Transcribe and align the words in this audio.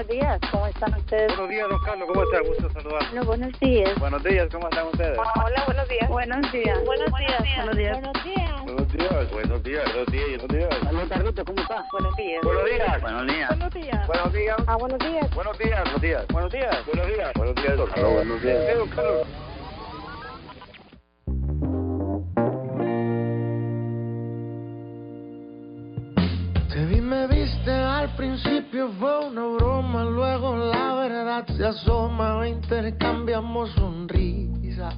Buenos 0.00 0.08
días. 0.08 0.40
Buenos 0.40 0.40
días. 0.40 0.40
¿Cómo 0.50 0.66
están 0.66 0.94
ustedes? 0.94 1.26
Buenos 1.36 1.48
días, 1.50 1.68
don 1.68 1.78
Carlos. 1.80 2.08
¿Cómo 2.08 2.22
está? 2.22 2.40
Gusto 2.40 2.70
saludar. 2.70 3.02
Bueno, 3.10 3.24
buenos 3.26 3.60
días. 3.60 3.98
Buenos 3.98 4.24
días. 4.24 4.48
¿Cómo 4.50 4.68
están 4.68 4.86
ustedes? 4.86 5.18
Hola, 5.18 5.64
buenos 5.66 5.88
días. 5.88 6.08
Buenos 6.08 6.52
días. 6.52 6.84
Buenos 6.84 7.12
días. 7.18 7.44
Buenos 7.56 7.76
días. 7.76 8.00
Buenos 8.00 8.24
días. 8.24 8.64
Buenos 8.64 8.92
días. 8.92 9.30
Buenos 9.30 9.62
días. 9.62 9.84
Buenos 9.92 10.06
días. 10.06 10.38
Buenos 10.38 10.48
días. 10.48 10.84
Salud, 10.84 11.08
Carlito, 11.08 11.44
¿cómo 11.44 11.60
está? 11.60 11.86
Buenos 11.92 12.16
días. 12.16 12.42
Buenos 12.42 12.64
días. 12.64 13.02
Buenos 13.02 13.26
días. 13.26 13.48
Buenos 13.48 13.74
días. 13.74 14.06
Buenos 14.06 14.32
días. 14.32 14.56
Ah, 14.66 14.76
buenos 14.76 14.98
días. 14.98 15.34
Buenos 15.34 15.58
días. 15.58 15.82
Buenos 15.84 16.00
días. 16.00 16.26
Buenos 16.32 16.52
días. 16.52 16.86
Buenos 16.86 17.06
días. 17.06 17.32
Buenos 17.34 17.54
días, 17.56 17.76
don 17.76 17.90
Carlos. 17.90 18.14
Buenos 18.14 18.42
días. 18.42 19.59
Al 27.68 28.14
principio 28.16 28.88
fue 28.98 29.26
una 29.26 29.44
broma, 29.46 30.04
luego 30.04 30.56
la 30.56 30.94
verdad 30.94 31.46
se 31.48 31.66
asoma, 31.66 32.48
intercambiamos 32.48 33.70
sonrisas. 33.72 34.94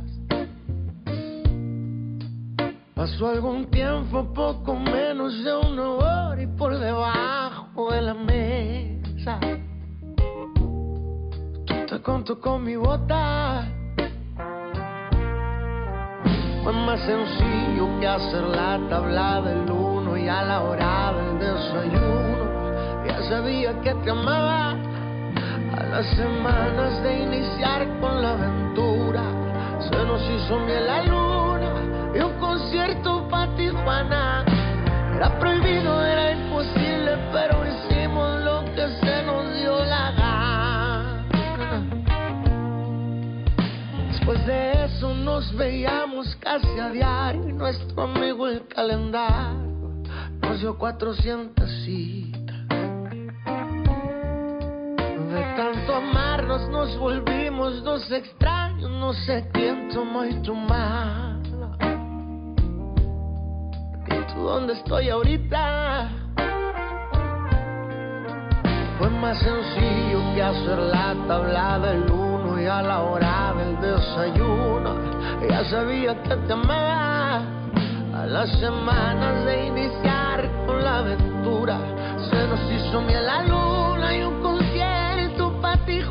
Pasó 2.94 3.28
algún 3.30 3.66
tiempo, 3.70 4.32
poco 4.32 4.76
menos 4.76 5.42
de 5.42 5.56
una 5.56 5.90
hora 5.90 6.42
y 6.42 6.46
por 6.46 6.78
debajo 6.78 7.90
de 7.90 8.02
la 8.02 8.14
mesa. 8.14 9.40
Tú 11.66 11.74
te 11.88 12.00
conto 12.00 12.40
con 12.40 12.62
mi 12.62 12.76
bota. 12.76 13.66
Fue 16.62 16.72
más 16.72 17.00
sencillo 17.00 17.98
que 17.98 18.06
hacer 18.06 18.44
la 18.44 18.78
tabla 18.88 19.40
del 19.42 19.68
uno 19.68 20.16
y 20.16 20.28
a 20.28 20.44
la 20.44 20.60
hora 20.60 21.12
del 21.12 21.38
desayuno. 21.40 22.31
Sabía 23.32 23.72
que 23.80 23.94
te 23.94 24.10
amaba. 24.10 24.72
A 24.72 25.82
las 25.90 26.06
semanas 26.16 27.02
de 27.02 27.22
iniciar 27.22 27.88
con 27.98 28.20
la 28.20 28.32
aventura, 28.32 29.22
se 29.80 30.04
nos 30.04 30.20
hizo 30.20 30.58
miel 30.58 30.86
la 30.86 31.02
luna 31.04 31.72
y 32.14 32.18
un 32.18 32.38
concierto 32.38 33.26
para 33.30 33.56
Tijuana. 33.56 34.44
Era 35.16 35.38
prohibido, 35.38 36.04
era 36.04 36.32
imposible, 36.32 37.16
pero 37.32 37.56
hicimos 37.66 38.38
lo 38.42 38.66
que 38.74 38.86
se 39.00 39.22
nos 39.22 39.54
dio 39.54 39.82
la 39.82 40.10
gana. 40.10 41.24
Después 44.10 44.46
de 44.46 44.84
eso 44.84 45.14
nos 45.14 45.56
veíamos 45.56 46.36
casi 46.36 46.78
a 46.78 46.90
diario 46.90 47.48
y 47.48 47.54
nuestro 47.54 48.02
amigo 48.02 48.46
el 48.46 48.68
calendario 48.68 49.72
nos 50.42 50.60
dio 50.60 50.76
400 50.76 51.70
citas. 51.86 52.41
De 55.32 55.42
tanto 55.56 55.94
amarnos 55.94 56.68
nos 56.68 56.94
volvimos 56.98 57.82
dos 57.82 58.10
extraños, 58.12 58.90
no 58.90 59.14
sé 59.14 59.48
quién 59.54 59.88
tomó 59.88 60.26
y 60.26 60.34
tu 60.42 60.54
mala. 60.54 61.38
¿Y 64.08 64.34
tú 64.34 64.42
dónde 64.42 64.74
estoy 64.74 65.08
ahorita? 65.08 66.10
Fue 68.98 69.08
más 69.08 69.38
sencillo 69.38 70.20
que 70.34 70.42
hacer 70.42 70.78
la 70.78 71.14
tabla 71.26 71.78
del 71.78 72.10
uno 72.10 72.60
y 72.60 72.66
a 72.66 72.82
la 72.82 73.00
hora 73.00 73.54
del 73.56 73.80
desayuno. 73.80 74.94
Ya 75.48 75.64
sabía 75.64 76.22
que 76.24 76.36
te 76.36 76.52
amaba. 76.52 77.40
A 78.14 78.26
las 78.26 78.50
semanas 78.60 79.46
de 79.46 79.66
iniciar 79.66 80.46
con 80.66 80.84
la 80.84 80.98
aventura, 80.98 81.78
se 82.30 82.46
nos 82.46 82.60
hizo 82.70 83.00
miel 83.00 83.24
la 83.24 83.42
luna 83.42 84.14
y 84.14 84.22
un 84.22 84.42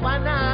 mana? 0.02 0.51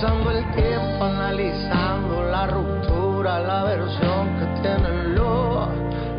Pasando 0.00 0.30
el 0.30 0.50
tiempo 0.52 1.04
analizando 1.04 2.22
la 2.30 2.46
ruptura, 2.46 3.38
la 3.38 3.64
versión 3.64 4.28
que 4.38 4.62
tiene 4.62 5.08
lobo 5.14 5.68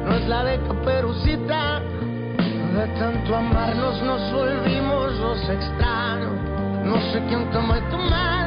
no 0.06 0.16
es 0.18 0.28
la 0.28 0.44
de 0.44 0.59
Caperucita. 0.68 1.80
De 1.80 2.88
tanto 3.00 3.36
amarnos 3.36 4.00
nos 4.03 4.34
volvimos 4.34 5.14
los 5.14 5.50
extraños. 5.50 6.31
No 6.84 6.96
sé 7.12 7.24
quién 7.28 7.50
tomó 7.50 7.74
tu 7.90 7.97
mano 7.97 8.41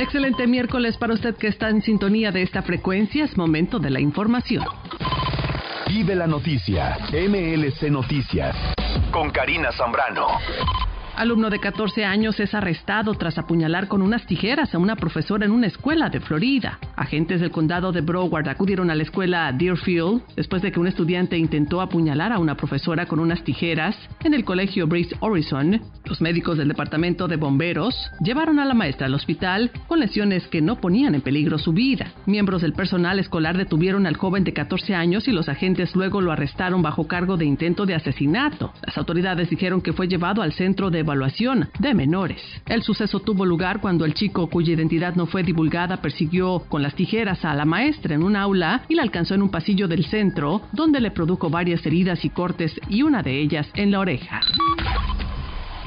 Excelente 0.00 0.46
miércoles 0.46 0.96
para 0.96 1.12
usted 1.12 1.36
que 1.36 1.48
está 1.48 1.68
en 1.68 1.82
sintonía 1.82 2.32
de 2.32 2.40
esta 2.40 2.62
frecuencia. 2.62 3.26
Es 3.26 3.36
momento 3.36 3.78
de 3.78 3.90
la 3.90 4.00
información. 4.00 4.64
Vive 5.88 6.14
la 6.14 6.26
noticia. 6.26 6.96
MLC 7.12 7.90
Noticias. 7.90 8.56
Con 9.12 9.28
Karina 9.28 9.70
Zambrano. 9.72 10.26
Alumno 11.20 11.50
de 11.50 11.58
14 11.58 12.06
años 12.06 12.40
es 12.40 12.54
arrestado 12.54 13.12
tras 13.12 13.36
apuñalar 13.36 13.88
con 13.88 14.00
unas 14.00 14.24
tijeras 14.24 14.74
a 14.74 14.78
una 14.78 14.96
profesora 14.96 15.44
en 15.44 15.52
una 15.52 15.66
escuela 15.66 16.08
de 16.08 16.18
Florida. 16.18 16.78
Agentes 16.96 17.42
del 17.42 17.50
condado 17.50 17.92
de 17.92 18.00
Broward 18.00 18.48
acudieron 18.48 18.88
a 18.88 18.94
la 18.94 19.02
escuela 19.02 19.52
Deerfield 19.52 20.22
después 20.34 20.62
de 20.62 20.72
que 20.72 20.80
un 20.80 20.86
estudiante 20.86 21.36
intentó 21.36 21.82
apuñalar 21.82 22.32
a 22.32 22.38
una 22.38 22.54
profesora 22.54 23.04
con 23.04 23.18
unas 23.20 23.44
tijeras 23.44 23.98
en 24.24 24.32
el 24.32 24.46
colegio 24.46 24.86
Breeze 24.86 25.14
Horizon. 25.20 25.82
Los 26.06 26.22
médicos 26.22 26.56
del 26.56 26.68
departamento 26.68 27.28
de 27.28 27.36
bomberos 27.36 27.94
llevaron 28.24 28.58
a 28.58 28.64
la 28.64 28.72
maestra 28.72 29.06
al 29.06 29.12
hospital 29.12 29.70
con 29.88 30.00
lesiones 30.00 30.48
que 30.48 30.62
no 30.62 30.80
ponían 30.80 31.14
en 31.14 31.20
peligro 31.20 31.58
su 31.58 31.74
vida. 31.74 32.14
Miembros 32.24 32.62
del 32.62 32.72
personal 32.72 33.18
escolar 33.18 33.58
detuvieron 33.58 34.06
al 34.06 34.16
joven 34.16 34.42
de 34.42 34.54
14 34.54 34.94
años 34.94 35.28
y 35.28 35.32
los 35.32 35.50
agentes 35.50 35.94
luego 35.94 36.22
lo 36.22 36.32
arrestaron 36.32 36.80
bajo 36.80 37.06
cargo 37.06 37.36
de 37.36 37.44
intento 37.44 37.84
de 37.84 37.94
asesinato. 37.94 38.72
Las 38.86 38.96
autoridades 38.96 39.50
dijeron 39.50 39.82
que 39.82 39.92
fue 39.92 40.08
llevado 40.08 40.40
al 40.40 40.54
centro 40.54 40.88
de 40.88 41.09
de 41.78 41.94
menores. 41.94 42.42
El 42.66 42.82
suceso 42.82 43.20
tuvo 43.20 43.44
lugar 43.44 43.80
cuando 43.80 44.04
el 44.04 44.14
chico 44.14 44.48
cuya 44.48 44.74
identidad 44.74 45.14
no 45.14 45.26
fue 45.26 45.42
divulgada 45.42 46.00
persiguió 46.00 46.60
con 46.68 46.82
las 46.82 46.94
tijeras 46.94 47.44
a 47.44 47.54
la 47.54 47.64
maestra 47.64 48.14
en 48.14 48.22
un 48.22 48.36
aula 48.36 48.82
y 48.88 48.94
la 48.94 49.02
alcanzó 49.02 49.34
en 49.34 49.42
un 49.42 49.50
pasillo 49.50 49.88
del 49.88 50.04
centro 50.04 50.62
donde 50.72 51.00
le 51.00 51.10
produjo 51.10 51.50
varias 51.50 51.84
heridas 51.84 52.24
y 52.24 52.30
cortes 52.30 52.80
y 52.88 53.02
una 53.02 53.22
de 53.22 53.40
ellas 53.40 53.68
en 53.74 53.90
la 53.90 54.00
oreja. 54.00 54.40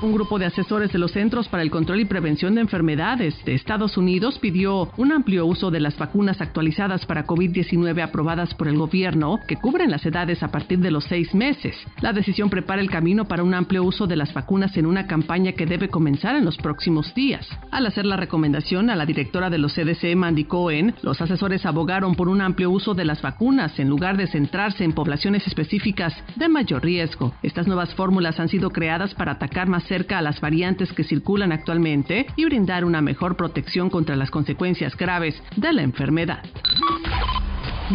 Un 0.04 0.12
grupo 0.12 0.38
de 0.38 0.46
asesores 0.46 0.92
de 0.92 1.00
los 1.00 1.14
Centros 1.14 1.48
para 1.48 1.64
el 1.64 1.72
Control 1.72 2.02
y 2.02 2.04
Prevención 2.04 2.56
de 2.56 2.60
Enfermedades 2.60 3.34
de 3.46 3.54
Estados 3.54 3.96
Unidos 3.96 4.38
pidió 4.38 4.92
un 4.98 5.14
amplio 5.14 5.46
uso 5.46 5.72
de 5.72 5.80
las 5.80 5.98
vacunas 5.98 6.42
actualizadas 6.42 7.06
para 7.06 7.26
COVID-19 7.26 8.04
aprobadas 8.04 8.54
por 8.54 8.68
el 8.68 8.78
gobierno 8.78 9.40
que 9.48 9.56
cubren 9.56 9.90
las 9.90 10.06
edades 10.06 10.44
a 10.44 10.50
partir 10.50 10.80
de 10.80 10.92
los 10.92 11.06
seis 11.06 11.34
meses. 11.34 11.78
La 12.02 12.12
decisión 12.12 12.50
prepara 12.50 12.82
el 12.82 12.90
camino 12.90 13.30
para 13.30 13.44
un 13.44 13.54
amplio 13.54 13.82
uso 13.86 14.06
de 14.06 14.18
las 14.18 14.34
vacunas 14.34 14.76
en 14.76 14.88
una 14.88 15.08
campaña 15.08 15.54
que 15.54 15.66
debe 15.66 15.88
comenzar 15.88 16.36
en 16.36 16.44
los 16.44 16.58
próximos 16.58 17.16
días. 17.16 17.48
Al 17.72 17.86
hacer 17.86 18.06
la 18.06 18.18
recomendación 18.18 18.90
a 18.90 18.98
la 18.98 19.06
directora 19.06 19.50
de 19.50 19.58
los 19.58 19.74
CDC, 19.74 20.18
Mandy 20.18 20.44
Cohen, 20.44 20.96
los 21.02 21.22
asesores 21.22 21.66
abogaron 21.66 22.16
por 22.16 22.28
un 22.28 22.42
amplio 22.42 22.72
uso 22.72 22.94
de 22.94 23.06
las 23.06 23.22
vacunas 23.22 23.80
en 23.80 23.88
lugar 23.88 24.18
de 24.18 24.28
centrarse 24.28 24.84
en 24.84 24.92
poblaciones 24.92 25.48
específicas 25.48 26.14
de 26.36 26.50
mayor 26.50 26.84
riesgo. 26.84 27.34
Estas 27.42 27.68
nuevas 27.68 27.96
fórmulas 27.96 28.42
han 28.42 28.50
sido 28.50 28.70
creadas 28.72 29.16
para 29.16 29.32
atacar 29.32 29.70
más 29.70 29.93
cerca 29.94 30.18
a 30.18 30.24
las 30.24 30.42
variantes 30.42 30.92
que 30.92 31.04
circulan 31.04 31.52
actualmente 31.52 32.26
y 32.36 32.46
brindar 32.46 32.84
una 32.84 33.00
mejor 33.00 33.38
protección 33.38 33.92
contra 33.92 34.16
las 34.16 34.32
consecuencias 34.32 34.98
graves 34.98 35.40
de 35.56 35.72
la 35.72 35.84
enfermedad. 35.84 36.44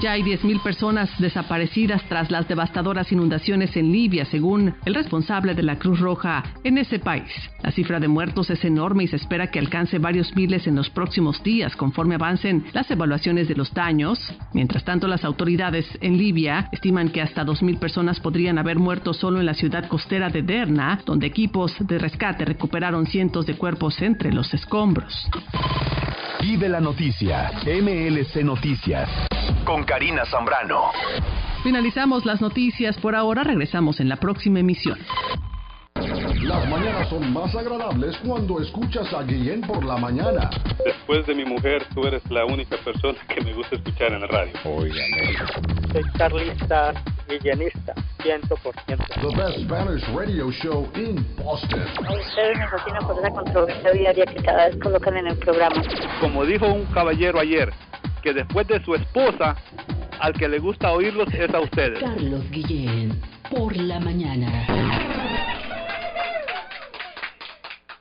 Ya 0.00 0.12
hay 0.12 0.22
10.000 0.22 0.62
personas 0.62 1.10
desaparecidas 1.18 2.00
tras 2.08 2.30
las 2.30 2.46
devastadoras 2.46 3.10
inundaciones 3.10 3.76
en 3.76 3.90
Libia, 3.90 4.24
según 4.26 4.74
el 4.84 4.94
responsable 4.94 5.54
de 5.54 5.64
la 5.64 5.76
Cruz 5.76 5.98
Roja 5.98 6.44
en 6.62 6.78
ese 6.78 7.00
país. 7.00 7.32
La 7.64 7.72
cifra 7.72 7.98
de 7.98 8.06
muertos 8.06 8.48
es 8.50 8.64
enorme 8.64 9.04
y 9.04 9.08
se 9.08 9.16
espera 9.16 9.50
que 9.50 9.58
alcance 9.58 9.98
varios 9.98 10.36
miles 10.36 10.68
en 10.68 10.76
los 10.76 10.88
próximos 10.88 11.42
días 11.42 11.74
conforme 11.74 12.14
avancen 12.14 12.66
las 12.72 12.88
evaluaciones 12.92 13.48
de 13.48 13.56
los 13.56 13.74
daños. 13.74 14.20
Mientras 14.52 14.84
tanto, 14.84 15.08
las 15.08 15.24
autoridades 15.24 15.86
en 16.00 16.16
Libia 16.16 16.68
estiman 16.70 17.08
que 17.08 17.20
hasta 17.20 17.44
2.000 17.44 17.78
personas 17.80 18.20
podrían 18.20 18.58
haber 18.58 18.78
muerto 18.78 19.12
solo 19.12 19.40
en 19.40 19.46
la 19.46 19.54
ciudad 19.54 19.88
costera 19.88 20.28
de 20.28 20.42
Derna, 20.42 21.00
donde 21.06 21.26
equipos 21.26 21.74
de 21.80 21.98
rescate 21.98 22.44
recuperaron 22.44 23.06
cientos 23.06 23.46
de 23.46 23.56
cuerpos 23.56 24.00
entre 24.00 24.32
los 24.32 24.54
escombros. 24.54 25.28
Vive 26.40 26.68
la 26.68 26.80
noticia. 26.80 27.50
MLC 27.64 28.44
Noticias. 28.44 29.08
Con 29.64 29.82
Karina 29.82 30.24
Zambrano. 30.24 30.92
Finalizamos 31.64 32.24
las 32.24 32.40
noticias 32.40 32.96
por 32.98 33.16
ahora. 33.16 33.42
Regresamos 33.42 33.98
en 33.98 34.08
la 34.08 34.16
próxima 34.16 34.60
emisión. 34.60 34.98
Las 36.48 36.66
mañanas 36.66 37.06
son 37.10 37.30
más 37.30 37.54
agradables 37.54 38.16
cuando 38.26 38.58
escuchas 38.58 39.12
a 39.12 39.22
Guillén 39.22 39.60
por 39.60 39.84
la 39.84 39.98
mañana. 39.98 40.48
Después 40.82 41.26
de 41.26 41.34
mi 41.34 41.44
mujer, 41.44 41.84
tú 41.92 42.06
eres 42.06 42.22
la 42.30 42.46
única 42.46 42.78
persona 42.78 43.18
que 43.28 43.42
me 43.42 43.52
gusta 43.52 43.76
escuchar 43.76 44.14
en 44.14 44.22
la 44.22 44.28
radio. 44.28 44.52
Óigame. 44.64 45.36
Soy 45.92 46.02
carlista 46.16 46.94
villanista, 47.28 47.92
100%. 48.22 48.48
The 48.86 49.36
best 49.36 49.58
Spanish 49.58 50.08
radio 50.16 50.50
show 50.50 50.88
in 50.94 51.22
Boston. 51.36 51.82
A 52.06 52.12
ustedes 52.14 52.58
me 52.58 52.68
fascina 52.68 53.00
por 53.00 53.18
esa 53.18 53.30
controversia 53.30 53.92
diaria 53.92 54.24
que 54.24 54.42
cada 54.42 54.68
vez 54.68 54.76
colocan 54.82 55.18
en 55.18 55.26
el 55.26 55.36
programa. 55.36 55.82
Como 56.18 56.46
dijo 56.46 56.66
un 56.66 56.86
caballero 56.86 57.40
ayer, 57.40 57.70
que 58.22 58.32
después 58.32 58.66
de 58.68 58.82
su 58.86 58.94
esposa, 58.94 59.54
al 60.18 60.32
que 60.32 60.48
le 60.48 60.60
gusta 60.60 60.92
oírlos 60.92 61.28
es 61.34 61.52
a 61.52 61.60
ustedes. 61.60 62.00
Carlos 62.00 62.50
Guillén, 62.50 63.20
por 63.50 63.76
la 63.76 64.00
mañana. 64.00 64.66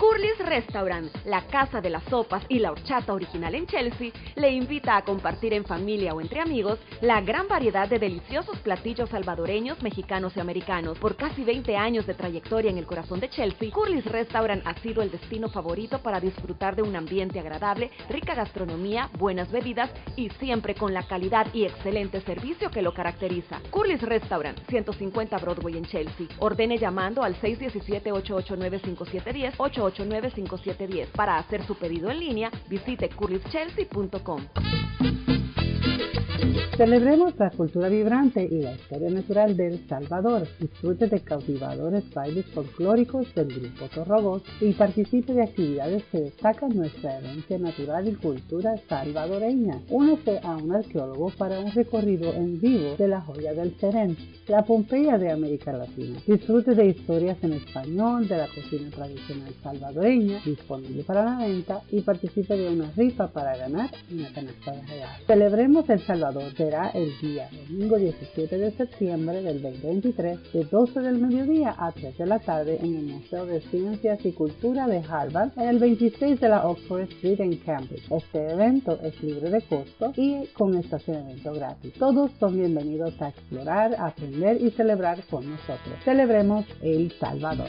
Curly's 0.00 0.38
Restaurant, 0.38 1.14
la 1.26 1.42
casa 1.42 1.82
de 1.82 1.90
las 1.90 2.02
sopas 2.04 2.42
y 2.48 2.58
la 2.58 2.72
horchata 2.72 3.12
original 3.12 3.54
en 3.54 3.66
Chelsea, 3.66 4.12
le 4.34 4.50
invita 4.50 4.96
a 4.96 5.04
compartir 5.04 5.52
en 5.52 5.66
familia 5.66 6.14
o 6.14 6.22
entre 6.22 6.40
amigos 6.40 6.78
la 7.02 7.20
gran 7.20 7.48
variedad 7.48 7.86
de 7.86 7.98
deliciosos 7.98 8.58
platillos 8.60 9.10
salvadoreños, 9.10 9.82
mexicanos 9.82 10.34
y 10.34 10.40
americanos. 10.40 10.98
Por 10.98 11.16
casi 11.16 11.44
20 11.44 11.76
años 11.76 12.06
de 12.06 12.14
trayectoria 12.14 12.70
en 12.70 12.78
el 12.78 12.86
corazón 12.86 13.20
de 13.20 13.28
Chelsea, 13.28 13.70
Curly's 13.70 14.06
Restaurant 14.06 14.66
ha 14.66 14.72
sido 14.80 15.02
el 15.02 15.10
destino 15.10 15.50
favorito 15.50 15.98
para 15.98 16.18
disfrutar 16.18 16.76
de 16.76 16.82
un 16.82 16.96
ambiente 16.96 17.38
agradable, 17.38 17.90
rica 18.08 18.34
gastronomía, 18.34 19.10
buenas 19.18 19.52
bebidas 19.52 19.90
y 20.16 20.30
siempre 20.30 20.74
con 20.74 20.94
la 20.94 21.02
calidad 21.02 21.52
y 21.52 21.64
excelente 21.64 22.22
servicio 22.22 22.70
que 22.70 22.80
lo 22.80 22.94
caracteriza. 22.94 23.60
Curly's 23.70 24.00
Restaurant, 24.00 24.58
150 24.66 25.36
Broadway 25.36 25.76
en 25.76 25.84
Chelsea. 25.84 26.26
Ordene 26.38 26.78
llamando 26.78 27.22
al 27.22 27.38
617-889-5710, 27.38 29.56
889-5710. 29.92 31.08
Para 31.08 31.38
hacer 31.38 31.64
su 31.66 31.74
pedido 31.76 32.10
en 32.10 32.20
línea, 32.20 32.50
visite 32.68 33.08
curlyschelsea.com. 33.10 34.40
Celebremos 36.80 37.38
la 37.38 37.50
cultura 37.50 37.90
vibrante 37.90 38.42
y 38.50 38.62
la 38.62 38.72
historia 38.72 39.10
natural 39.10 39.54
de 39.54 39.66
El 39.66 39.86
Salvador. 39.86 40.48
Disfrute 40.58 41.08
de 41.08 41.20
cautivadores 41.20 42.08
bailes 42.14 42.46
folclóricos 42.54 43.34
del 43.34 43.48
grupo 43.48 43.86
Torrobos 43.94 44.42
y 44.62 44.72
participe 44.72 45.34
de 45.34 45.42
actividades 45.42 46.04
que 46.04 46.20
destacan 46.20 46.74
nuestra 46.74 47.18
herencia 47.18 47.58
natural 47.58 48.08
y 48.08 48.14
cultura 48.14 48.78
salvadoreña. 48.88 49.78
Únese 49.90 50.40
a 50.42 50.56
un 50.56 50.74
arqueólogo 50.74 51.30
para 51.36 51.60
un 51.60 51.70
recorrido 51.70 52.32
en 52.32 52.58
vivo 52.58 52.96
de 52.96 53.08
la 53.08 53.20
joya 53.20 53.52
del 53.52 53.76
Serén, 53.78 54.16
la 54.48 54.62
Pompeya 54.62 55.18
de 55.18 55.32
América 55.32 55.74
Latina. 55.74 56.18
Disfrute 56.26 56.74
de 56.74 56.86
historias 56.86 57.36
en 57.42 57.52
español 57.52 58.26
de 58.26 58.38
la 58.38 58.48
cocina 58.48 58.88
tradicional 58.88 59.52
salvadoreña, 59.62 60.40
disponible 60.46 61.04
para 61.04 61.24
la 61.24 61.46
venta, 61.46 61.82
y 61.90 62.00
participe 62.00 62.56
de 62.56 62.70
una 62.70 62.90
rifa 62.96 63.26
para 63.28 63.54
ganar 63.54 63.90
una 64.10 64.32
canasta 64.32 64.72
de 64.72 64.80
regalos. 64.80 65.26
Celebremos 65.70 66.00
El 66.00 66.06
Salvador 66.06 66.52
será 66.56 66.88
el 66.94 67.16
día 67.20 67.48
domingo 67.52 67.96
17 67.96 68.58
de 68.58 68.72
septiembre 68.72 69.40
del 69.40 69.62
2023 69.62 70.52
de 70.52 70.64
12 70.64 71.00
del 71.00 71.18
mediodía 71.18 71.76
a 71.78 71.92
3 71.92 72.18
de 72.18 72.26
la 72.26 72.40
tarde 72.40 72.78
en 72.82 72.96
el 72.96 73.04
Museo 73.04 73.46
de 73.46 73.60
Ciencias 73.60 74.18
y 74.24 74.32
Cultura 74.32 74.88
de 74.88 74.98
Harvard 74.98 75.52
en 75.56 75.68
el 75.68 75.78
26 75.78 76.40
de 76.40 76.48
la 76.48 76.66
Oxford 76.66 77.02
Street 77.02 77.38
en 77.38 77.56
Cambridge. 77.58 78.10
Este 78.10 78.50
evento 78.50 78.98
es 79.00 79.22
libre 79.22 79.48
de 79.48 79.62
costo 79.62 80.12
y 80.16 80.44
con 80.54 80.74
estacionamiento 80.76 81.52
gratis. 81.52 81.92
Todos 81.94 82.32
son 82.40 82.56
bienvenidos 82.56 83.14
a 83.22 83.28
explorar, 83.28 83.94
aprender 83.96 84.60
y 84.60 84.72
celebrar 84.72 85.22
con 85.30 85.48
nosotros. 85.48 85.94
Celebremos 86.04 86.66
El 86.82 87.12
Salvador. 87.20 87.68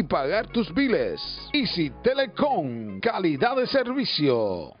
pagar 0.03 0.47
tus 0.47 0.73
biles. 0.73 1.21
Easy 1.53 1.91
Telecom, 2.03 2.99
calidad 2.99 3.55
de 3.55 3.67
servicio. 3.67 4.80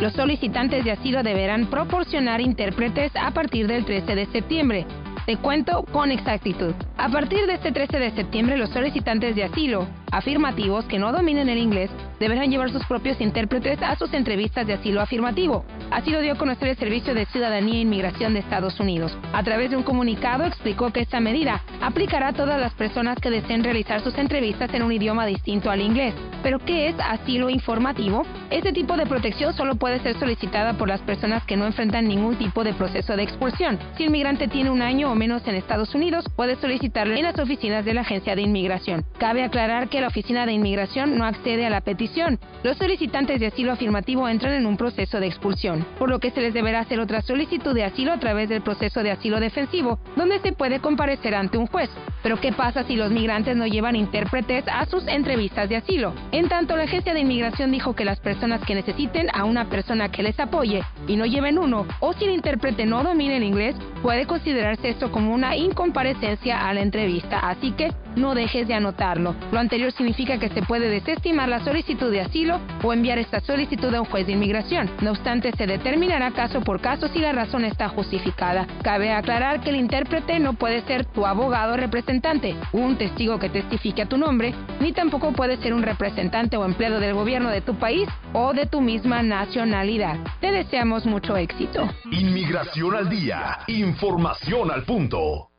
Los 0.00 0.12
solicitantes 0.14 0.84
de 0.84 0.92
asilo 0.92 1.22
deberán 1.22 1.68
proporcionar 1.68 2.40
intérpretes 2.40 3.12
a 3.14 3.30
partir 3.30 3.66
del 3.66 3.84
13 3.84 4.14
de 4.14 4.26
septiembre. 4.26 4.86
Te 5.30 5.36
cuento 5.36 5.84
con 5.92 6.10
exactitud. 6.10 6.74
A 6.98 7.08
partir 7.08 7.46
de 7.46 7.54
este 7.54 7.70
13 7.70 8.00
de 8.00 8.10
septiembre, 8.10 8.56
los 8.56 8.70
solicitantes 8.70 9.36
de 9.36 9.44
asilo 9.44 9.86
afirmativos 10.10 10.84
que 10.86 10.98
no 10.98 11.12
dominen 11.12 11.48
el 11.48 11.58
inglés 11.58 11.88
deberán 12.18 12.50
llevar 12.50 12.70
sus 12.70 12.84
propios 12.86 13.20
intérpretes 13.20 13.80
a 13.80 13.94
sus 13.96 14.12
entrevistas 14.12 14.66
de 14.66 14.74
asilo 14.74 15.00
afirmativo. 15.00 15.64
Así 15.90 16.10
lo 16.10 16.20
dio 16.20 16.32
a 16.32 16.36
conocer 16.36 16.68
el 16.68 16.76
Servicio 16.76 17.14
de 17.14 17.26
Ciudadanía 17.26 17.76
e 17.76 17.82
Inmigración 17.82 18.34
de 18.34 18.40
Estados 18.40 18.78
Unidos. 18.78 19.16
A 19.32 19.42
través 19.42 19.70
de 19.70 19.76
un 19.76 19.82
comunicado 19.82 20.44
explicó 20.44 20.92
que 20.92 21.00
esta 21.00 21.20
medida 21.20 21.62
aplicará 21.80 22.28
a 22.28 22.32
todas 22.32 22.60
las 22.60 22.74
personas 22.74 23.18
que 23.18 23.30
deseen 23.30 23.64
realizar 23.64 24.02
sus 24.02 24.18
entrevistas 24.18 24.72
en 24.74 24.82
un 24.82 24.92
idioma 24.92 25.26
distinto 25.26 25.70
al 25.70 25.80
inglés. 25.80 26.14
¿Pero 26.42 26.58
qué 26.58 26.88
es 26.88 26.96
asilo 26.98 27.50
informativo? 27.50 28.22
Este 28.50 28.72
tipo 28.72 28.96
de 28.96 29.06
protección 29.06 29.54
solo 29.54 29.76
puede 29.76 30.00
ser 30.00 30.18
solicitada 30.18 30.74
por 30.74 30.88
las 30.88 31.00
personas 31.02 31.44
que 31.44 31.56
no 31.56 31.66
enfrentan 31.66 32.08
ningún 32.08 32.36
tipo 32.36 32.64
de 32.64 32.74
proceso 32.74 33.16
de 33.16 33.22
expulsión. 33.22 33.78
Si 33.96 34.04
el 34.04 34.10
migrante 34.10 34.48
tiene 34.48 34.70
un 34.70 34.82
año 34.82 35.10
o 35.10 35.14
menos 35.20 35.46
en 35.46 35.54
Estados 35.54 35.94
Unidos, 35.94 36.24
puede 36.34 36.56
solicitarlo 36.56 37.14
en 37.14 37.24
las 37.24 37.38
oficinas 37.38 37.84
de 37.84 37.92
la 37.92 38.00
Agencia 38.00 38.34
de 38.34 38.40
Inmigración. 38.40 39.04
Cabe 39.18 39.44
aclarar 39.44 39.90
que 39.90 40.00
la 40.00 40.06
Oficina 40.06 40.46
de 40.46 40.52
Inmigración 40.52 41.18
no 41.18 41.26
accede 41.26 41.66
a 41.66 41.70
la 41.70 41.82
petición. 41.82 42.38
Los 42.62 42.78
solicitantes 42.78 43.38
de 43.38 43.48
asilo 43.48 43.70
afirmativo 43.70 44.26
entran 44.26 44.54
en 44.54 44.64
un 44.64 44.78
proceso 44.78 45.20
de 45.20 45.26
expulsión, 45.26 45.84
por 45.98 46.08
lo 46.08 46.20
que 46.20 46.30
se 46.30 46.40
les 46.40 46.54
deberá 46.54 46.80
hacer 46.80 47.00
otra 47.00 47.20
solicitud 47.20 47.74
de 47.74 47.84
asilo 47.84 48.12
a 48.12 48.18
través 48.18 48.48
del 48.48 48.62
proceso 48.62 49.02
de 49.02 49.10
asilo 49.10 49.40
defensivo, 49.40 49.98
donde 50.16 50.38
se 50.38 50.52
puede 50.52 50.80
comparecer 50.80 51.34
ante 51.34 51.58
un 51.58 51.66
juez. 51.66 51.90
Pero 52.22 52.40
¿qué 52.40 52.52
pasa 52.52 52.84
si 52.84 52.96
los 52.96 53.10
migrantes 53.10 53.56
no 53.56 53.66
llevan 53.66 53.96
intérpretes 53.96 54.64
a 54.68 54.86
sus 54.86 55.06
entrevistas 55.06 55.68
de 55.68 55.76
asilo? 55.76 56.14
En 56.32 56.48
tanto, 56.48 56.76
la 56.76 56.84
Agencia 56.84 57.12
de 57.12 57.20
Inmigración 57.20 57.70
dijo 57.72 57.94
que 57.94 58.06
las 58.06 58.20
personas 58.20 58.62
que 58.62 58.74
necesiten 58.74 59.28
a 59.34 59.44
una 59.44 59.68
persona 59.68 60.10
que 60.10 60.22
les 60.22 60.40
apoye 60.40 60.82
y 61.06 61.16
no 61.16 61.26
lleven 61.26 61.58
uno, 61.58 61.86
o 62.00 62.14
si 62.14 62.24
el 62.24 62.30
intérprete 62.30 62.86
no 62.86 63.02
domina 63.02 63.36
el 63.36 63.42
inglés, 63.42 63.76
puede 64.02 64.26
considerarse 64.26 64.94
como 65.08 65.32
una 65.32 65.56
incomparecencia 65.56 66.68
a 66.68 66.74
la 66.74 66.82
entrevista. 66.82 67.38
Así 67.38 67.72
que 67.72 67.90
no 68.16 68.34
dejes 68.34 68.68
de 68.68 68.74
anotarlo. 68.74 69.34
Lo 69.52 69.58
anterior 69.58 69.92
significa 69.92 70.38
que 70.38 70.48
se 70.48 70.62
puede 70.62 70.88
desestimar 70.88 71.48
la 71.48 71.64
solicitud 71.64 72.10
de 72.10 72.20
asilo 72.20 72.60
o 72.82 72.92
enviar 72.92 73.18
esta 73.18 73.40
solicitud 73.40 73.94
a 73.94 74.00
un 74.00 74.06
juez 74.06 74.26
de 74.26 74.32
inmigración. 74.32 74.90
No 75.00 75.10
obstante, 75.12 75.52
se 75.56 75.66
determinará 75.66 76.30
caso 76.30 76.60
por 76.60 76.80
caso 76.80 77.08
si 77.08 77.18
la 77.18 77.32
razón 77.32 77.64
está 77.64 77.88
justificada. 77.88 78.66
Cabe 78.82 79.12
aclarar 79.12 79.60
que 79.60 79.70
el 79.70 79.76
intérprete 79.76 80.38
no 80.38 80.54
puede 80.54 80.82
ser 80.82 81.04
tu 81.06 81.26
abogado 81.26 81.76
representante, 81.76 82.56
un 82.72 82.96
testigo 82.96 83.38
que 83.38 83.48
testifique 83.48 84.02
a 84.02 84.06
tu 84.06 84.16
nombre, 84.16 84.54
ni 84.80 84.92
tampoco 84.92 85.32
puede 85.32 85.56
ser 85.58 85.74
un 85.74 85.82
representante 85.82 86.56
o 86.56 86.64
empleado 86.64 87.00
del 87.00 87.14
gobierno 87.14 87.50
de 87.50 87.60
tu 87.60 87.74
país 87.74 88.08
o 88.32 88.52
de 88.52 88.66
tu 88.66 88.80
misma 88.80 89.22
nacionalidad. 89.22 90.16
Te 90.40 90.50
deseamos 90.52 91.06
mucho 91.06 91.36
éxito. 91.36 91.88
Inmigración 92.10 92.94
al 92.94 93.08
día. 93.08 93.58
Información 93.66 94.70
al 94.70 94.84
punto. 94.84 95.49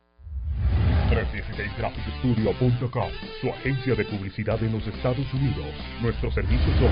316graphicstudio.com, 1.12 3.10
su 3.40 3.50
agencia 3.50 3.94
de 3.94 4.04
publicidad 4.04 4.62
en 4.62 4.72
los 4.72 4.86
Estados 4.86 5.32
Unidos. 5.34 5.66
Nuestros 6.00 6.32
servicios 6.34 6.74
son 6.78 6.90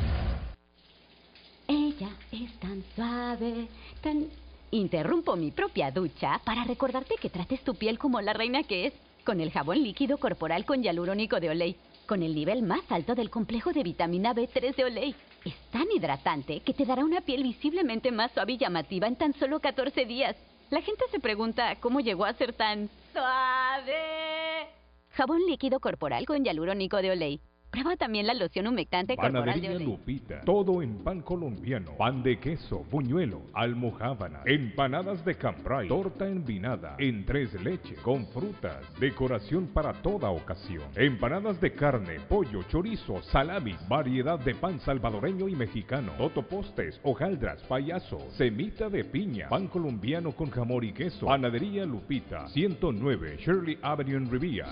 Ella 1.68 2.10
es 2.32 2.52
tan 2.60 2.84
suave, 2.96 3.68
tan... 4.02 4.26
Interrumpo 4.72 5.36
mi 5.36 5.52
propia 5.52 5.92
ducha 5.92 6.42
para 6.44 6.64
recordarte 6.64 7.18
que 7.22 7.30
trates 7.30 7.64
tu 7.64 7.76
piel 7.76 8.00
como 8.00 8.20
la 8.20 8.34
reina 8.34 8.64
que 8.64 8.88
es, 8.88 8.94
con 9.24 9.40
el 9.40 9.52
jabón 9.52 9.84
líquido 9.84 10.18
corporal 10.18 10.66
con 10.66 10.82
hialurónico 10.84 11.40
de 11.40 11.52
Olay, 11.52 11.78
con 12.08 12.24
el 12.24 12.34
nivel 12.36 12.64
más 12.64 12.82
alto 12.90 13.14
del 13.16 13.30
complejo 13.30 13.72
de 13.72 13.84
vitamina 13.84 14.34
B3 14.34 14.76
de 14.76 14.84
Olay. 14.84 15.16
Es 15.46 15.56
tan 15.72 15.86
hidratante 15.96 16.60
que 16.62 16.74
te 16.74 16.86
dará 16.86 17.06
una 17.06 17.22
piel 17.22 17.44
visiblemente 17.44 18.12
más 18.12 18.34
suave 18.34 18.54
y 18.54 18.58
llamativa 18.58 19.08
en 19.08 19.16
tan 19.16 19.34
solo 19.36 19.60
14 19.62 20.06
días. 20.06 20.36
La 20.72 20.82
gente 20.82 21.06
se 21.12 21.20
pregunta 21.20 21.76
cómo 21.80 22.00
llegó 22.02 22.26
a 22.26 22.34
ser 22.34 22.54
tan 22.54 22.90
suave. 23.14 24.66
Jabón 25.16 25.46
líquido 25.48 25.80
corporal 25.80 26.26
con 26.26 26.44
hialurónico 26.44 27.02
de 27.02 27.12
Olay. 27.12 27.42
Prueba 27.76 27.98
también 27.98 28.26
la 28.26 28.34
loción 28.34 28.68
humectante 28.68 29.18
corporal 29.18 29.60
de. 29.60 29.80
Lupita. 29.82 30.40
Todo 30.46 30.82
en 30.82 31.04
pan 31.04 31.20
colombiano. 31.20 31.92
Pan 31.98 32.24
de 32.24 32.40
queso, 32.40 32.86
buñuelo, 32.90 33.42
almojábana, 33.54 34.40
empanadas 34.46 35.26
de 35.26 35.36
cambray, 35.36 35.90
torta 35.90 36.26
envinada, 36.26 36.96
en 37.00 37.26
tres 37.26 37.54
leches, 37.62 38.00
con 38.00 38.28
frutas, 38.28 38.78
decoración 38.98 39.68
para 39.68 39.92
toda 39.92 40.30
ocasión. 40.30 40.86
Empanadas 40.96 41.60
de 41.60 41.74
carne, 41.74 42.22
pollo, 42.30 42.64
chorizo, 42.64 43.22
salami, 43.24 43.76
variedad 43.90 44.40
de 44.40 44.56
pan 44.56 44.80
salvadoreño 44.80 45.50
y 45.50 45.56
mexicano, 45.58 46.14
totopostes, 46.18 47.02
hojaldras, 47.04 47.62
payaso, 47.64 48.20
semita 48.38 48.88
de 48.88 49.04
piña, 49.04 49.50
pan 49.50 49.68
colombiano 49.68 50.32
con 50.32 50.50
jamón 50.50 50.86
y 50.86 50.94
queso. 50.94 51.26
Panadería 51.26 51.86
Lupita, 51.86 52.48
109 52.48 53.36
Shirley 53.38 53.78
Avenue 53.82 54.16
en 54.16 54.32
Rivia, 54.32 54.72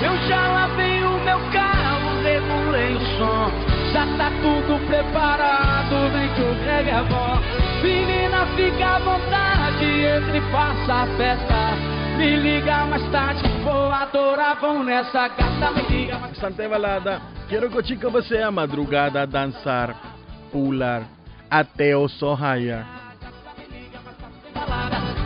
Eu 0.00 0.16
já 0.28 0.48
lavei 0.48 1.02
o 1.02 1.18
meu 1.24 1.40
carro, 1.50 2.22
regulei 2.22 2.96
o. 2.96 3.77
tá 3.92 4.30
tudo 4.42 4.78
preparado, 4.86 6.12
vem 6.12 6.28
que 6.34 6.42
o 6.42 6.54
Greg 6.62 6.90
é 6.90 7.02
bom. 7.02 7.38
Menina, 7.82 8.46
fica 8.56 8.96
à 8.96 8.98
vontade, 8.98 9.84
entre 9.84 10.38
e 10.38 10.52
faça 10.52 10.94
a 10.94 11.06
festa. 11.16 11.98
Me 12.16 12.36
liga 12.36 12.84
mais 12.86 13.08
tarde, 13.10 13.42
vou 13.62 13.92
adorar, 13.92 14.60
vão 14.60 14.82
nessa 14.82 15.28
gata, 15.28 15.70
me 15.70 15.82
liga 15.88 16.18
mais 16.18 16.32
Bastante 16.32 16.68
balada. 16.68 17.20
Quiero 17.48 17.70
que 17.70 17.82
chica 17.82 18.10
você 18.10 18.38
a 18.38 18.50
madrugada 18.50 19.26
dançar, 19.26 19.94
pular, 20.52 21.02
até 21.50 21.96
o 21.96 22.08
sol 22.08 22.34
raiar. 22.34 22.86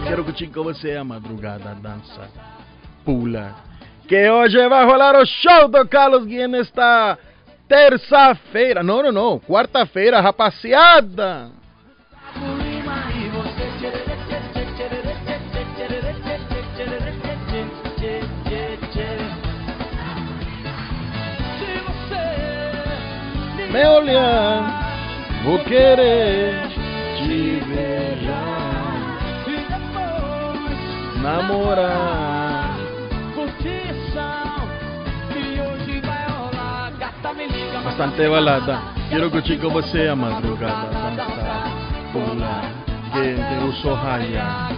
Quero 0.05 0.25
que 0.25 0.39
chica 0.39 0.63
você 0.63 0.97
a 0.97 1.05
madrugada 1.05 1.75
dançar, 1.81 2.29
pular. 3.05 3.57
Que 4.07 4.31
hoje 4.31 4.69
vai 4.69 4.85
rolar 4.85 5.17
o 5.17 5.25
show 5.25 5.69
do 5.69 5.89
Carlos 5.89 6.27
Guia 6.27 6.47
nesta 6.47 7.19
terça-feira. 7.73 8.83
Não, 8.83 9.03
não, 9.03 9.11
não. 9.11 9.39
Quarta-feira, 9.39 10.21
rapaziada. 10.21 11.51
Me 23.71 23.87
olhar, 23.87 25.43
vou 25.45 25.59
querer 25.61 26.69
te 27.17 27.59
beijar, 27.65 29.17
namorar. 31.23 32.22
Bastante 37.93 38.27
balada. 38.27 38.95
Quiero 39.11 39.31
que 39.31 39.43
chico 39.43 39.69
você 39.69 40.09
a 40.09 40.17
madrugada 40.17 40.89
dançar, 40.89 42.11
pular, 42.11 42.85
que 43.13 43.65
uso 43.69 43.95
raya. 43.95 44.71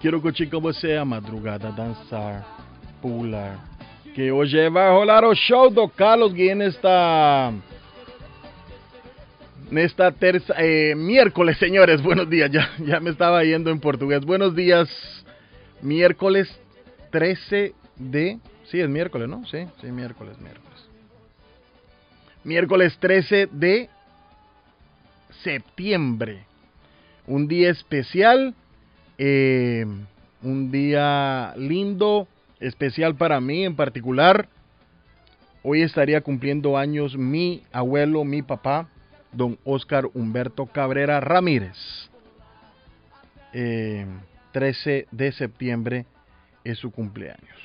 Quero 0.00 0.22
que 0.22 0.32
chico 0.32 0.62
você 0.62 0.96
a 0.96 1.04
madrugada 1.04 1.70
dançar, 1.72 2.42
pular. 3.02 3.58
Que 4.14 4.32
hoje 4.32 4.70
vai 4.70 4.90
rolar 4.92 5.24
o 5.24 5.34
show 5.34 5.68
do 5.68 5.86
Carlos 5.90 6.32
Gui 6.32 6.54
nesta 6.54 7.52
nesta 9.70 10.10
terza 10.10 10.54
eh, 10.56 10.94
miércoles, 10.94 11.58
señores. 11.58 12.00
Buenos 12.00 12.30
días. 12.30 12.50
Ya 12.50 12.70
ya 12.78 12.98
me 12.98 13.10
estaba 13.10 13.44
yendo 13.44 13.70
en 13.70 13.78
portugués. 13.78 14.24
Buenos 14.24 14.54
días. 14.54 14.88
Miércoles 15.82 16.48
13 17.10 17.74
de 17.96 18.38
Sí, 18.70 18.80
es 18.80 18.88
miércoles, 18.88 19.28
¿no? 19.28 19.44
Sí, 19.44 19.66
sí, 19.80 19.88
miércoles, 19.88 20.38
miércoles. 20.40 20.63
Miércoles 22.44 22.98
13 22.98 23.48
de 23.52 23.88
septiembre. 25.42 26.44
Un 27.26 27.48
día 27.48 27.70
especial, 27.70 28.54
eh, 29.16 29.86
un 30.42 30.70
día 30.70 31.54
lindo, 31.56 32.28
especial 32.60 33.14
para 33.14 33.40
mí 33.40 33.64
en 33.64 33.74
particular. 33.74 34.46
Hoy 35.62 35.80
estaría 35.80 36.20
cumpliendo 36.20 36.76
años 36.76 37.16
mi 37.16 37.62
abuelo, 37.72 38.24
mi 38.24 38.42
papá, 38.42 38.90
don 39.32 39.58
Oscar 39.64 40.04
Humberto 40.12 40.66
Cabrera 40.66 41.20
Ramírez. 41.20 41.78
Eh, 43.54 44.04
13 44.52 45.06
de 45.10 45.32
septiembre 45.32 46.04
es 46.62 46.76
su 46.76 46.90
cumpleaños. 46.90 47.63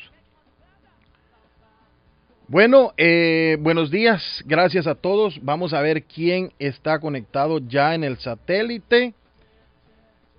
Bueno, 2.52 2.94
eh, 2.98 3.58
buenos 3.60 3.92
días, 3.92 4.44
gracias 4.48 4.88
a 4.88 4.96
todos. 4.96 5.40
Vamos 5.44 5.72
a 5.72 5.82
ver 5.82 6.06
quién 6.06 6.52
está 6.58 6.98
conectado 6.98 7.60
ya 7.60 7.94
en 7.94 8.04
el 8.04 8.18
satélite. 8.18 9.14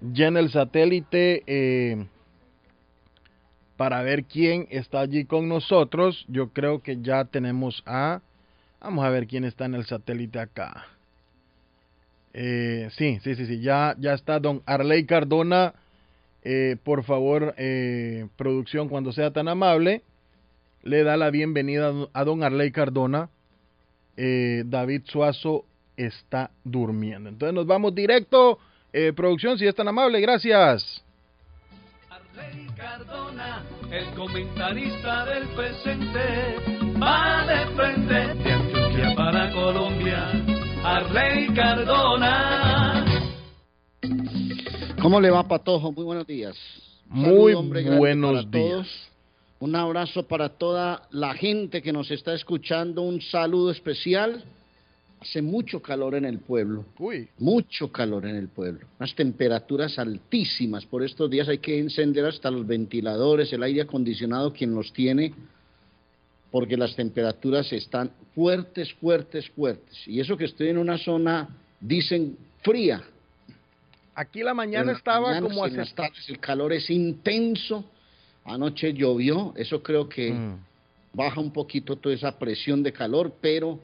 Ya 0.00 0.26
en 0.26 0.36
el 0.36 0.50
satélite, 0.50 1.44
eh, 1.46 2.04
para 3.76 4.02
ver 4.02 4.24
quién 4.24 4.66
está 4.70 5.02
allí 5.02 5.24
con 5.24 5.48
nosotros. 5.48 6.24
Yo 6.26 6.48
creo 6.48 6.82
que 6.82 7.00
ya 7.00 7.26
tenemos 7.26 7.80
a... 7.86 8.22
Vamos 8.80 9.04
a 9.04 9.10
ver 9.10 9.28
quién 9.28 9.44
está 9.44 9.66
en 9.66 9.76
el 9.76 9.84
satélite 9.84 10.40
acá. 10.40 10.88
Eh, 12.34 12.88
sí, 12.90 13.20
sí, 13.22 13.36
sí, 13.36 13.46
sí, 13.46 13.60
ya, 13.60 13.94
ya 14.00 14.14
está 14.14 14.40
don 14.40 14.62
Arley 14.66 15.06
Cardona. 15.06 15.74
Eh, 16.42 16.76
por 16.82 17.04
favor, 17.04 17.54
eh, 17.56 18.26
producción, 18.36 18.88
cuando 18.88 19.12
sea 19.12 19.30
tan 19.30 19.46
amable, 19.46 20.02
le 20.82 21.04
da 21.04 21.16
la 21.16 21.30
bienvenida 21.30 21.92
a 22.12 22.24
don 22.24 22.42
Arley 22.42 22.70
Cardona. 22.70 23.28
Eh, 24.16 24.64
David 24.66 25.02
Suazo 25.04 25.64
está 25.96 26.50
durmiendo. 26.64 27.28
Entonces 27.28 27.54
nos 27.54 27.66
vamos 27.66 27.94
directo. 27.94 28.58
Eh, 28.92 29.12
producción, 29.14 29.58
si 29.58 29.66
es 29.66 29.74
tan 29.74 29.88
amable, 29.88 30.20
gracias. 30.20 31.02
Cardona, 32.76 33.62
el 33.90 34.06
comentarista 34.14 35.26
del 35.26 35.46
presente, 35.48 36.56
va 36.98 37.44
de 37.46 37.66
frente 37.74 38.14
de 38.14 38.52
Antioquia 38.52 39.14
para 39.14 39.52
Colombia. 39.52 40.30
Arley 40.82 41.48
Cardona. 41.54 43.04
¿Cómo 45.02 45.20
le 45.20 45.30
va, 45.30 45.46
Patojo? 45.46 45.92
Muy 45.92 46.04
buenos 46.04 46.26
días. 46.26 46.56
Muy 47.06 47.52
Saludo, 47.52 47.58
hombre, 47.58 47.96
buenos 47.98 48.46
para 48.46 48.50
todos. 48.50 49.09
Un 49.60 49.76
abrazo 49.76 50.26
para 50.26 50.48
toda 50.48 51.02
la 51.10 51.34
gente 51.34 51.82
que 51.82 51.92
nos 51.92 52.10
está 52.10 52.32
escuchando. 52.32 53.02
Un 53.02 53.20
saludo 53.20 53.70
especial. 53.70 54.42
Hace 55.20 55.42
mucho 55.42 55.82
calor 55.82 56.14
en 56.14 56.24
el 56.24 56.38
pueblo. 56.38 56.86
Uy. 56.98 57.28
Mucho 57.38 57.92
calor 57.92 58.24
en 58.24 58.36
el 58.36 58.48
pueblo. 58.48 58.86
Unas 58.98 59.14
temperaturas 59.14 59.98
altísimas. 59.98 60.86
Por 60.86 61.04
estos 61.04 61.28
días 61.28 61.46
hay 61.46 61.58
que 61.58 61.78
encender 61.78 62.24
hasta 62.24 62.50
los 62.50 62.66
ventiladores, 62.66 63.52
el 63.52 63.62
aire 63.62 63.82
acondicionado, 63.82 64.50
quien 64.50 64.74
los 64.74 64.94
tiene, 64.94 65.34
porque 66.50 66.78
las 66.78 66.96
temperaturas 66.96 67.70
están 67.70 68.12
fuertes, 68.34 68.94
fuertes, 68.94 69.50
fuertes. 69.50 70.08
Y 70.08 70.20
eso 70.20 70.38
que 70.38 70.46
estoy 70.46 70.68
en 70.68 70.78
una 70.78 70.96
zona, 70.96 71.54
dicen, 71.78 72.38
fría. 72.62 73.02
Aquí 74.14 74.42
la 74.42 74.54
mañana 74.54 74.92
En 74.92 74.96
estaba 74.96 75.38
como 75.38 75.64
hace... 75.66 75.76
las 75.76 75.94
tardes 75.94 76.30
el 76.30 76.40
calor 76.40 76.72
es 76.72 76.88
intenso. 76.88 77.84
Anoche 78.54 78.92
llovió, 78.92 79.52
eso 79.56 79.82
creo 79.82 80.08
que 80.08 80.32
Mm. 80.32 80.56
baja 81.14 81.40
un 81.40 81.52
poquito 81.52 81.96
toda 81.96 82.14
esa 82.14 82.38
presión 82.38 82.82
de 82.82 82.92
calor, 82.92 83.32
pero 83.40 83.78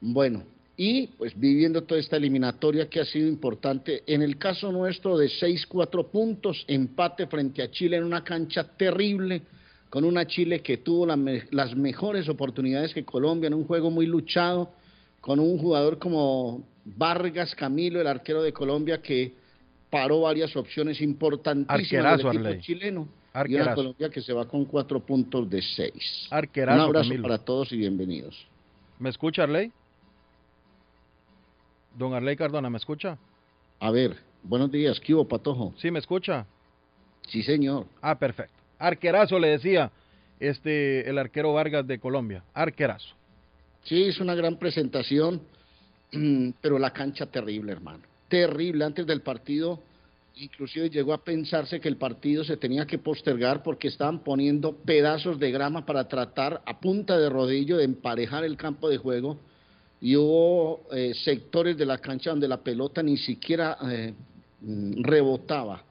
bueno, 0.00 0.42
y 0.76 1.08
pues 1.18 1.38
viviendo 1.38 1.82
toda 1.82 2.00
esta 2.00 2.16
eliminatoria 2.16 2.88
que 2.88 3.00
ha 3.00 3.04
sido 3.04 3.28
importante, 3.28 4.02
en 4.06 4.22
el 4.22 4.38
caso 4.38 4.70
nuestro 4.72 5.18
de 5.18 5.28
6-4 5.28 6.06
puntos, 6.08 6.64
empate 6.68 7.26
frente 7.26 7.62
a 7.62 7.70
Chile 7.70 7.96
en 7.96 8.04
una 8.04 8.22
cancha 8.22 8.64
terrible, 8.64 9.42
con 9.90 10.04
una 10.04 10.26
Chile 10.26 10.60
que 10.60 10.78
tuvo 10.78 11.06
la 11.06 11.16
me- 11.16 11.44
las 11.50 11.74
mejores 11.74 12.28
oportunidades 12.28 12.94
que 12.94 13.04
Colombia 13.04 13.48
en 13.48 13.54
un 13.54 13.64
juego 13.64 13.90
muy 13.90 14.06
luchado, 14.06 14.70
con 15.20 15.40
un 15.40 15.58
jugador 15.58 15.98
como 15.98 16.62
Vargas 16.84 17.54
Camilo, 17.54 18.00
el 18.00 18.06
arquero 18.06 18.42
de 18.42 18.52
Colombia, 18.52 19.02
que 19.02 19.32
paró 19.90 20.20
varias 20.20 20.54
opciones 20.56 21.00
importantísimas 21.00 21.82
del 22.18 22.46
equipo 22.46 22.48
Arley. 22.50 22.60
Chileno. 23.46 23.50
Y 23.50 23.62
una 23.62 23.70
Arquerazo. 23.70 23.74
Colombia 23.76 24.10
que 24.10 24.20
se 24.20 24.32
va 24.32 24.46
con 24.46 24.64
cuatro 24.64 25.00
puntos 25.00 25.48
de 25.48 25.62
seis. 25.62 26.26
Arquerazo, 26.30 26.76
Un 26.78 26.84
abrazo 26.84 27.08
Camilo. 27.08 27.22
para 27.22 27.38
todos 27.38 27.72
y 27.72 27.76
bienvenidos. 27.76 28.46
¿Me 28.98 29.10
escucha 29.10 29.44
Arley? 29.44 29.72
Don 31.96 32.14
Arley 32.14 32.36
Cardona, 32.36 32.70
¿me 32.70 32.78
escucha? 32.78 33.18
A 33.80 33.90
ver, 33.90 34.16
buenos 34.42 34.70
días, 34.70 35.00
¿qué 35.00 35.14
hubo, 35.14 35.26
Patojo? 35.26 35.74
Sí, 35.78 35.90
¿me 35.90 35.98
escucha? 35.98 36.46
Sí, 37.28 37.42
señor. 37.42 37.86
Ah, 38.00 38.18
perfecto. 38.18 38.52
Arquerazo 38.78 39.38
le 39.38 39.48
decía 39.48 39.90
este 40.40 41.08
el 41.08 41.18
arquero 41.18 41.52
Vargas 41.52 41.86
de 41.86 41.98
Colombia. 41.98 42.44
Arquerazo. 42.54 43.14
Sí, 43.84 44.04
es 44.04 44.20
una 44.20 44.34
gran 44.34 44.56
presentación, 44.56 45.40
pero 46.60 46.78
la 46.78 46.92
cancha 46.92 47.26
terrible, 47.26 47.72
hermano. 47.72 48.00
Terrible. 48.28 48.84
Antes 48.84 49.06
del 49.06 49.22
partido, 49.22 49.80
inclusive 50.40 50.90
llegó 50.90 51.12
a 51.12 51.24
pensarse 51.24 51.80
que 51.80 51.88
el 51.88 51.96
partido 51.96 52.44
se 52.44 52.56
tenía 52.56 52.86
que 52.86 52.98
postergar 52.98 53.62
porque 53.62 53.88
estaban 53.88 54.20
poniendo 54.20 54.72
pedazos 54.72 55.38
de 55.38 55.50
grama 55.50 55.84
para 55.84 56.06
tratar 56.08 56.62
a 56.64 56.80
punta 56.80 57.18
de 57.18 57.28
rodillo 57.28 57.76
de 57.76 57.84
emparejar 57.84 58.44
el 58.44 58.56
campo 58.56 58.88
de 58.88 58.98
juego. 58.98 59.38
Y 60.00 60.16
hubo 60.16 60.82
eh, 60.92 61.12
sectores 61.24 61.76
de 61.76 61.86
la 61.86 61.98
cancha 61.98 62.30
donde 62.30 62.46
la 62.46 62.62
pelota 62.62 63.02
ni 63.02 63.16
siquiera 63.16 63.76
eh, 63.90 64.14
mm, 64.60 65.02
rebotaba. 65.02 65.82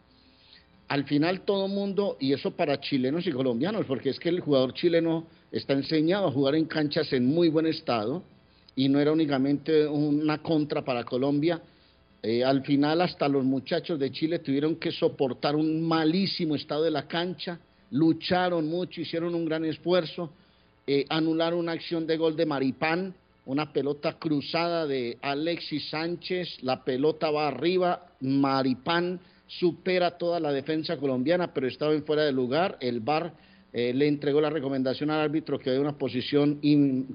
Al 0.88 1.04
final 1.04 1.42
todo 1.42 1.68
mundo, 1.68 2.16
y 2.20 2.32
eso 2.32 2.52
para 2.52 2.80
chilenos 2.80 3.28
y 3.28 3.32
colombianos, 3.32 3.86
porque 3.86 4.10
es 4.10 4.20
que 4.20 4.30
el 4.30 4.40
jugador 4.40 4.74
chileno 4.74 5.28
está 5.52 5.74
enseñado 5.74 6.28
a 6.28 6.32
jugar 6.32 6.56
en 6.56 6.66
canchas 6.66 7.12
en 7.12 7.26
muy 7.26 7.50
buen 7.50 7.66
estado 7.66 8.24
y 8.76 8.88
no 8.88 9.00
era 9.00 9.12
únicamente 9.12 9.86
una 9.88 10.38
contra 10.38 10.86
para 10.86 11.04
Colombia. 11.04 11.62
Eh, 12.30 12.44
al 12.44 12.62
final 12.62 13.00
hasta 13.00 13.30
los 13.30 13.46
muchachos 13.46 13.98
de 13.98 14.12
Chile 14.12 14.40
tuvieron 14.40 14.76
que 14.76 14.92
soportar 14.92 15.56
un 15.56 15.82
malísimo 15.82 16.58
estado 16.58 16.84
de 16.84 16.92
la 16.92 17.08
cancha, 17.08 17.58
lucharon 17.92 18.68
mucho, 18.68 19.00
hicieron 19.00 19.34
un 19.34 19.46
gran 19.46 19.64
esfuerzo, 19.64 20.30
eh, 20.86 21.06
anularon 21.08 21.60
una 21.60 21.72
acción 21.72 22.06
de 22.06 22.18
gol 22.18 22.36
de 22.36 22.46
Maripán, 22.46 23.16
una 23.46 23.72
pelota 23.72 24.20
cruzada 24.20 24.86
de 24.86 25.18
Alexis 25.22 25.90
Sánchez, 25.90 26.62
la 26.64 26.84
pelota 26.84 27.32
va 27.32 27.48
arriba, 27.48 28.08
Maripán 28.20 29.22
supera 29.48 30.18
toda 30.18 30.42
la 30.42 30.52
defensa 30.52 30.98
colombiana, 30.98 31.54
pero 31.54 31.70
estaba 31.70 31.94
en 31.94 32.04
fuera 32.04 32.24
de 32.24 32.34
lugar, 32.34 32.78
el 32.82 33.00
VAR 33.00 33.32
eh, 33.72 33.94
le 33.94 34.06
entregó 34.06 34.42
la 34.42 34.50
recomendación 34.50 35.12
al 35.12 35.22
árbitro 35.22 35.60
que 35.60 35.70
había 35.70 35.82
una 35.82 35.98
posición 35.98 36.60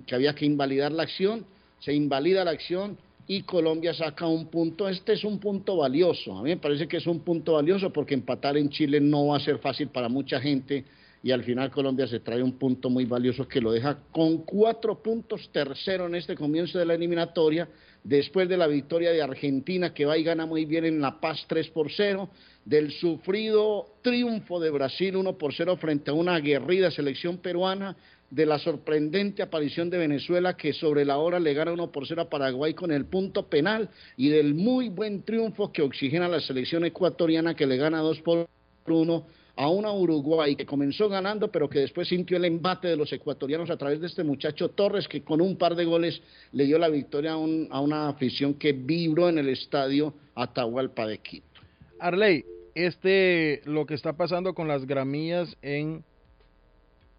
que 0.07 0.15
había 0.15 0.35
que 0.35 0.47
invalidar 0.47 0.91
la 0.91 1.03
acción, 1.03 1.45
se 1.81 1.93
invalida 1.93 2.47
la 2.47 2.53
acción 2.53 2.97
y 3.27 3.43
Colombia 3.43 3.95
saca 3.95 4.27
un 4.27 4.47
punto. 4.47 4.89
Este 4.89 5.13
es 5.15 5.25
un 5.25 5.39
punto 5.39 5.77
valioso, 5.77 6.37
a 6.37 6.43
mí 6.43 6.51
me 6.51 6.57
parece 6.57 6.89
que 6.89 6.99
es 6.99 7.07
un 7.07 7.21
punto 7.21 7.55
valioso 7.55 7.93
porque 7.93 8.15
empatar 8.15 8.57
en 8.57 8.69
Chile 8.69 9.01
no 9.01 9.29
va 9.29 9.37
a 9.37 9.41
ser 9.41 9.59
fácil 9.59 9.89
para 9.89 10.09
mucha 10.09 10.41
gente 10.41 10.85
y 11.23 11.31
al 11.31 11.45
final 11.45 11.71
Colombia 11.71 12.07
se 12.07 12.21
trae 12.21 12.43
un 12.43 12.59
punto 12.59 12.91
muy 12.91 13.05
valioso 13.05 13.47
que 13.47 13.61
lo 13.61 13.71
deja 13.71 13.99
con 14.11 14.39
cuatro 14.39 15.01
puntos 15.01 15.49
tercero 15.53 16.07
en 16.07 16.17
este 16.17 16.35
comienzo 16.35 16.79
de 16.79 16.87
la 16.87 16.95
eliminatoria, 16.95 17.69
después 18.03 18.49
de 18.49 18.57
la 18.57 18.67
victoria 18.67 19.13
de 19.13 19.23
Argentina 19.23 19.95
que 19.95 20.05
va 20.05 20.19
y 20.19 20.25
gana 20.25 20.47
muy 20.47 20.65
bien 20.65 20.85
en 20.85 21.01
La 21.01 21.21
Paz 21.21 21.45
3 21.47 21.69
por 21.69 21.93
0, 21.93 22.29
del 22.65 22.91
sufrido 22.93 23.87
triunfo 24.03 24.59
de 24.59 24.71
Brasil 24.71 25.17
1 25.17 25.39
por 25.39 25.55
0 25.55 25.77
frente 25.77 26.11
a 26.11 26.15
una 26.15 26.35
aguerrida 26.35 26.91
selección 26.91 27.39
peruana, 27.39 27.97
de 28.33 28.47
la 28.47 28.59
sorprendente 28.59 29.43
aparición 29.43 29.91
de 29.91 29.99
Venezuela 29.99 30.57
que 30.57 30.73
sobre 30.73 31.05
la 31.05 31.19
hora 31.19 31.39
le 31.39 31.53
gana 31.53 31.71
1 31.71 31.93
por 31.93 32.07
0 32.07 32.23
a 32.23 32.31
Paraguay 32.31 32.73
con 32.73 32.91
el 32.91 33.05
punto 33.05 33.47
penal 33.47 33.91
y 34.17 34.31
del 34.31 34.55
muy 34.55 34.89
buen 34.89 35.23
triunfo 35.23 35.71
que 35.71 35.83
oxigena 35.83 36.29
la 36.29 36.41
selección 36.41 36.83
ecuatoriana 36.87 37.55
que 37.55 37.67
le 37.67 37.77
gana 37.77 37.99
2 37.99 38.21
por 38.23 38.49
1 38.87 39.27
a 39.55 39.69
una 39.69 39.93
Uruguay 39.93 40.57
que 40.57 40.65
comenzó 40.65 41.11
ganando, 41.11 41.53
pero 41.53 41.69
que 41.69 41.81
después 41.81 42.09
sintió 42.09 42.39
el 42.39 42.47
embate 42.47 42.89
de 42.89 42.97
los 42.97 43.13
ecuatorianos 43.13 43.69
a 43.69 43.77
través 43.77 44.01
de 44.01 44.07
este 44.07 44.25
muchacho 44.25 44.71
Torres, 44.71 45.07
que 45.09 45.23
con 45.23 45.43
un 45.43 45.59
par 45.59 45.75
de 45.75 45.85
goles 45.85 46.23
le 46.53 46.65
dio 46.65 46.79
la 46.79 46.89
victoria 46.89 47.33
a, 47.33 47.37
una 47.37 48.09
afición 48.09 48.55
que 48.55 48.73
vibró 48.73 49.29
en 49.29 49.37
el 49.37 49.51
estadio 49.51 50.15
Atahualpa 50.35 51.07
de 51.07 51.19
Quito. 51.19 51.61
Arley, 52.01 52.47
este, 52.75 53.61
lo 53.67 53.85
que 53.85 53.93
está 53.93 54.15
pasando 54.15 54.55
con 54.55 54.69
las 54.69 54.87
gramillas 54.87 55.55
en... 55.61 56.03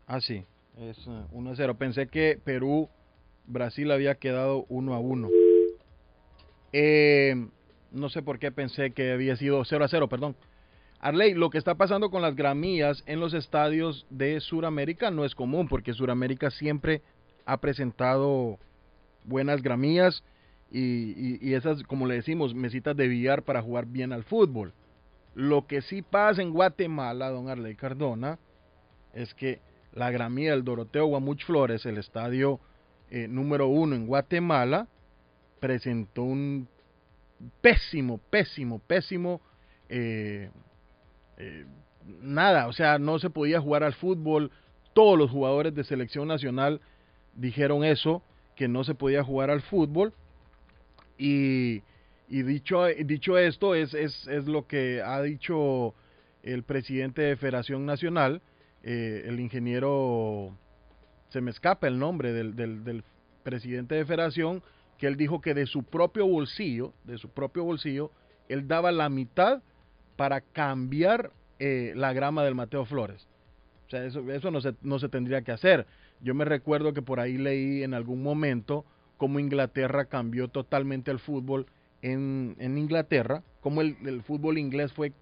Ah, 0.07 0.19
sí, 0.19 0.43
es 0.77 1.07
1 1.31 1.51
a 1.51 1.55
0. 1.55 1.77
Pensé 1.77 2.07
que 2.07 2.39
Perú, 2.43 2.89
Brasil 3.45 3.91
había 3.91 4.15
quedado 4.15 4.65
1 4.69 4.93
a 4.93 4.99
1. 4.99 5.29
Eh, 6.73 7.47
no 7.91 8.09
sé 8.09 8.21
por 8.21 8.39
qué 8.39 8.51
pensé 8.51 8.91
que 8.91 9.11
había 9.11 9.35
sido 9.35 9.63
0 9.63 9.85
a 9.85 9.87
0, 9.87 10.09
perdón. 10.09 10.35
Arley, 10.99 11.33
lo 11.33 11.49
que 11.49 11.57
está 11.57 11.75
pasando 11.75 12.09
con 12.09 12.21
las 12.21 12.35
gramías 12.35 13.03
en 13.05 13.19
los 13.19 13.33
estadios 13.33 14.07
de 14.09 14.39
Sudamérica 14.39 15.11
no 15.11 15.25
es 15.25 15.35
común, 15.35 15.67
porque 15.67 15.93
Sudamérica 15.93 16.49
siempre 16.49 17.01
ha 17.45 17.57
presentado 17.57 18.57
buenas 19.25 19.61
gramías 19.61 20.23
y, 20.71 21.37
y, 21.45 21.53
esas, 21.53 21.83
como 21.83 22.07
le 22.07 22.15
decimos, 22.15 22.55
mesitas 22.55 22.95
de 22.95 23.07
billar 23.07 23.43
para 23.43 23.61
jugar 23.61 23.85
bien 23.85 24.13
al 24.13 24.23
fútbol. 24.23 24.73
Lo 25.35 25.67
que 25.67 25.81
sí 25.81 26.01
pasa 26.01 26.41
en 26.41 26.51
Guatemala, 26.51 27.29
don 27.29 27.49
Arley 27.49 27.75
Cardona, 27.75 28.39
es 29.13 29.33
que 29.35 29.59
la 29.93 30.11
gramía 30.11 30.51
del 30.51 30.63
Doroteo 30.63 31.05
Guamuch 31.07 31.45
Flores, 31.45 31.85
el 31.85 31.97
estadio 31.97 32.59
eh, 33.09 33.27
número 33.27 33.67
uno 33.67 33.95
en 33.95 34.07
Guatemala, 34.07 34.87
presentó 35.59 36.23
un 36.23 36.67
pésimo, 37.61 38.19
pésimo, 38.29 38.79
pésimo 38.79 39.41
eh, 39.89 40.49
eh, 41.37 41.65
nada, 42.21 42.67
o 42.67 42.73
sea, 42.73 42.97
no 42.97 43.19
se 43.19 43.29
podía 43.29 43.61
jugar 43.61 43.83
al 43.83 43.93
fútbol. 43.93 44.51
Todos 44.93 45.17
los 45.17 45.31
jugadores 45.31 45.73
de 45.75 45.83
selección 45.83 46.27
nacional 46.27 46.81
dijeron 47.35 47.83
eso, 47.83 48.21
que 48.55 48.67
no 48.67 48.83
se 48.83 48.95
podía 48.95 49.23
jugar 49.23 49.49
al 49.49 49.61
fútbol. 49.61 50.13
Y, 51.17 51.81
dicho, 52.27 52.87
esto, 53.37 53.75
es, 53.75 53.93
es, 53.93 54.27
es, 54.27 54.45
lo 54.45 54.67
que 54.67 55.01
ha 55.03 55.21
dicho 55.21 55.93
el 56.41 56.63
presidente 56.63 57.21
de 57.21 57.37
Federación 57.37 57.85
Nacional, 57.85 58.41
eh, 58.83 59.23
el 59.25 59.39
ingeniero, 59.39 60.55
se 61.29 61.41
me 61.41 61.51
escapa 61.51 61.87
el 61.87 61.97
nombre 61.97 62.33
del, 62.33 62.55
del, 62.55 63.03
presidente 63.43 63.95
de 63.95 64.05
Federación, 64.05 64.63
que 64.97 65.07
él 65.07 65.17
dijo 65.17 65.41
que 65.41 65.53
de 65.53 65.65
su 65.65 65.83
propio 65.83 66.25
bolsillo, 66.25 66.93
de 67.03 67.17
su 67.17 67.29
propio 67.29 67.65
bolsillo, 67.65 68.11
él 68.47 68.67
daba 68.67 68.91
la 68.91 69.09
mitad 69.09 69.61
para 70.15 70.39
cambiar 70.39 71.31
eh, 71.59 71.91
la 71.95 72.13
grama 72.13 72.43
del 72.43 72.55
Mateo 72.55 72.85
Flores. 72.85 73.27
O 73.87 73.89
sea, 73.89 74.05
eso, 74.05 74.29
eso 74.31 74.49
no, 74.49 74.61
se, 74.61 74.75
no 74.81 74.99
se 74.99 75.09
tendría 75.09 75.41
que 75.41 75.51
hacer. 75.51 75.85
Yo 76.21 76.33
me 76.33 76.45
recuerdo 76.45 76.93
que 76.93 77.01
por 77.01 77.19
ahí 77.19 77.37
leí 77.37 77.83
en 77.83 77.93
algún 77.93 78.23
momento 78.23 78.85
cómo 79.17 79.39
Inglaterra 79.39 80.05
cambió 80.05 80.47
totalmente 80.47 81.11
el 81.11 81.19
fútbol 81.19 81.65
en, 82.01 82.55
en 82.59 82.77
Inglaterra, 82.77 83.43
cómo 83.61 83.81
el, 83.81 83.97
el, 84.05 84.21
fútbol 84.23 84.57
inglés 84.57 84.91
fue 84.93 85.13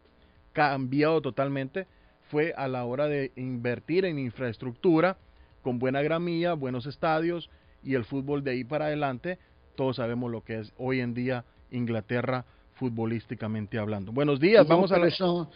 cambiado 0.53 1.21
totalmente, 1.21 1.87
fue 2.31 2.53
a 2.55 2.69
la 2.69 2.85
hora 2.85 3.07
de 3.07 3.33
invertir 3.35 4.05
en 4.05 4.17
infraestructura, 4.17 5.17
con 5.61 5.79
buena 5.79 6.01
gramilla, 6.01 6.53
buenos 6.53 6.85
estadios 6.85 7.49
y 7.83 7.95
el 7.95 8.05
fútbol 8.05 8.41
de 8.43 8.51
ahí 8.51 8.63
para 8.63 8.85
adelante, 8.85 9.37
todos 9.75 9.97
sabemos 9.97 10.31
lo 10.31 10.41
que 10.41 10.59
es 10.59 10.73
hoy 10.77 11.01
en 11.01 11.13
día 11.13 11.43
Inglaterra 11.71 12.45
futbolísticamente 12.75 13.77
hablando. 13.77 14.13
Buenos 14.13 14.39
días, 14.39 14.65
vamos 14.65 14.93
a. 14.93 15.05
Eso, 15.05 15.51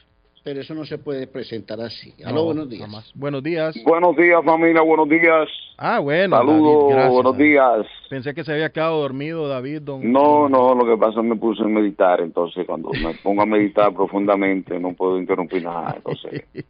pero 0.45 0.62
eso 0.62 0.75
no 0.75 0.86
se 0.86 0.99
puede 0.99 1.25
presentar 1.25 1.81
así. 1.81 2.13
Aló, 2.23 2.45
buenos 2.45 2.69
días. 2.69 3.12
Buenos 3.15 3.41
días. 3.41 3.75
Buenos 3.84 4.15
días, 4.15 4.45
familia, 4.45 4.84
buenos 4.84 5.10
días. 5.10 5.49
Ah, 5.75 5.97
bueno. 5.97 6.38
Saludos, 6.38 7.10
buenos 7.12 7.36
días. 7.36 7.88
Pensé 8.12 8.36
que 8.36 8.43
se 8.43 8.53
había 8.53 8.69
quedado 8.69 9.01
dormido, 9.01 9.47
David. 9.47 9.81
Don... 9.81 10.12
No, 10.12 10.47
no, 10.47 10.75
lo 10.75 10.86
que 10.86 10.97
pasa 10.99 11.13
es 11.13 11.23
que 11.23 11.29
me 11.29 11.36
puse 11.36 11.63
a 11.63 11.65
meditar, 11.65 12.21
entonces 12.21 12.63
cuando 12.67 12.91
me 12.91 13.15
pongo 13.23 13.41
a 13.41 13.47
meditar 13.47 13.91
profundamente 13.95 14.79
no 14.79 14.93
puedo 14.93 15.17
interrumpir 15.17 15.63
nada, 15.63 15.95
entonces... 15.95 16.45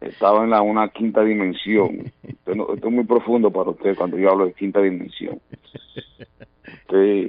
estaba 0.00 0.42
en 0.42 0.50
la, 0.50 0.60
una 0.60 0.88
quinta 0.88 1.22
dimensión. 1.22 2.12
Esto, 2.24 2.74
es 2.74 2.84
muy 2.84 3.04
profundo 3.04 3.52
para 3.52 3.70
usted 3.70 3.94
cuando 3.94 4.18
yo 4.18 4.32
hablo 4.32 4.46
de 4.46 4.54
quinta 4.54 4.82
dimensión. 4.82 5.40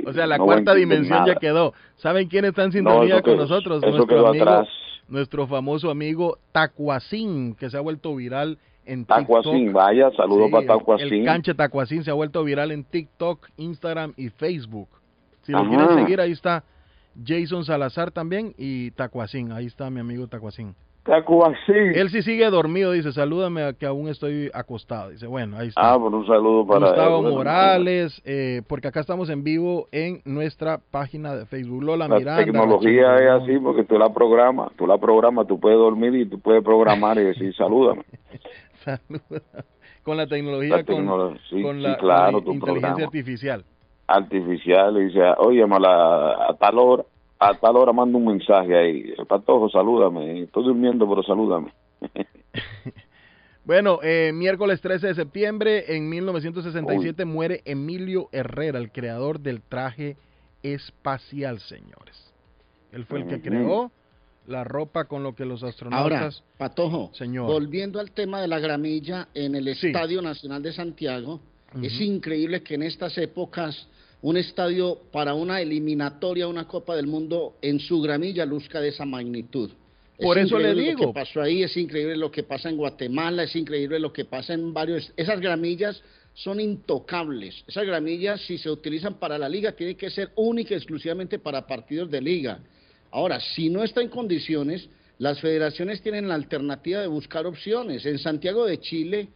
o 0.07 0.13
sea, 0.13 0.25
la 0.25 0.39
cuarta 0.39 0.73
dimensión 0.73 1.27
ya 1.27 1.35
quedó. 1.35 1.75
¿Saben 1.97 2.27
quién 2.27 2.45
está 2.45 2.63
en 2.63 2.71
sintonía 2.71 3.21
con 3.21 3.37
nosotros? 3.37 3.83
nuestro, 3.83 4.27
amigo, 4.27 4.65
nuestro 5.07 5.47
famoso 5.47 5.89
amigo 5.89 6.37
Tacuacín, 6.51 7.55
que 7.55 7.69
se 7.69 7.77
ha 7.77 7.81
vuelto 7.81 8.15
viral 8.15 8.57
en 8.85 9.05
Tacuacín, 9.05 9.71
vaya, 9.71 10.11
saludo 10.11 10.49
para 10.51 10.67
Tacuacín. 10.67 11.13
El, 11.13 11.25
canche 11.25 11.53
Tacuacín 11.53 12.03
se 12.03 12.11
ha 12.11 12.13
vuelto 12.13 12.43
viral 12.43 12.71
en 12.71 12.83
TikTok, 12.83 13.49
Instagram 13.57 14.13
y 14.17 14.29
Facebook. 14.29 14.89
Si 15.43 15.51
lo 15.51 15.67
quieren 15.67 15.93
seguir, 15.95 16.21
ahí 16.21 16.31
está 16.31 16.63
Jason 17.25 17.65
Salazar 17.65 18.11
también 18.11 18.53
y 18.57 18.91
Tacuacín. 18.91 19.51
Ahí 19.51 19.65
está 19.65 19.89
mi 19.89 19.99
amigo 19.99 20.27
Tacuacín. 20.27 20.75
Él 21.95 22.09
sí 22.09 22.21
sigue 22.21 22.49
dormido, 22.49 22.93
dice, 22.93 23.11
salúdame 23.11 23.73
que 23.77 23.85
aún 23.85 24.07
estoy 24.07 24.49
acostado. 24.53 25.09
Dice, 25.09 25.27
bueno, 25.27 25.57
ahí 25.57 25.67
está. 25.67 25.81
Ah, 25.81 25.97
un 25.97 26.25
saludo 26.25 26.65
para 26.65 26.87
Gustavo 26.87 27.21
Morales, 27.21 28.21
eh, 28.23 28.61
porque 28.69 28.87
acá 28.87 29.01
estamos 29.01 29.29
en 29.29 29.43
vivo 29.43 29.87
en 29.91 30.21
nuestra 30.23 30.79
página 30.91 31.35
de 31.35 31.45
Facebook. 31.45 31.83
Lola 31.83 32.07
la 32.07 32.15
Miranda. 32.15 32.39
La 32.39 32.45
tecnología 32.45 33.15
es 33.17 33.43
así 33.43 33.59
porque 33.59 33.83
tú 33.83 33.97
la 33.97 34.13
programas, 34.13 34.71
tú 34.77 34.87
la 34.87 34.97
programas, 34.97 35.45
tú 35.45 35.59
puedes 35.59 35.77
dormir 35.77 36.15
y 36.15 36.25
tú 36.25 36.39
puedes 36.39 36.63
programar 36.63 37.17
y 37.17 37.25
decir, 37.25 37.53
salúdame. 37.55 38.03
Con 40.03 40.17
la 40.17 40.27
tecnología, 40.27 40.83
con, 40.83 41.81
la, 41.81 42.29
inteligencia 42.45 43.05
artificial. 43.05 43.63
Artificial, 44.05 44.97
y 44.97 45.05
dice, 45.05 45.21
oye, 45.37 45.63
a, 45.63 46.49
a 46.49 46.57
tal 46.59 46.77
hora 46.77 47.05
a 47.39 47.53
tal 47.55 47.75
hora 47.75 47.93
mando 47.93 48.17
un 48.17 48.25
mensaje 48.25 48.75
ahí. 48.75 49.13
Patojo, 49.27 49.69
salúdame. 49.69 50.43
Estoy 50.43 50.63
durmiendo, 50.63 51.07
pero 51.07 51.23
salúdame. 51.23 51.73
bueno, 53.65 53.99
eh, 54.01 54.31
miércoles 54.33 54.81
13 54.81 55.07
de 55.07 55.15
septiembre, 55.15 55.95
en 55.95 56.09
1967, 56.09 57.25
muere 57.25 57.61
Emilio 57.65 58.29
Herrera, 58.31 58.79
el 58.79 58.91
creador 58.91 59.39
del 59.39 59.61
traje 59.61 60.15
espacial, 60.61 61.59
señores. 61.59 62.33
Él 62.91 63.05
fue 63.05 63.21
el 63.21 63.27
que 63.27 63.41
creó 63.41 63.91
la 64.47 64.63
ropa 64.63 65.05
con 65.05 65.23
lo 65.23 65.35
que 65.35 65.45
los 65.45 65.63
astronautas... 65.63 66.21
Ahora, 66.21 66.57
Patojo, 66.57 67.11
señor. 67.13 67.47
volviendo 67.47 67.99
al 67.99 68.11
tema 68.11 68.41
de 68.41 68.47
la 68.47 68.59
gramilla 68.59 69.29
en 69.33 69.55
el 69.55 69.67
Estadio 69.67 70.21
Nacional 70.21 70.61
de 70.61 70.73
Santiago, 70.73 71.39
es 71.81 71.99
increíble 71.99 72.61
que 72.61 72.75
en 72.75 72.83
estas 72.83 73.17
épocas 73.17 73.87
un 74.23 74.37
estadio 74.37 74.99
para 75.11 75.33
una 75.33 75.61
eliminatoria, 75.61 76.47
una 76.47 76.65
Copa 76.65 76.95
del 76.95 77.07
Mundo 77.07 77.57
en 77.61 77.79
su 77.79 78.01
gramilla 78.01 78.45
luzca 78.45 78.79
de 78.79 78.87
esa 78.87 79.05
magnitud. 79.05 79.69
Por 80.17 80.37
eso 80.37 80.57
le 80.57 80.73
digo. 80.73 81.01
Lo 81.01 81.07
que 81.07 81.13
pasó 81.13 81.41
ahí 81.41 81.61
es 81.61 81.75
increíble 81.75 82.15
lo 82.15 82.31
que 82.31 82.43
pasa 82.43 82.69
en 82.69 82.77
Guatemala, 82.77 83.43
es 83.43 83.55
increíble 83.55 83.99
lo 83.99 84.13
que 84.13 84.23
pasa 84.23 84.53
en 84.53 84.73
varios. 84.73 85.11
Esas 85.17 85.41
gramillas 85.41 86.01
son 86.35 86.61
intocables. 86.61 87.65
Esas 87.67 87.85
gramillas, 87.85 88.39
si 88.41 88.57
se 88.57 88.69
utilizan 88.69 89.15
para 89.15 89.37
la 89.37 89.49
liga, 89.49 89.73
tienen 89.73 89.97
que 89.97 90.09
ser 90.09 90.31
única 90.35 90.73
y 90.73 90.77
exclusivamente 90.77 91.37
para 91.37 91.67
partidos 91.67 92.09
de 92.09 92.21
liga. 92.21 92.59
Ahora, 93.11 93.41
si 93.41 93.69
no 93.69 93.83
está 93.83 94.01
en 94.01 94.07
condiciones, 94.07 94.87
las 95.17 95.41
federaciones 95.41 96.01
tienen 96.01 96.29
la 96.29 96.35
alternativa 96.35 97.01
de 97.01 97.07
buscar 97.07 97.45
opciones. 97.45 98.05
En 98.05 98.17
Santiago 98.19 98.65
de 98.65 98.79
Chile 98.79 99.27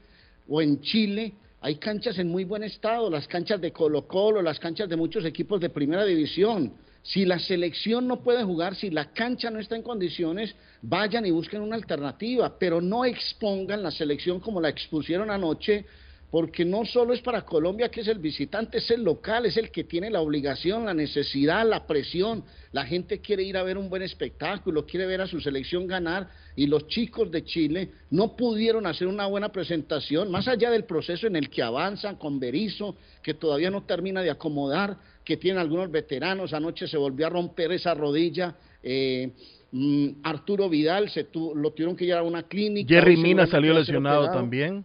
o 0.47 0.61
en 0.61 0.79
Chile 0.79 1.33
Hay 1.67 1.75
canchas 1.75 2.17
en 2.17 2.29
muy 2.29 2.45
buen 2.45 2.63
estado, 2.63 3.09
las 3.09 3.27
canchas 3.27 3.59
de 3.59 3.73
Colo 3.73 4.07
Colo, 4.07 4.41
las 4.41 4.57
canchas 4.57 4.87
de 4.87 4.95
muchos 4.95 5.25
equipos 5.25 5.59
de 5.59 5.69
primera 5.69 6.05
división. 6.05 6.71
Si 7.03 7.25
la 7.25 7.39
selección 7.39 8.07
no 8.07 8.23
puede 8.23 8.41
jugar, 8.45 8.73
si 8.73 8.89
la 8.89 9.11
cancha 9.11 9.51
no 9.51 9.59
está 9.59 9.75
en 9.75 9.81
condiciones, 9.81 10.55
vayan 10.81 11.25
y 11.25 11.31
busquen 11.31 11.59
una 11.59 11.75
alternativa, 11.75 12.57
pero 12.57 12.79
no 12.79 13.03
expongan 13.03 13.83
la 13.83 13.91
selección 13.91 14.39
como 14.39 14.61
la 14.61 14.69
expusieron 14.69 15.29
anoche 15.29 15.83
porque 16.31 16.65
no 16.65 16.85
solo 16.85 17.13
es 17.13 17.21
para 17.21 17.43
Colombia 17.43 17.89
que 17.89 18.01
es 18.01 18.07
el 18.07 18.19
visitante, 18.19 18.79
es 18.79 18.91
el 18.91 19.03
local, 19.03 19.45
es 19.45 19.57
el 19.57 19.71
que 19.71 19.83
tiene 19.83 20.09
la 20.09 20.21
obligación, 20.21 20.85
la 20.85 20.93
necesidad, 20.93 21.67
la 21.67 21.87
presión. 21.87 22.43
La 22.71 22.85
gente 22.85 23.19
quiere 23.19 23.43
ir 23.43 23.57
a 23.57 23.63
ver 23.63 23.77
un 23.77 23.89
buen 23.89 24.01
espectáculo, 24.01 24.85
quiere 24.85 25.05
ver 25.05 25.21
a 25.21 25.27
su 25.27 25.39
selección 25.39 25.87
ganar 25.87 26.29
y 26.57 26.65
los 26.65 26.87
chicos 26.87 27.29
de 27.29 27.45
Chile 27.45 27.91
no 28.09 28.35
pudieron 28.35 28.87
hacer 28.87 29.07
una 29.07 29.27
buena 29.27 29.49
presentación, 29.49 30.31
más 30.31 30.47
allá 30.47 30.71
del 30.71 30.85
proceso 30.85 31.27
en 31.27 31.35
el 31.35 31.51
que 31.51 31.61
avanzan 31.61 32.15
con 32.15 32.39
Berizzo, 32.39 32.95
que 33.21 33.35
todavía 33.35 33.69
no 33.69 33.83
termina 33.83 34.23
de 34.23 34.31
acomodar, 34.31 34.97
que 35.23 35.37
tienen 35.37 35.61
algunos 35.61 35.91
veteranos, 35.91 36.53
anoche 36.53 36.87
se 36.87 36.97
volvió 36.97 37.27
a 37.27 37.29
romper 37.29 37.71
esa 37.73 37.93
rodilla. 37.93 38.55
Eh, 38.81 39.29
mm, 39.71 40.07
Arturo 40.23 40.67
Vidal 40.67 41.11
se 41.11 41.27
lo 41.33 41.71
tuvieron 41.71 41.95
que 41.95 42.05
llevar 42.05 42.23
a 42.23 42.27
una 42.27 42.41
clínica. 42.41 42.91
Jerry 42.91 43.17
Mina 43.17 43.45
salió 43.45 43.71
lesionado 43.75 44.31
también. 44.31 44.83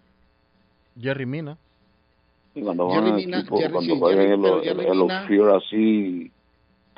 Jerry 1.01 1.25
Mina. 1.25 1.57
cuando 2.53 2.87
van 2.87 3.03
Jerry 3.03 3.13
Mina, 3.13 3.39
equipo, 3.39 3.59
Jerry, 3.59 3.73
cuando 3.73 4.11
sí, 4.11 4.15
Jerry, 4.15 4.37
los, 4.37 4.63
Jerry 4.63 5.37
el, 5.37 5.41
el 5.41 5.51
así 5.53 6.31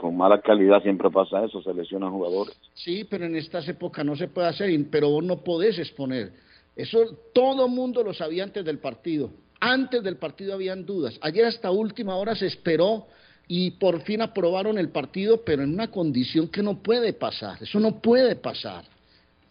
con 0.05 0.19
mala 0.19 0.39
calidad 0.43 0.83
siempre 0.83 1.11
pasa 1.11 1.47
eso, 1.47 1.63
se 1.63 1.73
lesionan 1.73 2.13
jugadores. 2.13 2.55
Sí, 2.75 3.05
pero 3.09 3.25
en 3.25 3.37
estas 3.37 3.67
épocas 3.69 4.05
no 4.05 4.15
se 4.15 4.29
puede 4.29 4.49
hacer, 4.49 4.69
pero 4.91 5.09
vos 5.09 5.25
no 5.25 5.43
podés 5.43 5.79
exponer. 5.79 6.31
Eso 6.77 6.99
todo 7.33 7.69
mundo 7.69 8.03
lo 8.03 8.13
sabía 8.13 8.45
antes 8.45 8.67
del 8.67 8.81
partido. 8.81 9.31
Antes 9.61 10.03
del 10.03 10.19
partido 10.19 10.53
habían 10.53 10.85
dudas. 10.85 11.19
Ayer 11.23 11.47
hasta 11.47 11.71
última 11.71 12.17
hora 12.17 12.35
se 12.35 12.49
esperó 12.49 13.07
y 13.49 13.71
por 13.71 14.03
fin 14.03 14.21
aprobaron 14.21 14.77
el 14.77 14.91
partido, 14.91 15.43
pero 15.43 15.63
en 15.63 15.73
una 15.73 15.91
condición 15.91 16.49
que 16.49 16.63
no 16.63 16.83
puede 16.83 17.15
pasar. 17.15 17.63
Eso 17.63 17.81
no 17.81 18.03
puede 18.03 18.37
pasar. 18.37 18.85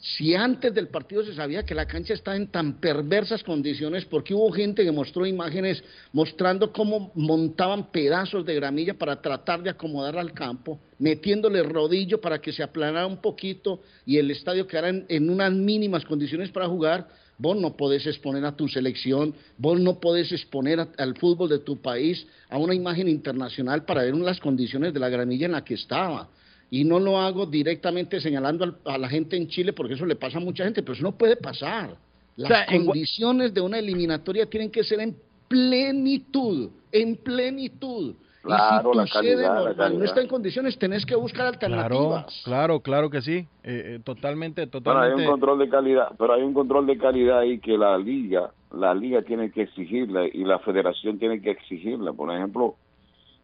Si 0.05 0.35
antes 0.35 0.73
del 0.73 0.89
partido 0.89 1.23
se 1.23 1.33
sabía 1.33 1.63
que 1.63 1.73
la 1.73 1.85
cancha 1.85 2.13
estaba 2.13 2.35
en 2.35 2.47
tan 2.47 2.81
perversas 2.81 3.41
condiciones, 3.41 4.03
porque 4.03 4.33
hubo 4.33 4.51
gente 4.51 4.83
que 4.83 4.91
mostró 4.91 5.25
imágenes 5.25 5.81
mostrando 6.11 6.73
cómo 6.73 7.13
montaban 7.15 7.89
pedazos 7.89 8.45
de 8.45 8.53
gramilla 8.53 8.95
para 8.95 9.21
tratar 9.21 9.63
de 9.63 9.69
acomodar 9.69 10.17
al 10.17 10.33
campo, 10.33 10.77
metiéndole 10.99 11.63
rodillo 11.63 12.19
para 12.19 12.41
que 12.41 12.51
se 12.51 12.61
aplanara 12.61 13.07
un 13.07 13.21
poquito 13.21 13.79
y 14.05 14.17
el 14.17 14.29
estadio 14.29 14.67
quedara 14.67 14.89
en, 14.89 15.29
unas 15.29 15.53
mínimas 15.53 16.03
condiciones 16.03 16.51
para 16.51 16.67
jugar, 16.67 17.07
vos 17.37 17.55
no 17.55 17.77
podés 17.77 18.05
exponer 18.05 18.43
a 18.43 18.57
tu 18.57 18.67
selección, 18.67 19.33
vos 19.57 19.79
no 19.79 20.01
podés 20.01 20.33
exponer 20.33 20.85
al 20.97 21.15
fútbol 21.15 21.47
de 21.47 21.59
tu 21.59 21.81
país 21.81 22.27
a 22.49 22.57
una 22.57 22.75
imagen 22.75 23.07
internacional 23.07 23.85
para 23.85 24.03
ver 24.03 24.13
las 24.17 24.41
condiciones 24.41 24.93
de 24.93 24.99
la 24.99 25.07
gramilla 25.07 25.45
en 25.45 25.53
la 25.53 25.63
que 25.63 25.75
estaba 25.75 26.27
y 26.73 26.83
no 26.85 26.99
lo 26.99 27.19
hago 27.19 27.45
directamente 27.45 28.19
señalando 28.19 28.77
a 28.85 28.97
la 28.97 29.07
gente 29.07 29.37
en 29.37 29.47
Chile 29.47 29.73
porque 29.73 29.93
eso 29.93 30.07
le 30.07 30.15
pasa 30.15 30.39
a 30.39 30.41
mucha 30.41 30.63
gente, 30.63 30.81
pero 30.81 30.93
eso 30.93 31.03
no 31.03 31.11
puede 31.11 31.35
pasar. 31.35 31.95
Las 32.35 32.65
condiciones 32.65 33.53
de 33.53 33.61
una 33.61 33.77
eliminatoria 33.77 34.47
tienen 34.47 34.71
que 34.71 34.83
ser 34.83 34.99
en 34.99 35.15
plenitud, 35.47 36.71
en 36.91 37.15
plenitud. 37.17 38.15
Claro, 38.41 38.89
y 38.91 39.07
si 39.07 39.13
tu 39.13 39.19
sede 39.19 39.43
normal 39.43 39.99
no 39.99 40.03
está 40.03 40.21
en 40.21 40.27
condiciones, 40.27 40.75
tenés 40.79 41.05
que 41.05 41.15
buscar 41.15 41.45
alternativas. 41.45 42.41
Claro, 42.43 42.79
claro, 42.79 42.79
claro 42.79 43.09
que 43.11 43.21
sí. 43.21 43.45
Eh, 43.63 43.95
eh, 43.95 43.99
totalmente, 44.03 44.65
totalmente. 44.65 45.09
Pero 45.11 45.19
hay 45.19 45.25
un 45.27 45.31
control 45.31 45.59
de 45.59 45.69
calidad, 45.69 46.07
pero 46.17 46.33
hay 46.33 46.41
un 46.41 46.53
control 46.55 46.87
de 46.87 46.97
calidad 46.97 47.37
ahí 47.37 47.59
que 47.59 47.77
la 47.77 47.99
liga, 47.99 48.49
la 48.71 48.95
liga 48.95 49.21
tiene 49.21 49.51
que 49.51 49.61
exigirla 49.61 50.25
y 50.25 50.43
la 50.43 50.57
federación 50.57 51.19
tiene 51.19 51.39
que 51.39 51.51
exigirla. 51.51 52.13
Por 52.13 52.33
ejemplo, 52.33 52.77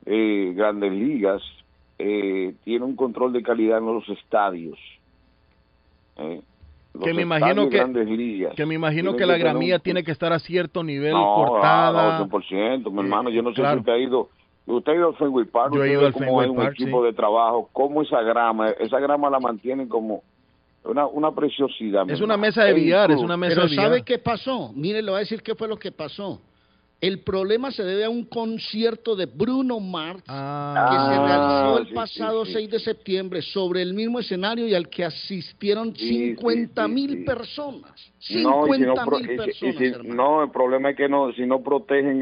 eh, 0.07 0.51
grandes 0.55 0.91
ligas 0.91 1.43
eh, 1.99 2.55
tiene 2.63 2.85
un 2.85 2.95
control 2.95 3.33
de 3.33 3.43
calidad 3.43 3.77
en 3.77 3.85
los 3.85 4.07
estadios. 4.09 4.79
Eh, 6.17 6.41
que 7.03 7.13
me 7.13 7.21
imagino 7.21 7.69
que, 7.69 8.51
que 8.55 8.65
me 8.65 8.73
imagino 8.73 9.15
que 9.15 9.25
la 9.25 9.37
gramilla 9.37 9.79
tiene 9.79 10.03
que 10.03 10.11
estar 10.11 10.33
a 10.33 10.39
cierto 10.39 10.83
nivel 10.83 11.13
cortada. 11.13 12.19
No, 12.19 12.27
100%, 12.27 12.91
mi 12.91 12.99
hermano, 13.01 13.29
yo 13.29 13.41
no 13.41 13.53
sé 13.53 13.61
si 13.61 13.77
usted 13.77 13.91
ha 13.91 13.97
ido 13.97 14.29
Usted 14.75 14.91
ha 14.91 14.95
ido 14.95 15.07
al 15.07 15.15
Fenway 15.15 15.45
Park, 15.45 15.73
yo 15.73 15.83
he 15.83 15.91
ido 15.91 16.05
al 16.05 16.13
Fenway 16.13 16.47
un 16.47 16.61
equipo 16.61 17.03
de 17.03 17.11
trabajo, 17.13 17.69
cómo 17.73 18.03
esa 18.03 18.21
grama, 18.21 18.69
esa 18.69 18.99
grama 18.99 19.27
la 19.29 19.39
mantienen 19.39 19.87
como 19.87 20.21
una, 20.83 21.07
una 21.07 21.31
preciosidad. 21.31 22.07
Es 22.09 22.21
una 22.21 22.37
mesa 22.37 22.63
de 22.65 22.73
billar, 22.73 23.09
es 23.09 23.19
una 23.19 23.35
mesa 23.35 23.55
Pero 23.55 23.63
de 23.63 23.69
billar. 23.71 23.85
¿sabe 23.85 24.03
qué 24.03 24.19
pasó? 24.19 24.71
Mire, 24.75 25.01
le 25.01 25.09
voy 25.09 25.17
a 25.17 25.19
decir 25.21 25.41
qué 25.41 25.55
fue 25.55 25.67
lo 25.67 25.77
que 25.77 25.91
pasó. 25.91 26.39
El 27.01 27.19
problema 27.19 27.71
se 27.71 27.83
debe 27.83 28.03
a 28.03 28.09
un 28.09 28.25
concierto 28.25 29.15
de 29.15 29.25
Bruno 29.25 29.79
Mars 29.79 30.21
ah. 30.27 30.89
que 30.89 30.97
se 30.97 31.21
realizó 31.21 31.77
el 31.79 31.93
pasado 31.93 32.45
6 32.45 32.69
de 32.69 32.79
septiembre 32.79 33.41
sobre 33.41 33.81
el 33.81 33.93
mismo 33.93 34.19
escenario 34.19 34.67
y 34.67 34.75
al 34.75 34.89
que 34.89 35.05
asistieron 35.05 35.95
50 35.95 36.87
mil 36.89 37.23
personas. 37.23 37.93
50 38.19 39.05
mil 39.05 39.35
personas. 39.37 40.03
no, 40.03 40.43
el 40.43 40.51
problema 40.51 40.89
es 40.89 40.97
que 40.97 41.07
no, 41.07 41.31
si 41.33 41.45
no 41.45 41.63
protegen 41.63 42.21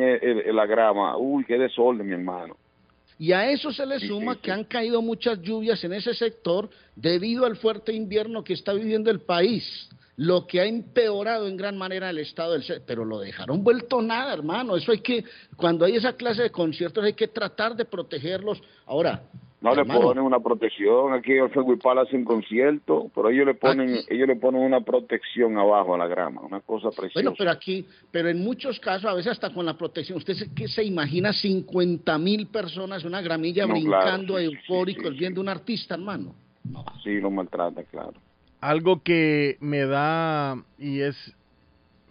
la 0.56 0.66
grama, 0.68 1.18
uy, 1.18 1.44
qué 1.46 1.58
desorden, 1.58 2.06
mi 2.06 2.14
hermano. 2.14 2.56
Y 3.20 3.32
a 3.32 3.50
eso 3.50 3.72
se 3.72 3.84
le 3.84 4.00
suma 4.00 4.40
que 4.40 4.52
han 4.52 4.64
caído 4.64 5.02
muchas 5.02 5.42
lluvias 5.42 5.84
en 5.84 5.94
ese 5.94 6.14
sector 6.14 6.70
debido 6.96 7.48
al 7.48 7.56
fuerte 7.56 7.92
invierno 7.92 8.44
que 8.44 8.54
está 8.54 8.74
viviendo 8.74 9.10
el 9.10 9.22
país 9.22 9.90
lo 10.18 10.48
que 10.48 10.60
ha 10.60 10.66
empeorado 10.66 11.48
en 11.48 11.56
gran 11.56 11.78
manera 11.78 12.10
el 12.10 12.18
estado 12.18 12.54
del 12.54 12.64
pero 12.86 13.06
lo 13.06 13.20
dejaron 13.20 13.64
vuelto 13.64 14.02
nada, 14.02 14.34
hermano. 14.34 14.76
Eso 14.76 14.92
hay 14.92 15.00
que, 15.00 15.24
cuando 15.56 15.86
hay 15.86 15.96
esa 15.96 16.14
clase 16.14 16.44
de 16.44 16.50
conciertos 16.50 17.04
hay 17.04 17.14
que 17.14 17.28
tratar 17.28 17.76
de 17.76 17.86
protegerlos. 17.86 18.62
Ahora, 18.88 19.22
no 19.62 19.76
le 19.76 19.86
ponen 19.86 20.24
una 20.24 20.40
protección 20.40 21.14
aquí 21.14 21.34
el 21.34 21.50
Fenway 21.50 21.78
Palace 21.78 22.16
en 22.16 22.26
concierto, 22.26 23.12
pero 23.14 23.30
ellos 23.30 23.46
le 23.46 23.54
ponen 23.54 24.00
ellos 24.10 24.28
le 24.28 24.36
ponen 24.36 24.62
una 24.62 24.82
protección 24.82 25.58
abajo 25.58 25.94
a 25.94 26.00
la 26.00 26.08
grama, 26.08 26.42
una 26.42 26.62
cosa 26.62 26.90
preciosa. 26.90 27.14
Bueno, 27.14 27.34
pero 27.38 27.52
aquí, 27.52 27.86
pero 28.12 28.30
en 28.30 28.44
muchos 28.44 28.80
casos 28.80 29.06
a 29.06 29.14
veces 29.14 29.34
hasta 29.34 29.54
con 29.54 29.68
la 29.68 29.78
protección, 29.78 30.18
usted 30.18 30.34
se, 30.34 30.54
que 30.54 30.68
se 30.68 30.84
imagina 30.84 31.32
50 31.32 32.18
mil 32.18 32.48
personas 32.48 33.04
una 33.04 33.22
gramilla 33.22 33.68
brincando 33.68 34.40
eufóricos 34.40 35.16
viendo 35.16 35.42
un 35.42 35.50
artista, 35.50 35.94
hermano. 35.94 36.34
Sí, 37.04 37.20
lo 37.20 37.30
maltrata, 37.30 37.84
claro 37.84 38.27
algo 38.68 39.02
que 39.02 39.58
me 39.62 39.86
da 39.86 40.62
y 40.78 41.00
es 41.00 41.16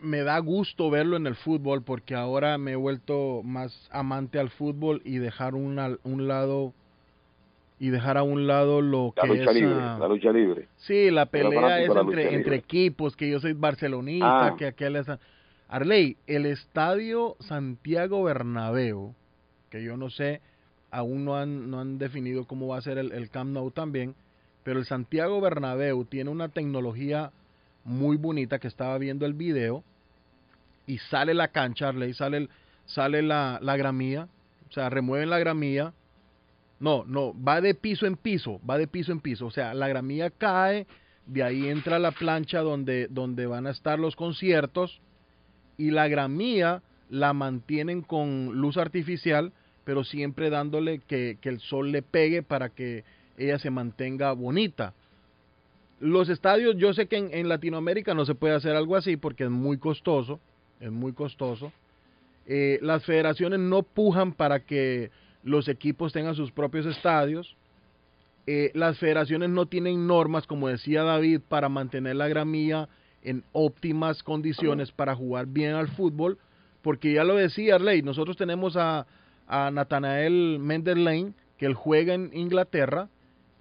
me 0.00 0.22
da 0.22 0.38
gusto 0.38 0.88
verlo 0.88 1.16
en 1.16 1.26
el 1.26 1.34
fútbol 1.34 1.82
porque 1.82 2.14
ahora 2.14 2.56
me 2.56 2.72
he 2.72 2.76
vuelto 2.76 3.42
más 3.44 3.88
amante 3.92 4.38
al 4.38 4.48
fútbol 4.48 5.02
y 5.04 5.18
dejar 5.18 5.54
un, 5.54 5.78
un 6.02 6.28
lado 6.28 6.72
y 7.78 7.90
dejar 7.90 8.16
a 8.16 8.22
un 8.22 8.46
lado 8.46 8.80
lo 8.80 9.12
que 9.20 9.26
lucha 9.26 9.50
es 9.50 9.54
libre, 9.54 9.74
la 9.74 10.08
lucha 10.08 10.32
libre. 10.32 10.68
Sí, 10.76 11.10
la 11.10 11.26
pelea 11.26 11.82
es 11.82 11.94
entre, 11.94 12.34
entre 12.34 12.56
equipos, 12.56 13.14
que 13.16 13.28
yo 13.28 13.38
soy 13.38 13.52
barcelonista, 13.52 14.46
ah. 14.46 14.56
que 14.56 14.66
aquel 14.66 14.96
es 14.96 15.06
Arley, 15.68 16.16
el 16.26 16.46
estadio 16.46 17.36
Santiago 17.40 18.22
Bernabéu, 18.22 19.14
que 19.68 19.84
yo 19.84 19.98
no 19.98 20.08
sé, 20.08 20.40
aún 20.90 21.26
no 21.26 21.36
han, 21.36 21.70
no 21.70 21.80
han 21.80 21.98
definido 21.98 22.46
cómo 22.46 22.68
va 22.68 22.78
a 22.78 22.80
ser 22.80 22.96
el, 22.96 23.12
el 23.12 23.28
Camp 23.28 23.50
Nou 23.50 23.70
también, 23.70 24.14
pero 24.66 24.80
el 24.80 24.84
Santiago 24.84 25.40
Bernabéu 25.40 26.06
tiene 26.06 26.28
una 26.28 26.48
tecnología 26.48 27.30
muy 27.84 28.16
bonita 28.16 28.58
que 28.58 28.66
estaba 28.66 28.98
viendo 28.98 29.24
el 29.24 29.32
video 29.32 29.84
y 30.88 30.98
sale 30.98 31.34
la 31.34 31.46
cancha, 31.52 31.92
y 31.92 32.14
sale, 32.14 32.48
sale 32.84 33.22
la, 33.22 33.60
la 33.62 33.76
gramía, 33.76 34.26
o 34.68 34.72
sea, 34.72 34.90
remueven 34.90 35.30
la 35.30 35.38
gramía. 35.38 35.92
No, 36.80 37.04
no, 37.06 37.32
va 37.40 37.60
de 37.60 37.76
piso 37.76 38.06
en 38.06 38.16
piso, 38.16 38.60
va 38.68 38.76
de 38.76 38.88
piso 38.88 39.12
en 39.12 39.20
piso, 39.20 39.46
o 39.46 39.52
sea, 39.52 39.72
la 39.72 39.86
gramía 39.86 40.30
cae, 40.30 40.88
de 41.26 41.44
ahí 41.44 41.68
entra 41.68 42.00
la 42.00 42.10
plancha 42.10 42.58
donde, 42.58 43.06
donde 43.06 43.46
van 43.46 43.68
a 43.68 43.70
estar 43.70 44.00
los 44.00 44.16
conciertos 44.16 45.00
y 45.78 45.92
la 45.92 46.08
gramía 46.08 46.82
la 47.08 47.32
mantienen 47.34 48.02
con 48.02 48.56
luz 48.56 48.78
artificial, 48.78 49.52
pero 49.84 50.02
siempre 50.02 50.50
dándole 50.50 50.98
que, 51.06 51.38
que 51.40 51.50
el 51.50 51.60
sol 51.60 51.92
le 51.92 52.02
pegue 52.02 52.42
para 52.42 52.70
que 52.70 53.04
ella 53.36 53.58
se 53.58 53.70
mantenga 53.70 54.32
bonita. 54.32 54.94
Los 56.00 56.28
estadios, 56.28 56.76
yo 56.76 56.92
sé 56.92 57.06
que 57.06 57.16
en, 57.16 57.48
Latinoamérica 57.48 58.14
no 58.14 58.26
se 58.26 58.34
puede 58.34 58.54
hacer 58.54 58.76
algo 58.76 58.96
así 58.96 59.16
porque 59.16 59.44
es 59.44 59.50
muy 59.50 59.78
costoso, 59.78 60.40
es 60.80 60.92
muy 60.92 61.12
costoso. 61.12 61.72
Eh, 62.46 62.78
las 62.82 63.04
federaciones 63.04 63.60
no 63.60 63.82
pujan 63.82 64.32
para 64.32 64.60
que 64.60 65.10
los 65.42 65.68
equipos 65.68 66.12
tengan 66.12 66.34
sus 66.34 66.52
propios 66.52 66.84
estadios. 66.86 67.56
Eh, 68.46 68.70
las 68.74 68.98
federaciones 68.98 69.48
no 69.50 69.66
tienen 69.66 70.06
normas, 70.06 70.46
como 70.46 70.68
decía 70.68 71.02
David, 71.02 71.40
para 71.48 71.68
mantener 71.68 72.16
la 72.16 72.28
gramilla 72.28 72.88
en 73.22 73.42
óptimas 73.52 74.22
condiciones 74.22 74.92
para 74.92 75.16
jugar 75.16 75.46
bien 75.46 75.74
al 75.74 75.88
fútbol, 75.88 76.38
porque 76.82 77.12
ya 77.14 77.24
lo 77.24 77.34
decía 77.34 77.74
Arley, 77.74 78.02
nosotros 78.02 78.36
tenemos 78.36 78.76
a, 78.76 79.06
a 79.48 79.70
Nathanael 79.72 80.58
Mendelane, 80.60 81.32
que 81.58 81.66
él 81.66 81.74
juega 81.74 82.14
en 82.14 82.30
Inglaterra, 82.32 83.08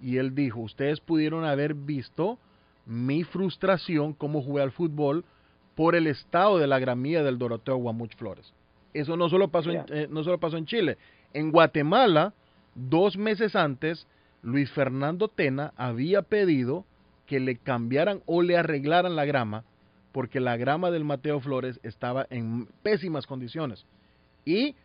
y 0.00 0.18
él 0.18 0.34
dijo, 0.34 0.60
ustedes 0.60 1.00
pudieron 1.00 1.44
haber 1.44 1.74
visto 1.74 2.38
mi 2.84 3.24
frustración 3.24 4.12
como 4.12 4.42
jugué 4.42 4.62
al 4.62 4.72
fútbol 4.72 5.24
por 5.74 5.94
el 5.94 6.06
estado 6.06 6.58
de 6.58 6.66
la 6.66 6.78
gramilla 6.78 7.22
del 7.22 7.38
Doroteo 7.38 7.76
Guamuch 7.76 8.16
Flores. 8.16 8.52
eso 8.94 9.16
no 9.16 9.28
solo 9.28 9.48
pasó, 9.48 9.70
en, 9.70 9.84
eh, 9.88 10.06
no 10.10 10.24
solo 10.24 10.38
pasó 10.38 10.56
en 10.56 10.66
Chile. 10.66 10.96
En 11.34 11.50
Guatemala, 11.50 12.32
dos 12.74 13.16
meses 13.16 13.54
antes, 13.54 14.06
Luis 14.42 14.70
Fernando 14.70 15.28
Tena 15.28 15.72
había 15.76 16.22
pedido 16.22 16.84
que 17.26 17.40
le 17.40 17.56
cambiaran 17.56 18.22
o 18.26 18.42
le 18.42 18.56
arreglaran 18.56 19.16
la 19.16 19.24
grama, 19.24 19.64
porque 20.12 20.40
la 20.40 20.56
grama 20.56 20.90
del 20.90 21.04
Mateo 21.04 21.40
Flores 21.40 21.78
estaba 21.82 22.26
en 22.30 22.68
pésimas 22.82 23.26
condiciones. 23.26 23.84
Y 24.44 24.76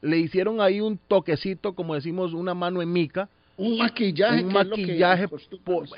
le 0.00 0.18
hicieron 0.18 0.60
ahí 0.60 0.80
un 0.80 0.98
toquecito, 0.98 1.74
como 1.74 1.94
decimos, 1.94 2.32
una 2.32 2.54
mano 2.54 2.82
en 2.82 2.92
mica. 2.92 3.28
Un 3.56 3.78
maquillaje. 3.78 4.44
Un 4.44 4.52
maquillaje, 4.52 5.26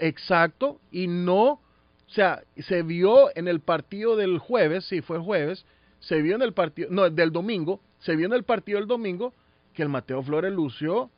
exacto, 0.01 0.81
y 0.91 1.07
no, 1.07 1.45
o 1.45 1.61
sea, 2.09 2.43
se 2.57 2.83
vio 2.83 3.35
en 3.37 3.49
el 3.49 3.61
partido 3.61 4.17
del 4.17 4.39
jueves, 4.39 4.85
sí 4.87 5.01
fue 5.01 5.19
jueves, 5.19 5.65
se 6.01 6.21
vio 6.21 6.35
en 6.35 6.43
el 6.43 6.53
partido, 6.53 6.89
no, 6.91 7.09
del 7.09 7.33
domingo, 7.33 7.81
se 8.01 8.17
vio 8.17 8.27
en 8.27 8.33
el 8.33 8.43
partido 8.43 8.79
del 8.79 8.89
domingo 8.89 9.33
que 9.73 9.83
el 9.83 9.89
Mateo 9.89 10.23
Flores 10.23 10.53
lució 10.53 11.11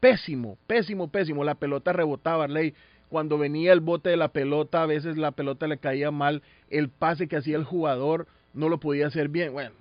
pésimo, 0.00 0.58
pésimo, 0.66 1.08
pésimo. 1.08 1.44
La 1.44 1.54
pelota 1.54 1.92
rebotaba, 1.92 2.46
ley. 2.48 2.74
Cuando 3.08 3.38
venía 3.38 3.72
el 3.72 3.80
bote 3.80 4.10
de 4.10 4.16
la 4.16 4.28
pelota, 4.28 4.82
a 4.82 4.86
veces 4.86 5.16
la 5.16 5.32
pelota 5.32 5.66
le 5.66 5.78
caía 5.78 6.10
mal. 6.10 6.42
El 6.70 6.88
pase 6.88 7.28
que 7.28 7.36
hacía 7.36 7.56
el 7.56 7.64
jugador 7.64 8.26
no 8.52 8.68
lo 8.68 8.78
podía 8.78 9.06
hacer 9.06 9.28
bien. 9.28 9.52
Bueno, 9.52 9.74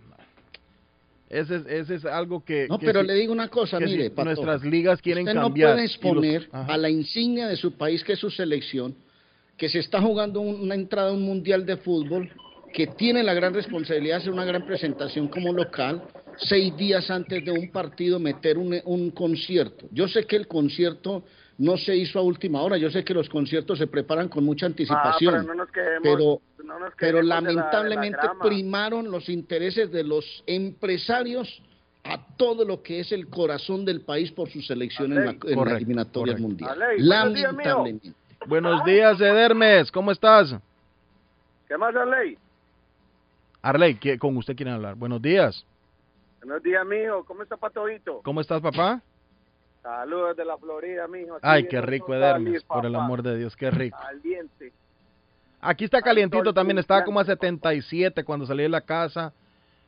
ese 1.30 1.56
es, 1.56 1.66
ese 1.66 1.96
es 1.96 2.06
algo 2.06 2.44
que... 2.44 2.68
No, 2.68 2.78
pero 2.78 3.02
le 3.02 3.14
digo 3.16 3.34
una 3.34 3.48
cosa, 3.48 3.80
mire, 3.80 4.12
nuestras 4.16 4.64
ligas 4.64 5.02
quieren 5.02 5.28
usted 5.28 5.40
cambiar. 5.40 5.70
no 5.70 5.76
puede 5.76 5.86
exponer 5.86 6.50
a 6.52 6.78
la 6.78 6.90
insignia 6.90 7.48
de 7.48 7.56
su 7.56 7.74
país, 7.74 8.04
que 8.04 8.14
es 8.14 8.20
su 8.20 8.30
selección, 8.30 8.96
que 9.58 9.68
se 9.70 9.80
está 9.80 10.02
jugando 10.02 10.42
una 10.42 10.76
entrada 10.76 11.10
a 11.10 11.14
un 11.14 11.24
mundial 11.24 11.66
de 11.66 11.78
fútbol, 11.78 12.30
que 12.74 12.88
tiene 12.88 13.24
la 13.24 13.34
gran 13.34 13.54
responsabilidad 13.54 14.18
de 14.18 14.22
hacer 14.22 14.34
una 14.34 14.46
gran 14.46 14.66
presentación 14.66 15.28
como 15.30 15.52
local, 15.54 16.04
seis 16.38 16.76
días 16.78 17.10
antes 17.10 17.44
de 17.44 17.52
un 17.52 17.72
partido 17.72 18.20
meter 18.20 18.58
un, 18.58 18.80
un 18.84 19.12
concierto. 19.12 19.88
Yo 19.92 20.08
sé 20.08 20.26
que 20.26 20.36
el 20.36 20.48
concierto 20.48 21.24
no 21.58 21.78
se 21.78 21.96
hizo 21.96 22.20
a 22.20 22.22
última 22.22 22.62
hora. 22.62 22.78
Yo 22.78 22.90
sé 22.92 23.04
que 23.04 23.14
los 23.14 23.30
conciertos 23.30 23.78
se 23.80 23.88
preparan 23.88 24.28
con 24.30 24.44
mucha 24.44 24.66
anticipación, 24.66 25.36
Ah, 25.36 25.40
pero 25.42 25.48
no 25.48 25.56
nos 25.56 25.72
quedemos- 25.72 26.02
pero, 26.04 26.42
no 26.68 26.80
nos 26.80 26.94
pero 26.98 27.20
quedemos 27.20 27.22
de 27.22 27.24
la- 27.24 27.42
de 27.42 27.42
la 27.54 27.54
lamentablemente 27.54 28.28
primaron 28.42 29.10
los 29.12 29.30
intereses 29.30 29.92
de 29.92 30.04
los 30.04 30.44
empresarios 30.48 31.62
a 32.04 32.24
todo 32.38 32.66
lo 32.66 32.84
que 32.84 33.00
es 33.00 33.12
el 33.12 33.28
corazón 33.30 33.84
del 33.86 34.02
país 34.02 34.32
por 34.32 34.50
su 34.50 34.62
selección 34.62 35.12
en, 35.14 35.26
la, 35.26 35.32
en 35.32 35.40
las 35.40 35.56
Correcto, 35.56 35.78
eliminatorias 35.78 36.40
correcto. 36.42 36.48
mundiales. 36.48 36.84
Aley, 36.84 36.98
buenos 37.08 37.34
días, 37.34 37.54
mío. 37.54 37.64
Lamentablemente. 37.66 38.14
Buenos 38.48 38.86
días, 38.86 39.20
Edermes, 39.22 39.92
¿cómo 39.92 40.12
estás? 40.12 40.56
¿Qué 41.68 41.78
más, 41.78 41.96
Arley? 41.96 42.38
Arley, 43.64 43.96
¿qué- 43.96 44.20
con 44.20 44.38
usted 44.38 44.56
quieren 44.56 44.76
hablar. 44.76 44.96
Buenos 44.96 45.22
días, 45.22 45.66
Buenos 46.44 46.62
días, 46.62 46.86
mijo. 46.86 47.24
¿Cómo 47.26 47.42
está 47.42 47.58
Patojito? 47.58 48.22
¿cómo 48.24 48.40
estás, 48.40 48.62
papá? 48.62 49.02
Saludos 49.86 50.36
de 50.36 50.46
la 50.46 50.58
Florida, 50.58 51.08
mijo. 51.08 51.36
Aquí 51.36 51.44
Ay, 51.48 51.68
qué 51.68 51.80
rico, 51.80 52.12
Edermes, 52.16 52.64
por 52.64 52.88
el 52.88 52.96
amor 52.96 53.22
de 53.22 53.38
Dios, 53.38 53.56
qué 53.56 53.70
rico. 53.70 53.96
Caliente. 54.02 54.74
Aquí 55.62 55.86
está 55.86 56.02
calientito 56.02 56.52
también, 56.56 56.80
estaba 56.80 57.04
como 57.04 57.20
a 57.20 57.24
77 57.24 58.24
cuando 58.24 58.48
salí 58.48 58.64
de 58.64 58.70
la 58.70 58.82
casa, 58.82 59.32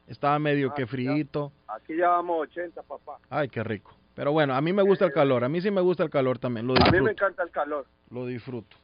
estaba 0.07 0.37
medio 0.37 0.69
Ah, 0.69 0.75
que 0.75 0.85
fríito. 0.85 1.51
Aquí 1.67 1.97
ya 1.97 2.09
vamos 2.09 2.41
80, 2.41 2.83
papá. 2.83 3.17
Ay, 3.27 3.49
qué 3.49 3.63
rico. 3.63 3.91
Pero 4.13 4.31
bueno, 4.31 4.53
a 4.53 4.61
mí 4.61 4.71
me 4.71 4.83
gusta 4.83 5.05
el 5.05 5.11
calor, 5.13 5.43
a 5.43 5.49
mí 5.49 5.61
sí 5.61 5.71
me 5.71 5.81
gusta 5.81 6.03
el 6.03 6.11
calor 6.11 6.37
también, 6.37 6.67
lo 6.67 6.73
A 6.73 6.75
mí 6.75 6.81
me 6.83 6.89
disfruto, 6.91 7.09
encanta 7.11 7.41
el 7.41 7.49
calor. 7.49 7.87
lo 8.11 8.27
disfruto. 8.27 8.77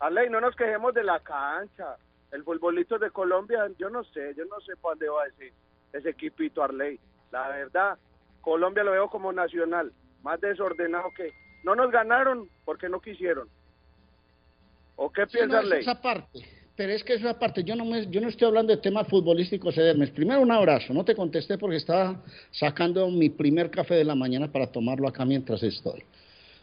Arley, 0.00 0.28
no 0.30 0.40
nos 0.40 0.56
quejemos 0.56 0.92
de 0.94 1.04
la 1.04 1.20
cancha. 1.20 1.94
El 2.32 2.42
futbolito 2.42 2.98
de 2.98 3.12
Colombia, 3.12 3.68
yo 3.78 3.88
no 3.88 4.02
sé, 4.02 4.34
yo 4.36 4.44
no 4.46 4.60
sé 4.62 4.74
para 4.76 4.94
dónde 4.96 5.08
va 5.10 5.26
ese, 5.28 5.52
ese 5.92 6.10
equipito 6.10 6.60
Arley. 6.64 6.98
La 7.30 7.46
verdad, 7.50 7.96
Colombia 8.40 8.82
lo 8.82 8.90
veo 8.90 9.08
como 9.08 9.32
nacional, 9.32 9.92
más 10.26 10.40
desordenado 10.40 11.10
que... 11.16 11.32
No 11.62 11.74
nos 11.74 11.90
ganaron 11.90 12.48
porque 12.64 12.88
no 12.88 13.00
quisieron. 13.00 13.48
¿O 14.96 15.10
qué 15.10 15.22
Sí, 15.26 15.38
piensa 15.38 15.56
no, 15.56 15.60
es 15.60 15.66
Arley? 15.66 15.80
esa 15.80 16.00
parte. 16.00 16.40
Pero 16.76 16.92
es 16.92 17.02
que 17.02 17.14
esa 17.14 17.38
parte, 17.38 17.64
yo 17.64 17.74
no, 17.74 17.84
me, 17.84 18.06
yo 18.10 18.20
no 18.20 18.28
estoy 18.28 18.46
hablando 18.48 18.74
de 18.74 18.82
temas 18.82 19.08
futbolísticos, 19.08 19.76
Edermes. 19.78 20.10
Primero 20.10 20.40
un 20.42 20.52
abrazo, 20.52 20.92
no 20.92 21.04
te 21.04 21.14
contesté 21.14 21.56
porque 21.58 21.76
estaba 21.76 22.22
sacando 22.50 23.08
mi 23.08 23.30
primer 23.30 23.70
café 23.70 23.94
de 23.94 24.04
la 24.04 24.14
mañana 24.14 24.50
para 24.52 24.66
tomarlo 24.70 25.08
acá 25.08 25.24
mientras 25.24 25.62
estoy. 25.62 26.02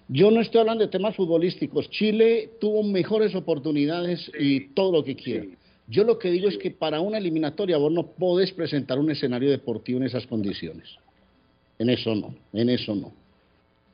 Yo 0.07 0.29
no 0.29 0.41
estoy 0.41 0.61
hablando 0.61 0.83
de 0.83 0.91
temas 0.91 1.15
futbolísticos. 1.15 1.89
Chile 1.89 2.51
tuvo 2.61 2.83
mejores 2.83 3.33
oportunidades 3.33 4.29
y 4.37 4.67
todo 4.73 4.91
lo 4.91 5.03
que 5.03 5.15
quiera. 5.15 5.45
Yo 5.87 6.03
lo 6.03 6.19
que 6.19 6.29
digo 6.31 6.47
es 6.49 6.57
que 6.57 6.71
para 6.71 7.01
una 7.01 7.17
eliminatoria 7.17 7.77
vos 7.77 7.91
no 7.91 8.05
podés 8.07 8.51
presentar 8.51 8.99
un 8.99 9.09
escenario 9.09 9.49
deportivo 9.49 9.99
en 9.99 10.05
esas 10.05 10.27
condiciones. 10.27 10.87
En 11.79 11.89
eso 11.89 12.13
no, 12.13 12.35
en 12.53 12.69
eso 12.69 12.93
no. 12.95 13.22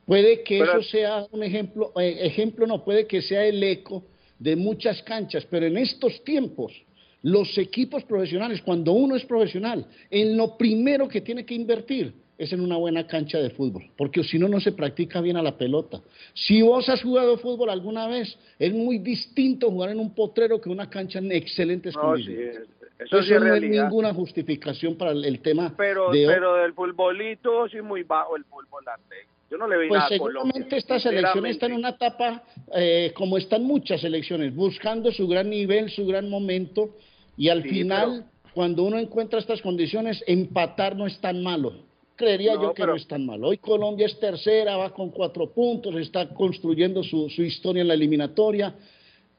Puede 0.10 0.42
que 0.42 0.58
Pero- 0.58 0.80
eso 0.80 0.90
sea 0.90 1.28
un 1.32 1.44
ejemplo, 1.44 1.92
eh, 2.02 2.18
ejemplo 2.22 2.66
no, 2.66 2.84
puede 2.84 3.06
que 3.06 3.22
sea 3.22 3.46
el 3.46 3.62
eco 3.62 4.06
de 4.40 4.56
muchas 4.56 5.04
canchas, 5.04 5.46
pero 5.46 5.68
en 5.68 5.78
estos 5.78 6.24
tiempos, 6.24 6.74
los 7.22 7.56
equipos 7.60 8.04
profesionales, 8.06 8.60
cuando 8.64 8.92
uno 8.94 9.16
es 9.16 9.24
profesional, 9.24 9.86
en 10.10 10.36
lo 10.36 10.58
primero 10.58 11.08
que 11.08 11.22
tiene 11.22 11.46
que 11.46 11.54
invertir 11.54 12.12
es 12.40 12.52
en 12.52 12.62
una 12.62 12.78
buena 12.78 13.06
cancha 13.06 13.38
de 13.38 13.52
fútbol, 13.52 13.84
porque 13.96 14.24
si 14.24 14.40
no, 14.40 14.48
no 14.48 14.60
se 14.60 14.72
practica 14.72 15.22
bien 15.22 15.38
a 15.38 15.44
la 15.44 15.56
pelota. 15.56 16.02
Si 16.34 16.60
vos 16.64 16.90
has 16.90 17.04
jugado 17.04 17.38
fútbol 17.38 17.70
alguna 17.70 18.08
vez, 18.08 18.36
es 18.58 18.74
muy 18.74 18.98
distinto 18.98 19.70
jugar 19.70 19.92
en 19.92 20.00
un 20.00 20.16
potrero 20.16 20.60
que 20.60 20.70
una 20.70 20.90
cancha 20.90 21.20
en 21.20 21.32
excelentes 21.32 21.94
No, 21.96 22.18
sí, 22.18 22.24
condiciones. 22.26 22.68
eso 22.98 23.22
sí 23.22 23.34
es 23.36 23.40
no 23.42 23.54
es 23.54 23.62
ninguna 23.62 24.12
justificación 24.16 24.96
para 24.96 25.12
el, 25.12 25.40
tema 25.42 25.72
Pero, 25.78 26.10
de 26.10 26.26
pero 26.26 26.56
del 26.56 26.74
futbolito 26.74 27.70
sí 27.70 27.80
muy 27.84 28.02
bajo 28.02 28.36
el 28.38 28.44
fútbol 28.46 28.86
Arley. 28.88 29.20
Yo 29.50 29.58
no 29.58 29.68
le 29.68 29.78
vi 29.80 29.88
Pues 29.88 30.00
nada 30.00 30.16
a 30.16 30.18
Colombia. 30.18 30.42
seguramente 30.54 30.78
esta 30.78 31.00
selección 31.00 31.46
está 31.48 31.66
en 31.66 31.74
una 31.74 31.90
etapa, 31.90 32.44
eh, 32.76 33.12
como 33.16 33.38
están 33.38 33.64
muchas 33.64 34.02
selecciones, 34.02 34.54
buscando 34.56 35.12
su 35.12 35.28
gran 35.28 35.50
nivel, 35.50 35.90
su 35.90 36.06
gran 36.06 36.30
momento, 36.30 36.96
y 37.36 37.50
al 37.50 37.64
Sí, 37.64 37.70
final, 37.70 38.26
cuando 38.54 38.84
uno 38.84 39.00
encuentra 39.00 39.40
estas 39.40 39.62
condiciones, 39.62 40.24
empatar 40.28 40.96
no 40.96 41.08
es 41.08 41.20
tan 41.20 41.42
malo. 41.42 41.88
Creería 42.16 42.56
No, 42.56 42.64
yo 42.64 42.74
que 42.74 42.82
pero- 42.82 42.92
no 42.92 42.98
es 42.98 43.08
tan 43.08 43.26
malo. 43.26 43.48
Hoy 43.48 43.58
Colombia 43.58 44.06
es 44.06 44.20
tercera, 44.20 44.76
va 44.78 44.94
con 44.94 45.10
cuatro 45.10 45.50
puntos, 45.52 45.96
está 45.96 46.30
construyendo 46.30 47.02
su, 47.02 47.30
su 47.30 47.42
historia 47.44 47.82
en 47.82 47.88
la 47.88 47.94
eliminatoria. 47.94 48.76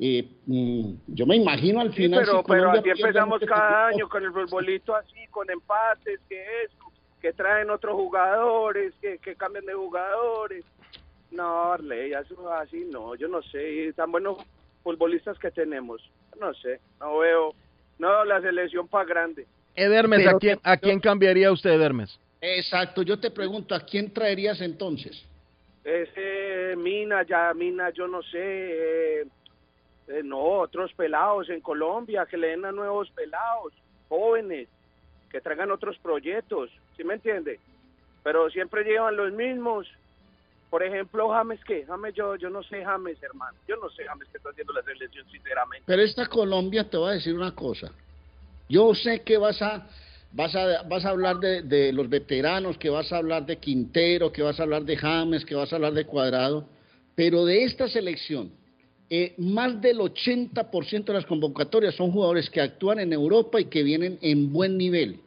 Eh, 0.02 0.26
mm, 0.46 0.92
yo 1.08 1.26
me 1.26 1.36
imagino 1.36 1.78
al 1.80 1.90
Sí, 1.90 2.04
final. 2.04 2.20
pero, 2.24 2.38
si 2.38 2.44
pero 2.48 2.70
así 2.70 2.88
empezamos 2.88 3.34
ante 3.34 3.46
cada 3.46 3.90
este 3.90 3.96
año 3.96 4.08
con 4.08 4.24
el 4.24 4.32
futbolito 4.32 4.94
así, 4.96 5.18
con 5.30 5.50
empates, 5.50 6.20
que 6.26 6.42
eso, 6.64 6.89
que 7.20 7.32
traen 7.32 7.70
otros 7.70 7.94
jugadores, 7.94 8.94
que, 9.00 9.18
que 9.18 9.34
cambian 9.36 9.66
de 9.66 9.74
jugadores. 9.74 10.64
No, 11.30 11.72
Arley, 11.72 12.12
eso 12.12 12.52
así 12.52 12.84
no, 12.90 13.14
yo 13.14 13.28
no 13.28 13.40
sé, 13.42 13.72
y 13.72 13.92
tan 13.92 14.10
buenos 14.10 14.38
futbolistas 14.82 15.38
que 15.38 15.50
tenemos, 15.50 16.02
no 16.40 16.52
sé, 16.54 16.80
no 16.98 17.18
veo, 17.18 17.54
no 17.98 18.08
veo 18.08 18.24
la 18.24 18.40
selección 18.40 18.88
para 18.88 19.04
grande. 19.04 19.46
Edermes, 19.76 20.26
¿a 20.26 20.38
quién, 20.38 20.58
¿a 20.64 20.76
quién 20.76 20.98
cambiaría 20.98 21.52
usted, 21.52 21.70
Edermes? 21.70 22.18
Exacto, 22.40 23.02
yo 23.02 23.20
te 23.20 23.30
pregunto, 23.30 23.74
¿a 23.74 23.80
quién 23.80 24.12
traerías 24.12 24.60
entonces? 24.60 25.24
Ese 25.84 26.74
Mina, 26.76 27.22
ya 27.22 27.54
Mina, 27.54 27.90
yo 27.90 28.08
no 28.08 28.22
sé, 28.22 28.38
eh, 28.38 29.26
eh, 30.08 30.22
no, 30.24 30.40
otros 30.40 30.92
pelados 30.94 31.48
en 31.48 31.60
Colombia, 31.60 32.26
que 32.26 32.36
le 32.36 32.48
den 32.48 32.64
a 32.64 32.72
nuevos 32.72 33.10
pelados, 33.10 33.72
jóvenes, 34.08 34.68
que 35.30 35.40
traigan 35.40 35.70
otros 35.70 35.98
proyectos, 35.98 36.70
¿sí 36.96 37.04
me 37.04 37.14
entiende? 37.14 37.60
Pero 38.22 38.50
siempre 38.50 38.84
llevan 38.84 39.16
los 39.16 39.32
mismos. 39.32 39.86
Por 40.68 40.82
ejemplo, 40.82 41.28
James, 41.30 41.60
¿qué? 41.64 41.84
James, 41.86 42.14
yo, 42.14 42.36
yo 42.36 42.50
no 42.50 42.62
sé 42.62 42.84
James, 42.84 43.20
hermano. 43.22 43.56
Yo 43.66 43.76
no 43.76 43.88
sé 43.90 44.04
James 44.04 44.28
que 44.28 44.36
está 44.36 44.50
haciendo 44.50 44.72
la 44.72 44.82
selección, 44.82 45.26
sinceramente. 45.30 45.84
Pero 45.86 46.02
esta 46.02 46.26
Colombia 46.26 46.88
te 46.88 46.96
voy 46.96 47.10
a 47.10 47.14
decir 47.14 47.34
una 47.34 47.54
cosa. 47.54 47.90
Yo 48.68 48.94
sé 48.94 49.22
que 49.22 49.36
vas 49.36 49.60
a 49.62 49.88
vas 50.32 50.54
a 50.54 50.82
vas 50.84 51.04
a 51.04 51.10
hablar 51.10 51.38
de, 51.38 51.62
de 51.62 51.92
los 51.92 52.08
veteranos, 52.08 52.78
que 52.78 52.88
vas 52.88 53.12
a 53.12 53.16
hablar 53.16 53.46
de 53.46 53.56
Quintero, 53.56 54.30
que 54.30 54.42
vas 54.42 54.60
a 54.60 54.62
hablar 54.62 54.84
de 54.84 54.96
James, 54.96 55.44
que 55.44 55.56
vas 55.56 55.72
a 55.72 55.76
hablar 55.76 55.92
de 55.92 56.06
Cuadrado, 56.06 56.68
pero 57.16 57.44
de 57.44 57.64
esta 57.64 57.88
selección 57.88 58.52
eh, 59.12 59.34
más 59.38 59.80
del 59.80 59.98
80% 59.98 61.04
de 61.04 61.12
las 61.12 61.26
convocatorias 61.26 61.96
son 61.96 62.12
jugadores 62.12 62.48
que 62.48 62.60
actúan 62.60 63.00
en 63.00 63.12
Europa 63.12 63.60
y 63.60 63.64
que 63.64 63.82
vienen 63.82 64.18
en 64.22 64.52
buen 64.52 64.78
nivel. 64.78 65.18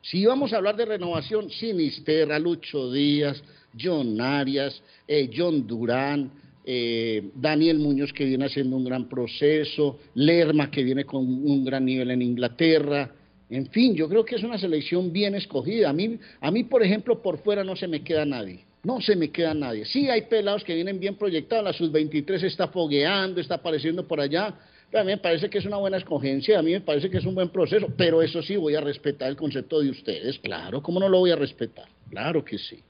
Si 0.00 0.24
vamos 0.24 0.52
a 0.52 0.58
hablar 0.58 0.76
de 0.76 0.84
renovación, 0.84 1.50
Sinisterra, 1.50 2.38
Lucho 2.38 2.92
Díaz, 2.92 3.42
John 3.78 4.20
Arias, 4.20 4.80
eh, 5.08 5.28
John 5.36 5.66
Durán, 5.66 6.30
eh, 6.64 7.30
Daniel 7.34 7.80
Muñoz 7.80 8.12
que 8.12 8.24
viene 8.24 8.46
haciendo 8.46 8.76
un 8.76 8.84
gran 8.84 9.08
proceso, 9.08 9.98
Lerma 10.14 10.70
que 10.70 10.84
viene 10.84 11.04
con 11.04 11.24
un 11.24 11.64
gran 11.64 11.84
nivel 11.84 12.12
en 12.12 12.22
Inglaterra. 12.22 13.10
En 13.50 13.66
fin, 13.70 13.96
yo 13.96 14.08
creo 14.08 14.24
que 14.24 14.36
es 14.36 14.44
una 14.44 14.58
selección 14.58 15.12
bien 15.12 15.34
escogida. 15.34 15.90
A 15.90 15.92
mí, 15.92 16.16
a 16.40 16.50
mí, 16.52 16.62
por 16.62 16.84
ejemplo, 16.84 17.20
por 17.20 17.38
fuera 17.38 17.64
no 17.64 17.74
se 17.74 17.88
me 17.88 18.04
queda 18.04 18.24
nadie. 18.24 18.64
No 18.86 19.00
se 19.00 19.16
me 19.16 19.32
queda 19.32 19.52
nadie. 19.52 19.84
Sí 19.84 20.08
hay 20.08 20.22
pelados 20.22 20.62
que 20.62 20.72
vienen 20.72 21.00
bien 21.00 21.16
proyectados. 21.16 21.64
La 21.64 21.72
sub-23 21.72 22.44
está 22.44 22.68
fogueando, 22.68 23.40
está 23.40 23.56
apareciendo 23.56 24.06
por 24.06 24.20
allá. 24.20 24.54
A 24.94 25.00
mí 25.00 25.06
me 25.06 25.16
parece 25.18 25.50
que 25.50 25.58
es 25.58 25.66
una 25.66 25.76
buena 25.76 25.96
escogencia, 25.96 26.60
a 26.60 26.62
mí 26.62 26.70
me 26.70 26.80
parece 26.80 27.10
que 27.10 27.18
es 27.18 27.24
un 27.26 27.34
buen 27.34 27.48
proceso, 27.48 27.88
pero 27.98 28.22
eso 28.22 28.40
sí 28.42 28.54
voy 28.56 28.76
a 28.76 28.80
respetar 28.80 29.28
el 29.28 29.36
concepto 29.36 29.80
de 29.80 29.90
ustedes, 29.90 30.38
claro, 30.38 30.80
¿cómo 30.80 31.00
no 31.00 31.08
lo 31.08 31.18
voy 31.18 31.32
a 31.32 31.36
respetar? 31.36 31.86
Claro 32.08 32.44
que 32.44 32.56
sí. 32.56 32.80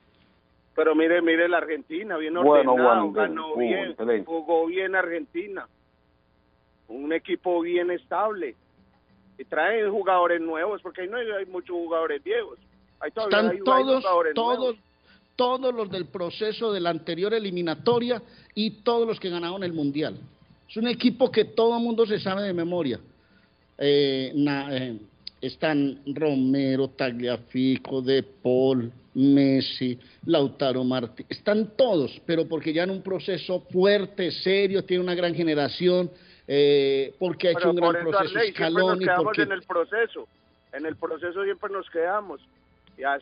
Pero 0.74 0.94
mire, 0.94 1.22
mire 1.22 1.48
la 1.48 1.56
Argentina, 1.56 2.18
bien 2.18 2.34
Bueno, 2.34 2.74
ordenado, 2.74 3.06
bueno, 3.06 3.12
ganó 3.12 3.48
fútbol, 3.48 3.64
bien, 3.64 3.90
excelente. 3.92 4.26
jugó 4.26 4.66
bien 4.66 4.94
Argentina. 4.94 5.66
Un 6.88 7.12
equipo 7.14 7.62
bien 7.62 7.90
estable. 7.90 8.54
Y 9.38 9.44
traen 9.44 9.90
jugadores 9.90 10.40
nuevos, 10.42 10.82
porque 10.82 11.00
ahí 11.00 11.08
no 11.08 11.16
hay, 11.16 11.30
hay 11.30 11.46
muchos 11.46 11.74
jugadores 11.74 12.22
viejos. 12.22 12.58
Ahí 13.00 13.10
todavía 13.10 13.38
Están 13.38 13.50
hay- 13.52 13.56
hay 13.56 13.64
todos, 13.64 14.02
jugadores 14.04 14.34
todos, 14.34 14.58
nuevos. 14.58 14.76
Todos 15.36 15.74
los 15.74 15.90
del 15.90 16.06
proceso 16.06 16.72
de 16.72 16.80
la 16.80 16.90
anterior 16.90 17.32
eliminatoria 17.34 18.22
y 18.54 18.82
todos 18.82 19.06
los 19.06 19.20
que 19.20 19.28
ganaron 19.30 19.62
el 19.62 19.72
Mundial. 19.72 20.16
Es 20.68 20.76
un 20.76 20.88
equipo 20.88 21.30
que 21.30 21.44
todo 21.44 21.76
el 21.76 21.82
mundo 21.82 22.06
se 22.06 22.18
sabe 22.18 22.42
de 22.42 22.52
memoria. 22.52 22.98
Eh, 23.78 24.32
na- 24.34 24.74
eh, 24.74 24.98
están 25.40 26.00
Romero, 26.06 26.88
Tagliafico, 26.88 28.00
De 28.00 28.22
Paul, 28.22 28.90
Messi, 29.14 29.98
Lautaro 30.24 30.82
Martí, 30.82 31.24
están 31.28 31.72
todos, 31.76 32.20
pero 32.26 32.46
porque 32.48 32.72
ya 32.72 32.82
en 32.84 32.90
un 32.90 33.02
proceso 33.02 33.60
fuerte, 33.70 34.30
serio, 34.30 34.84
tiene 34.84 35.02
una 35.02 35.14
gran 35.14 35.34
generación, 35.34 36.10
eh, 36.48 37.14
porque 37.18 37.48
ha 37.48 37.50
hecho 37.52 37.60
Pero 37.60 37.70
un 37.70 37.76
gran 37.76 37.96
eso, 37.96 38.10
proceso 38.10 38.38
Arley, 38.38 38.52
siempre 38.52 38.64
nos 38.64 38.76
Scaloni, 38.78 39.04
quedamos 39.04 39.24
porque 39.24 39.42
en 39.42 39.52
el 39.52 39.62
proceso. 39.62 40.28
En 40.72 40.86
el 40.86 40.96
proceso 40.96 41.44
siempre 41.44 41.70
nos 41.72 41.90
quedamos. 41.90 42.40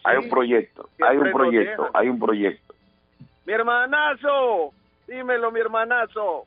Hay 0.04 0.16
un 0.18 0.28
proyecto, 0.28 0.88
hay 1.00 1.16
un 1.16 1.32
proyecto, 1.32 1.82
dejan. 1.84 1.90
hay 2.02 2.08
un 2.08 2.18
proyecto. 2.18 2.74
Mi 3.46 3.52
hermanazo, 3.52 4.72
dímelo, 5.08 5.50
mi 5.50 5.60
hermanazo. 5.60 6.46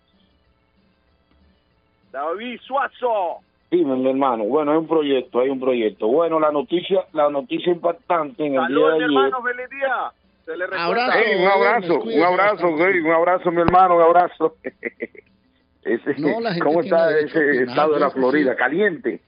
David 2.11 2.59
Suazo. 2.61 3.37
Mi 3.69 4.09
hermano. 4.09 4.45
Bueno, 4.45 4.71
hay 4.71 4.77
un 4.77 4.87
proyecto, 4.87 5.39
hay 5.41 5.49
un 5.49 5.59
proyecto. 5.59 6.07
Bueno, 6.07 6.39
la 6.39 6.51
noticia, 6.51 7.05
la 7.13 7.29
noticia 7.29 7.71
impactante 7.71 8.45
en 8.45 8.55
el 8.55 8.67
día 8.67 8.77
de 8.77 8.81
mi 8.83 8.89
ayer. 8.95 9.01
hermano, 9.03 9.41
feliz 9.43 9.69
día. 9.69 10.11
Se 10.45 10.55
le. 10.55 10.65
Ey, 10.65 11.41
un 11.43 11.47
abrazo, 11.51 11.99
un 11.99 12.23
abrazo, 12.23 12.67
un 12.69 13.11
abrazo, 13.11 13.51
mi 13.51 13.61
hermano, 13.61 13.97
un 13.97 14.01
abrazo. 14.03 14.55
Ese- 15.83 16.15
No, 16.17 16.39
la 16.39 16.53
gente 16.53 16.65
¿Cómo 16.65 16.81
está 16.81 17.17
ese 17.19 17.63
estado 17.63 17.93
de 17.93 17.99
la 17.99 18.09
sí. 18.09 18.15
Florida? 18.19 18.55
Caliente. 18.55 19.21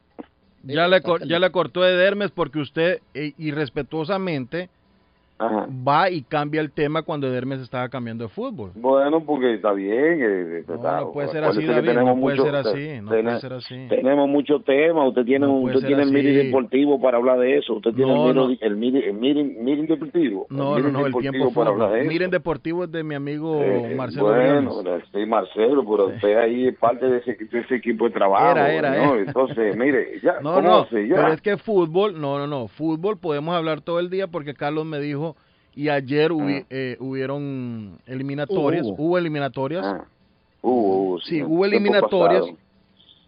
Ya 0.64 0.88
le, 0.88 1.02
ya 1.26 1.40
le 1.40 1.52
cortó 1.52 1.82
de 1.82 1.96
Dermes 1.96 2.32
porque 2.32 2.60
usted 2.60 3.02
eh, 3.14 3.34
irrespetuosamente 3.38 4.70
va 5.42 6.10
y 6.10 6.22
cambia 6.24 6.62
el 6.62 6.72
tema 6.72 7.04
cuando 7.04 7.28
Edermes 7.28 7.62
estaba 7.62 7.88
cambiando 7.90 8.26
de 8.26 8.30
fútbol. 8.30 8.72
Bueno, 8.76 9.24
porque 9.26 9.54
está 9.56 9.72
bien. 9.74 10.20
eh, 10.22 10.60
está- 10.60 11.00
no 11.02 11.12
puede 11.12 11.30
ser 11.30 11.44
así, 11.44 11.66
David, 11.66 11.94
no 11.94 12.16
puede 12.20 12.38
mucho- 12.38 12.44
ser 12.46 12.56
así, 12.56 13.02
no 13.02 13.10
tene- 13.12 13.24
puede 13.24 13.40
ser 13.40 13.54
así. 13.54 13.88
Tenemos 13.90 14.28
muchos 14.30 14.64
temas. 14.66 15.08
Usted 15.10 15.24
tiene, 15.24 15.46
No 15.48 15.54
usted 15.62 15.86
tiene 15.88 16.04
el 16.04 16.12
meeting 16.12 16.34
deportivo 16.46 17.02
para 17.02 17.18
hablar 17.18 17.40
de 17.40 17.58
eso. 17.58 17.74
Usted 17.76 17.92
tiene 17.94 18.14
No, 18.14 18.30
el, 18.30 18.36
no. 18.36 18.50
el, 18.50 18.78
meeting- 18.78 19.04
el 19.04 19.14
meeting- 19.14 19.58
meeting 19.64 19.88
deportivo. 19.88 20.46
No, 20.50 20.78
el 20.78 20.84
no, 20.84 20.92
no, 21.00 21.06
el 21.08 21.14
tiempo 21.16 21.54
para 21.54 21.70
hablar 21.70 21.92
de 21.92 22.02
eso. 22.02 22.10
Miren 22.10 22.30
Deportivo 22.32 22.84
es 22.84 22.92
de 22.92 23.04
mi 23.04 23.16
amigo 23.16 23.62
Eh, 23.64 23.94
Marcelo 23.96 24.26
bueno, 24.26 24.82
Briones. 24.82 25.04
sí, 25.14 25.26
Marcelo, 25.26 25.84
pero 25.90 26.08
usted 26.08 26.38
ahí 26.38 26.68
es 26.68 26.78
parte 26.78 27.06
de 27.08 27.18
ese, 27.20 27.36
de 27.36 27.60
ese 27.60 27.76
equipo 27.76 28.06
de 28.06 28.12
trabajo. 28.12 28.52
Era, 28.52 28.74
era, 28.74 28.90
¿no? 29.06 29.16
era. 29.16 29.24
Entonces, 29.26 29.76
mire, 29.78 30.20
ya, 30.22 30.40
No, 30.42 30.56
¿cómo 30.56 30.62
no, 30.68 30.78
hace? 30.80 31.08
Ya. 31.08 31.16
pero 31.16 31.34
es 31.34 31.42
que 31.42 31.58
fútbol, 31.58 32.20
no, 32.20 32.38
no, 32.38 32.48
no, 32.48 32.68
fútbol 32.68 33.18
podemos 33.18 33.56
hablar 33.56 33.82
todo 33.82 34.00
el 34.00 34.10
día 34.10 34.28
porque 34.28 34.54
Carlos 34.54 34.86
me 34.86 35.00
dijo 35.00 35.29
y 35.76 35.90
ayer 35.90 36.32
hubi- 36.32 36.66
eh, 36.70 36.98
hubieron 37.00 38.00
eliminatorias, 38.06 38.86
Hubo. 38.86 38.96
hubo 38.98 39.18
eliminatorias. 39.18 39.86
Uh, 40.62 40.70
uh, 41.16 41.20
Sí, 41.22 41.42
hubo 41.42 41.66
eliminatorias. 41.66 42.44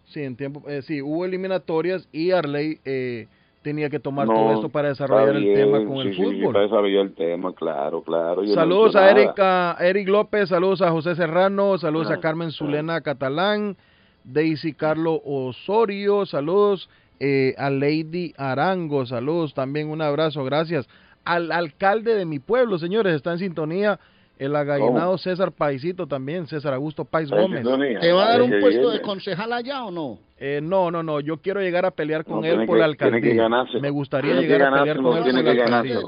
Sí, 0.06 0.20
en 0.22 0.36
tiempo, 0.36 0.62
eh, 0.68 0.82
sí, 0.82 1.00
hubo 1.00 1.24
eliminatorias 1.24 2.06
y 2.12 2.32
Arley 2.32 2.78
eh, 2.84 3.26
tenía 3.62 3.88
que 3.88 3.98
tomar 3.98 4.26
No, 4.26 4.34
todo 4.34 4.52
esto 4.54 4.68
para 4.68 4.88
desarrollar 4.88 5.36
el 5.36 5.54
tema 5.54 5.84
con 5.86 6.02
sí, 6.02 6.08
el 6.08 6.14
sí, 6.14 6.16
sí, 6.16 6.22
fútbol. 6.24 6.52
para 6.52 6.64
desarrollar 6.64 7.06
el 7.06 7.14
tema, 7.14 7.54
claro, 7.54 8.02
claro. 8.02 8.44
yo 8.44 8.54
Saludos 8.54 8.94
a 8.96 9.10
Eric, 9.10 9.32
a 9.38 9.76
Eric 9.80 10.08
López, 10.08 10.48
saludos 10.50 10.82
a 10.82 10.90
José 10.90 11.14
Serrano, 11.14 11.78
saludos 11.78 12.08
Ah, 12.10 12.14
a 12.14 12.20
Carmen 12.20 12.50
Zulena 12.50 13.00
Catalán, 13.00 13.76
Daisy 14.24 14.74
Carlo 14.74 15.22
Osorio, 15.24 16.26
saludos 16.26 16.90
eh, 17.20 17.54
a 17.56 17.70
Lady 17.70 18.34
Arango, 18.36 19.06
saludos 19.06 19.54
también, 19.54 19.88
un 19.88 20.02
abrazo, 20.02 20.44
gracias. 20.44 20.88
Al 21.24 21.52
alcalde 21.52 22.14
de 22.14 22.24
mi 22.24 22.38
pueblo, 22.38 22.78
señores, 22.78 23.14
está 23.14 23.32
en 23.32 23.38
sintonía 23.38 23.98
el 24.38 24.56
agallinado 24.56 25.16
César 25.18 25.52
Paisito 25.52 26.06
también, 26.06 26.46
César 26.48 26.74
Augusto 26.74 27.04
Pais 27.04 27.30
Gómez. 27.30 27.64
¿Te 28.00 28.12
va 28.12 28.24
a 28.26 28.28
dar 28.30 28.42
un 28.42 28.50
puesto 28.60 28.90
de 28.90 29.00
concejal 29.00 29.52
allá 29.52 29.84
o 29.84 29.90
no? 29.92 30.18
Eh, 30.38 30.60
no, 30.60 30.90
no, 30.90 31.02
no, 31.04 31.20
yo 31.20 31.36
quiero 31.36 31.60
llegar 31.60 31.86
a 31.86 31.92
pelear 31.92 32.24
con 32.24 32.40
No, 32.40 32.46
él 32.46 32.66
por 32.66 32.76
que- 32.76 32.80
la 32.80 32.92
tiene 32.94 33.20
que 33.20 33.40
alcaldía. 33.40 33.80
Me 33.80 33.90
gustaría 33.90 34.32
Tiene 34.32 34.46
llegar 34.48 34.74
a 34.74 34.78
pelear 34.80 34.96
con 35.00 35.16
él 35.16 35.22
tiene 35.22 35.38
por 35.44 35.48
la 35.48 35.54
que 35.54 35.62
alcaldía. 35.62 36.00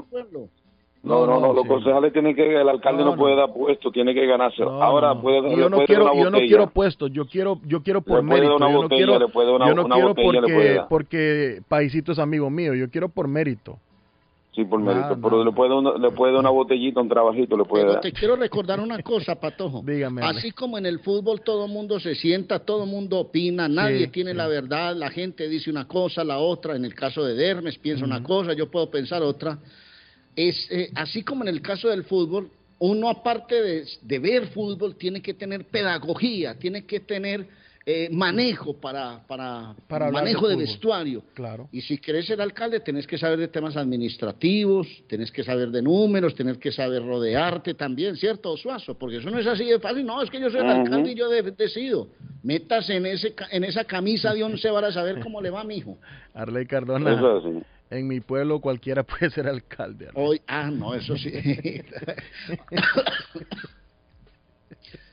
No, 1.03 1.27
no, 1.27 1.39
no, 1.39 1.53
los 1.53 1.67
concejales 1.67 2.11
tienen 2.13 2.35
que, 2.35 2.59
el 2.61 2.67
alcalde 2.67 3.03
no, 3.05 3.15
puede 3.15 3.35
dar 3.35 3.53
puesto, 3.53 3.91
tiene 3.91 4.15
que 4.15 4.25
ganárselo. 4.25 4.71
No, 4.71 4.81
Ahora 4.81 5.13
puede, 5.21 5.43
le 5.43 5.55
yo 5.55 5.69
no 5.69 5.77
puede 5.77 5.85
quiero, 5.85 6.05
dar 6.05 6.13
una 6.13 6.23
yo 6.23 6.29
no 6.31 6.37
quiero 6.39 6.67
puestos, 6.71 7.11
yo 7.11 7.27
quiero, 7.27 7.59
yo 7.63 7.83
quiero 7.83 8.01
por 8.01 8.17
Le 8.17 8.23
mérito. 8.23 8.55
una 8.55 8.71
yo 8.71 8.81
no 8.81 8.89
quiero, 8.89 9.19
yo 9.19 9.75
no 9.75 9.85
una 9.85 9.95
quiero 9.95 10.15
porque, 10.15 10.81
porque 10.89 11.61
Paisito 11.69 12.11
es 12.11 12.17
amigo 12.17 12.49
mío, 12.49 12.73
yo 12.73 12.89
quiero 12.89 13.07
por 13.09 13.27
mérito. 13.27 13.77
Sí, 14.55 14.63
por 14.63 14.79
Nada, 14.79 14.95
mérito, 15.09 15.21
pero 15.21 15.43
le 15.43 15.51
puede, 15.51 15.73
una, 15.73 15.97
le 15.97 16.11
puede 16.11 16.31
dar 16.31 16.39
una 16.39 16.49
botellita, 16.49 17.01
un 17.01 17.09
trabajito, 17.09 17.57
le 17.57 17.65
puede 17.65 17.83
Pero 17.83 17.93
dar. 17.95 18.01
te 18.01 18.13
quiero 18.13 18.37
recordar 18.37 18.79
una 18.79 19.01
cosa, 19.03 19.35
Patojo. 19.35 19.81
Dígame. 19.85 20.21
Así 20.23 20.51
como 20.51 20.77
en 20.77 20.85
el 20.85 20.99
fútbol 20.99 21.41
todo 21.41 21.65
el 21.65 21.71
mundo 21.73 21.99
se 21.99 22.15
sienta, 22.15 22.59
todo 22.59 22.85
el 22.85 22.89
mundo 22.89 23.19
opina, 23.19 23.67
nadie 23.67 24.05
Sí, 24.05 24.11
tiene 24.11 24.31
sí. 24.31 24.37
la 24.37 24.47
verdad, 24.47 24.95
la 24.95 25.09
gente 25.09 25.49
dice 25.49 25.69
una 25.69 25.85
cosa, 25.87 26.23
la 26.23 26.37
otra. 26.37 26.75
En 26.77 26.85
el 26.85 26.95
caso 26.95 27.23
de 27.25 27.33
Dermes 27.33 27.77
piensa 27.77 28.05
una 28.05 28.23
cosa, 28.23 28.53
yo 28.53 28.71
puedo 28.71 28.89
pensar 28.89 29.21
otra. 29.23 29.59
Es 30.35 30.69
eh, 30.71 30.89
así 30.95 31.23
como 31.23 31.43
en 31.43 31.49
el 31.49 31.61
caso 31.61 31.89
del 31.89 32.05
fútbol, 32.05 32.49
uno 32.79 33.09
aparte 33.09 33.61
de, 33.61 33.85
de 34.01 34.19
ver 34.19 34.47
fútbol 34.47 34.95
tiene 34.95 35.21
que 35.21 35.33
tener 35.33 35.65
pedagogía, 35.65 36.57
tiene 36.57 36.85
que 36.85 37.01
tener 37.01 37.45
eh, 37.87 38.09
manejo 38.11 38.73
para, 38.79 39.21
para, 39.27 39.75
Para 39.87 40.09
manejo 40.11 40.47
de 40.47 40.55
vestuario. 40.55 41.23
Claro. 41.35 41.69
Y 41.71 41.81
si 41.81 41.97
querés 41.99 42.25
ser 42.25 42.41
alcalde, 42.41 42.79
tenés 42.79 43.05
que 43.05 43.17
saber 43.17 43.37
de 43.37 43.47
temas 43.47 43.77
administrativos, 43.77 44.87
tenés 45.07 45.31
que 45.31 45.43
saber 45.43 45.69
de 45.69 45.81
números, 45.83 46.33
tenés 46.33 46.57
que 46.57 46.71
saber 46.71 47.03
rodearte 47.05 47.75
también, 47.75 48.15
¿cierto, 48.17 48.57
Suazo? 48.57 48.97
Porque 48.97 49.17
eso 49.17 49.29
no 49.29 49.37
es 49.37 49.45
así 49.47 49.65
de 49.65 49.79
fácil. 49.79 50.05
No, 50.05 50.21
es 50.21 50.29
que 50.31 50.39
yo 50.39 50.49
soy 50.49 50.61
el 50.61 50.65
alcalde 50.67 51.11
y 51.11 51.15
yo 51.15 51.29
de- 51.29 51.43
decido. 51.51 52.07
Métase 52.41 52.95
en, 52.95 53.05
ese, 53.05 53.33
ca- 53.35 53.47
en 53.51 53.63
esa 53.63 53.83
camisa 53.83 54.33
de 54.33 54.43
once 54.43 54.69
varas 54.71 54.97
a 54.97 55.03
ver 55.03 55.19
cómo 55.19 55.39
le 55.41 55.49
va, 55.51 55.63
mijo. 55.63 55.97
Arley 56.33 56.65
Cardona. 56.65 57.13
Eso. 57.13 57.61
En 57.91 58.07
mi 58.07 58.19
pueblo 58.19 58.59
cualquiera 58.61 59.03
puede 59.03 59.29
ser 59.29 59.47
alcalde. 59.47 60.07
Hoy, 60.15 60.41
ah, 60.47 60.71
no, 60.71 60.95
eso 60.95 61.15
sí. 61.17 61.31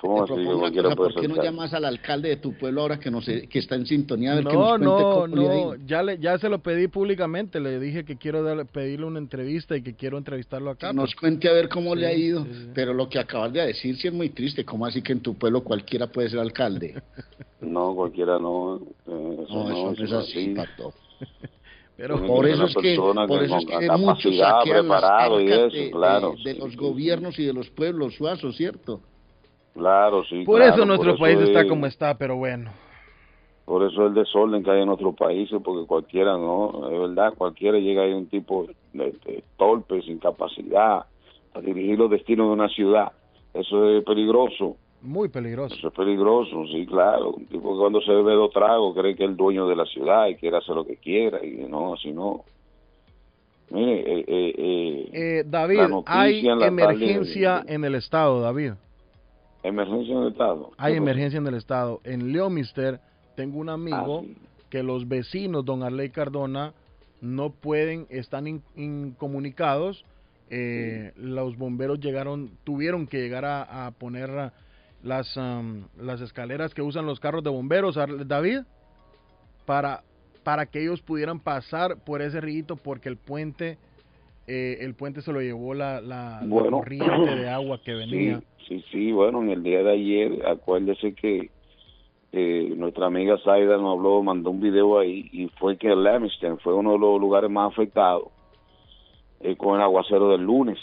¿Cómo 0.00 0.16
Te 0.16 0.20
así 0.22 0.28
que 0.28 0.34
propongo 0.34 0.50
una 0.50 0.60
cualquiera 0.60 0.88
cosa, 0.88 0.96
puede 0.96 1.12
¿Por 1.12 1.22
qué 1.22 1.28
no 1.28 1.42
llamas 1.42 1.74
al 1.74 1.84
alcalde 1.84 2.28
de 2.30 2.36
tu 2.36 2.52
pueblo 2.54 2.80
ahora 2.82 2.98
que, 2.98 3.10
no 3.10 3.20
sé, 3.22 3.46
que 3.48 3.58
está 3.60 3.74
en 3.76 3.86
sintonía? 3.86 4.32
A 4.32 4.34
ver 4.36 4.44
que 4.46 4.52
No, 4.52 4.78
nos 4.78 4.78
cuente 4.78 4.86
no, 4.86 5.26
no, 5.74 5.74
ya, 5.86 6.02
le, 6.02 6.18
ya 6.18 6.38
se 6.38 6.48
lo 6.48 6.58
pedí 6.60 6.88
públicamente, 6.88 7.60
le 7.60 7.78
dije 7.80 8.04
que 8.04 8.16
quiero 8.16 8.42
darle- 8.42 8.64
pedirle 8.64 9.06
una 9.06 9.18
entrevista 9.18 9.76
y 9.76 9.82
que 9.82 9.94
quiero 9.94 10.18
entrevistarlo 10.18 10.70
acá. 10.70 10.88
Que 10.90 10.94
nos 10.94 11.10
pero- 11.10 11.20
cuente 11.20 11.48
a 11.48 11.52
ver 11.52 11.68
cómo 11.68 11.94
le 11.94 12.06
ha 12.06 12.14
Sí, 12.14 12.22
ido. 12.22 12.44
sí, 12.44 12.50
sí. 12.52 12.70
Pero 12.74 12.94
lo 12.94 13.08
que 13.08 13.18
acabas 13.18 13.52
de 13.52 13.66
decir 13.66 13.96
sí 13.96 14.08
es 14.08 14.14
muy 14.14 14.30
triste. 14.30 14.64
¿Cómo 14.64 14.86
así 14.86 15.02
que 15.02 15.12
en 15.12 15.20
tu 15.20 15.34
pueblo 15.34 15.62
cualquiera 15.62 16.06
puede 16.08 16.28
ser 16.30 16.38
alcalde? 16.40 16.94
No, 17.60 17.94
cualquiera 17.94 18.40
no. 18.40 18.76
eh, 19.06 19.44
eso 19.44 19.54
No, 19.54 19.70
eso 19.70 19.94
no 19.96 20.04
es 20.04 20.12
así. 20.12 20.48
Pato. 20.54 20.92
Pero 21.96 22.26
por 22.26 22.46
eso 22.48 22.64
es 22.64 22.74
que, 22.74 22.96
por 22.96 23.38
que 23.38 23.44
eso 23.44 23.56
es 23.58 23.66
que 23.66 23.90
muchos 23.96 24.36
saquean 24.36 24.88
las 24.88 25.00
preparado 25.00 25.40
y 25.40 25.52
eso, 25.52 25.68
de, 25.68 25.90
claro, 25.92 26.30
de- 26.32 26.42
de 26.42 26.54
sí, 26.54 26.58
los 26.60 26.70
sí, 26.70 26.76
gobiernos 26.76 27.38
y 27.38 27.44
de 27.44 27.52
los 27.52 27.70
pueblos 27.70 28.14
suazos, 28.16 28.56
¿cierto? 28.56 29.00
Claro, 29.74 30.22
sí. 30.24 30.44
Por 30.44 30.58
claro, 30.60 30.74
eso 30.74 30.84
nuestro 30.86 31.12
por 31.12 31.20
país 31.20 31.36
eso 31.36 31.44
está 31.46 31.62
es- 31.62 31.68
como 31.68 31.86
está, 31.86 32.16
pero 32.18 32.36
bueno. 32.36 32.70
Por 33.64 33.84
eso 33.90 34.06
el 34.06 34.14
desorden 34.14 34.62
que 34.64 34.70
hay 34.70 34.80
en 34.80 34.86
nuestros 34.86 35.14
países, 35.14 35.58
porque 35.64 35.86
cualquiera, 35.86 36.32
¿no? 36.36 36.88
Es 36.90 36.98
verdad, 37.00 37.32
cualquiera 37.36 37.78
llega 37.78 38.02
ahí 38.02 38.12
un 38.12 38.26
tipo 38.26 38.66
de, 38.92 39.12
de 39.24 39.44
torpe, 39.56 40.02
sin 40.02 40.18
capacidad, 40.18 41.04
a 41.54 41.60
dirigir 41.60 41.96
los 41.98 42.10
destinos 42.10 42.48
de 42.48 42.52
una 42.52 42.68
ciudad. 42.68 43.12
Eso 43.54 43.88
es 43.90 44.04
peligroso, 44.04 44.76
Muy 45.00 45.28
peligroso. 45.28 45.74
eso 45.76 45.88
es 45.88 45.94
peligroso, 45.94 46.66
sí, 46.66 46.84
claro. 46.86 47.30
Un 47.30 47.46
tipo 47.46 47.72
que 47.72 47.78
cuando 47.78 48.00
se 48.02 48.10
bebe 48.12 48.34
dos 48.34 48.50
tragos 48.50 48.94
cree 48.96 49.14
que 49.14 49.24
es 49.24 49.30
el 49.30 49.36
dueño 49.36 49.68
de 49.68 49.76
la 49.76 49.86
ciudad 49.86 50.26
y 50.26 50.34
quiere 50.34 50.56
hacer 50.58 50.74
lo 50.74 50.84
que 50.84 50.96
quiera, 50.96 51.42
y 51.44 51.64
no, 51.68 51.94
así 51.94 52.10
no. 52.12 52.44
Mire, 53.70 54.00
eh, 54.00 54.24
eh, 54.26 54.54
eh, 54.58 55.10
Eh, 55.12 55.44
David, 55.46 55.80
hay 56.06 56.42
tarde- 56.42 56.66
emergencia 56.66 57.62
en 57.66 57.84
el 57.84 57.94
estado, 57.94 58.40
David. 58.40 58.72
Emergencia 59.62 60.14
en 60.14 60.22
el 60.22 60.28
Estado. 60.32 60.70
Hay 60.76 60.94
emergencia 60.96 61.38
en 61.38 61.46
el 61.46 61.54
estado. 61.54 62.00
En 62.04 62.32
Leomister 62.32 63.00
tengo 63.36 63.58
un 63.58 63.68
amigo 63.68 64.20
Ah, 64.22 64.26
sí. 64.26 64.36
que 64.70 64.82
los 64.82 65.08
vecinos, 65.08 65.64
don 65.64 65.82
Arley 65.82 66.10
Cardona, 66.10 66.72
no 67.20 67.50
pueden, 67.50 68.06
están 68.10 68.46
in- 68.46 68.62
incomunicados. 68.76 70.04
Eh, 70.50 71.12
Los 71.16 71.56
bomberos 71.56 72.00
llegaron, 72.00 72.50
tuvieron 72.64 73.06
que 73.06 73.18
llegar 73.18 73.44
a, 73.44 73.86
a 73.86 73.90
poner 73.92 74.52
las, 75.02 75.36
am, 75.38 75.84
las 75.98 76.20
escaleras 76.20 76.74
que 76.74 76.82
usan 76.82 77.06
los 77.06 77.20
carros 77.20 77.42
de 77.42 77.50
bomberos, 77.50 77.94
David, 78.26 78.60
para, 79.64 80.02
para 80.42 80.66
que 80.66 80.82
ellos 80.82 81.00
pudieran 81.00 81.40
pasar 81.40 82.04
por 82.04 82.20
ese 82.20 82.40
río 82.40 82.76
porque 82.76 83.08
el 83.08 83.16
puente, 83.16 83.78
eh, 84.46 84.78
el 84.80 84.94
puente 84.94 85.22
se 85.22 85.32
lo 85.32 85.40
llevó 85.40 85.74
la, 85.74 86.00
la, 86.00 86.40
corriente 86.48 87.36
de 87.36 87.48
agua 87.48 87.80
que 87.82 87.94
venía. 87.94 88.40
Sí, 88.58 88.66
sí, 88.68 88.84
sí, 88.90 89.12
bueno, 89.12 89.42
en 89.42 89.50
el 89.50 89.62
día 89.62 89.82
de 89.82 89.92
ayer, 89.92 90.46
acuérdese 90.46 91.14
que 91.14 91.50
eh, 92.32 92.72
nuestra 92.76 93.06
amiga 93.06 93.36
Zaida 93.44 93.76
nos 93.76 93.98
habló, 93.98 94.22
mandó 94.22 94.50
un 94.50 94.60
video 94.60 94.98
ahí 94.98 95.28
y 95.32 95.48
fue 95.58 95.76
que 95.76 95.94
Lemiston 95.94 96.58
fue 96.60 96.74
uno 96.74 96.92
de 96.92 96.98
los 96.98 97.20
lugares 97.20 97.50
más 97.50 97.72
afectados 97.72 98.28
eh, 99.40 99.54
con 99.56 99.76
el 99.76 99.82
aguacero 99.82 100.30
del 100.30 100.42
lunes. 100.42 100.78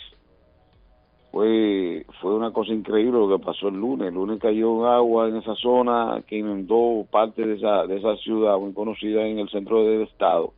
Fue, 1.32 2.06
fue 2.22 2.36
una 2.36 2.52
cosa 2.52 2.72
increíble 2.72 3.20
lo 3.20 3.38
que 3.38 3.44
pasó 3.44 3.68
el 3.68 3.76
lunes. 3.76 4.08
El 4.08 4.16
lunes 4.16 4.40
cayó 4.40 4.88
agua 4.88 5.28
en 5.28 5.38
esa 5.38 5.56
zona 5.56 6.24
que 6.28 6.38
inundó 6.38 7.06
parte 7.10 7.46
de 7.46 7.56
esa, 7.56 7.86
de 7.86 7.98
esa 7.98 8.16
ciudad 8.18 8.58
muy 8.58 8.74
conocida 8.74 9.26
en 9.26 9.40
el 9.40 9.50
centro 9.50 9.84
del 9.84 10.04
estado. 10.04 10.54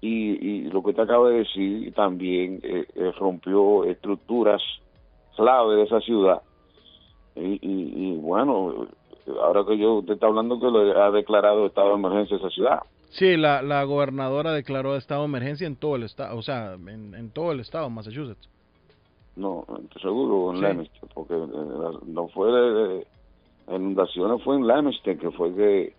Y, 0.00 0.08
y 0.08 0.60
lo 0.70 0.82
que 0.82 0.92
te 0.92 1.02
acabo 1.02 1.28
de 1.28 1.38
decir 1.38 1.92
también 1.94 2.60
eh, 2.62 2.86
eh, 2.94 3.12
rompió 3.18 3.84
estructuras 3.84 4.62
clave 5.36 5.76
de 5.76 5.82
esa 5.84 6.00
ciudad. 6.00 6.42
Y, 7.34 7.58
y, 7.60 7.60
y 7.62 8.16
bueno, 8.16 8.86
ahora 9.42 9.64
que 9.66 9.78
yo 9.78 9.94
usted 9.94 10.14
está 10.14 10.26
hablando 10.26 10.60
que 10.60 10.66
lo 10.66 11.02
ha 11.02 11.10
declarado 11.10 11.66
estado 11.66 11.88
de 11.90 11.94
emergencia 11.94 12.36
esa 12.36 12.50
ciudad. 12.50 12.80
Sí, 13.10 13.36
la, 13.36 13.62
la 13.62 13.84
gobernadora 13.84 14.52
declaró 14.52 14.96
estado 14.96 15.22
de 15.22 15.28
emergencia 15.28 15.66
en 15.66 15.76
todo 15.76 15.96
el 15.96 16.02
estado, 16.02 16.36
o 16.36 16.42
sea, 16.42 16.74
en, 16.74 17.14
en 17.14 17.30
todo 17.30 17.52
el 17.52 17.60
estado, 17.60 17.88
Massachusetts. 17.88 18.48
No, 19.36 19.66
seguro 20.00 20.54
en 20.54 20.84
Sí. 20.84 20.90
Porque 21.14 21.34
eh, 21.34 21.98
no 22.06 22.28
fue 22.28 22.50
de, 22.50 23.06
inundación, 23.68 24.40
fue 24.40 24.56
en 24.56 24.66
Leominster 24.66 25.18
que 25.18 25.30
fue 25.30 25.54
que 25.54 25.94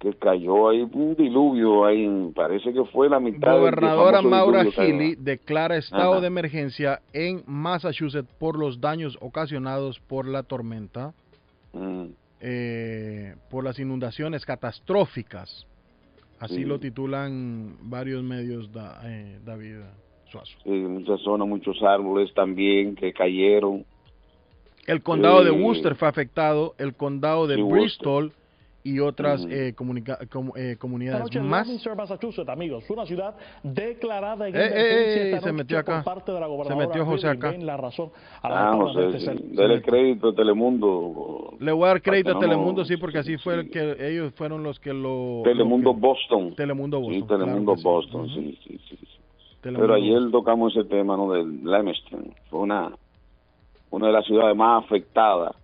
que 0.00 0.14
cayó 0.14 0.70
ahí 0.70 0.80
un 0.80 1.14
diluvio 1.14 1.84
ahí, 1.84 2.32
parece 2.34 2.72
que 2.72 2.84
fue 2.86 3.10
la 3.10 3.20
mitad 3.20 3.58
Gobernadora 3.58 4.22
Maura 4.22 4.64
Healy 4.64 5.14
declara 5.16 5.76
estado 5.76 6.12
Ajá. 6.14 6.20
de 6.22 6.26
emergencia 6.26 7.00
en 7.12 7.42
Massachusetts 7.46 8.28
por 8.38 8.58
los 8.58 8.80
daños 8.80 9.18
ocasionados 9.20 10.00
por 10.00 10.26
la 10.26 10.42
tormenta, 10.42 11.12
Mm, 11.72 12.06
eh, 12.40 13.36
por 13.50 13.62
las 13.62 13.78
inundaciones 13.78 14.44
catastróficas. 14.44 15.66
Así 16.40 16.56
Sí. 16.56 16.64
lo 16.64 16.80
titulan 16.80 17.76
varios 17.82 18.24
medios, 18.24 18.72
da- 18.72 19.00
eh, 19.04 19.38
David 19.44 19.76
Suazo. 20.32 20.56
sí, 20.64 20.70
muchas 20.70 21.20
zonas, 21.20 21.46
muchos 21.46 21.80
árboles 21.82 22.32
también 22.34 22.96
que 22.96 23.12
cayeron. 23.12 23.84
El 24.86 25.02
condado 25.02 25.44
de 25.44 25.50
Worcester 25.50 25.94
fue 25.94 26.08
afectado, 26.08 26.74
el 26.78 26.94
condado 26.94 27.46
de 27.46 27.56
sí, 27.56 27.62
Worcester. 27.62 28.32
Y 28.82 28.98
otras 28.98 29.46
eh, 29.50 29.74
comunica- 29.76 30.18
com- 30.30 30.52
eh, 30.56 30.70
Esta 30.72 30.80
comunidades 30.80 31.20
noche 31.24 31.40
más. 31.40 31.68
Massachusetts, 31.96 32.48
amigos, 32.48 32.88
una 32.88 33.04
ciudad 33.04 33.34
declarada 33.62 34.48
en 34.48 34.56
Eh, 34.56 34.58
eh, 34.58 34.70
eh, 34.74 35.30
esta 35.34 35.48
se 35.48 35.52
metió 35.52 35.78
acá. 35.78 36.02
parte 36.02 36.32
de 36.32 36.40
la 36.40 36.46
Se 36.64 36.74
metió 36.74 37.04
José 37.04 37.28
acá. 37.28 37.52
La 37.58 37.76
razón 37.76 38.10
a 38.40 38.48
la 38.48 38.70
Ah, 38.70 38.76
José, 38.76 39.00
de 39.00 39.20
sí, 39.20 39.82
crédito 39.82 40.28
a 40.30 40.34
Telemundo. 40.34 41.54
Le 41.60 41.72
voy 41.72 41.84
a 41.84 41.88
dar 41.88 42.00
crédito 42.02 42.30
a 42.30 42.34
no 42.34 42.40
Telemundo, 42.40 42.84
sí, 42.86 42.96
porque 42.96 43.18
así 43.18 43.36
fue 43.36 43.54
el 43.56 43.70
que 43.70 43.96
ellos 44.00 44.32
fueron 44.34 44.62
los 44.62 44.80
que 44.80 44.94
lo... 44.94 45.42
Telemundo 45.44 45.90
lo 45.90 45.94
que- 45.96 46.00
Boston. 46.00 46.54
Telemundo 46.56 47.00
Boston. 47.00 47.20
Sí, 47.20 47.28
Telemundo 47.28 47.74
claro 47.74 47.74
que 47.74 47.78
sí. 47.80 47.84
Boston, 47.84 48.28
sí, 48.30 48.58
sí, 48.66 48.80
sí. 48.88 48.98
Telemundo 49.60 49.86
Pero 49.92 49.94
ayer 50.02 50.14
Boston. 50.14 50.32
tocamos 50.32 50.74
ese 50.74 50.88
tema, 50.88 51.18
¿no? 51.18 51.32
Del 51.32 51.64
Leominster. 51.64 52.18
Fue 52.48 52.60
una, 52.60 52.90
una 53.90 54.06
de 54.06 54.12
las 54.14 54.24
ciudades 54.24 54.56
más 54.56 54.82
afectadas. 54.84 55.54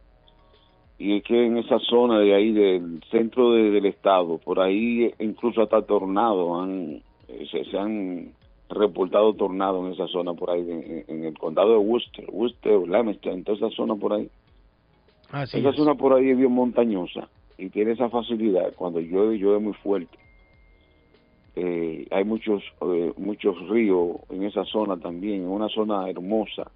Y 0.98 1.16
es 1.18 1.24
que 1.24 1.46
en 1.46 1.58
esa 1.58 1.78
zona 1.80 2.18
de 2.20 2.34
ahí, 2.34 2.52
del 2.52 3.02
centro 3.10 3.52
de- 3.52 3.70
del 3.70 3.86
estado, 3.86 4.38
por 4.38 4.60
ahí 4.60 5.12
incluso 5.18 5.62
hasta 5.62 5.82
tornados 5.82 6.62
han, 6.62 7.02
se, 7.50 7.64
se 7.66 7.78
han 7.78 8.30
reportado 8.70 9.34
tornados 9.34 9.86
en 9.86 9.92
esa 9.92 10.06
zona 10.08 10.32
por 10.34 10.50
ahí, 10.50 10.60
en, 10.62 11.04
en 11.06 11.24
el 11.24 11.38
condado 11.38 11.72
de 11.72 11.78
Worcester, 11.78 12.24
Worcester, 12.32 12.88
Leominster, 12.88 13.32
en 13.32 13.44
toda 13.44 13.58
esa 13.58 13.70
zona 13.76 13.94
por 13.94 14.14
ahí. 14.14 14.28
Así 15.30 15.58
esa 15.58 15.68
es. 15.70 15.76
zona 15.76 15.94
por 15.94 16.14
ahí 16.14 16.30
es 16.30 16.36
bien 16.38 16.52
montañosa 16.52 17.28
y 17.58 17.68
tiene 17.68 17.92
esa 17.92 18.08
facilidad. 18.08 18.72
Cuando 18.74 19.00
llueve, 19.00 19.38
llueve 19.38 19.58
muy 19.58 19.74
fuerte. 19.74 20.16
Eh, 21.56 22.06
hay 22.10 22.24
muchos 22.24 22.62
eh, 22.82 23.12
muchos 23.16 23.56
ríos 23.68 24.16
en 24.30 24.44
esa 24.44 24.64
zona 24.64 24.96
también, 24.98 25.42
en 25.42 25.48
una 25.48 25.68
zona 25.68 26.08
hermosa. 26.08 26.70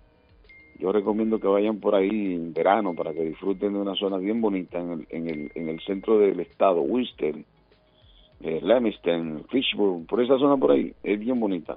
Yo 0.80 0.92
recomiendo 0.92 1.38
que 1.38 1.46
vayan 1.46 1.78
por 1.78 1.94
ahí 1.94 2.08
en 2.34 2.52
verano 2.54 2.94
para 2.94 3.12
que 3.12 3.22
disfruten 3.22 3.72
de 3.74 3.78
una 3.78 3.94
zona 3.94 4.16
bien 4.16 4.40
bonita 4.40 4.78
en 4.78 4.90
el, 4.92 5.06
en 5.10 5.28
el, 5.28 5.52
en 5.54 5.68
el 5.68 5.80
centro 5.80 6.18
del 6.18 6.40
estado, 6.40 6.80
Worcester, 6.80 7.34
eh, 8.42 8.60
Leominster, 8.62 9.20
Fishburne, 9.50 10.06
por 10.06 10.22
esa 10.22 10.38
zona 10.38 10.56
por 10.56 10.72
ahí, 10.72 10.92
es 11.02 11.18
bien 11.20 11.38
bonita. 11.38 11.76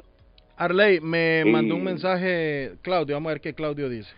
Arley, 0.55 0.99
me 1.01 1.41
Sí. 1.43 1.49
mandó 1.49 1.75
un 1.75 1.83
mensaje, 1.83 2.73
Claudio, 2.81 3.15
vamos 3.15 3.31
a 3.31 3.33
ver 3.33 3.41
qué 3.41 3.53
Claudio 3.53 3.89
dice. 3.89 4.09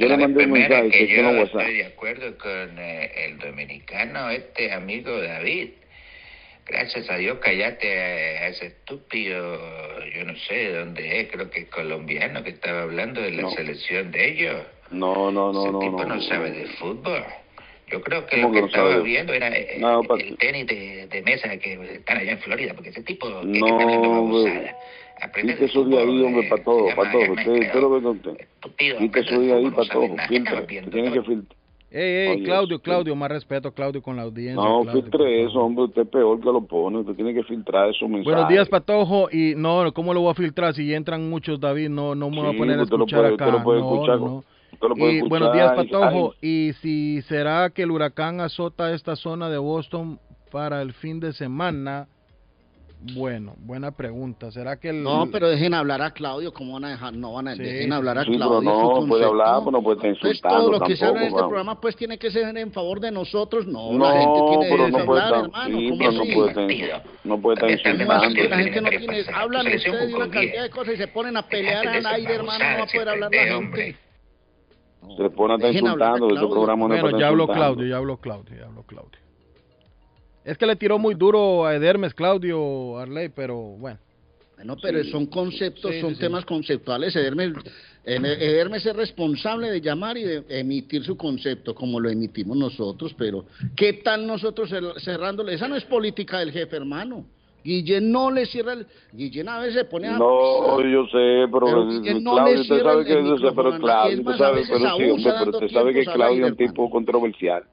Yo 0.00 0.08
le 0.08 0.16
mandé 0.16 0.44
un 0.46 0.52
mensaje 0.52 0.88
que 0.90 1.06
que 1.06 1.16
yo 1.16 1.22
fue 1.22 1.30
en 1.30 1.38
WhatsApp. 1.38 1.60
estoy 1.60 1.76
de 1.76 1.84
acuerdo 1.84 2.38
con 2.38 2.78
eh, 2.78 3.10
el 3.26 3.38
dominicano, 3.38 4.30
este 4.30 4.72
amigo 4.72 5.10
David. 5.20 5.68
Gracias 6.66 7.08
a 7.08 7.16
Dios 7.16 7.38
callate 7.38 7.88
a, 8.00 8.48
ese 8.48 8.66
estúpido, 8.66 9.58
yo 10.14 10.24
no 10.24 10.36
sé 10.36 10.54
de 10.54 10.78
dónde 10.80 11.20
es, 11.20 11.30
creo 11.30 11.48
que 11.48 11.60
es 11.60 11.68
colombiano 11.68 12.42
que 12.42 12.50
estaba 12.50 12.82
hablando 12.82 13.20
de 13.20 13.30
la 13.30 13.42
No. 13.42 13.50
selección 13.50 14.10
de 14.10 14.28
ellos. 14.28 14.62
No, 14.90 15.30
no, 15.30 15.52
no, 15.52 15.62
ese 15.62 15.72
no, 15.72 15.78
tipo 15.78 16.04
no. 16.04 16.14
no, 16.16 16.20
sabe 16.22 16.50
de 16.50 16.66
fútbol. 16.66 17.24
Yo 17.88 18.00
creo 18.02 18.26
que 18.26 18.40
¿Cómo 18.42 18.48
lo 18.48 18.52
que 18.52 18.56
que 18.56 18.60
no 18.62 18.66
estaba 18.66 18.90
sabe? 18.90 19.02
viendo 19.04 19.32
era 19.32 19.48
No, 19.78 20.00
el 20.00 20.36
tenis 20.38 20.66
de, 20.66 21.06
de 21.06 21.22
mesa 21.22 21.56
que 21.56 21.74
están 21.94 22.18
allá 22.18 22.32
en 22.32 22.38
Florida, 22.40 22.74
porque 22.74 22.90
ese 22.90 23.02
tipo 23.04 23.28
que, 23.42 23.52
que 23.52 23.58
No, 23.60 24.38
está. 24.38 24.76
Aprende 25.22 25.54
de 25.54 25.64
ahí, 25.98 26.22
hombre, 26.22 26.46
eh, 26.46 26.48
para 26.50 26.62
todo, 26.64 26.94
para 26.94 27.12
todo. 27.12 27.32
Usted, 27.32 27.52
usted 27.52 27.80
lo 27.80 27.90
ve 27.90 28.02
con 28.02 28.16
usted. 28.16 28.32
De 28.32 29.08
de 29.38 29.52
ahí 29.54 29.70
para 29.70 29.84
no 29.84 29.88
todo. 29.88 30.16
viendo 30.28 30.90
Tiene 30.90 31.12
que 31.12 31.22
filtrar. 31.22 31.56
Ey, 31.98 32.28
ey, 32.38 32.42
Claudio, 32.42 32.76
sí. 32.76 32.82
Claudio, 32.82 33.16
más 33.16 33.30
respeto, 33.30 33.72
Claudio, 33.72 34.02
con 34.02 34.16
la 34.16 34.22
audiencia. 34.22 34.62
No, 34.62 34.82
Claudio, 34.82 35.02
filtre 35.02 35.44
eso, 35.44 35.58
hombre. 35.60 35.84
Usted 35.84 36.02
es 36.02 36.08
peor 36.08 36.38
que 36.40 36.46
lo 36.46 36.60
pone. 36.66 36.98
Usted 36.98 37.14
tiene 37.14 37.32
que 37.32 37.42
filtrar 37.44 37.88
esos 37.88 38.08
mensajes. 38.08 38.24
Buenos 38.34 38.48
días, 38.50 38.68
Patojo. 38.68 39.28
Y 39.32 39.54
no, 39.56 39.90
¿cómo 39.94 40.12
lo 40.12 40.20
voy 40.20 40.30
a 40.32 40.34
filtrar? 40.34 40.74
Si 40.74 40.92
entran 40.92 41.28
muchos, 41.30 41.58
David, 41.58 41.88
no, 41.88 42.14
no 42.14 42.28
me 42.28 42.36
voy 42.40 42.48
a 42.48 42.52
Sí, 42.52 42.58
poner 42.58 42.78
a 42.78 42.82
escuchar 42.82 43.20
puede- 43.20 43.34
acá. 43.34 43.46
usted 43.46 43.58
lo 43.58 43.64
puede 43.64 43.80
no, 43.80 43.92
escuchar, 43.94 44.20
no. 44.20 44.44
usted 44.72 44.88
lo 44.88 44.94
puede 44.94 45.12
Y 45.12 45.16
escuchar 45.16 45.28
buenos 45.30 45.52
días, 45.54 45.72
Patojo. 45.74 46.34
Y 46.42 46.72
si 46.82 47.22
será 47.22 47.70
que 47.70 47.82
el 47.84 47.90
huracán 47.90 48.40
azota 48.40 48.92
esta 48.92 49.16
zona 49.16 49.48
de 49.48 49.58
Boston 49.58 50.18
para 50.52 50.82
el 50.82 50.92
fin 50.92 51.18
de 51.20 51.32
semana, 51.32 52.08
bueno, 53.14 53.54
buena 53.58 53.92
pregunta. 53.92 54.50
¿Será 54.50 54.78
que 54.80 54.88
el 54.88 55.02
No, 55.02 55.28
pero 55.30 55.48
dejen 55.48 55.74
hablar 55.74 56.00
a 56.02 56.12
Claudio, 56.12 56.52
¿cómo 56.52 56.72
van 56.74 56.86
a 56.86 56.90
dejar? 56.90 57.12
No 57.12 57.34
van 57.34 57.48
a 57.48 57.54
Sí, 57.54 57.62
dejen 57.62 57.92
hablar 57.92 58.18
a 58.18 58.24
Sí, 58.24 58.30
pero 58.32 58.60
Claudio. 58.60 58.70
su 58.94 59.00
no 59.02 59.06
puede 59.06 59.24
hablar, 59.24 59.58
pero 59.60 59.70
no 59.70 59.82
puede 59.82 59.96
estar 59.98 60.10
Pues 60.20 60.34
insultando 60.34 60.58
todo 60.58 60.72
lo 60.72 60.80
que 60.86 60.96
se 60.96 61.04
habla 61.04 61.20
en 61.20 61.26
este 61.26 61.34
vamos. 61.36 61.48
programa 61.50 61.80
pues 61.80 61.94
tiene 61.96 62.18
que 62.18 62.30
ser 62.30 62.56
en 62.56 62.72
favor 62.72 62.98
de 63.00 63.10
nosotros. 63.12 63.66
No, 63.66 63.92
No, 63.92 64.12
la 64.12 64.20
gente 64.20 64.40
tiene 64.48 64.66
pero 64.70 64.88
no 64.88 64.98
hablar, 64.98 65.24
estar, 65.26 65.44
hermano. 65.44 65.78
sí, 65.78 65.88
¿cómo 65.88 65.98
pero 65.98 66.12
no 66.12 66.22
así? 66.22 66.32
puede 66.34 66.48
estar, 66.48 67.02
no 67.24 67.40
puede 67.40 67.54
estar 67.54 67.68
¿Cómo 67.68 68.12
así 68.12 68.34
que 68.34 68.42
insultando. 68.42 68.48
la 68.48 68.58
gente 68.62 68.80
no 68.80 68.88
tiene, 68.88 69.24
hablan 69.34 69.66
ustedes 69.66 70.08
de 70.08 70.14
una 70.14 70.28
cantidad 70.30 70.62
de 70.62 70.70
cosas 70.70 70.94
y 70.94 70.96
se 70.96 71.08
ponen 71.08 71.36
a 71.36 71.42
pelear 71.42 71.86
al 71.86 72.06
aire, 72.06 72.34
hermano, 72.34 72.64
no 72.70 72.78
va 72.78 72.82
a 72.82 72.86
poder 72.86 73.08
hablar 73.10 73.30
la 73.32 73.42
gente. 73.44 73.96
Se 75.16 75.30
pone 75.30 75.52
a 75.52 75.56
estar 75.56 75.72
insultando. 75.72 76.26
Ese 76.26 76.34
Claudio. 76.34 76.50
programa 76.50 76.88
no 76.88 76.94
es 76.94 77.02
Bueno, 77.02 77.18
ya 77.20 77.28
habló. 77.28 77.46
Claudio, 77.46 77.86
ya 77.86 77.96
habló 77.98 78.16
Claudio, 78.16 78.56
ya 78.58 78.64
habló 78.66 78.82
Claudio. 78.82 79.20
Es 80.46 80.56
que 80.56 80.64
le 80.64 80.76
tiró 80.76 80.96
muy 80.98 81.14
duro 81.14 81.66
a 81.66 81.74
Edermes, 81.74 82.14
Claudio 82.14 82.98
Arley, 82.98 83.28
pero 83.34 83.56
bueno. 83.56 83.98
Bueno, 84.56 84.76
pero 84.80 85.04
son 85.04 85.26
conceptos, 85.26 85.90
Sí, 85.92 86.00
son 86.00 86.10
sí, 86.10 86.14
sí. 86.16 86.20
temas 86.22 86.46
conceptuales. 86.46 87.14
Edermes, 87.14 87.52
en- 88.04 88.24
Edermes 88.24 88.86
es 88.86 88.96
responsable 88.96 89.70
de 89.70 89.80
llamar 89.82 90.16
y 90.16 90.22
de 90.22 90.44
emitir 90.48 91.04
su 91.04 91.16
concepto, 91.16 91.74
como 91.74 92.00
lo 92.00 92.08
emitimos 92.08 92.56
nosotros, 92.56 93.12
pero 93.18 93.44
¿qué 93.76 93.94
tal 93.94 94.26
nosotros 94.26 94.70
cer- 94.72 94.98
cerrándole? 95.00 95.52
Esa 95.52 95.68
no 95.68 95.74
es 95.76 95.84
política 95.84 96.38
del 96.38 96.52
jefe, 96.52 96.76
hermano. 96.76 97.26
Guillén 97.64 98.10
no 98.12 98.30
le 98.30 98.46
cierra 98.46 98.74
el... 98.74 98.86
Guillén 99.12 99.48
a 99.48 99.58
veces 99.58 99.74
se 99.74 99.84
pone 99.84 100.06
a... 100.06 100.16
No, 100.16 100.80
yo 100.80 101.04
sé, 101.06 101.46
pero, 101.52 101.66
Pero 101.66 101.88
Guillén 101.88 102.22
no 102.24 102.34
Claudio, 102.34 102.54
le 102.54 102.60
usted 102.60 102.82
sabe 102.82 103.00
el- 103.00 103.06
que 103.06 103.12
el 103.12 103.18
yo 103.18 103.24
sé, 103.24 103.32
micrófono 103.34 103.70
pero 103.70 103.80
Claudio, 103.82 104.12
es 104.12 104.18
usted 104.20 104.36
sabe, 104.38 104.54
veces 104.60 104.68
pero 104.70 104.78
sí, 104.78 104.86
abusa 104.86 105.02
hombre, 105.12 105.22
pero 105.24 105.34
dando 105.34 105.58
usted 105.58 105.70
sabe 105.74 105.92
que 105.92 106.04
Claudio 106.04 106.46
es 106.46 106.50
un 106.52 106.56
tipo 106.56 106.88
controversial. 106.90 107.64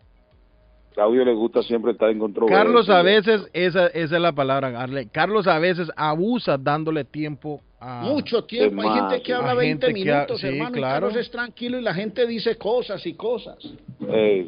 Claudio 0.93 1.25
le 1.25 1.33
gusta 1.33 1.61
siempre 1.63 1.91
estar 1.91 2.09
en 2.09 2.19
controversia. 2.19 2.57
Carlos 2.63 2.89
a 2.89 3.01
veces, 3.01 3.49
esa, 3.53 3.87
esa 3.87 4.15
es 4.15 4.21
la 4.21 4.31
palabra, 4.31 4.79
Arley. 4.79 5.07
Carlos 5.07 5.47
a 5.47 5.59
veces 5.59 5.91
abusa 5.95 6.57
dándole 6.57 7.03
tiempo 7.03 7.61
a... 7.79 8.01
Mucho 8.03 8.43
tiempo, 8.45 8.81
hay 8.81 8.99
gente 8.99 9.21
que 9.23 9.33
habla 9.33 9.51
a 9.51 9.55
20 9.55 9.87
gente 9.87 10.03
que 10.03 10.11
ha- 10.11 10.15
minutos, 10.15 10.41
sí, 10.41 10.47
hermano, 10.47 10.69
y 10.69 10.79
claro. 10.79 11.07
Carlos 11.07 11.15
es 11.25 11.31
tranquilo 11.31 11.79
y 11.79 11.81
la 11.81 11.93
gente 11.93 12.25
dice 12.27 12.57
cosas 12.57 13.05
y 13.05 13.13
cosas. 13.15 13.57
Sí, 13.59 13.75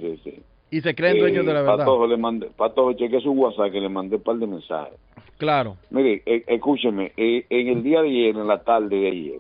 sí, 0.01 0.19
sí. 0.23 0.33
Y 0.71 0.81
se 0.81 0.93
creen 0.95 1.19
dueños 1.19 1.45
de 1.45 1.53
la 1.53 1.61
verdad. 1.61 1.77
Patojo, 1.79 2.07
le 2.07 2.17
mandé, 2.17 2.47
Patojo, 2.55 2.93
cheque 2.93 3.19
su 3.21 3.31
WhatsApp 3.31 3.71
que 3.71 3.79
le 3.81 3.89
mandé 3.89 4.17
un 4.17 4.21
par 4.23 4.35
de 4.37 4.47
mensajes. 4.47 4.93
Claro. 5.37 5.77
Mire, 5.89 6.21
eh, 6.25 6.43
escúcheme, 6.47 7.11
eh, 7.17 7.45
en 7.49 7.67
el 7.69 7.83
día 7.83 8.01
de 8.01 8.07
ayer, 8.09 8.35
en 8.37 8.47
la 8.47 8.63
tarde 8.63 8.95
de 8.95 9.07
ayer, 9.07 9.39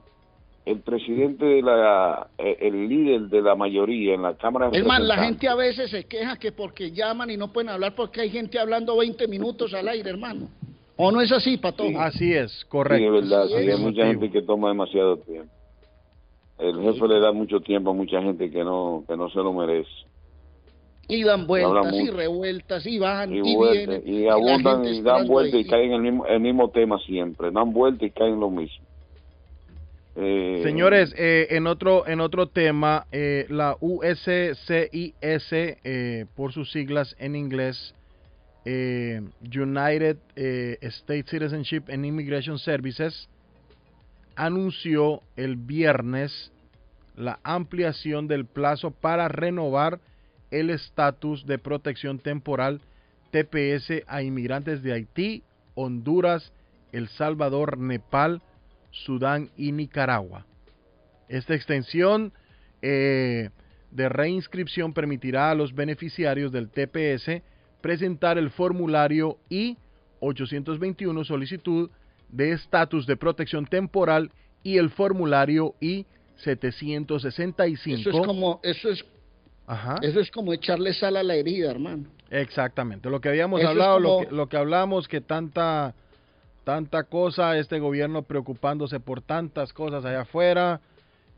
el 0.65 0.79
presidente 0.79 1.45
de 1.45 1.61
la, 1.61 2.27
eh, 2.37 2.57
el 2.61 2.87
líder 2.89 3.21
de 3.29 3.41
la 3.41 3.55
mayoría 3.55 4.15
en 4.15 4.23
la 4.23 4.35
Cámara 4.35 4.69
de 4.69 4.77
Es 4.79 4.85
más, 4.85 4.99
la 5.01 5.17
gente 5.23 5.47
a 5.47 5.55
veces 5.55 5.91
se 5.91 6.05
queja 6.05 6.37
que 6.37 6.51
porque 6.51 6.91
llaman 6.91 7.29
y 7.29 7.37
no 7.37 7.53
pueden 7.53 7.69
hablar 7.69 7.93
porque 7.95 8.21
hay 8.21 8.29
gente 8.31 8.57
hablando 8.59 8.97
20 8.97 9.27
minutos 9.27 9.73
al 9.73 9.87
aire, 9.87 10.09
hermano. 10.09 10.49
¿O 10.97 11.11
no 11.11 11.21
es 11.21 11.31
así? 11.31 11.59
Así 11.99 12.33
es, 12.33 12.51
Sí, 12.51 12.65
correcto. 12.69 13.05
es 13.05 13.11
verdad, 13.23 13.43
Así 13.43 13.53
sí, 13.57 13.69
es. 13.69 13.75
hay 13.75 13.81
mucha 13.83 14.07
gente 14.07 14.31
que 14.31 14.41
toma 14.41 14.69
demasiado 14.69 15.17
tiempo. 15.17 15.51
El 16.57 16.81
jefe 16.81 17.07
le 17.07 17.19
da 17.19 17.31
mucho 17.33 17.59
tiempo 17.59 17.91
a 17.91 17.93
mucha 17.93 18.21
gente 18.21 18.49
que 18.49 18.63
no 18.63 19.03
que 19.07 19.17
no 19.17 19.29
se 19.29 19.37
lo 19.39 19.51
merece. 19.53 19.89
Y 21.07 21.21
dan 21.23 21.45
vueltas 21.45 21.93
y 21.93 22.09
revueltas 22.09 22.85
y 22.87 22.97
van 22.97 23.31
y, 23.35 23.37
Y, 23.39 23.55
vuelta, 23.55 23.91
vienen. 23.91 24.03
y 24.07 24.27
abundan 24.27 24.85
y 24.85 25.01
dan 25.01 25.27
vueltas 25.27 25.59
y 25.59 25.65
caen 25.65 25.91
en 25.91 25.93
el 25.93 26.01
mismo, 26.01 26.25
el 26.25 26.39
mismo 26.39 26.69
tema 26.71 26.97
siempre. 26.99 27.51
Dan 27.51 27.73
vueltas 27.73 28.07
y 28.07 28.11
caen 28.11 28.33
en 28.35 28.39
lo 28.39 28.49
mismo. 28.49 28.83
Eh, 30.15 30.61
Señores, 30.63 31.13
eh, 31.17 31.47
en 31.51 31.67
otro 31.67 32.07
en 32.07 32.21
otro 32.21 32.47
tema, 32.47 33.05
eh, 33.11 33.45
la 33.49 33.75
USCIS, 33.81 35.17
por 36.35 36.53
sus 36.53 36.71
siglas 36.71 37.15
en 37.19 37.35
inglés, 37.35 37.93
United 38.65 40.17
States 40.81 41.29
Citizenship 41.29 41.83
and 41.89 42.05
Immigration 42.05 42.57
Services, 42.57 43.29
anunció 44.35 45.21
el 45.35 45.57
viernes 45.57 46.51
la 47.15 47.39
ampliación 47.43 48.27
del 48.27 48.45
plazo 48.45 48.91
para 48.91 49.27
renovar 49.27 49.99
el 50.51 50.69
estatus 50.69 51.45
de 51.45 51.57
protección 51.59 52.19
temporal 52.19 52.81
TPS 53.31 54.03
a 54.07 54.21
inmigrantes 54.23 54.81
de 54.81 54.93
Haití, 54.93 55.43
Honduras, 55.75 56.53
El 56.91 57.07
Salvador, 57.09 57.77
Nepal, 57.77 58.41
Sudán 59.03 59.49
y 59.57 59.71
Nicaragua. 59.71 60.45
Esta 61.27 61.55
extensión 61.55 62.31
eh, 62.81 63.49
de 63.91 64.09
reinscripción 64.09 64.93
permitirá 64.93 65.51
a 65.51 65.55
los 65.55 65.73
beneficiarios 65.73 66.51
del 66.51 66.69
TPS 66.69 67.41
presentar 67.81 68.37
el 68.37 68.51
formulario 68.51 69.37
I-821 69.49 71.25
solicitud 71.25 71.89
de 72.29 72.51
estatus 72.51 73.05
de 73.05 73.17
protección 73.17 73.65
temporal 73.65 74.31
y 74.63 74.77
el 74.77 74.89
formulario 74.89 75.75
I-765. 75.79 77.99
Eso 77.99 78.09
es 78.09 78.25
como, 78.25 78.59
eso 78.63 78.89
es, 78.89 79.05
Ajá. 79.67 79.95
eso 80.01 80.19
es 80.19 80.31
como 80.31 80.53
echarle 80.53 80.93
sal 80.93 81.17
a 81.17 81.23
la 81.23 81.35
herida, 81.35 81.71
hermano. 81.71 82.05
Exactamente, 82.29 83.09
lo 83.09 83.21
que 83.21 83.29
habíamos 83.29 83.59
Eso 83.59 83.69
hablado, 83.69 83.99
lo, 83.99 84.19
que, 84.21 84.35
lo 84.35 84.49
que 84.49 84.57
hablamos, 84.57 85.07
que 85.07 85.21
tanta, 85.21 85.93
tanta 86.65 87.03
cosa, 87.03 87.57
este 87.57 87.79
gobierno 87.79 88.23
preocupándose 88.23 88.99
por 88.99 89.21
tantas 89.21 89.71
cosas 89.71 90.03
allá 90.03 90.21
afuera, 90.21 90.81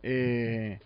eh, 0.01 0.79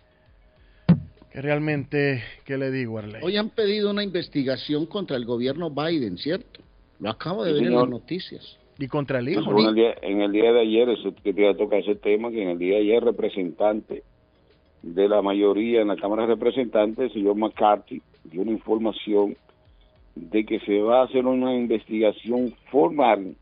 que 1.30 1.40
realmente, 1.40 2.22
¿qué 2.44 2.58
le 2.58 2.70
digo, 2.70 2.98
Arley? 2.98 3.22
Hoy 3.22 3.38
han 3.38 3.48
pedido 3.48 3.90
una 3.90 4.02
investigación 4.02 4.84
contra 4.84 5.16
el 5.16 5.24
gobierno 5.24 5.70
Biden, 5.70 6.18
¿cierto? 6.18 6.60
Lo 7.00 7.08
acabo 7.08 7.44
de 7.44 7.52
Sí, 7.52 7.60
ver 7.60 7.68
en 7.68 7.78
las 7.78 7.88
noticias. 7.88 8.58
Y 8.78 8.88
contra 8.88 9.20
el 9.20 9.28
Eso 9.28 9.58
en, 9.58 9.66
el 9.66 9.74
día, 9.74 9.94
en 10.02 10.20
el 10.22 10.32
día 10.32 10.52
de 10.52 10.60
ayer, 10.60 10.88
eso 10.88 11.14
que 11.22 11.32
te 11.32 11.40
iba 11.40 11.52
a 11.52 11.56
tocar 11.56 11.78
ese 11.78 11.94
tema, 11.94 12.30
que 12.30 12.42
en 12.42 12.48
el 12.50 12.58
día 12.58 12.74
de 12.74 12.82
ayer 12.82 13.04
representante 13.04 14.02
de 14.82 15.08
la 15.08 15.22
mayoría 15.22 15.80
en 15.82 15.88
la 15.88 15.96
Cámara 15.96 16.22
de 16.22 16.34
Representantes, 16.34 17.06
el 17.06 17.12
señor 17.12 17.36
McCarthy, 17.36 18.02
dio 18.24 18.42
una 18.42 18.50
información 18.50 19.36
de 20.16 20.44
que 20.44 20.58
se 20.60 20.80
va 20.80 21.00
a 21.00 21.04
hacer 21.04 21.24
una 21.26 21.54
investigación 21.54 22.54
formal 22.70 23.36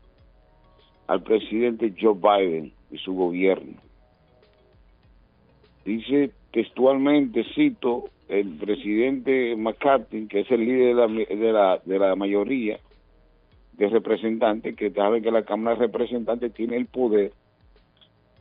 al 1.11 1.23
presidente 1.23 1.93
Joe 1.99 2.15
Biden 2.15 2.71
y 2.89 2.97
su 2.99 3.13
gobierno. 3.13 3.73
Dice 5.83 6.31
textualmente, 6.53 7.43
cito, 7.53 8.05
el 8.29 8.55
presidente 8.55 9.57
McCarthy, 9.57 10.27
que 10.27 10.39
es 10.39 10.51
el 10.51 10.61
líder 10.61 10.95
de 10.95 11.07
la, 11.07 11.07
de 11.07 11.51
la, 11.51 11.81
de 11.83 11.99
la 11.99 12.15
mayoría, 12.15 12.79
de 13.73 13.89
representantes 13.89 14.73
que 14.77 14.89
saben 14.91 15.21
que 15.21 15.31
la 15.31 15.43
Cámara 15.43 15.75
de 15.75 15.87
Representantes 15.87 16.53
tiene 16.53 16.77
el 16.77 16.85
poder 16.85 17.33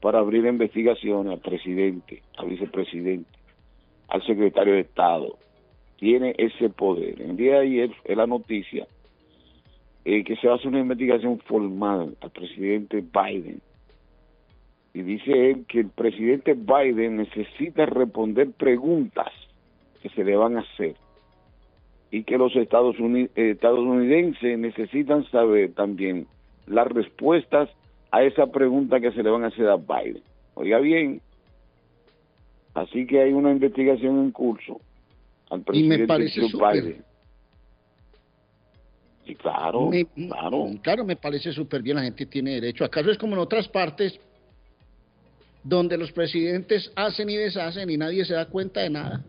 para 0.01 0.21
abrir 0.21 0.47
investigaciones 0.47 1.33
al 1.33 1.41
presidente, 1.41 2.23
al 2.37 2.51
vicepresidente, 2.51 3.37
al 4.07 4.25
secretario 4.25 4.75
de 4.75 4.81
Estado. 4.83 5.37
Tiene 5.99 6.37
ese 6.39 6.71
poder. 6.71 7.21
El 7.21 7.37
día 7.37 7.59
de 7.59 7.91
es 8.05 8.17
la 8.17 8.29
noticia 8.29 8.87
eh, 10.05 10.25
que 10.25 10.37
se 10.37 10.47
va 10.47 10.55
a 10.55 10.57
hacer 10.57 10.69
una 10.69 10.81
investigación 10.81 11.39
formal 11.41 12.17
al 12.21 12.31
presidente 12.31 13.03
Biden. 13.03 13.61
Y 14.93 15.03
dice 15.03 15.51
él 15.51 15.65
que 15.69 15.81
el 15.81 15.89
presidente 15.89 16.55
Biden 16.55 17.17
necesita 17.19 17.87
responder 17.87 18.51
preguntas 18.51 19.29
que 20.03 20.09
se 20.11 20.25
le 20.25 20.35
van 20.37 20.57
a 20.57 20.61
hacer 20.61 20.97
y 22.11 22.25
que 22.25 22.37
los 22.39 22.57
Estados 22.57 22.99
Uni- 22.99 23.29
eh, 23.37 23.51
estadounidenses 23.51 24.59
necesitan 24.59 25.25
saber 25.31 25.75
también 25.75 26.27
las 26.67 26.89
respuestas 26.89 27.69
a 28.11 28.25
esa 28.25 28.47
pregunta 28.49 28.99
que 29.01 29.13
se 29.13 29.23
le 29.23 29.31
van 29.31 29.45
a 29.45 29.49
hacer 29.49 29.69
a 29.69 29.77
Biden. 29.77 30.23
Oiga 30.55 30.79
bien, 30.81 31.21
así 32.75 33.07
que 33.07 33.21
hay 33.21 33.33
una 33.33 33.53
investigación 33.53 34.19
en 34.19 34.31
curso 34.33 34.81
al 35.51 35.61
Y 35.61 35.63
presidente 35.63 35.99
me 35.99 36.07
parece 36.09 36.41
Joe. 36.51 36.73
Biden. 36.81 37.05
Sí, 39.31 39.37
claro, 39.37 39.91
Me- 39.91 40.07
claro. 40.07 40.67
Claro, 40.83 41.05
me 41.05 41.17
parece 41.17 41.53
súper 41.53 41.83
bien, 41.83 41.97
la 41.97 42.03
gente 42.03 42.27
tiene 42.27 42.55
derecho. 42.55 42.85
¿Acaso 42.85 43.11
es 43.11 43.19
como 43.19 43.35
en 43.35 43.41
otras 43.41 43.69
partes 43.69 44.19
donde 45.63 45.97
los 45.97 46.11
presidentes 46.13 46.91
hacen 46.97 47.31
y 47.31 47.37
deshacen 47.37 47.89
y 47.91 47.97
nadie 47.97 48.25
se 48.25 48.35
da 48.35 48.47
cuenta 48.47 48.81
de 48.81 48.91
nada? 48.91 49.21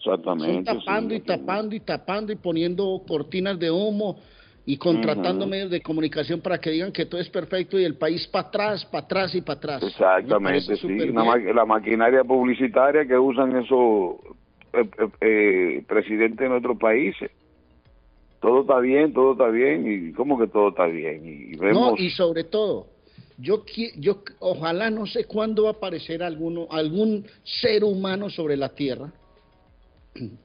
Son 0.00 0.14
Exactamente. 0.14 0.64
tapando 0.74 1.10
sí, 1.10 1.16
y 1.16 1.20
tapando 1.20 1.76
y 1.76 1.80
tapando 1.80 2.32
y 2.32 2.36
poniendo 2.36 3.02
cortinas 3.06 3.58
de 3.58 3.70
humo 3.70 4.20
y 4.66 4.76
contratando 4.76 5.46
medios 5.46 5.70
de 5.70 5.80
comunicación 5.80 6.40
para 6.40 6.58
que 6.58 6.70
digan 6.70 6.92
que 6.92 7.06
todo 7.06 7.20
es 7.20 7.28
perfecto 7.30 7.78
y 7.78 7.84
el 7.84 7.96
país 7.96 8.26
para 8.28 8.48
atrás, 8.48 8.84
para 8.86 9.04
atrás 9.04 9.34
y 9.34 9.40
para 9.40 9.58
atrás. 9.58 9.82
Exactamente, 9.84 10.76
sí. 10.76 10.88
ma- 11.12 11.36
la 11.36 11.64
maquinaria 11.64 12.22
publicitaria 12.22 13.06
que 13.06 13.18
usan 13.18 13.56
esos 13.56 14.16
eh, 14.72 14.88
eh, 14.98 15.08
eh, 15.20 15.84
presidentes 15.86 16.38
de 16.38 16.48
nuestros 16.48 16.78
países. 16.78 17.30
Todo 18.42 18.62
está 18.62 18.78
bien, 18.80 19.14
todo 19.14 19.32
está 19.32 19.48
bien. 19.48 20.08
¿Y 20.08 20.12
cómo 20.12 20.38
que 20.38 20.48
todo 20.48 20.68
está 20.70 20.86
bien? 20.86 21.22
Y 21.24 21.56
vemos... 21.56 21.92
No, 21.92 21.96
y 21.96 22.10
sobre 22.10 22.44
todo, 22.44 22.88
yo, 23.38 23.64
yo 23.96 24.22
ojalá 24.40 24.90
no 24.90 25.06
sé 25.06 25.24
cuándo 25.24 25.62
va 25.64 25.70
a 25.70 25.72
aparecer 25.72 26.22
alguno, 26.22 26.66
algún 26.70 27.24
ser 27.42 27.84
humano 27.84 28.28
sobre 28.28 28.56
la 28.56 28.68
tierra 28.70 29.12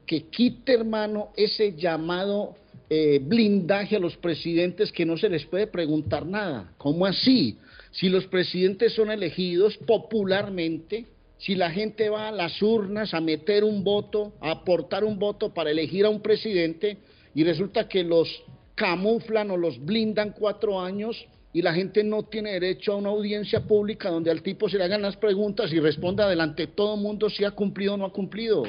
que 0.05 0.29
quite, 0.29 0.73
hermano, 0.73 1.29
ese 1.35 1.75
llamado 1.75 2.55
eh, 2.89 3.19
blindaje 3.21 3.97
a 3.97 3.99
los 3.99 4.15
presidentes 4.17 4.91
que 4.91 5.05
no 5.05 5.17
se 5.17 5.29
les 5.29 5.45
puede 5.45 5.67
preguntar 5.67 6.25
nada. 6.25 6.71
¿Cómo 6.77 7.05
así? 7.05 7.57
Si 7.91 8.09
los 8.09 8.25
presidentes 8.27 8.93
son 8.93 9.11
elegidos 9.11 9.77
popularmente, 9.77 11.05
si 11.37 11.55
la 11.55 11.69
gente 11.71 12.09
va 12.09 12.29
a 12.29 12.31
las 12.31 12.61
urnas 12.61 13.13
a 13.13 13.21
meter 13.21 13.63
un 13.63 13.83
voto, 13.83 14.33
a 14.41 14.51
aportar 14.51 15.03
un 15.03 15.19
voto 15.19 15.53
para 15.53 15.71
elegir 15.71 16.05
a 16.05 16.09
un 16.09 16.21
presidente 16.21 16.97
y 17.37 17.43
resulta 17.43 17.87
que 17.87 18.03
los 18.03 18.43
camuflan 18.73 19.51
o 19.51 19.57
los 19.57 19.85
blindan 19.85 20.31
cuatro 20.31 20.81
años 20.81 21.23
y 21.53 21.61
la 21.61 21.71
gente 21.71 22.03
no 22.03 22.23
tiene 22.23 22.53
derecho 22.53 22.93
a 22.93 22.95
una 22.95 23.09
audiencia 23.09 23.67
pública 23.67 24.09
donde 24.09 24.31
al 24.31 24.41
tipo 24.41 24.67
se 24.67 24.79
le 24.79 24.85
hagan 24.85 25.03
las 25.03 25.17
preguntas 25.17 25.71
y 25.71 25.79
responda 25.79 26.27
delante 26.27 26.65
de 26.65 26.73
todo 26.73 26.95
el 26.95 27.01
mundo 27.01 27.29
si 27.29 27.45
ha 27.45 27.51
cumplido 27.51 27.93
o 27.93 27.97
no 27.97 28.05
ha 28.05 28.11
cumplido. 28.11 28.63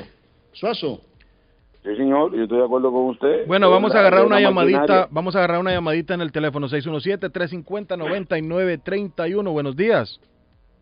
Suazo. 0.52 1.00
Sí, 1.82 1.96
señor, 1.96 2.36
yo 2.36 2.42
estoy 2.42 2.58
de 2.58 2.64
acuerdo 2.64 2.92
con 2.92 3.06
usted. 3.06 3.46
Bueno, 3.46 3.70
vamos 3.70 3.94
a 3.94 4.00
agarrar 4.00 4.26
una 4.26 4.34
la 4.34 4.42
llamadita, 4.42 4.80
maquinaria. 4.80 5.08
vamos 5.12 5.34
a 5.34 5.38
agarrar 5.38 5.60
una 5.60 5.72
llamadita 5.72 6.12
en 6.12 6.20
el 6.20 6.30
teléfono 6.30 6.68
617-350-9931. 6.68 9.50
Buenos 9.50 9.76
días. 9.76 10.20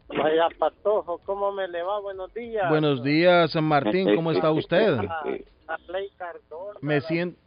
Vaya 0.09 0.49
patojo, 0.59 1.21
¿cómo 1.25 1.53
me 1.53 1.69
le 1.69 1.85
va? 1.85 2.01
Buenos 2.01 2.35
días. 2.35 2.69
Buenos 2.69 3.05
días, 3.05 3.53
San 3.53 3.63
Martín, 3.63 4.13
¿cómo 4.17 4.33
está 4.33 4.51
usted? 4.51 4.99
A, 5.69 5.79
Play 5.79 6.11
Cardona, 6.17 6.79
Me 6.81 7.01
siento 7.01 7.39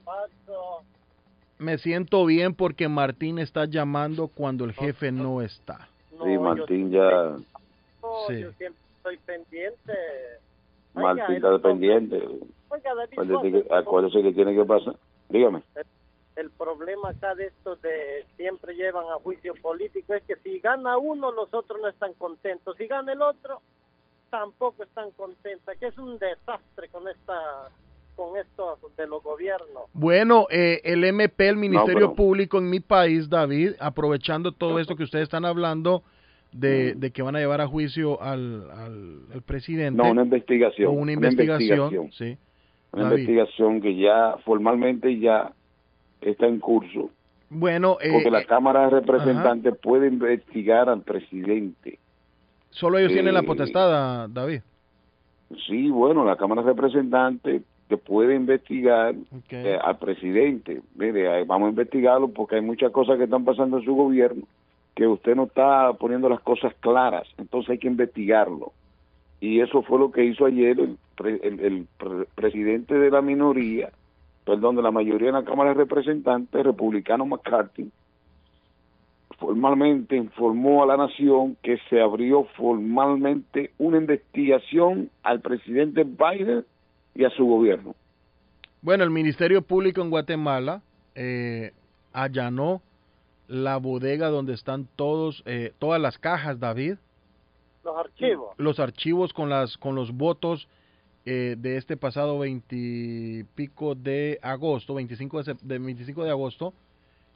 me 1.57 1.78
siento 1.78 2.26
bien 2.26 2.55
porque 2.55 2.88
Martín 2.88 3.38
está 3.38 3.65
llamando 3.65 4.30
cuando 4.30 4.63
el 4.63 4.74
jefe 4.74 5.11
no 5.11 5.41
está. 5.41 5.89
Sí, 6.24 6.38
Martín 6.38 6.89
ya... 6.91 7.36
No, 8.01 8.13
Sí. 8.28 8.39
Yo 8.41 8.51
siempre 8.53 8.82
estoy 8.97 9.17
pendiente. 9.17 9.93
Martín 10.93 11.24
Oiga, 11.24 11.36
está 11.36 11.47
el 11.49 11.53
dependiente. 11.53 12.17
Oiga, 12.70 12.95
David, 12.95 13.13
Acuérdate 13.20 13.51
que, 13.51 13.63
¿cómo- 13.63 13.76
acuérdese 13.76 14.22
que 14.24 14.32
tiene 14.34 14.55
que 14.55 14.65
pasar. 14.65 14.95
Dígame. 15.28 15.61
el 16.38 16.49
problema 16.51 17.09
acá 17.09 17.36
de 17.36 17.47
estos 17.47 17.82
de 17.82 18.26
siempre 18.38 18.74
llevan 18.74 19.05
a 19.07 19.15
juicio 19.22 19.53
político 19.61 20.13
es 20.13 20.24
que 20.24 20.38
si 20.38 20.59
gana 20.59 20.97
uno, 20.97 21.32
los 21.34 21.53
otros 21.53 21.82
no 21.82 21.89
están 21.89 22.13
contentos. 22.13 22.78
Si 22.78 22.88
gana 22.88 23.11
el 23.11 23.22
otro, 23.22 23.61
tampoco 24.30 24.84
están 24.84 25.11
contentos. 25.11 25.76
Que 25.78 25.88
es 25.88 25.97
un 25.97 26.17
desastre 26.17 26.88
con 26.88 27.07
esta 27.09 27.70
con 28.20 28.38
esto 28.38 28.78
de 28.97 29.07
los 29.07 29.24
gobiernos. 29.24 29.84
Bueno, 29.93 30.47
eh, 30.51 30.82
el 30.84 31.03
MP, 31.05 31.47
el 31.47 31.55
Ministerio 31.55 32.09
pero- 32.09 32.13
Público 32.15 32.57
en 32.57 32.70
mi 32.70 32.82
país, 32.82 33.30
David, 33.30 33.72
aprovechando 33.80 34.51
todo 34.51 34.78
esto 34.80 34.95
que 34.97 35.03
ustedes 35.03 35.24
están 35.24 35.45
hablando, 35.45 36.03
de, 36.51 36.95
de 36.95 37.11
que 37.11 37.22
van 37.22 37.36
a 37.36 37.39
llevar 37.39 37.61
a 37.61 37.67
juicio 37.67 38.22
al, 38.22 38.70
al, 38.72 39.20
al 39.34 39.41
presidente. 39.43 40.01
No, 40.01 40.09
una 40.11 40.24
investigación. 40.24 40.97
Una 40.97 41.11
investigación, 41.13 41.93
investigación. 41.93 42.11
sí. 42.11 42.38
Una 42.91 43.03
David. 43.03 43.20
investigación 43.20 43.82
que 43.82 43.95
ya 43.95 44.36
formalmente 44.43 45.20
ya 45.20 45.53
está 46.22 46.47
en 46.47 46.59
curso. 46.59 47.11
Bueno, 47.51 47.97
eh, 48.01 48.09
Porque 48.11 48.32
la 48.32 48.41
eh, 48.41 48.45
Cámara 48.47 48.86
de 48.86 48.89
Representantes 48.99 49.76
puede 49.82 50.07
investigar 50.07 50.89
al 50.89 51.03
presidente. 51.03 51.99
solo 52.72 52.97
ellos 52.97 53.13
tienen 53.13 53.34
la 53.36 53.41
eh, 53.41 53.43
potestad, 53.43 54.28
David. 54.30 54.61
Sí, 55.67 55.89
bueno, 55.89 56.26
la 56.26 56.36
Cámara 56.36 56.61
de 56.63 56.70
Representantes 56.70 57.61
que 57.89 57.97
puede 57.97 58.35
investigar 58.35 59.15
eh, 59.49 59.79
al 59.83 59.97
presidente. 59.97 60.81
Mire, 60.95 61.43
vamos 61.43 61.67
a 61.67 61.69
investigarlo 61.71 62.27
porque 62.29 62.55
hay 62.55 62.61
muchas 62.61 62.91
cosas 62.91 63.17
que 63.17 63.23
están 63.25 63.43
pasando 63.43 63.79
en 63.79 63.83
su 63.85 63.95
gobierno 63.95 64.43
que 64.95 65.07
usted 65.07 65.35
no 65.35 65.43
está 65.45 65.93
poniendo 65.93 66.29
las 66.29 66.39
cosas 66.41 66.73
claras. 66.81 67.27
Entonces 67.37 67.71
hay 67.71 67.77
que 67.79 67.87
investigarlo. 67.87 68.71
Y 69.41 69.61
eso 69.61 69.81
fue 69.83 69.97
lo 69.97 70.11
que 70.11 70.23
hizo 70.25 70.45
ayer 70.45 70.79
el, 70.79 70.97
pre- 71.15 71.39
el- 71.41 71.59
el 71.61 71.87
pre- 71.97 72.25
presidente 72.35 72.93
de 72.95 73.09
la 73.09 73.21
minoría, 73.21 73.89
perdón, 74.45 74.75
de 74.75 74.81
la 74.81 74.91
mayoría 74.91 75.29
en 75.29 75.35
la 75.35 75.45
Cámara 75.45 75.69
de 75.69 75.75
Representantes, 75.75 76.63
republicano 76.63 77.25
McCarthy, 77.25 77.89
formalmente 79.37 80.15
informó 80.17 80.83
a 80.83 80.87
la 80.87 80.97
nación 80.97 81.55
que 81.63 81.77
se 81.89 82.01
abrió 82.01 82.43
formalmente 82.57 83.71
una 83.77 83.97
investigación 83.97 85.09
al 85.23 85.39
presidente 85.39 86.03
Biden 86.03 86.65
y 87.16 87.24
a 87.26 87.30
su 87.32 87.45
gobierno. 87.45 87.95
Bueno, 88.82 89.03
el 89.03 89.10
Ministerio 89.10 89.62
Público 89.62 90.01
en 90.01 90.10
Guatemala 90.10 90.82
eh, 91.16 91.74
allanó 92.14 92.82
la 93.47 93.78
bodega 93.78 94.30
donde 94.30 94.53
están 94.53 94.88
todos, 94.95 95.43
eh, 95.45 95.74
todas 95.80 95.99
las 95.99 96.18
cajas, 96.18 96.60
David, 96.60 96.95
Los 97.84 97.97
archivos. 97.97 98.49
los 98.57 98.80
archivos 98.80 99.34
con 99.34 99.49
las 99.49 99.78
con 99.78 99.95
los 99.95 100.12
votos 100.12 100.68
eh, 101.26 101.55
de 101.57 101.78
este 101.78 101.97
pasado 101.97 102.39
20 102.39 102.76
y 102.76 103.43
pico 103.55 103.95
de 103.95 104.39
agosto, 104.41 104.93
25 104.93 105.43
de, 105.43 105.55
de 105.62 105.80
25 105.80 106.24
de 106.24 106.30
agosto, 106.30 106.74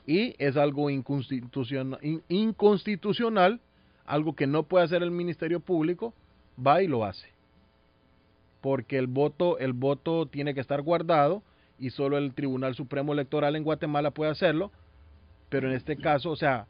y 0.06 0.34
es 0.38 0.56
algo 0.56 0.90
inconstitucional, 0.90 2.00
in- 2.02 2.24
inconstitucional, 2.30 3.60
algo 4.06 4.34
que 4.36 4.48
no 4.48 4.64
puede 4.64 4.86
hacer 4.86 5.04
el 5.04 5.12
Ministerio 5.12 5.60
Público, 5.60 6.14
va 6.66 6.82
y 6.82 6.88
lo 6.88 7.04
hace. 7.04 7.28
Porque 8.64 8.97
el 8.97 9.07
voto, 9.07 9.59
el 9.59 9.74
voto 9.74 10.26
tiene 10.26 10.53
que 10.53 10.61
estar 10.61 10.82
guardado 10.82 11.43
y 11.78 11.89
solo 11.89 12.18
el 12.18 12.34
Tribunal 12.34 12.76
Supremo 12.76 13.11
Electoral 13.11 13.57
en 13.57 13.66
Guatemala 13.66 14.11
puede 14.11 14.32
hacerlo, 14.32 14.72
pero 15.49 15.68
en 15.68 15.76
este 15.76 15.97
caso, 15.97 16.32
o 16.32 16.38
sea, 16.38 16.66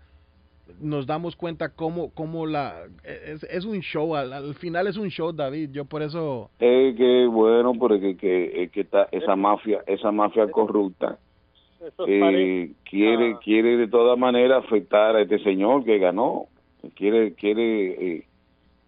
nos 0.81 1.05
damos 1.05 1.35
cuenta 1.35 1.69
cómo, 1.69 2.09
cómo 2.15 2.47
la 2.47 2.87
es, 3.03 3.43
es 3.43 3.65
un 3.65 3.81
show, 3.81 4.15
al, 4.15 4.33
al 4.33 4.55
final 4.55 4.87
es 4.87 4.97
un 4.97 5.09
show, 5.09 5.31
David. 5.31 5.69
Yo 5.71 5.85
por 5.85 6.01
eso 6.01 6.49
Es 6.57 6.95
que 6.97 7.27
bueno, 7.27 7.73
porque 7.77 8.17
que, 8.17 8.63
es 8.63 8.71
que 8.71 8.81
está 8.81 9.07
esa 9.11 9.35
mafia, 9.35 9.83
esa 9.85 10.11
mafia 10.11 10.49
corrupta 10.49 11.19
eh, 12.07 12.71
quiere 12.89 13.37
quiere 13.43 13.77
de 13.77 13.87
toda 13.87 14.15
manera 14.15 14.57
afectar 14.57 15.15
a 15.15 15.21
este 15.21 15.37
señor 15.43 15.83
que 15.83 15.99
ganó, 15.99 16.47
quiere 16.95 17.33
quiere 17.33 18.15
eh, 18.15 18.23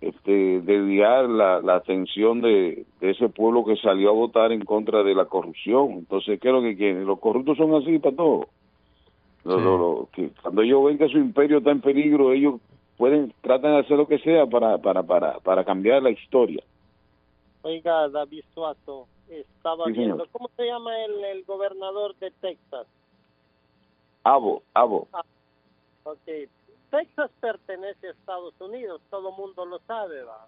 este 0.02 0.62
desviar 0.62 1.30
la, 1.30 1.62
la 1.62 1.76
atención 1.76 2.42
de, 2.42 2.86
de 3.00 3.10
ese 3.12 3.30
pueblo 3.30 3.64
que 3.66 3.76
salió 3.78 4.10
a 4.10 4.14
votar 4.14 4.52
en 4.52 4.64
contra 4.66 5.04
de 5.04 5.16
la 5.16 5.26
corrupción. 5.26 5.92
Entonces, 5.92 6.40
¿qué 6.40 6.50
es 6.50 6.54
lo 6.54 6.62
que 6.62 6.76
quieren? 6.76 7.06
Los 7.06 7.20
corruptos 7.20 7.58
son 7.58 7.74
así 7.76 7.98
para 8.00 8.16
todo. 8.16 8.48
Lo- 9.46 9.60
lo- 9.60 9.78
lo- 9.78 10.10
que 10.12 10.32
cuando 10.42 10.62
ellos 10.64 10.84
ven 10.86 10.98
que 10.98 11.08
su 11.08 11.18
imperio 11.18 11.60
está 11.60 11.72
en 11.72 11.82
peligro, 11.82 12.32
ellos 12.34 12.60
pueden 12.98 13.34
tratan 13.42 13.74
de 13.74 13.80
hacer 13.80 13.98
lo 13.98 14.08
que 14.08 14.20
sea 14.20 14.46
para 14.48 14.78
para 14.80 15.04
para 15.04 15.40
para 15.40 15.64
cambiar 15.64 16.02
la 16.02 16.10
historia. 16.10 16.64
Oiga, 17.62 18.08
David 18.10 18.44
Suato, 18.54 19.08
estaba 19.28 19.86
Sí, 19.86 19.94
señor. 19.94 20.18
viendo, 20.18 20.26
¿cómo 20.32 20.50
se 20.56 20.66
llama 20.66 21.04
el, 21.04 21.24
el 21.26 21.44
gobernador 21.46 22.16
de 22.18 22.32
Texas? 22.42 22.88
Abo, 24.24 24.64
abo. 24.74 25.08
Ah, 25.14 25.22
ok. 26.06 26.50
Texas 26.96 27.32
pertenece 27.42 28.08
a 28.08 28.12
Estados 28.12 28.54
Unidos, 28.62 29.02
todo 29.10 29.32
mundo 29.34 29.66
lo 29.66 29.80
sabe, 29.80 30.24
¿va? 30.24 30.48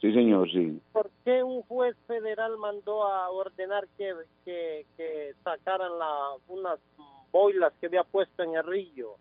Sí, 0.00 0.12
señor, 0.12 0.50
sí. 0.50 0.80
¿Por 0.92 1.10
qué 1.24 1.42
un 1.42 1.62
juez 1.62 1.94
federal 2.06 2.56
mandó 2.56 3.04
a 3.04 3.30
ordenar 3.30 3.86
que, 3.98 4.14
que, 4.44 4.86
que 4.96 5.32
sacaran 5.44 5.98
la, 5.98 6.30
unas 6.48 6.78
boilas 7.30 7.72
que 7.78 7.86
había 7.86 8.04
puesto 8.04 8.42
en 8.42 8.54
el 8.54 8.64
río? 8.64 9.16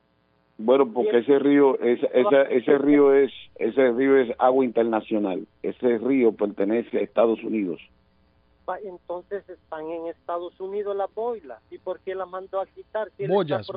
Bueno, 0.57 0.91
porque 0.91 1.17
ese 1.17 1.39
río, 1.39 1.77
ese, 1.79 2.09
ese 2.49 2.77
río 2.77 3.13
es, 3.13 3.31
ese 3.55 3.91
río 3.91 4.17
es 4.17 4.29
agua 4.39 4.63
internacional. 4.63 5.45
Ese 5.61 5.97
río 5.97 6.31
pertenece 6.31 6.99
a 6.99 7.01
Estados 7.01 7.43
Unidos. 7.43 7.81
Entonces 8.83 9.47
están 9.49 9.89
en 9.89 10.07
Estados 10.07 10.59
Unidos 10.59 10.95
las 10.95 11.13
boilas. 11.13 11.61
¿Y 11.69 11.77
por 11.79 11.99
qué 12.01 12.15
las 12.15 12.29
mandó 12.29 12.59
a 12.61 12.65
quitar? 12.65 13.11
Si 13.17 13.27
Boyas, 13.27 13.69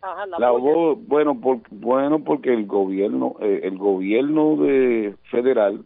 ajá, 0.00 0.26
la 0.26 0.38
La 0.38 0.50
boya. 0.50 0.64
bo- 0.64 0.96
bueno, 0.96 1.40
por, 1.40 1.60
bueno, 1.70 2.22
porque 2.22 2.52
el 2.52 2.66
gobierno, 2.66 3.36
eh, 3.40 3.60
el 3.64 3.78
gobierno 3.78 4.56
de 4.56 5.16
federal 5.30 5.84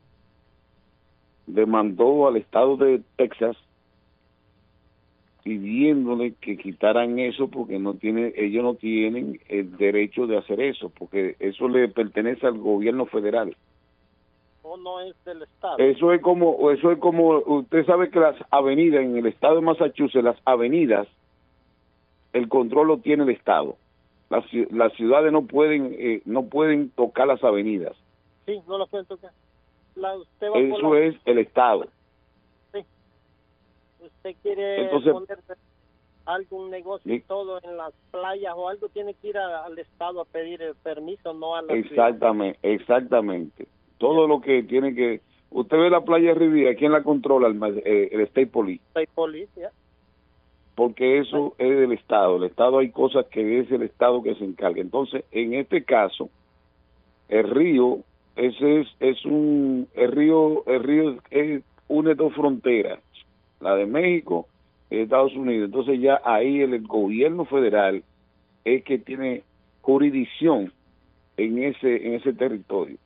demandó 1.47 2.27
al 2.27 2.37
estado 2.37 2.77
de 2.77 3.03
Texas 3.17 3.57
pidiéndole 5.45 6.35
que 6.41 6.57
quitaran 6.57 7.21
eso 7.21 7.49
porque 7.49 7.79
no 7.79 7.95
tiene, 7.95 8.33
ellos 8.37 8.65
no 8.65 8.75
tienen 8.75 9.41
el 9.49 9.77
derecho 9.77 10.27
de 10.27 10.39
hacer 10.39 10.61
eso, 10.61 10.91
porque 10.91 11.37
eso 11.39 11.69
le 11.69 11.87
pertenece 11.89 12.49
al 12.49 12.59
gobierno 12.59 13.07
federal. 13.07 13.57
No 14.77 15.01
es 15.01 15.15
del 15.25 15.43
Estado. 15.43 15.79
Eso 15.79 16.13
es 16.13 16.21
como, 16.23 16.71
eso 16.71 16.91
es 16.93 16.99
como, 16.99 17.39
usted 17.39 17.85
sabe 17.87 18.11
que 18.11 18.19
las 18.21 18.37
avenidas 18.51 19.03
en 19.03 19.17
el 19.17 19.27
estado 19.27 19.57
de 19.57 19.61
Massachusetts, 19.63 20.25
las 20.25 20.39
avenidas, 20.45 21.07
el 22.33 22.49
control 22.49 22.89
lo 22.89 22.99
tiene 22.99 23.25
el 23.25 23.31
estado. 23.31 23.77
Las, 24.29 24.45
las 24.71 24.93
ciudades 24.95 25.33
no 25.33 25.47
pueden, 25.47 25.95
eh, 25.99 26.23
no 26.25 26.45
pueden 26.47 26.91
tocar 26.91 27.27
las 27.29 27.43
avenidas. 27.45 27.95
Sí, 28.45 28.61
no 28.67 28.79
lo 28.79 28.87
pueden 28.87 29.07
tocar. 29.07 29.31
La, 29.95 30.17
usted 30.17 30.49
va 30.51 30.59
Eso 30.59 30.93
la- 30.95 31.01
es 31.01 31.15
el 31.25 31.39
estado. 31.39 31.87
usted 34.01 34.37
quiere 34.43 34.85
Entonces- 34.85 35.13
poner 35.13 35.39
algún 36.27 36.71
negocio 36.71 37.15
y 37.15 37.19
Sí. 37.21 37.25
todo 37.29 37.61
en 37.63 37.77
las 37.77 37.93
playas 38.11 38.53
o 38.57 38.69
algo, 38.69 38.89
tiene 38.89 39.15
que 39.15 39.29
ir 39.29 39.39
a- 39.39 39.65
al 39.65 39.79
Estado 39.79 40.21
a 40.21 40.25
pedir 40.25 40.61
el 40.61 40.75
permiso, 40.75 41.33
no 41.33 41.55
a 41.55 41.63
la 41.63 41.69
ciudad. 41.69 41.87
Exactamente, 41.87 42.59
exactamente. 42.63 43.69
Todo 43.99 44.27
lo 44.29 44.41
que 44.41 44.63
tiene 44.63 44.95
que, 44.95 45.21
usted 45.51 45.77
ve 45.79 45.91
la 45.91 46.03
playa 46.03 46.35
Riviera, 46.35 46.75
¿quién 46.75 46.93
la 46.93 47.03
controla? 47.03 47.49
El, 47.49 47.55
ma- 47.55 47.69
eh, 47.69 48.09
el 48.13 48.21
State 48.23 48.49
Police. 48.49 48.83
Hay 48.95 49.07
policía. 49.15 49.71
porque 50.75 51.19
eso 51.19 51.55
es 51.59 51.71
del 51.79 51.93
Estado. 51.93 52.37
El 52.37 52.45
Estado 52.45 52.79
hay 52.79 52.91
cosas 52.91 53.27
que 53.27 53.61
es 53.61 53.71
el 53.71 53.83
Estado 53.83 54.23
que 54.23 54.35
se 54.35 54.45
encarga. 54.45 54.81
Entonces, 54.83 55.25
en 55.33 55.55
este 55.55 55.83
caso, 55.85 56.29
el 57.31 57.49
río, 57.49 58.01
ese 58.37 58.81
es, 58.81 58.89
es 59.01 59.25
un, 59.25 59.89
el 59.95 60.13
río, 60.13 60.65
el 60.67 60.83
río 60.83 61.17
es 61.31 61.63
une 61.89 62.15
dos 62.15 62.35
fronteras, 62.35 62.99
la 63.61 63.75
de 63.77 63.87
México 63.87 64.47
y 64.91 64.99
Estados 64.99 65.35
Unidos. 65.35 65.67
Entonces 65.67 65.99
ya 66.01 66.21
ahí 66.25 66.61
el, 66.61 66.75
el 66.75 66.87
gobierno 66.87 67.47
federal 67.47 68.03
es 68.67 68.85
que 68.85 68.99
tiene 68.99 69.43
jurisdicción 69.81 70.73
en 71.39 71.63
ese, 71.65 72.07
en 72.07 72.15
ese 72.15 72.35
territorio. 72.35 72.99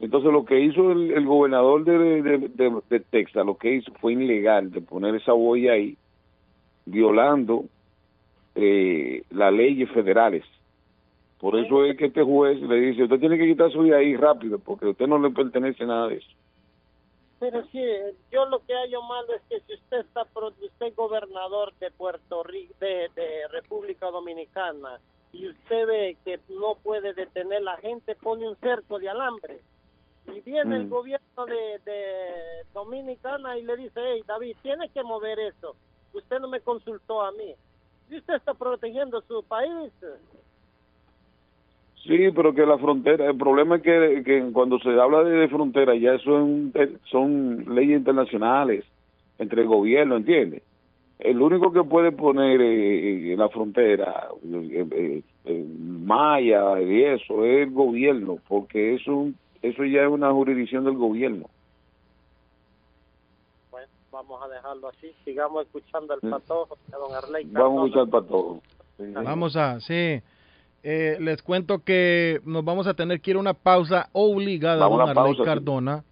Entonces 0.00 0.32
lo 0.32 0.46
que 0.46 0.58
hizo 0.58 0.92
el, 0.92 1.10
el 1.10 1.26
gobernador 1.26 1.84
de, 1.84 2.22
de, 2.22 3.00
Texas, 3.10 3.44
lo 3.44 3.58
que 3.58 3.74
hizo 3.74 3.92
fue 4.00 4.14
ilegal 4.14 4.70
de 4.70 4.80
poner 4.80 5.14
esa 5.14 5.32
boya 5.32 5.72
ahí, 5.72 5.96
violando 6.86 7.64
eh, 8.54 9.22
las 9.30 9.52
leyes 9.52 9.90
federales. 9.90 10.44
Por 11.38 11.58
eso 11.58 11.84
es 11.84 11.98
que 11.98 12.06
este 12.06 12.22
juez 12.22 12.60
le 12.62 12.76
dice, 12.80 13.04
usted 13.04 13.20
tiene 13.20 13.36
que 13.36 13.46
quitar 13.46 13.70
su 13.70 13.80
vida 13.80 13.98
ahí 13.98 14.16
rápido, 14.16 14.58
porque 14.58 14.86
usted 14.86 15.06
no 15.06 15.18
le 15.18 15.30
pertenece 15.30 15.84
nada 15.84 16.08
de 16.08 16.16
eso. 16.16 16.30
Pero 17.38 17.62
sí, 17.66 17.82
yo 18.30 18.46
lo 18.46 18.58
que 18.66 18.74
hallo 18.74 19.02
malo 19.02 19.34
es 19.34 19.42
que 19.48 19.60
si 19.66 19.74
usted 19.74 20.00
está, 20.00 20.22
usted 20.22 20.86
es 20.86 20.96
gobernador 20.96 21.74
de 21.78 21.90
Puerto 21.90 22.42
Rico, 22.42 22.74
de, 22.80 23.08
de 23.14 23.48
República 23.48 24.10
Dominicana, 24.10 24.98
y 25.32 25.48
usted 25.48 25.86
ve 25.86 26.16
que 26.24 26.40
no 26.48 26.74
puede 26.82 27.12
detener 27.14 27.62
la 27.62 27.76
gente, 27.78 28.14
pone 28.16 28.48
un 28.48 28.56
cerco 28.56 28.98
de 28.98 29.08
alambre. 29.08 29.60
Y 30.26 30.40
viene 30.42 30.76
el 30.76 30.86
Mm. 30.86 30.90
gobierno 30.90 31.46
de, 31.46 31.80
de 31.84 32.04
Dominicana 32.74 33.58
y 33.58 33.62
le 33.62 33.76
dice, 33.76 34.00
hey 34.02 34.22
David, 34.26 34.56
tiene 34.62 34.90
que 34.90 35.02
mover 35.02 35.38
eso. 35.40 35.76
Usted 36.12 36.40
no 36.40 36.48
me 36.48 36.60
consultó 36.60 37.22
a 37.22 37.32
mí. 37.32 37.54
Y 38.08 38.18
usted 38.18 38.34
está 38.34 38.54
protegiendo 38.54 39.22
su 39.22 39.44
país. 39.44 39.92
Sí, 42.04 42.30
pero 42.34 42.54
que 42.54 42.66
la 42.66 42.78
frontera, 42.78 43.26
el 43.30 43.36
problema 43.38 43.76
es 43.76 43.82
que, 43.82 44.22
que 44.24 44.50
cuando 44.52 44.78
se 44.80 44.90
habla 45.00 45.22
de, 45.24 45.32
de 45.32 45.48
frontera 45.48 45.94
ya 45.96 46.14
eso 46.14 46.36
es 46.38 46.42
un- 46.42 46.72
eh, 46.74 46.98
son 47.10 47.74
leyes 47.74 47.98
internacionales 47.98 48.84
entre 49.38 49.62
el 49.62 49.68
gobierno, 49.68 50.16
¿entiende? 50.16 50.62
el 51.18 51.40
único 51.42 51.72
que 51.72 51.84
puede 51.84 52.12
poner 52.12 52.60
eh, 52.62 53.32
en 53.32 53.38
la 53.38 53.48
frontera 53.50 54.28
eh, 54.44 54.88
eh, 54.92 55.22
eh, 55.44 55.66
maya 55.78 56.80
y 56.82 57.04
eso 57.04 57.44
es 57.44 57.68
el 57.68 57.72
gobierno, 57.72 58.38
porque 58.48 58.94
eso, 58.96 59.30
eso 59.62 59.84
ya 59.84 60.02
es 60.02 60.08
una 60.08 60.30
jurisdicción 60.32 60.84
del 60.84 60.94
gobierno. 60.96 61.46
Bueno, 63.70 63.88
vamos 64.12 64.42
a 64.42 64.48
dejarlo 64.48 64.88
así. 64.88 65.12
Sigamos 65.24 65.66
escuchando 65.66 66.14
el 66.14 66.30
patojo 66.30 66.76
de 66.88 66.96
don 66.98 67.14
Arley. 67.14 67.44
Vamos 67.50 67.82
a 67.82 67.86
escuchar 67.86 68.08
para 68.10 68.26
todos. 68.26 68.58
Vamos 68.98 69.56
a, 69.56 69.80
sí. 69.80 70.20
Eh, 70.82 71.18
les 71.20 71.42
cuento 71.42 71.80
que 71.80 72.40
nos 72.44 72.64
vamos 72.64 72.86
a 72.86 72.94
tener 72.94 73.20
que 73.20 73.32
ir 73.32 73.36
a 73.36 73.40
una 73.40 73.54
pausa 73.54 74.08
obligada, 74.12 74.78
Vamos 74.88 75.00
a 75.00 75.02
don 75.04 75.10
una 75.12 75.20
Arley 75.20 75.34
pausa, 75.36 75.42
sí. 75.42 75.46
Cardona. 75.46 76.04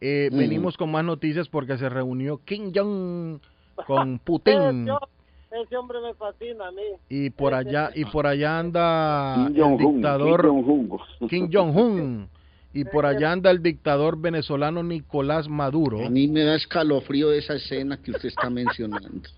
Eh, 0.00 0.28
Mm. 0.32 0.36
Venimos 0.38 0.76
con 0.76 0.90
más 0.90 1.04
noticias 1.04 1.48
porque 1.48 1.78
se 1.78 1.88
reunió 1.88 2.40
Kim 2.44 2.72
Jong 2.74 3.38
con 3.86 4.18
Putin 4.24 4.88
Ese, 4.88 5.62
ese 5.62 5.76
hombre 5.76 6.00
me 6.00 6.12
fascina 6.14 6.66
a 6.68 6.72
mí. 6.72 6.82
y 7.08 7.30
por 7.30 7.54
allá 7.54 7.90
y 7.94 8.04
por 8.06 8.26
allá 8.26 8.58
anda 8.58 9.34
Kim 9.54 9.62
el 9.64 9.76
dictador 9.78 10.42
Kim 10.42 10.64
Jong-un. 10.66 11.28
Kim 11.28 11.50
Jong-un 11.52 12.28
y 12.74 12.84
por 12.84 13.06
allá 13.06 13.32
anda 13.32 13.50
el 13.50 13.62
dictador 13.62 14.18
venezolano 14.20 14.82
Nicolás 14.82 15.48
Maduro. 15.48 16.04
A 16.06 16.10
mí 16.10 16.28
me 16.28 16.42
da 16.44 16.54
escalofrío 16.56 17.32
esa 17.32 17.54
escena 17.54 17.96
que 18.02 18.12
usted 18.12 18.28
está 18.28 18.48
mencionando. 18.50 19.28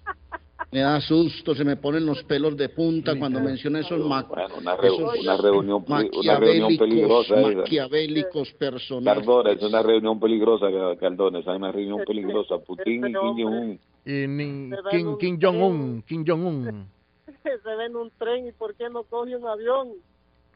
Me 0.71 0.81
da 0.81 1.01
susto, 1.01 1.55
se 1.55 1.65
me 1.65 1.77
ponen 1.77 2.05
los 2.05 2.23
pelos 2.25 2.57
de 2.57 2.69
punta 2.69 3.17
cuando 3.17 3.39
menciona 3.41 3.79
esos, 3.79 4.05
ma- 4.05 4.27
Una, 4.59 4.75
esos 4.83 4.99
una 5.21 5.37
reunión, 5.37 5.85
una 5.87 6.01
reunión 6.37 6.73
maquiavélicos, 6.73 6.79
peligrosa. 6.79 7.41
esa. 7.41 7.59
maquiavélicos 7.59 8.53
personajes. 8.55 9.19
Cardona, 9.25 9.51
es 9.53 9.63
una 9.63 9.83
reunión 9.83 10.19
peligrosa, 10.19 10.67
Cardona, 10.99 11.39
es 11.39 11.47
una 11.47 11.71
reunión 11.71 12.01
peligrosa. 12.05 12.59
Putin 12.59 13.07
y 13.07 13.13
Kim 13.13 13.15
Jong-un. 13.15 13.81
Y 14.05 14.27
ni- 14.27 14.71
Kim, 14.91 15.17
Kim 15.19 15.39
Jong-un, 15.41 16.03
Kim 16.03 16.25
Jong-un. 16.27 16.89
Se 17.45 17.51
ve 17.77 17.85
en 17.87 17.95
un 17.97 18.11
tren 18.19 18.49
y 18.49 18.53
¿por 18.53 18.75
qué 18.75 18.91
no 18.91 19.05
coge 19.05 19.37
un 19.37 19.47
avión? 19.47 19.89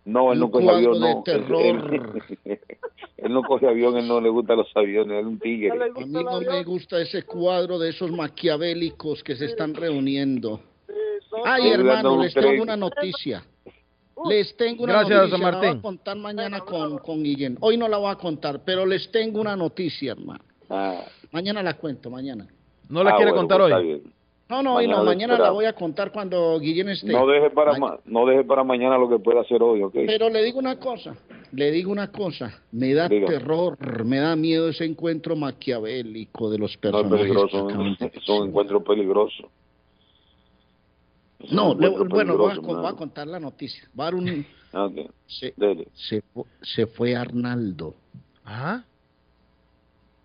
No, 0.05 0.33
él 0.33 0.39
no 0.41 0.51
coge 0.51 0.69
avión, 0.71 0.95
de 0.95 1.01
no. 1.15 1.23
terror. 1.23 1.63
Él, 1.65 2.61
él 3.19 3.33
no 3.33 3.43
coge 3.43 3.67
avión, 3.69 3.97
él 3.99 4.09
no 4.09 4.21
le 4.21 4.29
gustan 4.31 4.57
los 4.59 4.75
aviones, 4.77 5.13
él 5.19 5.21
es 5.21 5.27
un 5.27 5.39
tigre. 5.39 5.71
A 5.71 6.01
mí 6.01 6.07
no 6.23 6.41
me 6.41 6.65
gusta 6.65 7.01
ese 7.01 7.25
cuadro 7.25 7.79
de 7.79 7.91
esos 7.91 8.11
maquiavélicos 8.11 9.23
que 9.23 9.37
se 9.37 9.47
están 9.47 9.75
reuniendo. 9.75 10.61
Ay, 11.45 11.65
No, 11.65 11.75
hermano, 11.75 12.23
les 12.23 12.33
tengo 12.35 12.63
una 12.63 12.77
noticia. 12.77 13.45
Les 14.29 14.57
tengo 14.57 14.83
una 14.85 14.95
Gracias, 15.05 15.19
noticia. 15.31 15.39
La 15.39 15.51
voy 15.51 15.61
Martín. 15.67 15.79
a 15.79 15.83
contar 15.83 16.17
mañana 16.17 16.61
con, 16.61 16.99
con 16.99 17.23
Guillén. 17.23 17.57
Hoy 17.61 17.77
no 17.77 17.87
la 17.87 17.99
voy 17.99 18.11
a 18.11 18.17
contar, 18.17 18.63
pero 18.65 18.85
les 18.87 19.11
tengo 19.13 19.41
una 19.41 19.55
noticia, 19.55 20.13
hermano. 20.13 20.43
Mañana 21.31 21.63
la 21.63 21.75
cuento, 21.75 22.11
mañana. 22.11 22.47
¿No 22.89 23.05
la 23.05 23.11
Ah, 23.11 23.17
quiere 23.17 23.31
bueno, 23.33 23.47
contar 23.49 23.61
pues, 23.61 23.75
hoy? 23.75 24.03
No, 24.49 24.63
no, 24.63 24.77
hoy 24.77 24.87
Mañana 24.87 24.97
no, 24.99 25.05
la 25.05 25.11
mañana 25.11 25.39
la 25.39 25.51
voy 25.51 25.65
a 25.67 25.75
contar 25.75 26.11
cuando 26.11 26.59
Guillén 26.59 26.89
esté. 26.89 27.13
No 27.13 27.27
deje 27.27 27.51
para 27.51 27.79
ma- 27.79 27.99
no 28.07 28.25
deje 28.25 28.45
para 28.45 28.65
mañana 28.65 28.97
lo 28.97 29.07
que 29.09 29.19
pueda 29.19 29.43
hacer 29.43 29.63
hoy, 29.63 29.83
¿ok? 29.83 29.93
Pero 30.07 30.31
le 30.31 30.43
digo 30.43 30.59
una 30.59 30.79
cosa, 30.79 31.15
le 31.53 31.71
digo 31.71 31.93
una 31.93 32.11
cosa, 32.11 32.63
me 32.73 32.95
da 32.95 33.09
Diga. 33.09 33.27
terror, 33.27 33.77
me 34.07 34.17
da 34.19 34.35
miedo 34.37 34.71
ese 34.71 34.87
encuentro 34.87 35.37
maquiavélico 35.37 36.49
de 36.51 36.59
los 36.59 36.71
No 36.71 36.75
es 36.75 36.79
personajes. 36.79 37.19
peligroso, 37.21 37.69
es 37.69 38.29
un 38.31 38.49
encuentro 38.49 38.83
peligroso. 38.83 39.51
Es 41.41 41.53
No, 41.53 41.75
le- 41.75 41.91
bueno, 41.91 42.39
voy 42.39 42.53
a, 42.53 42.59
voy 42.59 42.95
contar 42.95 43.27
la 43.27 43.39
noticia. 43.39 43.87
Va 43.99 44.05
a 44.05 44.07
dar 44.07 44.15
un- 44.15 44.47
Ok, 44.73 45.11
se, 45.27 45.53
dele. 45.59 45.89
se, 45.93 46.23
fu- 46.23 46.47
se 46.63 46.87
fue 46.87 47.15
Arnaldo. 47.15 47.95
Ajá. 48.47 48.83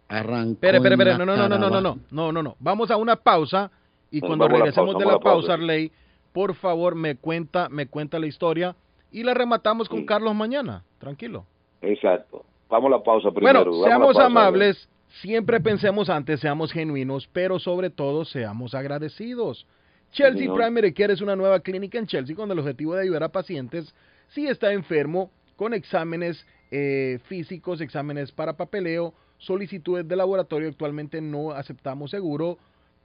Arrancó. 0.07 0.51
Espere, 0.53 0.77
espere, 0.77 0.93
espere, 0.93 1.11
no, 1.17 1.25
no, 1.25 1.35
no, 1.35 1.49
no, 1.49 1.57
no, 1.57 1.81
no, 1.81 1.97
no, 2.11 2.31
no, 2.31 2.43
no. 2.43 2.55
Vamos 2.59 2.89
a 2.89 2.95
una 2.97 3.15
pausa 3.17 3.69
y 4.13 4.21
cuando 4.21 4.47
la 4.47 4.53
regresemos 4.53 4.93
pausa, 4.93 5.05
de 5.05 5.11
la 5.11 5.19
pausa. 5.19 5.53
Arley, 5.53 5.91
por 6.31 6.53
favor 6.53 6.93
me 6.93 7.15
cuenta, 7.15 7.67
me 7.69 7.87
cuenta 7.87 8.19
la 8.19 8.27
historia 8.27 8.75
y 9.11 9.23
la 9.23 9.33
rematamos 9.33 9.89
con 9.89 10.05
Carlos 10.05 10.35
mañana. 10.35 10.83
Tranquilo. 10.99 11.45
Exacto. 11.81 12.45
Vamos 12.69 12.89
a 12.93 12.97
la 12.97 13.03
pausa 13.03 13.31
primero. 13.31 13.65
Bueno, 13.65 13.83
seamos 13.83 14.13
pausa, 14.13 14.25
amables, 14.27 14.89
siempre 15.21 15.59
pensemos 15.59 16.09
antes, 16.09 16.39
seamos 16.39 16.71
genuinos, 16.71 17.27
pero 17.33 17.57
sobre 17.57 17.89
todo 17.89 18.23
seamos 18.23 18.75
agradecidos. 18.75 19.65
Chelsea 20.11 20.41
señor. 20.41 20.57
Primary 20.57 20.93
Care 20.93 21.13
es 21.13 21.21
una 21.21 21.35
nueva 21.35 21.59
clínica 21.61 21.97
en 21.97 22.05
Chelsea 22.05 22.35
con 22.35 22.51
el 22.51 22.59
objetivo 22.59 22.93
de 22.93 23.01
ayudar 23.01 23.23
a 23.23 23.29
pacientes 23.29 23.95
si 24.29 24.45
está 24.45 24.73
enfermo 24.73 25.31
con 25.55 25.73
exámenes 25.73 26.45
eh, 26.69 27.19
físicos, 27.25 27.81
exámenes 27.81 28.31
para 28.31 28.57
papeleo, 28.57 29.15
solicitudes 29.39 30.07
de 30.07 30.15
laboratorio. 30.15 30.69
Actualmente 30.69 31.19
no 31.19 31.51
aceptamos 31.51 32.11
seguro, 32.11 32.59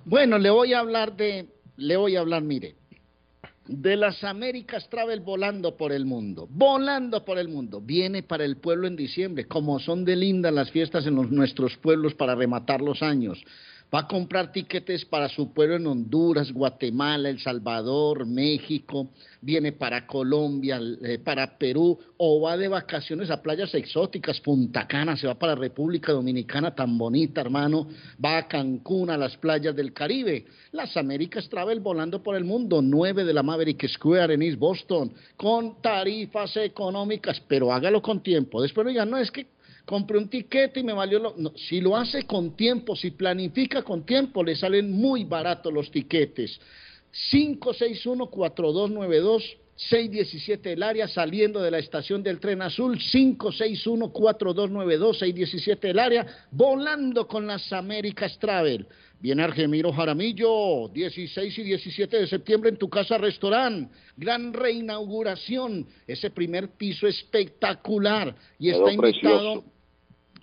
Bueno, 0.04 0.38
le 0.38 0.50
voy 0.50 0.74
a 0.74 0.80
hablar 0.80 1.16
de, 1.16 1.46
le 1.76 1.96
voy 1.96 2.16
a 2.16 2.20
hablar, 2.20 2.42
mire, 2.42 2.74
de 3.66 3.96
las 3.96 4.22
Américas 4.24 4.88
Travel 4.90 5.20
volando 5.20 5.74
por 5.76 5.92
el 5.92 6.04
mundo, 6.04 6.46
volando 6.50 7.24
por 7.24 7.38
el 7.38 7.48
mundo. 7.48 7.80
Viene 7.80 8.22
para 8.22 8.44
el 8.44 8.58
pueblo 8.58 8.86
en 8.86 8.96
diciembre, 8.96 9.46
como 9.46 9.78
son 9.78 10.04
de 10.04 10.16
lindas 10.16 10.52
las 10.52 10.70
fiestas 10.70 11.06
en 11.06 11.14
nuestros 11.34 11.76
pueblos 11.78 12.12
para 12.14 12.34
rematar 12.34 12.82
los 12.82 13.02
años. 13.02 13.42
Va 13.94 14.00
a 14.00 14.08
comprar 14.08 14.50
tiquetes 14.50 15.04
para 15.04 15.28
su 15.28 15.52
pueblo 15.52 15.76
en 15.76 15.86
Honduras, 15.86 16.50
Guatemala, 16.50 17.28
El 17.28 17.38
Salvador, 17.38 18.26
México, 18.26 19.10
viene 19.40 19.70
para 19.70 20.04
Colombia, 20.04 20.80
eh, 21.00 21.20
para 21.20 21.56
Perú, 21.56 21.96
o 22.16 22.40
va 22.40 22.56
de 22.56 22.66
vacaciones 22.66 23.30
a 23.30 23.40
playas 23.40 23.72
exóticas, 23.72 24.40
Punta 24.40 24.88
Cana, 24.88 25.16
se 25.16 25.28
va 25.28 25.38
para 25.38 25.54
República 25.54 26.10
Dominicana, 26.10 26.74
tan 26.74 26.98
bonita, 26.98 27.40
hermano, 27.40 27.86
va 28.22 28.38
a 28.38 28.48
Cancún, 28.48 29.10
a 29.10 29.16
las 29.16 29.36
playas 29.36 29.76
del 29.76 29.92
Caribe. 29.92 30.44
Las 30.72 30.96
Américas 30.96 31.48
Travel 31.48 31.78
volando 31.78 32.20
por 32.20 32.34
el 32.34 32.42
mundo, 32.42 32.82
9 32.82 33.24
de 33.24 33.32
la 33.32 33.44
Maverick 33.44 33.86
Square 33.86 34.34
en 34.34 34.42
East 34.42 34.58
Boston, 34.58 35.12
con 35.36 35.80
tarifas 35.80 36.56
económicas, 36.56 37.40
pero 37.46 37.72
hágalo 37.72 38.02
con 38.02 38.24
tiempo. 38.24 38.60
Después 38.60 38.88
digan, 38.88 39.08
no, 39.08 39.18
es 39.18 39.30
que 39.30 39.53
compré 39.84 40.18
un 40.18 40.28
tiquete 40.28 40.80
y 40.80 40.84
me 40.84 40.92
valió 40.92 41.18
lo... 41.18 41.34
no, 41.36 41.52
si 41.56 41.80
lo 41.80 41.96
hace 41.96 42.24
con 42.24 42.56
tiempo, 42.56 42.96
si 42.96 43.10
planifica 43.10 43.82
con 43.82 44.04
tiempo, 44.04 44.42
le 44.42 44.56
salen 44.56 44.90
muy 44.90 45.24
baratos 45.24 45.72
los 45.72 45.90
tiquetes. 45.90 46.58
561-4292. 47.32 49.58
617 49.76 50.72
el 50.72 50.84
área 50.84 51.08
saliendo 51.08 51.60
de 51.60 51.68
la 51.70 51.78
estación 51.78 52.22
del 52.22 52.38
tren 52.38 52.62
azul 52.62 52.96
561-4292-617 52.96 55.78
el 55.82 55.98
área 55.98 56.24
volando 56.52 57.26
con 57.26 57.48
las 57.48 57.72
Américas 57.72 58.38
Travel 58.38 58.86
viene 59.18 59.42
Argemiro 59.42 59.92
Jaramillo 59.92 60.88
16 60.94 61.58
y 61.58 61.64
17 61.64 62.18
de 62.18 62.28
septiembre 62.28 62.70
en 62.70 62.76
tu 62.76 62.88
casa 62.88 63.18
restaurant 63.18 63.90
gran 64.16 64.52
reinauguración 64.52 65.88
ese 66.06 66.30
primer 66.30 66.68
piso 66.76 67.08
espectacular 67.08 68.32
y 68.60 68.70
está 68.70 68.92
invitado. 68.92 69.73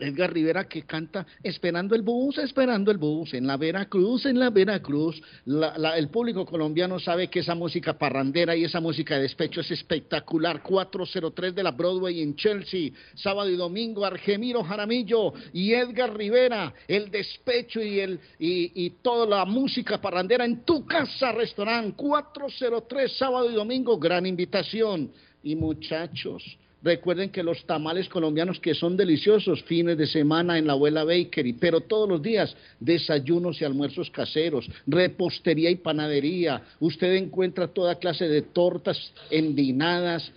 Edgar 0.01 0.33
Rivera 0.33 0.67
que 0.67 0.83
canta 0.83 1.25
Esperando 1.43 1.95
el 1.95 2.01
bus, 2.01 2.37
esperando 2.37 2.91
el 2.91 2.97
bus, 2.97 3.33
en 3.33 3.47
la 3.47 3.57
Veracruz, 3.57 4.25
en 4.25 4.39
la 4.39 4.49
Veracruz. 4.49 5.21
El 5.45 6.09
público 6.09 6.45
colombiano 6.45 6.99
sabe 6.99 7.27
que 7.27 7.39
esa 7.39 7.55
música 7.55 7.97
parrandera 7.97 8.55
y 8.55 8.63
esa 8.63 8.79
música 8.79 9.15
de 9.15 9.23
despecho 9.23 9.61
es 9.61 9.71
espectacular. 9.71 10.61
403 10.61 11.55
de 11.55 11.63
la 11.63 11.71
Broadway 11.71 12.21
en 12.21 12.35
Chelsea, 12.35 12.91
sábado 13.15 13.49
y 13.49 13.55
domingo, 13.55 14.05
Argemiro 14.05 14.63
Jaramillo 14.63 15.33
y 15.53 15.73
Edgar 15.73 16.15
Rivera, 16.15 16.73
el 16.87 17.09
despecho 17.11 17.81
y, 17.81 17.99
el, 17.99 18.19
y 18.39 18.89
toda 19.01 19.25
la 19.25 19.45
música 19.45 19.99
parrandera 19.99 20.45
en 20.45 20.63
tu 20.63 20.85
casa, 20.85 21.31
restaurante 21.31 21.95
403, 21.95 23.17
sábado 23.17 23.49
y 23.49 23.55
domingo, 23.55 23.97
gran 23.97 24.25
invitación. 24.25 25.11
Y 25.43 25.55
muchachos, 25.55 26.43
Recuerden 26.83 27.29
que 27.29 27.43
los 27.43 27.63
tamales 27.65 28.09
colombianos 28.09 28.59
que 28.59 28.73
son 28.73 28.97
deliciosos, 28.97 29.63
fines 29.63 29.97
de 29.97 30.07
semana 30.07 30.57
en 30.57 30.65
la 30.65 30.73
abuela 30.73 31.03
Bakery, 31.03 31.53
pero 31.53 31.81
todos 31.81 32.09
los 32.09 32.21
días 32.21 32.55
desayunos 32.79 33.61
y 33.61 33.65
almuerzos 33.65 34.09
caseros, 34.09 34.67
repostería 34.87 35.69
y 35.69 35.75
panadería. 35.75 36.63
Usted 36.79 37.13
encuentra 37.13 37.67
toda 37.67 37.99
clase 37.99 38.27
de 38.27 38.41
tortas 38.41 39.13
endinadas. 39.29 40.31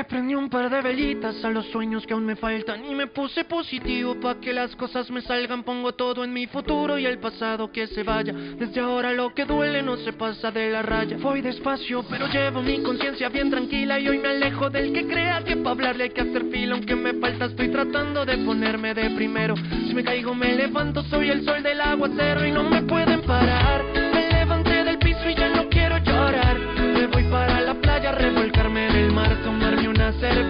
Le 0.00 0.04
prendí 0.04 0.34
un 0.34 0.48
par 0.48 0.70
de 0.70 0.80
velitas 0.80 1.44
a 1.44 1.50
los 1.50 1.66
sueños 1.66 2.06
que 2.06 2.14
aún 2.14 2.24
me 2.24 2.34
faltan 2.34 2.86
y 2.86 2.94
me 2.94 3.06
puse 3.06 3.44
positivo 3.44 4.18
pa' 4.18 4.40
que 4.40 4.50
las 4.50 4.74
cosas 4.74 5.10
me 5.10 5.20
salgan. 5.20 5.62
Pongo 5.62 5.92
todo 5.92 6.24
en 6.24 6.32
mi 6.32 6.46
futuro 6.46 6.98
y 6.98 7.04
el 7.04 7.18
pasado 7.18 7.70
que 7.70 7.86
se 7.86 8.02
vaya. 8.02 8.32
Desde 8.32 8.80
ahora 8.80 9.12
lo 9.12 9.34
que 9.34 9.44
duele 9.44 9.82
no 9.82 9.98
se 9.98 10.14
pasa 10.14 10.50
de 10.50 10.70
la 10.70 10.80
raya. 10.80 11.18
Voy 11.18 11.42
despacio, 11.42 12.02
pero 12.08 12.28
llevo 12.28 12.62
mi 12.62 12.82
conciencia 12.82 13.28
bien 13.28 13.50
tranquila 13.50 14.00
y 14.00 14.08
hoy 14.08 14.18
me 14.20 14.28
alejo 14.28 14.70
del 14.70 14.90
que 14.94 15.06
crea 15.06 15.44
que 15.44 15.58
pa' 15.58 15.72
hablarle 15.72 16.04
hay 16.04 16.10
que 16.10 16.22
hacer 16.22 16.46
fila. 16.46 16.76
Aunque 16.76 16.96
me 16.96 17.12
falta, 17.20 17.44
estoy 17.44 17.68
tratando 17.68 18.24
de 18.24 18.38
ponerme 18.38 18.94
de 18.94 19.10
primero. 19.10 19.54
Si 19.86 19.92
me 19.92 20.02
caigo, 20.02 20.34
me 20.34 20.54
levanto, 20.54 21.02
soy 21.10 21.28
el 21.28 21.44
sol 21.44 21.62
del 21.62 21.78
aguacero 21.78 22.46
y 22.46 22.52
no 22.52 22.62
me 22.62 22.80
pueden 22.84 23.20
parar. 23.20 24.09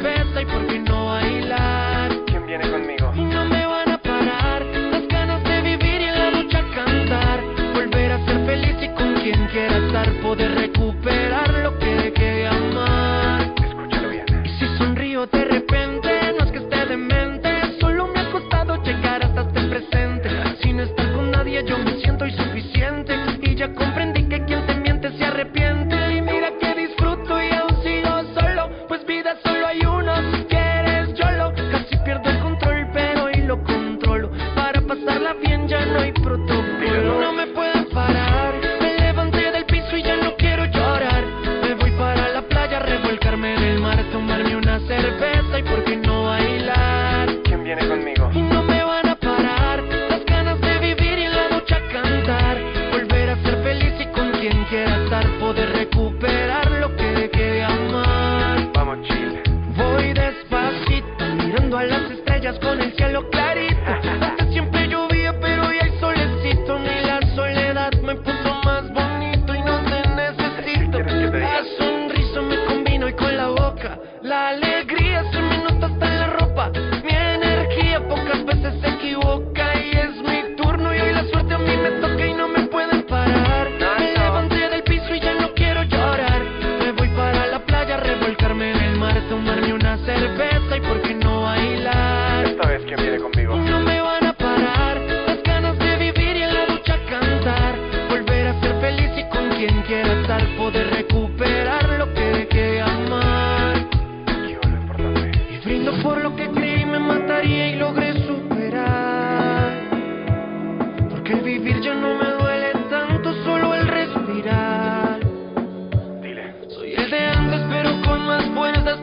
Y 0.01 0.47
por 0.47 0.67
qué 0.67 0.79
no 0.79 1.07
bailar. 1.07 2.11
¿Quién 2.27 2.47
viene 2.47 2.71
conmigo? 2.71 3.13
Y 3.15 3.21
no 3.21 3.45
me 3.45 3.67
van 3.67 3.91
a 3.91 3.99
parar 3.99 4.65
las 4.65 5.07
ganas 5.09 5.45
de 5.45 5.61
vivir 5.61 6.01
y 6.01 6.07
la 6.07 6.31
ducha 6.31 6.65
cantar. 6.75 7.41
Volver 7.75 8.13
a 8.13 8.25
ser 8.25 8.47
feliz 8.47 8.77
y 8.81 8.89
con 8.95 9.15
quien 9.21 9.47
quiera 9.49 9.77
estar, 9.77 10.11
poder 10.23 10.55
recuperar 10.55 10.80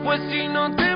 pues 0.08 0.22
si 0.30 0.48
no 0.48 0.74
te 0.74 0.87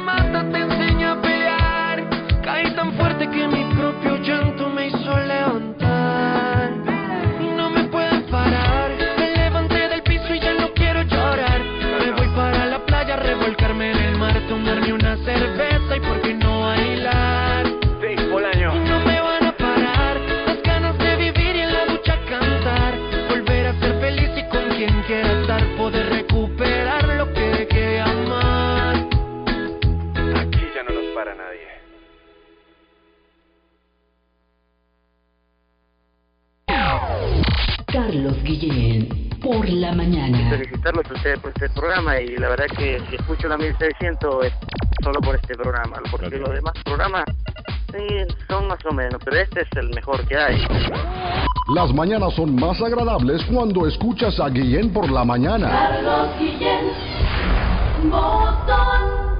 A 41.22 41.24
ustedes 41.24 41.38
por 41.38 41.52
este 41.52 41.68
programa 41.68 42.20
y 42.20 42.36
la 42.36 42.48
verdad 42.48 42.66
que 42.76 43.00
si 43.08 43.14
escucho 43.14 43.46
la 43.46 43.56
1600 43.56 44.44
es 44.44 44.52
solo 45.04 45.20
por 45.20 45.36
este 45.36 45.54
programa, 45.54 45.98
porque 46.10 46.36
los 46.36 46.50
demás 46.50 46.72
programas 46.84 47.22
sí, 47.92 48.34
son 48.48 48.66
más 48.66 48.84
o 48.84 48.92
menos, 48.92 49.20
pero 49.24 49.36
este 49.36 49.60
es 49.60 49.68
el 49.76 49.90
mejor 49.90 50.26
que 50.26 50.36
hay. 50.36 50.66
Las 51.76 51.94
mañanas 51.94 52.34
son 52.34 52.56
más 52.56 52.82
agradables 52.82 53.40
cuando 53.44 53.86
escuchas 53.86 54.40
a 54.40 54.48
Guillén 54.48 54.92
por 54.92 55.08
la 55.12 55.24
mañana. 55.24 55.70
Carlos 55.70 56.30
Guillén, 56.40 56.90
Boston. 58.10 59.31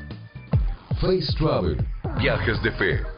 Face 1.01 1.33
Travel. 1.39 1.77
Viajes 2.19 2.63
de 2.63 2.71
fe. 2.73 3.18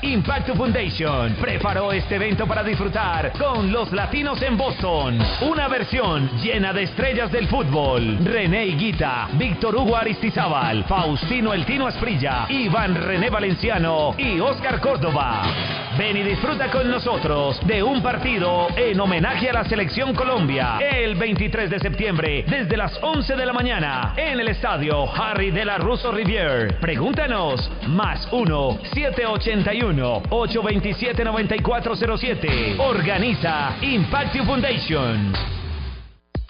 Impacto 0.03 0.53
Foundation 0.53 1.33
preparó 1.39 1.93
este 1.93 2.15
evento 2.15 2.45
para 2.45 2.61
disfrutar 2.61 3.31
con 3.39 3.71
los 3.71 3.89
latinos 3.93 4.41
en 4.41 4.57
Boston. 4.57 5.17
Una 5.49 5.69
versión 5.69 6.29
llena 6.41 6.73
de 6.73 6.83
estrellas 6.83 7.31
del 7.31 7.47
fútbol. 7.47 8.17
René 8.21 8.65
Higuita, 8.65 9.29
Víctor 9.33 9.77
Hugo 9.77 9.95
Aristizábal, 9.95 10.83
Faustino 10.83 11.53
El 11.53 11.65
Tino 11.65 11.87
Asprilla, 11.87 12.45
Iván 12.49 12.95
René 12.95 13.29
Valenciano 13.29 14.13
y 14.17 14.41
Oscar 14.41 14.81
Córdoba. 14.81 15.43
Ven 15.97 16.17
y 16.17 16.23
disfruta 16.23 16.69
con 16.69 16.91
nosotros 16.91 17.65
de 17.65 17.81
un 17.81 18.01
partido 18.01 18.67
en 18.75 18.99
homenaje 18.99 19.49
a 19.49 19.53
la 19.53 19.63
selección 19.63 20.13
Colombia 20.13 20.79
el 20.79 21.15
23 21.15 21.69
de 21.69 21.79
septiembre 21.79 22.43
desde 22.47 22.75
las 22.75 22.99
11 23.01 23.35
de 23.35 23.45
la 23.45 23.53
mañana 23.53 24.13
en 24.17 24.39
el 24.39 24.49
estadio 24.49 25.09
Harry 25.13 25.51
de 25.51 25.63
la 25.63 25.77
Russo 25.77 26.11
Rivier. 26.11 26.77
Pregúntanos 26.79 27.71
más 27.87 28.27
1 28.31 28.79
781 28.93 29.92
827 30.01 31.23
9407. 31.23 32.75
Organiza 32.79 33.75
Impact 33.81 34.43
Foundation. 34.45 35.33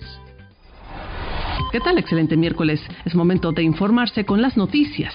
¿Qué 1.71 1.79
tal? 1.81 1.97
Excelente 1.97 2.37
miércoles. 2.37 2.83
Es 3.07 3.15
momento 3.15 3.53
de 3.53 3.63
informarse 3.63 4.27
con 4.27 4.43
las 4.43 4.59
noticias. 4.59 5.15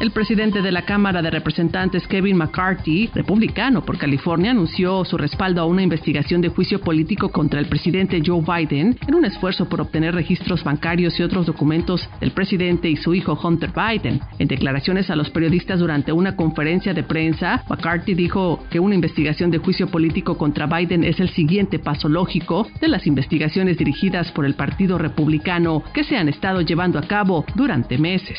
El 0.00 0.12
presidente 0.12 0.62
de 0.62 0.70
la 0.70 0.82
Cámara 0.82 1.22
de 1.22 1.30
Representantes, 1.30 2.06
Kevin 2.06 2.36
McCarthy, 2.36 3.10
republicano 3.14 3.84
por 3.84 3.98
California, 3.98 4.52
anunció 4.52 5.04
su 5.04 5.18
respaldo 5.18 5.60
a 5.60 5.64
una 5.64 5.82
investigación 5.82 6.40
de 6.40 6.50
juicio 6.50 6.80
político 6.80 7.30
contra 7.30 7.58
el 7.58 7.66
presidente 7.66 8.22
Joe 8.24 8.40
Biden 8.40 8.96
en 9.08 9.14
un 9.16 9.24
esfuerzo 9.24 9.68
por 9.68 9.80
obtener 9.80 10.14
registros 10.14 10.62
bancarios 10.62 11.18
y 11.18 11.24
otros 11.24 11.46
documentos 11.46 12.08
del 12.20 12.30
presidente 12.30 12.88
y 12.88 12.94
su 12.94 13.12
hijo 13.12 13.36
Hunter 13.42 13.72
Biden. 13.72 14.20
En 14.38 14.46
declaraciones 14.46 15.10
a 15.10 15.16
los 15.16 15.30
periodistas 15.30 15.80
durante 15.80 16.12
una 16.12 16.36
conferencia 16.36 16.94
de 16.94 17.02
prensa, 17.02 17.64
McCarthy 17.68 18.14
dijo 18.14 18.60
que 18.70 18.78
una 18.78 18.94
investigación 18.94 19.50
de 19.50 19.58
juicio 19.58 19.88
político 19.88 20.38
contra 20.38 20.66
Biden 20.66 21.02
es 21.02 21.18
el 21.18 21.30
siguiente 21.30 21.80
paso 21.80 22.08
lógico 22.08 22.68
de 22.80 22.86
las 22.86 23.04
investigaciones 23.08 23.76
dirigidas 23.78 24.30
por 24.30 24.44
el 24.44 24.54
Partido 24.54 24.96
Republicano 24.96 25.82
que 25.92 26.04
se 26.04 26.16
han 26.16 26.28
estado 26.28 26.60
llevando 26.60 27.00
a 27.00 27.02
cabo 27.02 27.44
durante 27.56 27.98
meses. 27.98 28.38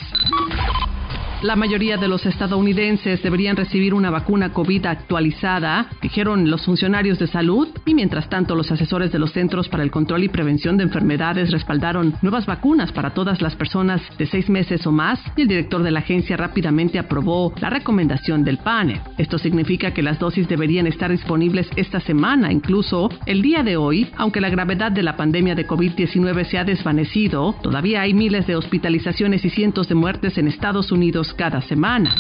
La 1.42 1.56
mayoría 1.56 1.96
de 1.96 2.10
los 2.10 2.26
estadounidenses 2.26 3.24
deberían 3.24 3.56
recibir 3.56 3.94
una 3.94 4.10
vacuna 4.10 4.52
COVID 4.52 4.86
actualizada, 4.88 5.88
dijeron 6.02 6.52
los 6.52 6.66
funcionarios 6.66 7.18
de 7.18 7.28
salud, 7.28 7.70
y 7.86 7.94
mientras 7.94 8.28
tanto 8.28 8.56
los 8.56 8.70
asesores 8.74 9.14
de 9.14 9.20
los 9.20 9.32
Centros 9.32 9.70
para 9.70 9.84
el 9.84 9.90
Control 9.90 10.22
y 10.22 10.28
Prevención 10.28 10.76
de 10.76 10.84
Enfermedades 10.84 11.52
respaldaron 11.52 12.16
nuevas 12.22 12.46
vacunas 12.46 12.92
para 12.92 13.14
todas 13.14 13.42
las 13.42 13.56
personas 13.56 14.02
de 14.18 14.26
seis 14.26 14.50
meses 14.50 14.86
o 14.86 14.92
más, 14.92 15.22
y 15.38 15.44
el 15.44 15.48
director 15.48 15.82
de 15.82 15.92
la 15.92 16.00
agencia 16.00 16.36
rápidamente 16.36 17.00
aprobó 17.00 17.54
la 17.62 17.70
recomendación 17.70 18.44
del 18.44 18.58
panel. 18.58 19.00
Esto 19.18 19.38
significa 19.38 19.94
que 19.94 20.04
las 20.04 20.20
dosis 20.20 20.50
deberían 20.50 20.88
estar 20.88 21.10
disponibles 21.10 21.70
esta 21.78 22.02
semana, 22.02 22.52
incluso 22.52 23.10
el 23.26 23.42
día 23.42 23.64
de 23.64 23.78
hoy, 23.78 24.10
aunque 24.18 24.42
la 24.42 24.50
gravedad 24.50 24.92
de 24.92 25.04
la 25.04 25.16
pandemia 25.16 25.56
de 25.56 25.66
COVID-19 25.66 26.44
se 26.44 26.58
ha 26.58 26.66
desvanecido, 26.66 27.56
todavía 27.64 28.02
hay 28.02 28.14
miles 28.14 28.46
de 28.46 28.58
hospitalizaciones 28.58 29.46
y 29.46 29.50
cientos 29.50 29.88
de 29.88 29.96
muertes 29.96 30.38
en 30.38 30.50
Estados 30.50 30.92
Unidos 30.92 31.29
cada 31.34 31.62
semana. 31.62 32.16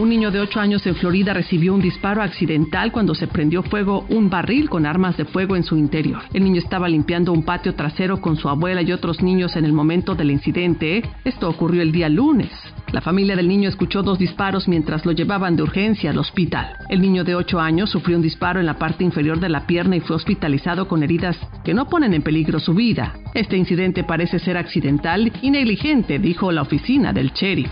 Un 0.00 0.08
niño 0.08 0.30
de 0.30 0.40
8 0.40 0.60
años 0.60 0.86
en 0.86 0.94
Florida 0.94 1.34
recibió 1.34 1.74
un 1.74 1.82
disparo 1.82 2.22
accidental 2.22 2.90
cuando 2.90 3.14
se 3.14 3.26
prendió 3.26 3.62
fuego 3.62 4.06
un 4.08 4.30
barril 4.30 4.70
con 4.70 4.86
armas 4.86 5.18
de 5.18 5.26
fuego 5.26 5.56
en 5.56 5.62
su 5.62 5.76
interior. 5.76 6.22
El 6.32 6.42
niño 6.44 6.56
estaba 6.56 6.88
limpiando 6.88 7.34
un 7.34 7.42
patio 7.42 7.74
trasero 7.74 8.18
con 8.18 8.36
su 8.36 8.48
abuela 8.48 8.80
y 8.80 8.92
otros 8.92 9.20
niños 9.20 9.56
en 9.56 9.66
el 9.66 9.74
momento 9.74 10.14
del 10.14 10.30
incidente. 10.30 11.02
Esto 11.22 11.50
ocurrió 11.50 11.82
el 11.82 11.92
día 11.92 12.08
lunes. 12.08 12.48
La 12.92 13.02
familia 13.02 13.36
del 13.36 13.46
niño 13.46 13.68
escuchó 13.68 14.02
dos 14.02 14.18
disparos 14.18 14.68
mientras 14.68 15.04
lo 15.04 15.12
llevaban 15.12 15.54
de 15.54 15.64
urgencia 15.64 16.12
al 16.12 16.18
hospital. 16.18 16.78
El 16.88 17.02
niño 17.02 17.22
de 17.22 17.34
8 17.34 17.60
años 17.60 17.90
sufrió 17.90 18.16
un 18.16 18.22
disparo 18.22 18.58
en 18.58 18.64
la 18.64 18.78
parte 18.78 19.04
inferior 19.04 19.38
de 19.38 19.50
la 19.50 19.66
pierna 19.66 19.96
y 19.96 20.00
fue 20.00 20.16
hospitalizado 20.16 20.88
con 20.88 21.02
heridas 21.02 21.36
que 21.62 21.74
no 21.74 21.90
ponen 21.90 22.14
en 22.14 22.22
peligro 22.22 22.58
su 22.58 22.72
vida. 22.72 23.12
Este 23.34 23.58
incidente 23.58 24.02
parece 24.02 24.38
ser 24.38 24.56
accidental 24.56 25.30
y 25.42 25.50
negligente, 25.50 26.18
dijo 26.18 26.50
la 26.52 26.62
oficina 26.62 27.12
del 27.12 27.32
sheriff. 27.32 27.70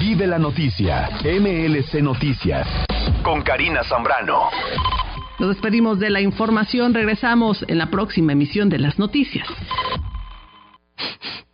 Vive 0.00 0.26
la 0.26 0.38
noticia. 0.38 1.08
MLC 1.24 2.02
Noticias. 2.02 2.66
Con 3.22 3.42
Karina 3.42 3.82
Zambrano. 3.84 4.48
Nos 5.38 5.50
despedimos 5.50 5.98
de 5.98 6.10
la 6.10 6.20
información. 6.20 6.94
Regresamos 6.94 7.64
en 7.68 7.78
la 7.78 7.86
próxima 7.86 8.32
emisión 8.32 8.68
de 8.68 8.78
las 8.78 8.98
noticias. 8.98 9.46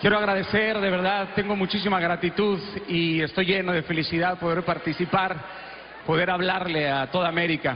Quiero 0.00 0.18
agradecer, 0.18 0.78
de 0.78 0.90
verdad, 0.90 1.30
tengo 1.34 1.56
muchísima 1.56 1.98
gratitud 1.98 2.60
y 2.88 3.20
estoy 3.22 3.46
lleno 3.46 3.72
de 3.72 3.82
felicidad 3.82 4.38
poder 4.38 4.62
participar, 4.62 5.34
poder 6.06 6.30
hablarle 6.30 6.88
a 6.90 7.10
toda 7.10 7.28
América. 7.28 7.74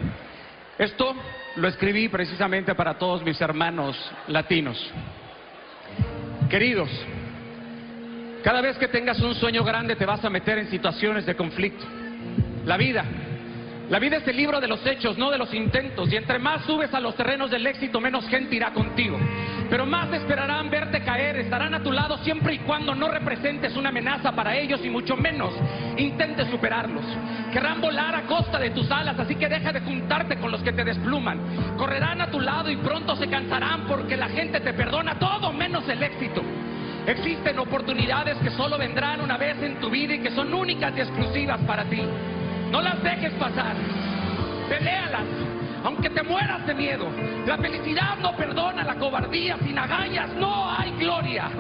Esto 0.79 1.17
lo 1.59 1.67
escribí 1.67 2.09
precisamente 2.09 2.75
para 2.75 2.95
todos 2.95 3.23
mis 3.25 3.41
hermanos 3.41 3.97
latinos. 4.29 4.79
Queridos, 6.49 6.89
cada 8.45 8.61
vez 8.61 8.79
que 8.79 8.87
tengas 8.89 9.21
un 9.21 9.35
sueño 9.35 9.65
grande 9.65 9.97
te 9.97 10.07
vas 10.07 10.25
a 10.25 10.31
meter 10.31 10.59
en 10.59 10.71
situaciones 10.71 11.27
de 11.27 11.35
conflicto. 11.35 11.85
La 12.65 12.77
vida, 12.77 13.05
la 13.89 13.99
vida 13.99 14.19
es 14.19 14.29
el 14.29 14.37
libro 14.37 14.61
de 14.61 14.69
los 14.69 14.85
hechos, 14.85 15.17
no 15.17 15.31
de 15.31 15.39
los 15.39 15.53
intentos. 15.55 16.13
Y 16.13 16.17
entre 16.17 16.39
más 16.39 16.63
subes 16.67 16.93
a 16.93 17.01
los 17.01 17.17
terrenos 17.17 17.51
del 17.51 17.67
éxito, 17.67 18.01
menos 18.01 18.29
gente 18.29 18.55
irá 18.55 18.71
contigo. 18.73 19.19
Pero 19.71 19.87
más 19.87 20.13
esperarán 20.13 20.69
verte 20.69 21.03
caer, 21.03 21.37
estarán 21.37 21.73
a 21.73 21.83
tu 21.83 21.91
lado 21.91 22.19
siempre 22.19 22.55
y 22.55 22.59
cuando 22.59 22.95
no 22.95 23.09
representes 23.09 23.77
una 23.77 23.89
amenaza 23.89 24.33
para 24.33 24.57
ellos 24.57 24.85
y 24.85 24.91
mucho 24.91 25.17
menos 25.17 25.55
intentes 25.97 26.49
superarlos. 26.49 27.05
Querrán 27.51 27.81
volar 27.81 28.15
a 28.15 28.23
costa 28.27 28.59
de 28.59 28.71
tus 28.71 28.91
alas, 28.91 29.19
así 29.19 29.35
que 29.37 29.49
deja 29.49 29.73
de 29.73 29.81
juntarte 29.81 30.37
con 30.37 30.51
los 30.51 30.63
que 30.63 30.73
te 30.73 30.85
despluman. 30.85 31.77
Correrán 31.79 32.21
a 32.21 32.31
tu 32.31 32.41
lado 32.41 32.71
y 32.71 32.77
pronto 32.77 33.17
se 33.17 33.29
cansarán 33.29 33.87
porque 33.87 34.19
la 34.19 34.29
gente 34.29 34.61
te 34.61 34.75
perdona 34.75 35.19
todo 35.19 35.51
menos 35.53 35.89
el 35.89 36.03
éxito. 36.03 36.43
Existen 37.07 37.59
oportunidades 37.59 38.37
que 38.39 38.51
solo 38.51 38.77
vendrán 38.77 39.23
una 39.23 39.39
vez 39.39 39.57
en 39.63 39.81
tu 39.81 39.89
vida 39.89 40.15
y 40.15 40.19
que 40.19 40.31
son 40.33 40.53
únicas 40.53 40.93
y 40.95 41.01
exclusivas 41.01 41.59
para 41.63 41.85
ti. 41.85 42.03
No 42.71 42.81
las 42.81 43.03
dejes 43.03 43.33
pasar. 43.35 43.75
Peléalas, 44.69 45.25
aunque 45.85 46.11
te 46.11 46.23
mueras 46.23 46.67
de 46.67 46.75
miedo. 46.75 47.09
La 47.47 47.57
felicidad 47.57 48.19
no 48.19 48.37
perdona 48.37 48.85
la 48.85 48.95
cobardía. 48.97 49.57
Sin 49.65 49.79
agallas 49.79 50.31
no 50.35 50.71
hay 50.71 50.93
gloria. 50.93 51.51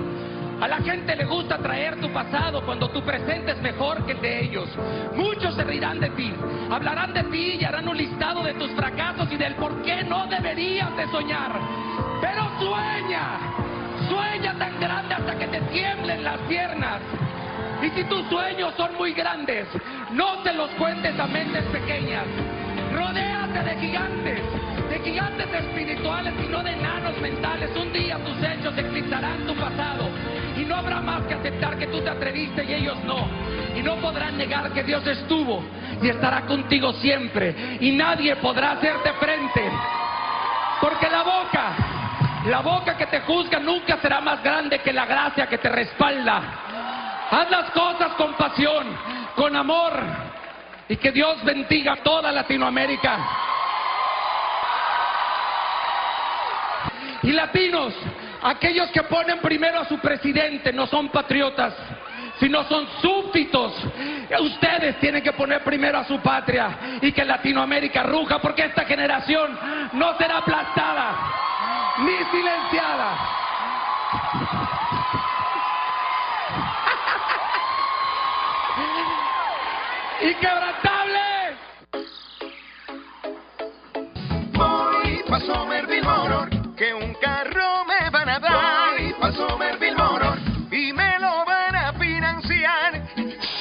A 0.60 0.66
la 0.66 0.78
gente 0.78 1.14
le 1.14 1.24
gusta 1.24 1.56
traer 1.58 2.00
tu 2.00 2.12
pasado 2.12 2.62
cuando 2.66 2.90
tu 2.90 3.00
presente 3.02 3.52
es 3.52 3.62
mejor 3.62 4.04
que 4.04 4.12
el 4.12 4.20
de 4.20 4.42
ellos. 4.42 4.68
Muchos 5.14 5.54
se 5.54 5.62
reirán 5.62 6.00
de 6.00 6.10
ti, 6.10 6.34
hablarán 6.68 7.14
de 7.14 7.22
ti 7.24 7.58
y 7.60 7.64
harán 7.64 7.86
un 7.86 7.96
listado 7.96 8.42
de 8.42 8.54
tus 8.54 8.72
fracasos 8.72 9.30
y 9.30 9.36
del 9.36 9.54
por 9.54 9.80
qué 9.82 10.02
no 10.02 10.26
deberías 10.26 10.94
de 10.96 11.06
soñar. 11.12 11.52
Pero 12.20 12.50
sueña, 12.58 13.38
sueña 14.08 14.58
tan 14.58 14.80
grande 14.80 15.14
hasta 15.14 15.38
que 15.38 15.46
te 15.46 15.60
tiemblen 15.60 16.24
las 16.24 16.38
piernas. 16.48 17.02
Y 17.80 17.90
si 17.90 18.02
tus 18.04 18.28
sueños 18.28 18.74
son 18.76 18.96
muy 18.96 19.12
grandes, 19.12 19.68
no 20.12 20.42
se 20.42 20.52
los 20.52 20.70
cuentes 20.72 21.18
a 21.18 21.26
mentes 21.26 21.64
pequeñas. 21.66 22.24
Rodéate 22.92 23.62
de 23.62 23.76
gigantes, 23.80 24.40
de 24.88 24.98
gigantes 25.00 25.46
espirituales 25.52 26.34
y 26.42 26.48
no 26.48 26.62
de 26.62 26.72
enanos 26.72 27.18
mentales. 27.20 27.70
Un 27.76 27.92
día 27.92 28.18
tus 28.18 28.42
hechos 28.42 28.76
eclipsarán 28.78 29.46
tu 29.46 29.54
pasado 29.54 30.08
y 30.56 30.64
no 30.64 30.76
habrá 30.76 31.00
más 31.00 31.22
que 31.24 31.34
aceptar 31.34 31.78
que 31.78 31.86
tú 31.88 32.00
te 32.00 32.10
atreviste 32.10 32.64
y 32.64 32.74
ellos 32.74 32.96
no. 33.04 33.28
Y 33.76 33.82
no 33.82 33.96
podrán 33.96 34.38
negar 34.38 34.72
que 34.72 34.82
Dios 34.82 35.06
estuvo 35.06 35.62
y 36.00 36.08
estará 36.08 36.46
contigo 36.46 36.92
siempre 36.94 37.78
y 37.80 37.92
nadie 37.92 38.36
podrá 38.36 38.72
hacerte 38.72 39.12
frente. 39.14 39.70
Porque 40.80 41.10
la 41.10 41.22
boca, 41.22 41.76
la 42.46 42.60
boca 42.60 42.96
que 42.96 43.06
te 43.06 43.20
juzga 43.20 43.58
nunca 43.58 43.98
será 44.00 44.20
más 44.20 44.42
grande 44.42 44.78
que 44.80 44.92
la 44.92 45.04
gracia 45.04 45.46
que 45.46 45.58
te 45.58 45.68
respalda. 45.68 46.42
Haz 47.30 47.50
las 47.50 47.70
cosas 47.72 48.12
con 48.14 48.32
pasión, 48.34 48.86
con 49.38 49.54
amor 49.54 49.92
y 50.88 50.96
que 50.96 51.12
Dios 51.12 51.42
bendiga 51.44 51.92
a 51.92 51.96
toda 52.02 52.32
Latinoamérica. 52.32 53.18
Y 57.22 57.30
latinos, 57.30 57.94
aquellos 58.42 58.90
que 58.90 59.04
ponen 59.04 59.38
primero 59.38 59.78
a 59.80 59.84
su 59.84 59.98
presidente 59.98 60.72
no 60.72 60.88
son 60.88 61.10
patriotas, 61.10 61.72
sino 62.40 62.64
son 62.64 62.88
súbditos. 63.00 63.74
Ustedes 64.40 64.98
tienen 64.98 65.22
que 65.22 65.32
poner 65.32 65.62
primero 65.62 65.98
a 65.98 66.04
su 66.04 66.18
patria 66.18 66.98
y 67.00 67.12
que 67.12 67.24
Latinoamérica 67.24 68.02
ruja 68.02 68.40
porque 68.40 68.64
esta 68.64 68.84
generación 68.86 69.56
no 69.92 70.18
será 70.18 70.38
aplastada 70.38 71.14
ni 71.98 72.16
silenciada. 72.36 73.18
¡Inquebrantable! 80.20 81.56
Voy 84.52 85.22
pa' 85.28 85.40
Somerville 85.40 86.02
Motor, 86.02 86.74
que 86.74 86.92
un 86.92 87.14
carro 87.14 87.84
me 87.84 88.10
van 88.10 88.28
a 88.28 88.40
dar. 88.40 88.98
Voy 88.98 89.12
pa' 89.14 89.32
Somerville 89.32 89.96
Motor, 89.96 90.38
y 90.72 90.92
me 90.92 91.20
lo 91.20 91.44
van 91.44 91.76
a 91.76 91.92
financiar. 91.92 93.06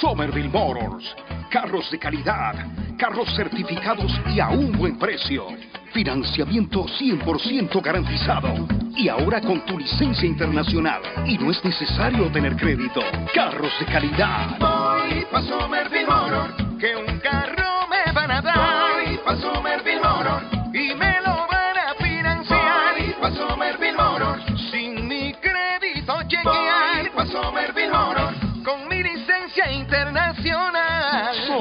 Somerville 0.02 0.50
Motors. 0.50 1.16
Carros 1.52 1.90
de 1.92 2.00
calidad, 2.00 2.56
carros 2.98 3.34
certificados 3.36 4.12
y 4.28 4.40
a 4.40 4.50
un 4.50 4.72
buen 4.72 4.98
precio. 4.98 5.48
Financiamiento 5.94 6.86
100% 6.86 7.82
garantizado. 7.82 8.68
Y 8.96 9.10
ahora 9.10 9.42
con 9.42 9.66
tu 9.66 9.78
licencia 9.78 10.28
internacional. 10.28 11.02
Y 11.26 11.38
no 11.38 11.52
es 11.52 11.64
necesario 11.64 12.32
tener 12.32 12.56
crédito. 12.56 13.02
Carros 13.34 13.72
de 13.80 13.86
calidad. 13.86 14.58
Voy 14.60 15.26
pa' 15.32 15.42
Somerville 15.44 16.06
Motor, 16.06 16.78
que 16.78 16.96
un 16.96 17.20
carro 17.20 17.88
me 17.90 18.12
van 18.12 18.32
a 18.32 18.42
dar. 18.42 19.06
Voy 19.06 19.18
pa' 19.26 19.36
Somerville 19.38 20.02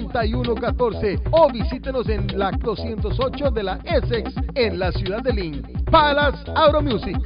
593-4114 0.00 1.22
o 1.30 1.50
visítenos 1.50 2.08
en 2.08 2.26
la 2.38 2.50
208 2.52 3.50
de 3.50 3.62
la 3.62 3.78
Essex 3.84 4.34
en 4.54 4.78
la 4.78 4.92
ciudad 4.92 5.22
de 5.22 5.32
Lynn. 5.32 5.84
Palace 5.90 6.50
Auto 6.54 6.80
Music. 6.80 7.18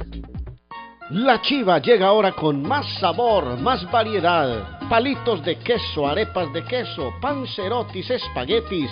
La 1.09 1.41
chiva 1.41 1.79
llega 1.79 2.07
ahora 2.07 2.33
con 2.33 2.61
más 2.61 2.85
sabor, 2.99 3.57
más 3.59 3.89
variedad. 3.89 4.79
Palitos 4.89 5.43
de 5.45 5.57
queso, 5.57 6.05
arepas 6.05 6.51
de 6.51 6.63
queso, 6.65 7.13
pancerotis, 7.21 8.09
espaguetis, 8.09 8.91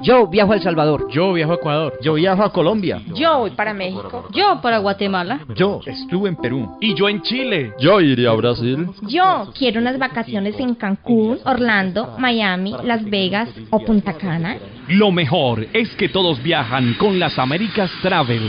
Yo 0.00 0.26
viajo 0.26 0.52
a 0.52 0.56
El 0.56 0.62
Salvador. 0.62 1.06
Yo 1.10 1.32
viajo 1.32 1.52
a 1.52 1.56
Ecuador. 1.56 1.94
Yo 2.02 2.14
viajo 2.14 2.42
a 2.42 2.52
Colombia. 2.52 3.00
Yo 3.14 3.38
voy 3.38 3.50
para 3.50 3.74
México. 3.74 4.28
Yo 4.32 4.60
para 4.60 4.78
Guatemala. 4.78 5.40
Yo 5.54 5.80
estuve 5.86 6.28
en 6.28 6.36
Perú. 6.36 6.76
Y 6.80 6.94
yo 6.94 7.08
en 7.08 7.22
Chile. 7.22 7.72
Yo 7.78 8.00
iría 8.00 8.30
a 8.30 8.34
Brasil. 8.34 8.88
Yo 9.02 9.52
quiero 9.56 9.80
unas 9.80 9.98
vacaciones 9.98 10.58
en 10.58 10.74
Cancún, 10.74 11.38
Orlando, 11.44 12.16
Miami, 12.18 12.74
Las 12.82 13.04
Vegas 13.04 13.48
o 13.70 13.78
Punta 13.80 14.14
Cana. 14.14 14.56
Lo 14.88 15.10
mejor 15.10 15.66
es 15.72 15.88
que 15.96 16.10
todos 16.10 16.42
viajan 16.42 16.94
con 16.94 17.18
las 17.18 17.38
Américas 17.38 17.90
Travel. 18.02 18.42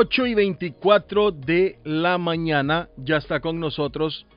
Ocho 0.00 0.26
y 0.26 0.34
24 0.36 1.32
de 1.32 1.76
la 1.82 2.18
mañana 2.18 2.88
ya 2.98 3.16
está 3.16 3.40
con 3.40 3.58
nosotros 3.58 4.28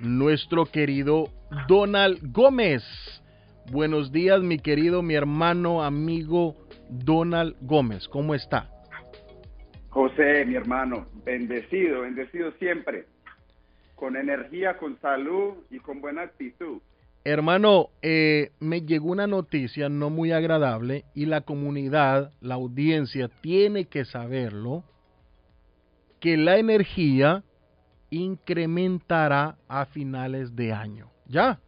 nuestro 0.00 0.64
querido 0.64 1.26
Donald 1.68 2.32
Gómez. 2.32 2.82
Buenos 3.70 4.10
días, 4.10 4.40
mi 4.40 4.58
querido, 4.58 5.02
mi 5.02 5.12
hermano, 5.12 5.84
amigo 5.84 6.56
Donald 6.88 7.56
Gómez. 7.60 8.08
¿Cómo 8.08 8.34
está? 8.34 8.70
José, 9.90 10.46
mi 10.46 10.54
hermano, 10.54 11.06
bendecido, 11.26 12.00
bendecido 12.00 12.52
siempre, 12.52 13.04
con 13.96 14.16
energía, 14.16 14.78
con 14.78 14.98
salud 15.02 15.56
y 15.70 15.78
con 15.78 16.00
buena 16.00 16.22
actitud. 16.22 16.80
Hermano, 17.28 17.90
eh, 18.02 18.52
me 18.60 18.82
llegó 18.82 19.10
una 19.10 19.26
noticia 19.26 19.88
no 19.88 20.10
muy 20.10 20.30
agradable 20.30 21.04
y 21.12 21.26
la 21.26 21.40
comunidad, 21.40 22.30
la 22.40 22.54
audiencia, 22.54 23.28
tiene 23.40 23.86
que 23.86 24.04
saberlo, 24.04 24.84
que 26.20 26.36
la 26.36 26.58
energía 26.58 27.42
incrementará 28.10 29.56
a 29.66 29.86
finales 29.86 30.54
de 30.54 30.72
año. 30.72 31.10
¿Ya? 31.26 31.58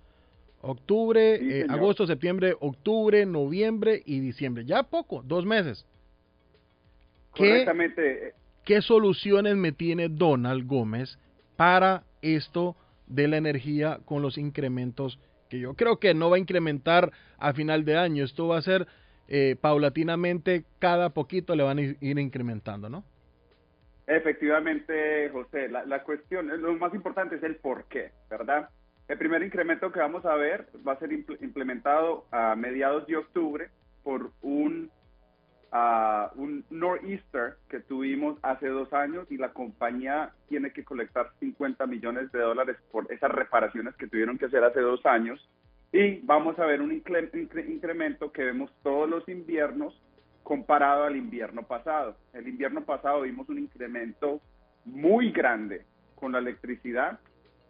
Octubre, 0.60 1.40
Sí, 1.40 1.50
eh, 1.50 1.66
agosto, 1.68 2.06
septiembre, 2.06 2.54
octubre, 2.60 3.26
noviembre 3.26 4.00
y 4.06 4.20
diciembre. 4.20 4.64
Ya 4.64 4.84
poco, 4.84 5.24
dos 5.26 5.44
meses. 5.44 5.84
¿Qué, 7.34 7.48
Correctamente, 7.48 8.34
¿Qué 8.64 8.80
soluciones 8.80 9.56
me 9.56 9.72
tiene 9.72 10.08
Donald 10.08 10.68
Gómez 10.68 11.18
para 11.56 12.04
esto 12.22 12.76
de 13.08 13.26
la 13.26 13.38
energía 13.38 13.98
con 14.04 14.22
los 14.22 14.38
incrementos 14.38 15.18
que 15.48 15.58
yo 15.58 15.74
creo 15.74 15.98
que 15.98 16.14
no 16.14 16.30
va 16.30 16.36
a 16.36 16.40
incrementar 16.40 17.10
a 17.38 17.52
final 17.52 17.84
de 17.84 17.96
año? 17.96 18.24
Esto 18.24 18.48
va 18.48 18.58
a 18.58 18.62
ser 18.62 18.86
eh, 19.28 19.56
paulatinamente, 19.60 20.64
cada 20.78 21.10
poquito 21.10 21.54
le 21.56 21.62
van 21.62 21.78
a 21.78 21.82
ir- 21.82 21.96
incrementando, 22.00 22.88
¿no? 22.88 23.04
efectivamente, 24.06 25.28
José, 25.30 25.68
la, 25.68 25.84
la 25.84 26.02
cuestión, 26.02 26.48
lo 26.62 26.72
más 26.78 26.94
importante 26.94 27.36
es 27.36 27.42
el 27.42 27.56
por 27.56 27.84
qué, 27.84 28.10
¿verdad? 28.30 28.70
El 29.06 29.18
primer 29.18 29.42
incremento 29.42 29.92
que 29.92 30.00
vamos 30.00 30.24
a 30.24 30.34
ver 30.34 30.66
va 30.86 30.92
a 30.92 30.98
ser 30.98 31.10
impl- 31.10 31.36
implementado 31.42 32.24
a 32.30 32.56
mediados 32.56 33.06
de 33.06 33.16
octubre 33.16 33.68
por 34.02 34.30
un, 34.40 34.90
ah, 35.72 36.30
un 36.36 36.64
nor'easter 36.70 37.56
que 37.68 37.80
tuvimos 37.80 38.38
hace 38.42 38.68
dos 38.68 38.92
años 38.92 39.26
y 39.30 39.36
la 39.36 39.52
compañía 39.52 40.32
tiene 40.48 40.72
que 40.72 40.84
colectar 40.84 41.30
50 41.40 41.86
millones 41.86 42.30
de 42.32 42.40
dólares 42.40 42.76
por 42.90 43.10
esas 43.12 43.30
reparaciones 43.30 43.94
que 43.96 44.06
tuvieron 44.06 44.38
que 44.38 44.46
hacer 44.46 44.64
hace 44.64 44.80
dos 44.80 45.04
años. 45.06 45.46
Y 45.92 46.20
vamos 46.20 46.58
a 46.58 46.66
ver 46.66 46.82
un 46.82 46.90
incre- 46.90 47.30
incre- 47.32 47.68
incremento 47.68 48.30
que 48.32 48.44
vemos 48.44 48.70
todos 48.82 49.08
los 49.08 49.28
inviernos 49.28 49.98
comparado 50.42 51.04
al 51.04 51.16
invierno 51.16 51.62
pasado. 51.62 52.16
El 52.32 52.48
invierno 52.48 52.82
pasado 52.84 53.22
vimos 53.22 53.48
un 53.48 53.58
incremento 53.58 54.40
muy 54.84 55.30
grande 55.32 55.84
con 56.14 56.32
la 56.32 56.38
electricidad 56.38 57.18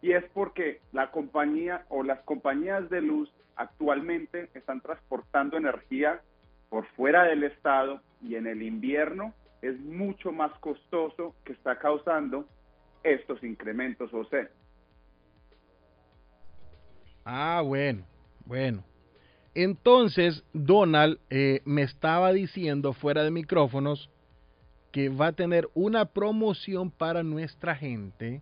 y 0.01 0.13
es 0.13 0.23
porque 0.33 0.79
la 0.93 1.11
compañía 1.11 1.85
o 1.89 2.03
las 2.03 2.19
compañías 2.21 2.89
de 2.89 3.01
luz 3.01 3.29
actualmente 3.57 4.49
están 4.53 4.79
transportando 4.81 5.57
energía 5.57 6.21
por 6.69 6.85
fuera 6.95 7.23
del 7.23 7.43
estado 7.43 8.01
y 8.21 8.35
en 8.35 8.47
el 8.47 8.61
invierno 8.61 9.33
es 9.61 9.79
mucho 9.79 10.31
más 10.31 10.51
costoso 10.59 11.35
que 11.43 11.53
está 11.53 11.77
causando 11.77 12.45
estos 13.03 13.43
incrementos, 13.43 14.11
José. 14.11 14.49
Ah, 17.25 17.61
bueno, 17.63 18.05
bueno. 18.45 18.83
Entonces, 19.53 20.43
Donald 20.53 21.19
eh, 21.29 21.61
me 21.65 21.81
estaba 21.81 22.31
diciendo 22.31 22.93
fuera 22.93 23.23
de 23.23 23.31
micrófonos 23.31 24.09
que 24.91 25.09
va 25.09 25.27
a 25.27 25.33
tener 25.33 25.69
una 25.73 26.05
promoción 26.05 26.91
para 26.91 27.23
nuestra 27.23 27.75
gente 27.75 28.41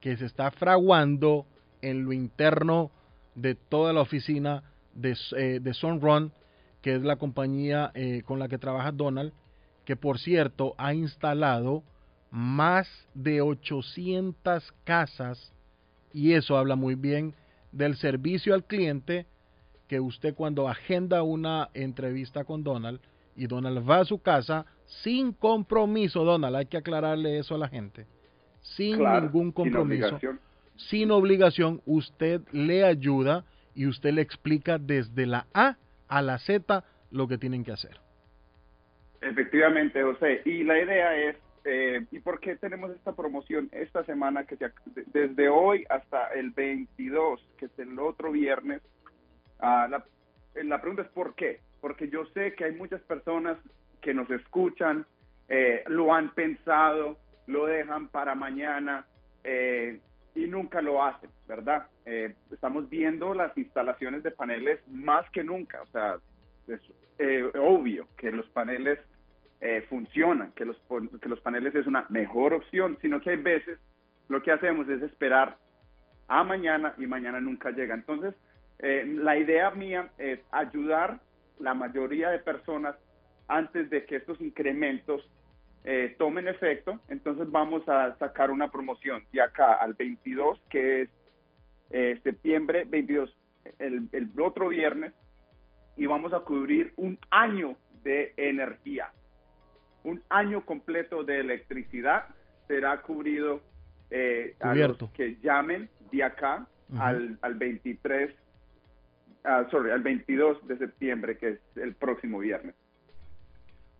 que 0.00 0.16
se 0.16 0.26
está 0.26 0.50
fraguando 0.50 1.46
en 1.82 2.04
lo 2.04 2.12
interno 2.12 2.90
de 3.34 3.54
toda 3.54 3.92
la 3.92 4.00
oficina 4.00 4.62
de, 4.94 5.16
eh, 5.36 5.60
de 5.60 5.74
Sunrun, 5.74 6.32
que 6.82 6.94
es 6.94 7.02
la 7.02 7.16
compañía 7.16 7.90
eh, 7.94 8.22
con 8.24 8.38
la 8.38 8.48
que 8.48 8.58
trabaja 8.58 8.92
Donald, 8.92 9.32
que 9.84 9.96
por 9.96 10.18
cierto 10.18 10.74
ha 10.78 10.94
instalado 10.94 11.82
más 12.30 12.88
de 13.14 13.40
800 13.40 14.72
casas 14.84 15.52
y 16.12 16.32
eso 16.32 16.56
habla 16.56 16.76
muy 16.76 16.94
bien 16.94 17.34
del 17.72 17.96
servicio 17.96 18.54
al 18.54 18.64
cliente 18.64 19.26
que 19.86 20.00
usted 20.00 20.34
cuando 20.34 20.68
agenda 20.68 21.22
una 21.22 21.70
entrevista 21.74 22.44
con 22.44 22.62
Donald 22.62 23.00
y 23.34 23.46
Donald 23.46 23.88
va 23.88 24.00
a 24.00 24.04
su 24.04 24.20
casa 24.20 24.66
sin 25.02 25.32
compromiso, 25.32 26.24
Donald, 26.24 26.56
hay 26.56 26.66
que 26.66 26.76
aclararle 26.76 27.38
eso 27.38 27.54
a 27.54 27.58
la 27.58 27.68
gente, 27.68 28.06
sin 28.60 28.96
Claro, 28.96 29.26
ningún 29.26 29.44
sin 29.44 29.52
compromiso, 29.52 30.06
obligación. 30.06 30.40
sin 30.76 31.10
obligación, 31.10 31.82
usted 31.86 32.42
le 32.52 32.84
ayuda 32.84 33.44
y 33.74 33.86
usted 33.86 34.12
le 34.12 34.22
explica 34.22 34.78
desde 34.78 35.26
la 35.26 35.46
A 35.54 35.76
a 36.08 36.22
la 36.22 36.38
Z 36.38 36.84
lo 37.10 37.28
que 37.28 37.38
tienen 37.38 37.64
que 37.64 37.72
hacer. 37.72 37.98
Efectivamente, 39.20 40.02
José. 40.02 40.42
Y 40.44 40.62
la 40.64 40.78
idea 40.80 41.16
es, 41.16 41.36
eh, 41.64 42.06
¿y 42.10 42.20
por 42.20 42.40
qué 42.40 42.56
tenemos 42.56 42.90
esta 42.92 43.14
promoción 43.14 43.68
esta 43.72 44.04
semana 44.04 44.44
que 44.44 44.56
se 44.56 44.70
desde 45.06 45.48
hoy 45.48 45.84
hasta 45.88 46.28
el 46.28 46.50
22, 46.50 47.44
que 47.58 47.66
es 47.66 47.78
el 47.78 47.98
otro 47.98 48.32
viernes? 48.32 48.80
Ah, 49.58 49.88
la, 49.90 50.04
eh, 50.54 50.64
la 50.64 50.80
pregunta 50.80 51.02
es 51.02 51.08
¿por 51.08 51.34
qué? 51.34 51.60
Porque 51.80 52.08
yo 52.08 52.26
sé 52.26 52.54
que 52.54 52.64
hay 52.64 52.72
muchas 52.72 53.00
personas 53.02 53.58
que 54.00 54.14
nos 54.14 54.30
escuchan, 54.30 55.04
eh, 55.48 55.82
lo 55.88 56.14
han 56.14 56.34
pensado, 56.34 57.18
lo 57.46 57.66
dejan 57.66 58.08
para 58.08 58.34
mañana 58.34 59.06
y 60.38 60.46
nunca 60.46 60.80
lo 60.80 61.04
hacen, 61.04 61.30
¿verdad? 61.48 61.88
Eh, 62.06 62.34
estamos 62.52 62.88
viendo 62.88 63.34
las 63.34 63.56
instalaciones 63.58 64.22
de 64.22 64.30
paneles 64.30 64.80
más 64.88 65.28
que 65.30 65.42
nunca, 65.42 65.82
o 65.82 65.86
sea, 65.86 66.16
es 66.68 66.80
eh, 67.18 67.50
obvio 67.58 68.06
que 68.16 68.30
los 68.30 68.46
paneles 68.50 69.00
eh, 69.60 69.84
funcionan, 69.88 70.52
que 70.52 70.64
los, 70.64 70.80
que 71.20 71.28
los 71.28 71.40
paneles 71.40 71.74
es 71.74 71.86
una 71.88 72.06
mejor 72.10 72.54
opción, 72.54 72.96
sino 73.02 73.20
que 73.20 73.30
hay 73.30 73.36
veces 73.36 73.80
lo 74.28 74.40
que 74.42 74.52
hacemos 74.52 74.88
es 74.88 75.02
esperar 75.02 75.56
a 76.28 76.44
mañana 76.44 76.94
y 76.98 77.06
mañana 77.06 77.40
nunca 77.40 77.70
llega. 77.70 77.94
Entonces, 77.94 78.34
eh, 78.78 79.04
la 79.06 79.36
idea 79.36 79.72
mía 79.72 80.10
es 80.18 80.38
ayudar 80.52 81.18
la 81.58 81.74
mayoría 81.74 82.30
de 82.30 82.38
personas 82.38 82.94
antes 83.48 83.90
de 83.90 84.04
que 84.04 84.16
estos 84.16 84.40
incrementos 84.40 85.28
eh, 85.84 86.14
tomen 86.18 86.48
efecto. 86.48 87.00
Entonces 87.08 87.50
vamos 87.50 87.88
a 87.88 88.16
sacar 88.18 88.50
una 88.50 88.70
promoción 88.70 89.24
de 89.32 89.40
acá 89.42 89.74
al 89.74 89.94
22, 89.94 90.60
que 90.68 91.02
es 91.02 91.08
eh, 91.90 92.20
septiembre 92.22 92.84
22, 92.84 93.34
el, 93.78 94.08
el 94.12 94.28
otro 94.40 94.68
viernes, 94.68 95.12
y 95.96 96.06
vamos 96.06 96.32
a 96.32 96.40
cubrir 96.40 96.92
un 96.96 97.18
año 97.30 97.76
de 98.02 98.32
energía. 98.36 99.10
Un 100.04 100.22
año 100.28 100.64
completo 100.64 101.24
de 101.24 101.40
electricidad 101.40 102.26
será 102.66 103.02
cubrido 103.02 103.60
eh, 104.10 104.54
a 104.60 104.70
Cubierto. 104.70 105.06
los 105.06 105.14
que 105.14 105.36
llamen 105.42 105.88
de 106.10 106.22
acá 106.22 106.66
al, 106.98 107.38
al 107.42 107.54
23, 107.54 108.34
ah, 109.44 109.66
sorry, 109.70 109.90
al 109.90 110.02
22 110.02 110.66
de 110.66 110.78
septiembre, 110.78 111.36
que 111.36 111.48
es 111.48 111.60
el 111.76 111.94
próximo 111.94 112.38
viernes. 112.38 112.74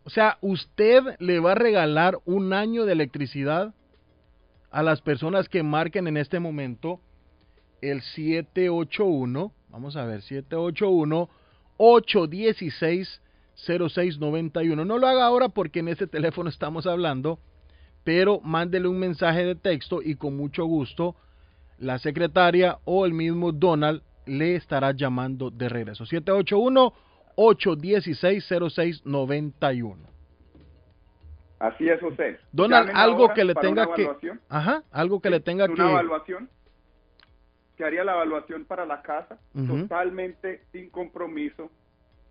O 0.09 0.11
sea, 0.11 0.39
usted 0.41 1.03
le 1.19 1.39
va 1.39 1.53
a 1.53 1.55
regalar 1.55 2.19
un 2.25 2.55
año 2.55 2.87
de 2.87 2.95
electricidad 2.95 3.75
a 4.71 4.83
las 4.83 5.03
personas 5.03 5.51
que 5.51 5.63
marquen 5.63 6.07
en 6.07 6.17
este 6.17 6.41
momento 6.41 7.03
el 7.83 8.01
781, 8.01 9.53
vamos 9.69 9.97
a 9.97 10.07
ver, 10.07 10.23
781 10.23 11.29
816 11.77 13.21
0691. 13.55 14.83
No 14.83 14.97
lo 14.97 15.07
haga 15.07 15.27
ahora 15.27 15.51
porque 15.51 15.81
en 15.81 15.89
este 15.89 16.07
teléfono 16.07 16.49
estamos 16.49 16.87
hablando, 16.87 17.39
pero 18.03 18.41
mándele 18.41 18.89
un 18.89 18.99
mensaje 18.99 19.45
de 19.45 19.57
texto 19.57 20.01
y 20.03 20.15
con 20.15 20.39
mucho 20.39 20.65
gusto 20.65 21.17
la 21.77 21.99
secretaria 21.99 22.79
o 22.87 23.05
el 23.05 23.13
mismo 23.13 23.53
Donald 23.53 24.01
le 24.25 24.57
estará 24.57 24.93
llamando 24.93 25.51
de 25.51 25.69
regreso. 25.69 26.07
781 26.07 26.95
816 27.41 28.45
0691. 28.49 29.97
Así 31.61 31.89
es, 31.89 32.01
José. 32.01 32.39
Donald, 32.53 32.91
algo 32.95 33.33
que 33.33 33.45
le 33.45 33.55
tenga 33.55 33.87
una 33.87 33.95
que. 33.95 34.33
Ajá, 34.49 34.83
algo 34.91 35.21
que 35.21 35.31
le 35.31 35.41
tenga 35.41 35.67
una 35.67 35.75
que 35.75 35.91
evaluación 35.91 36.49
que 37.77 37.85
haría 37.85 38.03
la 38.03 38.15
evaluación 38.15 38.65
para 38.65 38.85
la 38.85 39.03
casa 39.03 39.39
totalmente 39.55 40.65
sin 40.73 40.91
compromiso 40.91 41.71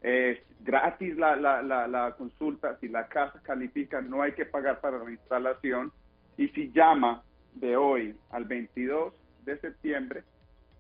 eh, 0.02 0.44
gratis 0.60 1.16
la, 1.18 1.38
la, 1.38 1.62
la, 1.62 1.88
la 1.88 2.12
consulta 2.18 2.78
si 2.82 2.90
la 2.90 3.08
casa 3.08 3.42
califica 3.44 4.02
no 4.02 4.22
hay 4.22 4.34
que 4.34 4.46
pagar 4.46 4.82
para 4.82 5.02
la 5.02 5.10
instalación 5.10 5.94
y 6.38 6.50
si 6.50 6.70
llama 6.74 7.24
de 7.56 7.78
hoy 7.78 8.14
al 8.30 8.44
22 8.44 9.14
de 9.46 9.58
septiembre 9.60 10.24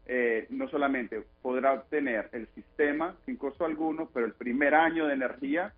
eh, 0.07 0.47
no 0.49 0.67
solamente 0.69 1.21
podrá 1.41 1.73
obtener 1.73 2.29
el 2.31 2.47
sistema 2.55 3.15
sin 3.25 3.35
costo 3.35 3.65
alguno 3.65 4.09
pero 4.13 4.25
el 4.25 4.33
primer 4.33 4.73
año 4.73 5.05
de 5.07 5.13
energía 5.13 5.73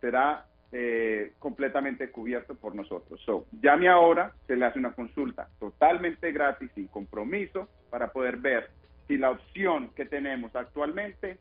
será 0.00 0.46
eh, 0.76 1.34
completamente 1.38 2.10
cubierto 2.10 2.56
por 2.56 2.74
nosotros. 2.74 3.20
So, 3.24 3.46
llame 3.62 3.88
ahora, 3.88 4.32
se 4.48 4.56
le 4.56 4.66
hace 4.66 4.80
una 4.80 4.92
consulta 4.92 5.48
totalmente 5.60 6.32
gratis, 6.32 6.68
sin 6.74 6.88
compromiso, 6.88 7.68
para 7.90 8.10
poder 8.12 8.38
ver 8.38 8.70
si 9.06 9.16
la 9.16 9.30
opción 9.30 9.90
que 9.94 10.04
tenemos 10.04 10.56
actualmente 10.56 11.38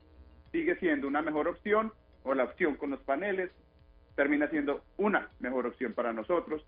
sigue 0.51 0.75
siendo 0.75 1.07
una 1.07 1.23
mejor 1.23 1.47
opción 1.47 1.91
o 2.23 2.35
la 2.35 2.43
opción 2.43 2.75
con 2.75 2.91
los 2.91 2.99
paneles 3.01 3.49
termina 4.15 4.47
siendo 4.49 4.83
una 4.97 5.29
mejor 5.39 5.65
opción 5.65 5.93
para 5.93 6.13
nosotros. 6.13 6.63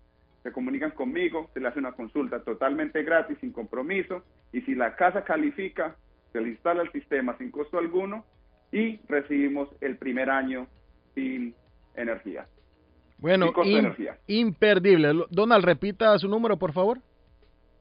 Se 0.46 0.52
comunican 0.52 0.92
conmigo, 0.92 1.50
se 1.54 1.58
le 1.58 1.66
hace 1.66 1.80
una 1.80 1.90
consulta 1.90 2.38
totalmente 2.44 3.02
gratis, 3.02 3.36
sin 3.40 3.50
compromiso, 3.50 4.22
y 4.52 4.60
si 4.60 4.76
la 4.76 4.94
casa 4.94 5.24
califica, 5.24 5.96
se 6.32 6.40
le 6.40 6.50
instala 6.50 6.82
el 6.82 6.92
sistema 6.92 7.36
sin 7.36 7.50
costo 7.50 7.78
alguno 7.78 8.24
y 8.70 9.00
recibimos 9.08 9.68
el 9.80 9.96
primer 9.96 10.30
año 10.30 10.68
sin 11.16 11.52
energía. 11.96 12.46
Bueno, 13.18 13.52
sin 13.60 13.78
energía. 13.78 14.18
imperdible. 14.28 15.24
Donald, 15.30 15.64
repita 15.64 16.16
su 16.16 16.28
número, 16.28 16.56
por 16.56 16.72
favor. 16.72 17.00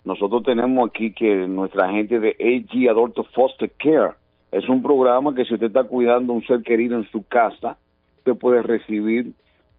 Nosotros 0.03 0.43
tenemos 0.43 0.87
aquí 0.89 1.11
que 1.13 1.47
nuestra 1.47 1.89
gente 1.89 2.19
de 2.19 2.29
AG 2.39 2.89
Adulto 2.89 3.23
Foster 3.33 3.71
Care 3.79 4.13
es 4.51 4.69
un 4.69 4.83
programa 4.83 5.33
que 5.33 5.45
si 5.45 5.55
usted 5.55 5.67
está 5.67 5.83
cuidando 5.83 6.31
a 6.31 6.35
un 6.35 6.45
ser 6.45 6.61
querido 6.61 6.95
en 6.97 7.09
su 7.11 7.25
casa, 7.27 7.77
usted 8.19 8.35
puede 8.35 8.61
recibir 8.61 9.31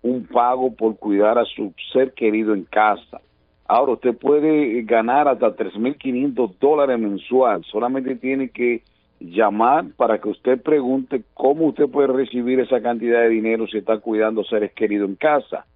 un 0.03 0.27
pago 0.27 0.75
por 0.75 0.97
cuidar 0.99 1.39
a 1.39 1.45
su 1.45 1.73
ser 1.93 2.13
querido 2.13 2.53
en 2.55 2.65
casa. 2.65 3.21
Ahora 3.69 3.93
usted 3.93 4.17
puede 4.17 4.83
ganar 4.83 5.29
hasta 5.29 5.57
3.500 5.57 6.57
dólares 6.61 6.99
mensual. 6.99 7.65
Solamente 7.65 8.17
tiene 8.17 8.51
que 8.51 8.83
llamar 9.19 9.87
para 9.97 10.21
que 10.21 10.29
usted 10.29 10.61
pregunte 10.63 11.23
cómo 11.35 11.67
usted 11.67 11.89
puede 11.89 12.07
recibir 12.09 12.61
esa 12.61 12.81
cantidad 12.81 13.23
de 13.23 13.31
dinero 13.31 13.67
si 13.67 13.79
está 13.79 13.99
cuidando 13.99 14.45
seres 14.45 14.71
queridos 14.73 15.09
en 15.09 15.17
casa. 15.17 15.67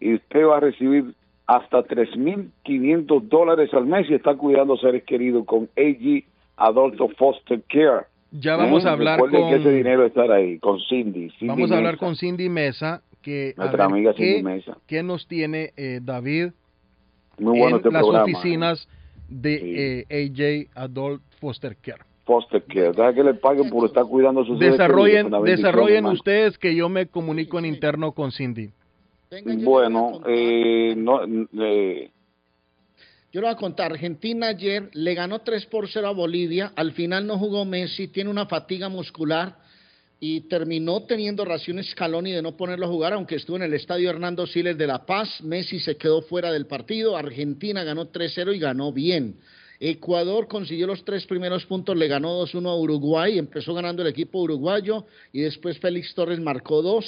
y 0.00 0.14
usted 0.14 0.46
va 0.46 0.58
a 0.58 0.60
recibir 0.60 1.12
hasta 1.46 1.84
3.500 1.84 3.22
dólares 3.22 3.74
al 3.74 3.86
mes 3.86 4.06
si 4.06 4.14
está 4.14 4.34
cuidando 4.34 4.76
seres 4.76 5.02
queridos 5.04 5.44
con 5.44 5.68
AG 5.76 6.22
Adulto 6.56 7.08
Foster 7.08 7.60
Care. 7.68 8.06
Ya 8.38 8.56
vamos 8.56 8.84
a 8.84 8.88
¿Eh? 8.88 8.92
hablar 8.92 9.16
Recuerde 9.20 9.38
con- 9.40 9.50
que 9.50 9.56
ese 9.56 9.70
dinero 9.72 10.04
estará 10.06 10.36
ahí, 10.36 10.58
con 10.58 10.78
Cindy. 10.88 11.30
Cindy 11.38 11.46
Vamos 11.48 11.70
a 11.70 11.76
hablar 11.76 11.94
Mesa. 11.94 12.04
con 12.06 12.16
Cindy 12.16 12.48
Mesa, 12.48 13.02
que 13.22 13.54
a 13.56 13.60
Nuestra 13.62 13.86
ver 13.86 13.94
amiga 13.94 14.14
qué, 14.14 14.24
Cindy 14.34 14.42
Mesa. 14.42 14.76
qué 14.86 15.02
nos 15.02 15.26
tiene 15.26 15.72
eh, 15.76 16.00
David 16.02 16.48
Muy 17.38 17.58
bueno 17.58 17.68
en 17.68 17.76
este 17.76 17.90
las 17.90 18.02
programa. 18.02 18.24
oficinas 18.24 18.88
de 19.28 20.04
eh, 20.08 20.66
AJ 20.70 20.70
Adult 20.80 21.22
Foster 21.40 21.76
Care. 21.76 22.02
Foster 22.24 22.62
Care. 22.64 22.90
Deja 22.92 23.14
que 23.14 23.22
le 23.22 23.34
paguen 23.34 23.70
por 23.70 23.86
estar 23.86 24.04
cuando 24.04 24.40
a 24.40 24.44
sus 24.44 24.58
Desarrollen, 24.58 25.30
desarrollen 25.44 25.96
hermano. 25.98 26.14
ustedes 26.14 26.58
que 26.58 26.74
yo 26.74 26.88
me 26.88 27.06
comunico 27.06 27.58
en 27.58 27.66
interno 27.66 28.12
con 28.12 28.32
Cindy. 28.32 28.70
Bueno, 29.64 30.20
eh, 30.26 30.94
no, 30.96 31.20
eh, 31.60 32.10
Yo 33.36 33.42
le 33.42 33.48
voy 33.48 33.54
a 33.54 33.58
contar, 33.58 33.92
Argentina 33.92 34.46
ayer 34.46 34.88
le 34.94 35.12
ganó 35.12 35.40
3 35.40 35.66
por 35.66 35.86
0 35.90 36.08
a 36.08 36.12
Bolivia, 36.12 36.72
al 36.74 36.92
final 36.92 37.26
no 37.26 37.38
jugó 37.38 37.66
Messi, 37.66 38.08
tiene 38.08 38.30
una 38.30 38.46
fatiga 38.46 38.88
muscular 38.88 39.58
y 40.18 40.48
terminó 40.48 41.02
teniendo 41.02 41.44
raciones 41.44 41.90
Scaloni 41.90 42.32
de 42.32 42.40
no 42.40 42.56
ponerlo 42.56 42.86
a 42.86 42.88
jugar, 42.88 43.12
aunque 43.12 43.34
estuvo 43.34 43.56
en 43.56 43.64
el 43.64 43.74
estadio 43.74 44.08
Hernando 44.08 44.46
Siles 44.46 44.78
de 44.78 44.86
La 44.86 45.04
Paz, 45.04 45.42
Messi 45.42 45.80
se 45.80 45.98
quedó 45.98 46.22
fuera 46.22 46.50
del 46.50 46.64
partido, 46.64 47.14
Argentina 47.14 47.84
ganó 47.84 48.10
3-0 48.10 48.56
y 48.56 48.58
ganó 48.58 48.90
bien. 48.90 49.36
Ecuador 49.80 50.48
consiguió 50.48 50.86
los 50.86 51.04
tres 51.04 51.26
primeros 51.26 51.66
puntos, 51.66 51.94
le 51.94 52.08
ganó 52.08 52.42
2-1 52.42 52.70
a 52.70 52.74
Uruguay, 52.74 53.38
empezó 53.38 53.74
ganando 53.74 54.00
el 54.00 54.08
equipo 54.08 54.38
uruguayo 54.38 55.04
y 55.30 55.42
después 55.42 55.78
Félix 55.78 56.14
Torres 56.14 56.40
marcó 56.40 56.80
dos. 56.80 57.04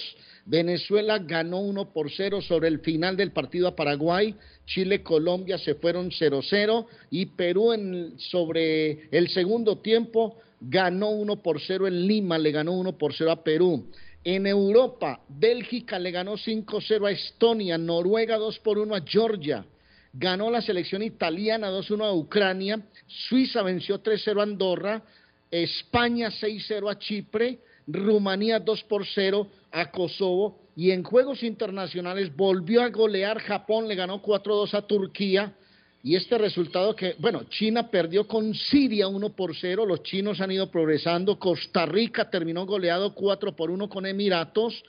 Venezuela 0.49 1.19
ganó 1.19 1.61
1 1.61 1.93
por 1.93 2.11
0 2.11 2.41
sobre 2.41 2.69
el 2.69 2.81
final 2.81 3.19
del 3.19 3.33
partido 3.33 3.69
a 3.69 3.77
Paraguay. 3.77 4.35
Chile, 4.65 5.03
Colombia 5.03 5.59
se 5.59 5.75
fueron 5.75 6.11
0-0 6.11 6.87
y 7.11 7.27
Perú 7.27 7.75
en, 7.75 8.19
sobre 8.19 9.11
el 9.11 9.29
segundo 9.29 9.79
tiempo 9.79 10.39
ganó 10.59 11.11
1 11.11 11.43
por 11.43 11.61
0 11.61 11.87
en 11.87 12.07
Lima, 12.07 12.39
le 12.39 12.51
ganó 12.51 12.73
1 12.73 12.97
por 12.97 13.13
0 13.13 13.31
a 13.31 13.45
Perú. 13.45 13.91
En 14.25 14.47
Europa, 14.47 15.21
Bélgica 15.29 15.99
le 15.99 16.11
ganó 16.13 16.39
5-0 16.39 17.07
a 17.07 17.11
Estonia, 17.11 17.77
Noruega 17.77 18.39
2 18.39 18.59
por 18.61 18.79
1 18.79 18.95
a 18.95 19.03
Georgia. 19.03 19.67
Ganó 20.15 20.51
la 20.51 20.63
selección 20.63 21.03
italiana 21.03 21.71
2-1 21.71 22.05
a 22.07 22.13
Ucrania, 22.15 22.81
Suiza 23.07 23.63
venció 23.63 24.03
3-0 24.03 24.41
a 24.41 24.43
Andorra, 24.45 25.03
España 25.51 26.31
6-0 26.31 26.91
a 26.91 26.99
Chipre, 26.99 27.59
Rumanía 27.89 28.61
2 28.61 28.85
por 28.85 29.07
0 29.07 29.49
a 29.73 29.91
Kosovo 29.91 30.61
y 30.77 30.91
en 30.91 31.03
juegos 31.03 31.43
internacionales 31.43 32.35
volvió 32.37 32.83
a 32.83 32.91
golear 32.91 33.41
Japón, 33.41 33.89
le 33.89 33.95
ganó 33.95 34.23
4-2 34.23 34.75
a 34.75 34.83
Turquía 34.83 35.57
y 36.03 36.15
este 36.15 36.39
resultado 36.39 36.95
que, 36.95 37.17
bueno, 37.19 37.45
China 37.45 37.91
perdió 37.91 38.29
con 38.29 38.55
Siria 38.55 39.09
1 39.09 39.31
por 39.31 39.57
0, 39.57 39.87
los 39.87 40.03
chinos 40.03 40.41
han 40.41 40.53
ido 40.53 40.71
progresando, 40.71 41.39
Costa 41.39 41.87
Rica 41.87 42.31
terminó 42.31 42.67
goleado 42.67 43.15
4 43.15 43.57
por 43.57 43.71
1 43.71 43.89
con 43.89 44.07
Emiratos 44.07 44.85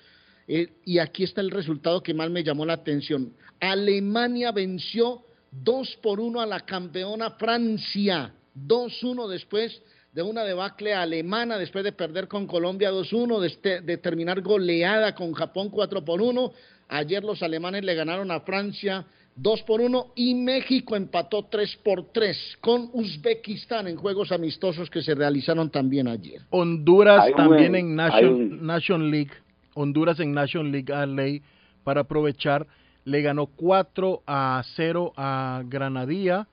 eh, 0.48 0.68
y 0.86 1.00
aquí 1.00 1.24
está 1.24 1.42
el 1.42 1.52
resultado 1.52 2.04
que 2.04 2.14
más 2.14 2.30
me 2.30 2.44
llamó 2.44 2.66
la 2.66 2.74
atención. 2.74 3.34
Alemania 3.60 4.52
venció 4.52 5.24
2 5.52 5.98
por 6.04 6.20
1 6.20 6.42
a 6.42 6.46
la 6.46 6.60
campeona 6.60 7.32
Francia, 7.32 8.34
2-1 8.56 9.28
después 9.28 9.82
de 10.14 10.22
una 10.24 10.44
debacle 10.44 10.94
alemana, 10.94 11.58
después 11.58 11.84
de 11.84 11.92
perder 11.92 12.28
con 12.28 12.48
Colombia 12.48 12.92
2-1, 12.92 13.40
de, 13.40 13.48
este- 13.48 13.82
de 13.82 13.98
terminar 13.98 14.42
goleada 14.42 15.14
con 15.14 15.34
Japón 15.34 15.70
4 15.70 16.04
por 16.04 16.22
1. 16.22 16.52
Ayer 16.88 17.24
los 17.24 17.44
alemanes 17.44 17.84
le 17.84 17.94
ganaron 17.94 18.32
a 18.32 18.40
Francia 18.40 19.06
2 19.36 19.62
por 19.64 19.80
1 19.82 20.08
y 20.16 20.34
México 20.34 20.96
empató 20.96 21.46
3 21.46 21.76
por 21.84 22.12
3 22.12 22.58
con 22.60 22.90
Uzbekistán 22.94 23.88
en 23.88 23.96
juegos 23.96 24.32
amistosos 24.32 24.90
que 24.90 25.04
se 25.04 25.14
realizaron 25.14 25.70
también 25.70 26.08
ayer. 26.08 26.42
Honduras 26.50 27.28
un- 27.30 27.36
también 27.36 27.76
en 27.76 27.96
Nation, 27.96 28.34
un- 28.34 28.66
Nation 28.66 29.12
League. 29.12 29.32
Honduras 29.76 30.20
en 30.20 30.34
Nation 30.34 30.72
League 30.72 30.92
a 30.92 31.06
ley 31.06 31.42
para 31.84 32.02
aprovechar. 32.02 32.66
Le 33.06 33.22
ganó 33.22 33.46
4 33.46 34.24
a 34.26 34.62
0 34.76 35.14
a 35.16 35.62
Granadilla. 35.68 36.48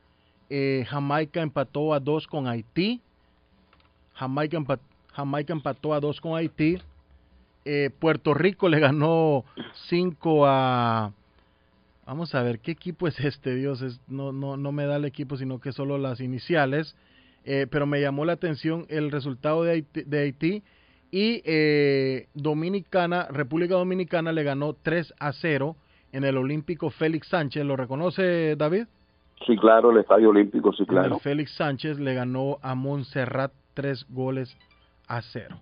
Eh, 0.50 0.84
Jamaica 0.88 1.40
empató 1.42 1.92
a 1.94 1.98
2 1.98 2.26
con 2.28 2.46
Haití. 2.46 3.00
Jamaica, 4.16 4.58
Jamaica 5.12 5.52
empató 5.52 5.94
a 5.94 6.00
2 6.00 6.20
con 6.20 6.36
Haití. 6.36 6.78
Eh, 7.64 7.90
Puerto 7.98 8.34
Rico 8.34 8.68
le 8.68 8.80
ganó 8.80 9.44
5 9.88 10.46
a... 10.46 11.12
Vamos 12.06 12.34
a 12.34 12.42
ver, 12.42 12.60
¿qué 12.60 12.70
equipo 12.70 13.08
es 13.08 13.18
este? 13.18 13.56
Dios, 13.56 13.82
es, 13.82 14.00
no, 14.06 14.32
no, 14.32 14.56
no 14.56 14.70
me 14.72 14.86
da 14.86 14.96
el 14.96 15.04
equipo, 15.04 15.36
sino 15.36 15.58
que 15.58 15.72
solo 15.72 15.98
las 15.98 16.20
iniciales. 16.20 16.96
Eh, 17.44 17.66
pero 17.70 17.86
me 17.86 18.00
llamó 18.00 18.24
la 18.24 18.34
atención 18.34 18.86
el 18.88 19.10
resultado 19.10 19.64
de 19.64 19.72
Haití. 19.72 20.02
de 20.02 20.18
Haití. 20.20 20.62
y 21.10 21.42
eh, 21.44 22.28
Dominicana, 22.34 23.26
República 23.30 23.74
Dominicana 23.74 24.32
le 24.32 24.44
ganó 24.44 24.74
3 24.74 25.14
a 25.18 25.32
0 25.32 25.76
en 26.12 26.24
el 26.24 26.36
Olímpico 26.36 26.90
Félix 26.90 27.28
Sánchez. 27.28 27.64
¿Lo 27.64 27.76
reconoce 27.76 28.56
David? 28.56 28.86
sí, 29.44 29.56
claro, 29.56 29.90
el 29.90 29.98
Estadio 29.98 30.30
Olímpico, 30.30 30.72
sí, 30.72 30.86
claro. 30.86 31.16
el 31.16 31.20
Félix 31.20 31.54
Sánchez 31.56 31.98
le 31.98 32.14
ganó 32.14 32.58
a 32.62 32.74
Montserrat 32.74 33.52
3 33.76 34.06
goles 34.08 34.56
a 35.06 35.20
0. 35.22 35.54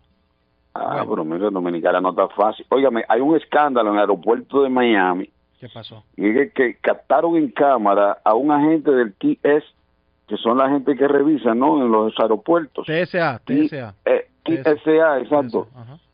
Ah, 0.75 1.05
pero 1.09 1.25
mira, 1.25 1.51
Dominicana 1.51 2.01
no 2.01 2.11
está 2.11 2.29
fácil. 2.29 2.65
Óigame, 2.71 3.05
hay 3.09 3.21
un 3.21 3.37
escándalo 3.37 3.91
en 3.91 3.97
el 3.97 4.01
aeropuerto 4.03 4.63
de 4.63 4.69
Miami 4.71 5.29
¿Qué 5.61 5.69
pasó? 5.69 6.03
y 6.17 6.29
es 6.39 6.53
que 6.53 6.77
captaron 6.77 7.37
en 7.37 7.51
cámara 7.51 8.19
a 8.25 8.35
un 8.35 8.51
agente 8.51 8.91
del 8.91 9.13
TS, 9.15 9.65
que 10.27 10.37
son 10.39 10.59
la 10.59 10.69
gente 10.71 10.97
que 10.97 11.07
revisa, 11.07 11.55
¿no? 11.55 11.83
En 11.85 11.93
los 11.93 12.19
aeropuertos. 12.19 12.87
TSA, 12.87 13.41
Y- 13.49 13.69
TSA. 13.69 13.95
eh, 14.05 14.29
TSA, 14.45 15.19
exacto. 15.21 15.69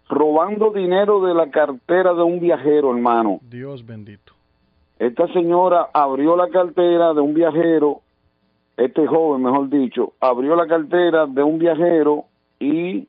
Robando 0.08 0.70
dinero 0.72 1.22
de 1.24 1.34
la 1.34 1.50
cartera 1.50 2.12
de 2.14 2.22
un 2.22 2.40
viajero, 2.40 2.90
hermano. 2.94 3.38
Dios 3.42 3.86
bendito. 3.86 4.32
Esta 4.98 5.26
señora 5.32 5.88
abrió 5.94 6.36
la 6.36 6.48
cartera 6.48 7.14
de 7.14 7.20
un 7.20 7.32
viajero, 7.32 8.00
este 8.84 9.06
joven, 9.06 9.42
mejor 9.42 9.68
dicho, 9.68 10.12
abrió 10.20 10.56
la 10.56 10.66
cartera 10.66 11.26
de 11.26 11.42
un 11.42 11.58
viajero 11.58 12.24
y 12.58 13.06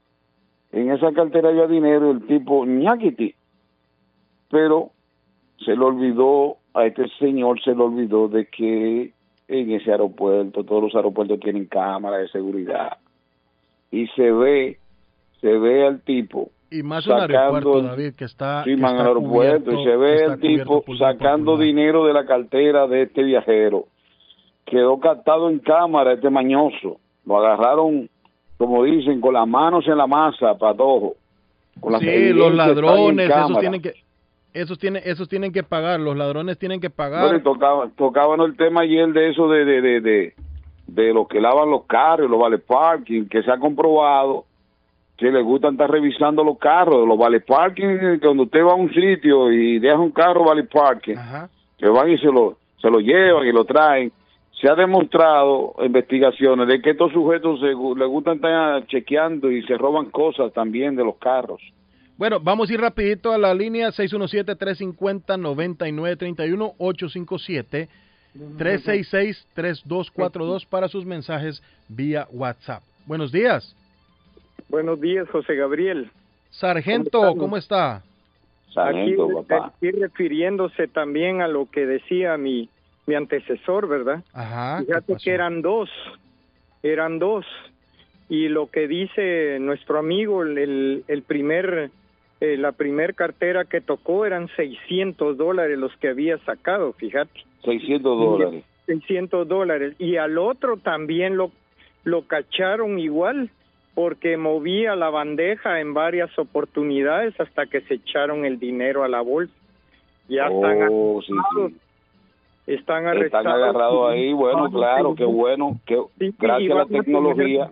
en 0.72 0.91
esa 0.91 1.11
cartera 1.14 1.49
había 1.49 1.68
dinero 1.68 2.11
el 2.11 2.26
tipo 2.27 2.65
ñaquiti. 2.65 3.34
Pero 4.49 4.91
se 5.64 5.72
le 5.76 5.84
olvidó, 5.84 6.57
a 6.73 6.85
este 6.85 7.07
señor 7.19 7.61
se 7.61 7.76
le 7.76 7.84
olvidó 7.84 8.27
de 8.27 8.48
que 8.48 9.14
en 9.48 9.72
ese 9.72 9.91
aeropuerto, 9.91 10.64
todos 10.64 10.84
los 10.84 10.95
aeropuertos 10.95 11.39
tienen 11.39 11.65
cámaras 11.65 12.22
de 12.22 12.27
seguridad. 12.30 12.98
Y 13.91 14.07
se 14.07 14.31
ve, 14.31 14.77
se 15.41 15.57
ve 15.57 15.85
al 15.85 16.02
tipo 16.02 16.49
Y 16.69 16.84
más 16.84 17.06
un 17.07 17.14
aeropuerto, 17.14 17.81
David, 17.81 18.14
que 18.15 18.26
está. 18.26 18.64
Sí, 18.64 18.72
que 18.72 18.77
man, 18.77 18.91
está 18.91 19.02
al 19.03 19.07
aeropuerto 19.07 19.72
cubierto- 19.72 19.81
y 19.81 19.84
se 19.84 19.98
ve 19.98 20.23
el 20.26 20.39
tipo 20.39 20.84
sacando 20.98 21.57
dinero 21.57 22.06
de 22.06 22.14
la 22.14 22.26
cartera 22.26 22.88
de 22.88 23.03
este 23.03 23.23
viajero. 23.23 23.88
Quedó 24.65 24.99
captado 24.99 25.49
en 25.49 25.59
cámara 25.59 26.13
este 26.13 26.29
mañoso. 26.29 26.97
Lo 27.25 27.38
agarraron, 27.38 28.09
como 28.57 28.83
dicen, 28.83 29.21
con 29.21 29.33
las 29.33 29.47
manos 29.47 29.88
en 29.88 29.97
la 29.97 30.07
masa, 30.07 30.57
patojo. 30.57 31.15
Con 31.79 31.93
las 31.93 32.01
Sí, 32.01 32.33
los 32.33 32.53
ladrones, 32.53 33.29
esos 33.29 33.59
tienen 33.59 33.81
que. 33.81 33.93
Esos 34.53 34.77
tienen, 34.77 35.01
esos 35.05 35.29
tienen 35.29 35.53
que 35.53 35.63
pagar, 35.63 35.99
los 36.01 36.15
ladrones 36.17 36.57
tienen 36.57 36.81
que 36.81 36.89
pagar. 36.89 37.23
Bueno, 37.23 37.89
tocaba, 37.95 38.45
el 38.45 38.57
tema 38.57 38.81
ayer 38.81 39.07
de 39.13 39.29
eso 39.29 39.47
de, 39.47 39.63
de, 39.63 39.81
de, 39.81 40.01
de, 40.01 40.33
de 40.88 41.13
los 41.13 41.27
que 41.29 41.39
lavan 41.39 41.69
los 41.69 41.85
carros, 41.85 42.29
los 42.29 42.38
vale 42.38 42.57
parking, 42.57 43.29
que 43.29 43.43
se 43.43 43.51
ha 43.51 43.57
comprobado 43.57 44.45
que 45.21 45.31
les 45.31 45.43
gusta 45.45 45.69
estar 45.69 45.89
revisando 45.89 46.43
los 46.43 46.57
carros, 46.57 47.07
los 47.07 47.15
vale 47.15 47.41
parking, 47.41 47.99
que 47.99 48.19
cuando 48.19 48.41
usted 48.43 48.65
va 48.65 48.71
a 48.71 48.75
un 48.75 48.91
sitio 48.91 49.51
y 49.51 49.77
deja 49.77 49.99
un 49.99 50.09
carro 50.09 50.45
vale 50.45 50.63
parking, 50.63 51.15
que 51.77 51.88
van 51.88 52.09
y 52.09 52.17
se 52.17 52.25
lo, 52.25 52.57
se 52.81 52.89
lo 52.89 52.99
llevan 52.99 53.45
y 53.45 53.51
lo 53.51 53.63
traen. 53.63 54.11
Se 54.61 54.69
ha 54.69 54.75
demostrado 54.75 55.73
investigaciones 55.83 56.67
de 56.67 56.79
que 56.81 56.91
estos 56.91 57.11
sujetos 57.11 57.59
se, 57.59 57.69
les 57.69 58.07
gusta 58.07 58.33
estar 58.33 58.85
chequeando 58.85 59.51
y 59.51 59.63
se 59.63 59.75
roban 59.75 60.11
cosas 60.11 60.53
también 60.53 60.95
de 60.95 61.03
los 61.03 61.17
carros. 61.17 61.59
Bueno, 62.15 62.39
vamos 62.39 62.69
a 62.69 62.73
ir 62.73 62.79
rapidito 62.79 63.33
a 63.33 63.39
la 63.39 63.55
línea 63.55 63.89
617-350-9931, 63.89 66.75
857-366-3242 68.38 70.67
para 70.67 70.88
sus 70.88 71.07
mensajes 71.07 71.63
vía 71.89 72.27
WhatsApp. 72.31 72.83
Buenos 73.07 73.31
días. 73.31 73.75
Buenos 74.69 75.01
días, 75.01 75.27
José 75.31 75.55
Gabriel. 75.55 76.11
Sargento, 76.51 77.33
¿cómo, 77.35 77.57
está? 77.57 78.03
Sargento, 78.71 79.25
aquí, 79.25 79.33
papá. 79.33 79.73
Aquí 79.75 79.89
refiriéndose 79.89 80.88
también 80.88 81.41
a 81.41 81.47
lo 81.47 81.65
que 81.71 81.88
decía 81.88 82.38
mi, 82.38 82.69
mi 83.07 83.15
antecesor, 83.15 83.87
¿verdad? 83.87 84.23
Ajá. 84.33 84.83
Fíjate 84.85 85.15
que 85.23 85.31
eran 85.31 85.61
dos, 85.61 85.89
eran 86.83 87.19
dos. 87.19 87.45
Y 88.29 88.47
lo 88.47 88.67
que 88.69 88.87
dice 88.87 89.57
nuestro 89.59 89.99
amigo, 89.99 90.43
el, 90.43 91.03
el 91.07 91.21
primer 91.23 91.91
eh, 92.39 92.57
la 92.57 92.71
primer 92.71 93.13
cartera 93.13 93.65
que 93.65 93.81
tocó 93.81 94.25
eran 94.25 94.47
600 94.55 95.37
dólares 95.37 95.77
los 95.77 95.95
que 95.97 96.07
había 96.09 96.37
sacado, 96.39 96.93
fíjate. 96.93 97.43
600 97.63 98.03
dólares. 98.17 98.63
600 98.87 99.47
dólares. 99.47 99.95
Y 99.99 100.15
al 100.17 100.37
otro 100.39 100.77
también 100.77 101.37
lo, 101.37 101.51
lo 102.03 102.23
cacharon 102.23 102.97
igual 102.97 103.51
porque 103.93 104.37
movía 104.37 104.95
la 104.95 105.09
bandeja 105.09 105.81
en 105.81 105.93
varias 105.93 106.31
oportunidades 106.39 107.39
hasta 107.39 107.67
que 107.67 107.81
se 107.81 107.95
echaron 107.95 108.45
el 108.45 108.57
dinero 108.57 109.03
a 109.03 109.07
la 109.09 109.21
bolsa. 109.21 109.53
Ya 110.29 110.45
están 110.47 110.87
Oh, 110.89 111.21
sí, 111.21 111.33
arrestados. 111.33 111.71
sí. 111.73 111.77
Están 112.67 113.07
arrestados. 113.07 113.45
Están 113.45 113.61
agarrados 113.61 114.11
ahí, 114.11 114.33
bueno, 114.33 114.69
claro, 114.71 115.11
qué 115.15 115.23
tener- 115.23 115.35
bueno, 115.35 115.79
que 115.85 115.95
Sí, 115.95 116.29
sí, 116.31 116.35
gracias 116.39 116.71
a 116.71 116.75
la 116.75 116.75
van 116.75 116.83
a 116.83 116.88
tener- 116.88 117.03
tecnología. 117.03 117.71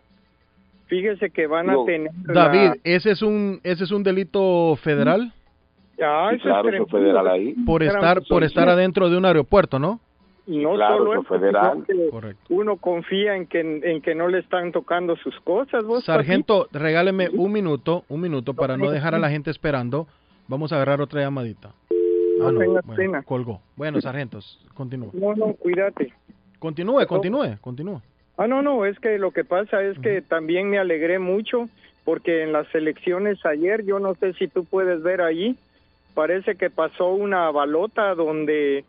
Fíjese 0.88 1.30
que 1.30 1.46
van 1.48 1.70
a 1.70 1.76
tener. 1.86 2.12
David, 2.26 2.60
la- 2.70 2.76
¿ese 2.84 3.12
es 3.12 3.22
un 3.22 3.60
ese 3.64 3.84
es 3.84 3.92
un 3.92 4.04
delito 4.04 4.76
federal? 4.82 5.32
Ah, 6.02 6.30
Sí, 6.32 6.38
eso 6.38 6.44
claro, 6.46 6.70
es 6.70 6.76
eso 6.76 6.86
federal 6.88 7.28
ahí. 7.28 7.54
Por 7.66 7.84
estar 7.84 8.22
por 8.28 8.44
estar 8.44 8.64
600. 8.66 8.74
adentro 8.74 9.10
de 9.10 9.18
un 9.18 9.26
aeropuerto, 9.26 9.78
¿no? 9.80 10.00
No 10.48 10.74
Claro, 10.74 10.98
solo 10.98 11.12
eso 11.14 11.22
eso, 11.22 11.36
es 11.36 11.40
federal. 11.42 11.84
Correcto. 12.10 12.42
uno 12.50 12.78
confía 12.78 13.36
en 13.36 13.46
que 13.46 13.60
en 13.60 14.02
que 14.02 14.16
no 14.16 14.28
le 14.30 14.40
están 14.40 14.72
tocando 14.72 15.16
sus 15.18 15.40
cosas, 15.42 15.86
vos. 15.86 16.04
Sargento, 16.06 16.68
regáleme 16.72 17.30
un 17.30 17.52
minuto, 17.52 18.04
un 18.10 18.22
minuto 18.22 18.56
para 18.56 18.76
no 18.76 18.90
dejar 18.90 19.14
a 19.14 19.20
la 19.20 19.30
gente 19.30 19.52
esperando. 19.52 20.08
Vamos 20.48 20.72
a 20.74 20.78
agarrar 20.78 21.02
otra 21.02 21.22
llamadita. 21.22 21.70
Ah, 22.42 22.52
no, 22.52 22.60
tengas 22.60 22.86
bueno, 22.86 22.96
pena. 22.96 23.24
colgó. 23.24 23.62
Bueno, 23.76 24.02
sargentos, 24.02 24.60
continúe. 24.74 25.12
No, 25.14 25.36
no, 25.36 25.54
cuídate. 25.54 26.14
Continúe, 26.60 27.06
continúe, 27.08 27.58
continúe. 27.62 28.02
Ah, 28.38 28.48
no, 28.48 28.62
no, 28.62 28.86
es 28.86 29.00
que 29.00 29.18
lo 29.18 29.32
que 29.32 29.44
pasa 29.44 29.84
es 29.84 30.00
que 30.00 30.22
también 30.22 30.70
me 30.70 30.80
alegré 30.80 31.20
mucho 31.20 31.68
porque 32.06 32.44
en 32.44 32.54
las 32.54 32.74
elecciones 32.74 33.46
ayer, 33.46 33.86
yo 33.86 34.00
no 34.00 34.16
sé 34.16 34.34
si 34.34 34.48
tú 34.48 34.66
puedes 34.66 35.04
ver 35.04 35.22
ahí, 35.22 35.58
parece 36.14 36.56
que 36.56 36.70
pasó 36.70 37.10
una 37.10 37.52
balota 37.52 38.16
donde 38.16 38.84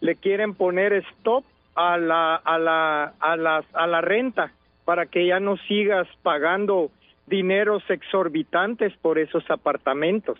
le 0.00 0.16
quieren 0.16 0.54
poner 0.54 0.92
stop 0.92 1.44
a 1.74 1.96
la 1.98 2.36
a 2.36 2.58
la 2.58 3.14
a 3.20 3.36
las 3.36 3.64
a 3.74 3.86
la 3.86 4.00
renta 4.00 4.52
para 4.84 5.06
que 5.06 5.26
ya 5.26 5.40
no 5.40 5.56
sigas 5.56 6.06
pagando 6.22 6.90
dineros 7.26 7.82
exorbitantes 7.88 8.92
por 9.02 9.18
esos 9.18 9.48
apartamentos. 9.50 10.38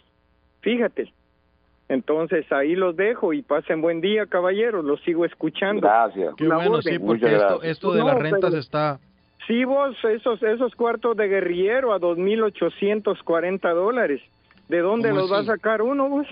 Fíjate. 0.61 1.13
Entonces 1.89 2.51
ahí 2.51 2.75
los 2.75 2.97
dejo 2.97 3.33
y 3.33 3.43
pasen 3.43 3.81
buen 3.81 4.01
día, 4.01 4.27
caballeros, 4.27 4.85
los 4.85 5.01
sigo 5.03 5.25
escuchando. 5.25 5.83
Gracias. 5.83 6.35
Qué 6.37 6.47
bueno, 6.49 6.73
orden. 6.79 6.93
sí, 6.95 6.99
porque 6.99 7.39
esto, 7.63 7.93
de 7.93 8.01
No, 8.01 8.07
las 8.07 8.19
rentas 8.19 8.51
pero- 8.51 8.59
está... 8.61 8.99
Sí, 9.47 9.65
vos, 9.65 9.95
esos, 10.05 10.43
esos 10.43 10.75
cuartos 10.75 11.17
de 11.17 11.29
guerrillero 11.29 11.93
a 11.93 12.01
2.840 12.01 13.75
dólares. 13.75 14.21
¿De 14.69 14.81
dónde 14.81 15.11
¿Cómo 15.11 15.21
los 15.21 15.33
va 15.33 15.39
a 15.39 15.45
sacar 15.45 15.83
uno, 15.83 16.09
vos? 16.09 16.27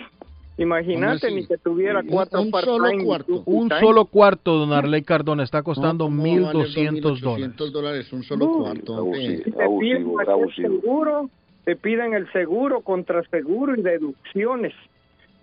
Imagínate, 0.58 1.30
ni 1.32 1.46
que 1.46 1.56
tuviera 1.58 2.00
Un- 2.00 2.06
cuatro 2.08 2.40
un 2.42 2.50
solo 2.50 3.04
cuarto. 3.04 3.42
Un 3.46 3.68
solo 3.70 4.04
cuarto, 4.06 4.54
don 4.58 4.72
Arley 4.72 5.02
Cardona, 5.02 5.44
está 5.44 5.62
costando 5.62 6.08
No, 6.08 6.16
¿cómo 6.16 6.22
vale 6.46 6.58
1.200 6.68 7.20
dólares. 7.20 7.56
2.800 7.56 7.70
dólares 7.70 8.12
un 8.12 8.22
solo 8.24 8.46
No, 8.46 8.52
cuarto. 8.58 9.04
te 9.04 9.10
piden 9.80 10.14
abusivo. 10.28 10.80
seguro, 10.80 11.30
te 11.64 11.76
piden 11.76 12.14
el 12.14 12.30
seguro, 12.32 12.80
contraseguro 12.80 13.74
y 13.76 13.82
deducciones. 13.82 14.72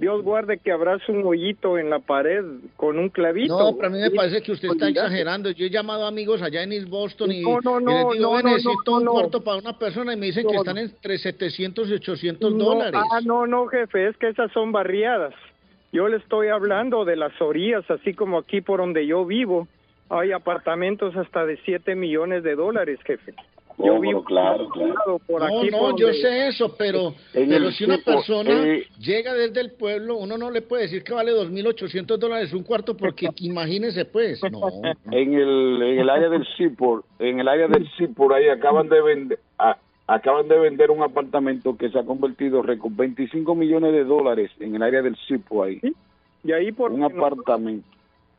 Dios 0.01 0.23
guarde 0.23 0.57
que 0.57 0.71
abras 0.71 1.07
un 1.09 1.23
hoyito 1.23 1.77
en 1.77 1.91
la 1.91 1.99
pared 1.99 2.43
con 2.75 2.97
un 2.97 3.09
clavito. 3.09 3.55
No, 3.55 3.75
pero 3.77 3.87
a 3.87 3.91
mí 3.91 3.99
me 3.99 4.09
parece 4.09 4.41
que 4.41 4.51
usted 4.51 4.69
está 4.69 4.89
exagerando. 4.89 5.51
Yo 5.51 5.67
he 5.67 5.69
llamado 5.69 6.05
a 6.05 6.07
amigos 6.07 6.41
allá 6.41 6.63
en 6.63 6.71
East 6.71 6.89
Boston 6.89 7.31
y, 7.31 7.43
No, 7.43 7.61
no, 7.61 7.79
y 7.79 7.83
no, 7.83 7.91
les 7.91 8.13
digo, 8.17 8.23
no, 8.23 8.31
"Ven, 8.35 8.43
no, 8.45 8.49
necesito 8.49 8.97
un 8.97 9.05
cuarto 9.05 9.43
para 9.43 9.57
una 9.57 9.77
persona 9.77 10.13
y 10.13 10.17
me 10.17 10.25
dicen 10.25 10.47
que 10.47 10.55
están 10.55 10.79
entre 10.79 11.19
700 11.19 11.87
y 11.87 11.93
800 11.93 12.51
No, 12.51 12.65
dólares. 12.65 12.99
Ah, 13.11 13.19
no, 13.23 13.45
no, 13.45 13.67
jefe, 13.67 14.07
es 14.07 14.17
que 14.17 14.29
esas 14.29 14.51
son 14.53 14.71
barriadas. 14.71 15.35
Yo 15.91 16.07
le 16.07 16.17
estoy 16.17 16.47
hablando 16.47 17.05
de 17.05 17.15
las 17.15 17.39
orillas, 17.39 17.83
así 17.91 18.15
como 18.15 18.39
aquí 18.39 18.61
por 18.61 18.79
donde 18.79 19.05
yo 19.05 19.23
vivo. 19.23 19.67
Hay 20.09 20.31
apartamentos 20.31 21.15
hasta 21.15 21.45
de 21.45 21.57
7 21.63 21.93
millones 21.93 22.41
de 22.41 22.55
dólares, 22.55 22.97
jefe. 23.05 23.35
Yo 23.77 23.99
vivo 23.99 24.23
claro, 24.23 24.69
claro. 24.69 25.19
por 25.25 25.41
no, 25.41 25.59
aquí. 25.59 25.69
no, 25.71 25.77
por 25.79 25.99
yo 25.99 26.13
sé 26.13 26.47
eso, 26.47 26.75
pero, 26.77 27.13
pero 27.33 27.71
si 27.71 27.83
una 27.85 27.97
tipo, 27.97 28.11
persona 28.11 28.63
eh, 28.65 28.85
llega 28.99 29.33
desde 29.33 29.61
el 29.61 29.71
pueblo, 29.71 30.17
uno 30.17 30.37
no 30.37 30.51
le 30.51 30.61
puede 30.61 30.83
decir 30.83 31.03
que 31.03 31.13
vale 31.13 31.31
2.800 31.33 32.17
dólares 32.17 32.53
un 32.53 32.63
cuarto, 32.63 32.95
porque 32.95 33.27
imagínese 33.39 34.05
pues, 34.05 34.41
no. 34.51 34.61
en 35.11 35.33
el 35.33 35.81
en 35.81 35.99
el 35.99 36.09
área 36.09 36.29
del 36.29 36.45
Seaport, 36.57 37.05
en 37.19 37.39
el 37.39 37.47
área 37.47 37.67
del 37.67 37.89
Seaport 37.97 38.35
ahí 38.35 38.47
acaban 38.49 38.89
de 38.89 39.01
vender 39.01 39.39
a- 39.57 39.77
acaban 40.07 40.47
de 40.49 40.59
vender 40.59 40.91
un 40.91 41.01
apartamento 41.03 41.77
que 41.77 41.89
se 41.89 41.97
ha 41.97 42.03
convertido 42.03 42.61
con 42.79 42.97
25 42.97 43.55
millones 43.55 43.93
de 43.93 44.03
dólares 44.03 44.51
en 44.59 44.75
el 44.75 44.83
área 44.83 45.01
del 45.01 45.15
Seaport 45.27 45.69
ahí. 45.69 45.93
Y 46.43 46.51
ahí 46.51 46.71
por 46.71 46.91
Un 46.91 47.03
apartamento. 47.03 47.87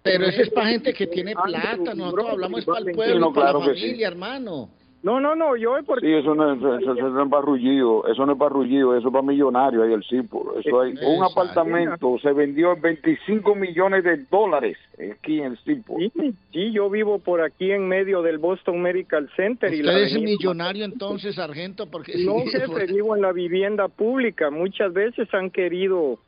Pero 0.02 0.24
eso 0.26 0.42
es 0.42 0.50
para 0.50 0.66
gente 0.66 0.92
que 0.92 1.06
tiene 1.06 1.32
plata, 1.32 1.94
nosotros 1.94 2.26
hablamos 2.28 2.58
es 2.60 2.66
para 2.66 2.80
el 2.80 2.90
pueblo, 2.94 3.14
Sí, 3.14 3.20
no, 3.20 3.32
para 3.32 3.52
la 3.52 3.60
sí. 3.60 3.80
familia, 3.80 4.08
hermano. 4.08 4.68
No, 5.02 5.18
no, 5.20 5.34
no, 5.34 5.56
yo 5.56 5.76
es 5.76 5.84
porque... 5.84 6.06
Sí, 6.06 6.12
eso 6.14 6.32
no 6.36 6.52
es, 6.52 6.58
eso, 6.58 6.92
eso 6.94 7.08
no 7.10 7.24
es 7.24 7.28
para 7.28 7.42
rullido, 7.42 8.06
eso 8.06 8.24
no 8.24 8.32
es 8.32 8.38
para 8.38 8.50
rullido, 8.50 8.96
eso 8.96 9.08
es 9.08 9.12
para 9.12 9.26
millonarios 9.26 9.82
ahí 9.84 9.92
el 9.92 10.04
Seaport. 10.04 10.58
Eso 10.64 10.80
hay, 10.80 10.92
un 10.92 10.98
Exacto. 10.98 11.24
apartamento 11.40 12.18
se 12.22 12.32
vendió 12.32 12.74
en 12.74 12.82
25 12.82 13.54
millones 13.56 14.04
de 14.04 14.18
dólares 14.30 14.76
aquí 15.12 15.40
en 15.40 15.52
el 15.52 15.58
Seaport. 15.58 15.98
Sí, 15.98 16.34
sí, 16.52 16.72
yo 16.72 16.88
vivo 16.88 17.18
por 17.18 17.40
aquí 17.40 17.72
en 17.72 17.88
medio 17.88 18.22
del 18.22 18.38
Boston 18.38 18.80
Medical 18.80 19.28
Center. 19.34 19.74
y 19.74 19.82
la 19.82 19.90
Usted 19.92 20.04
es 20.04 20.12
avenida- 20.12 20.30
millonario 20.30 20.84
entonces, 20.84 21.34
sargento, 21.34 21.90
porque 21.90 22.12
No, 22.24 22.34
jefe, 22.52 22.86
vivo 22.92 23.16
en 23.16 23.22
la 23.22 23.32
vivienda 23.32 23.88
pública. 23.88 24.50
Muchas 24.50 24.92
veces 24.92 25.26
han 25.34 25.50
querido, 25.50 26.18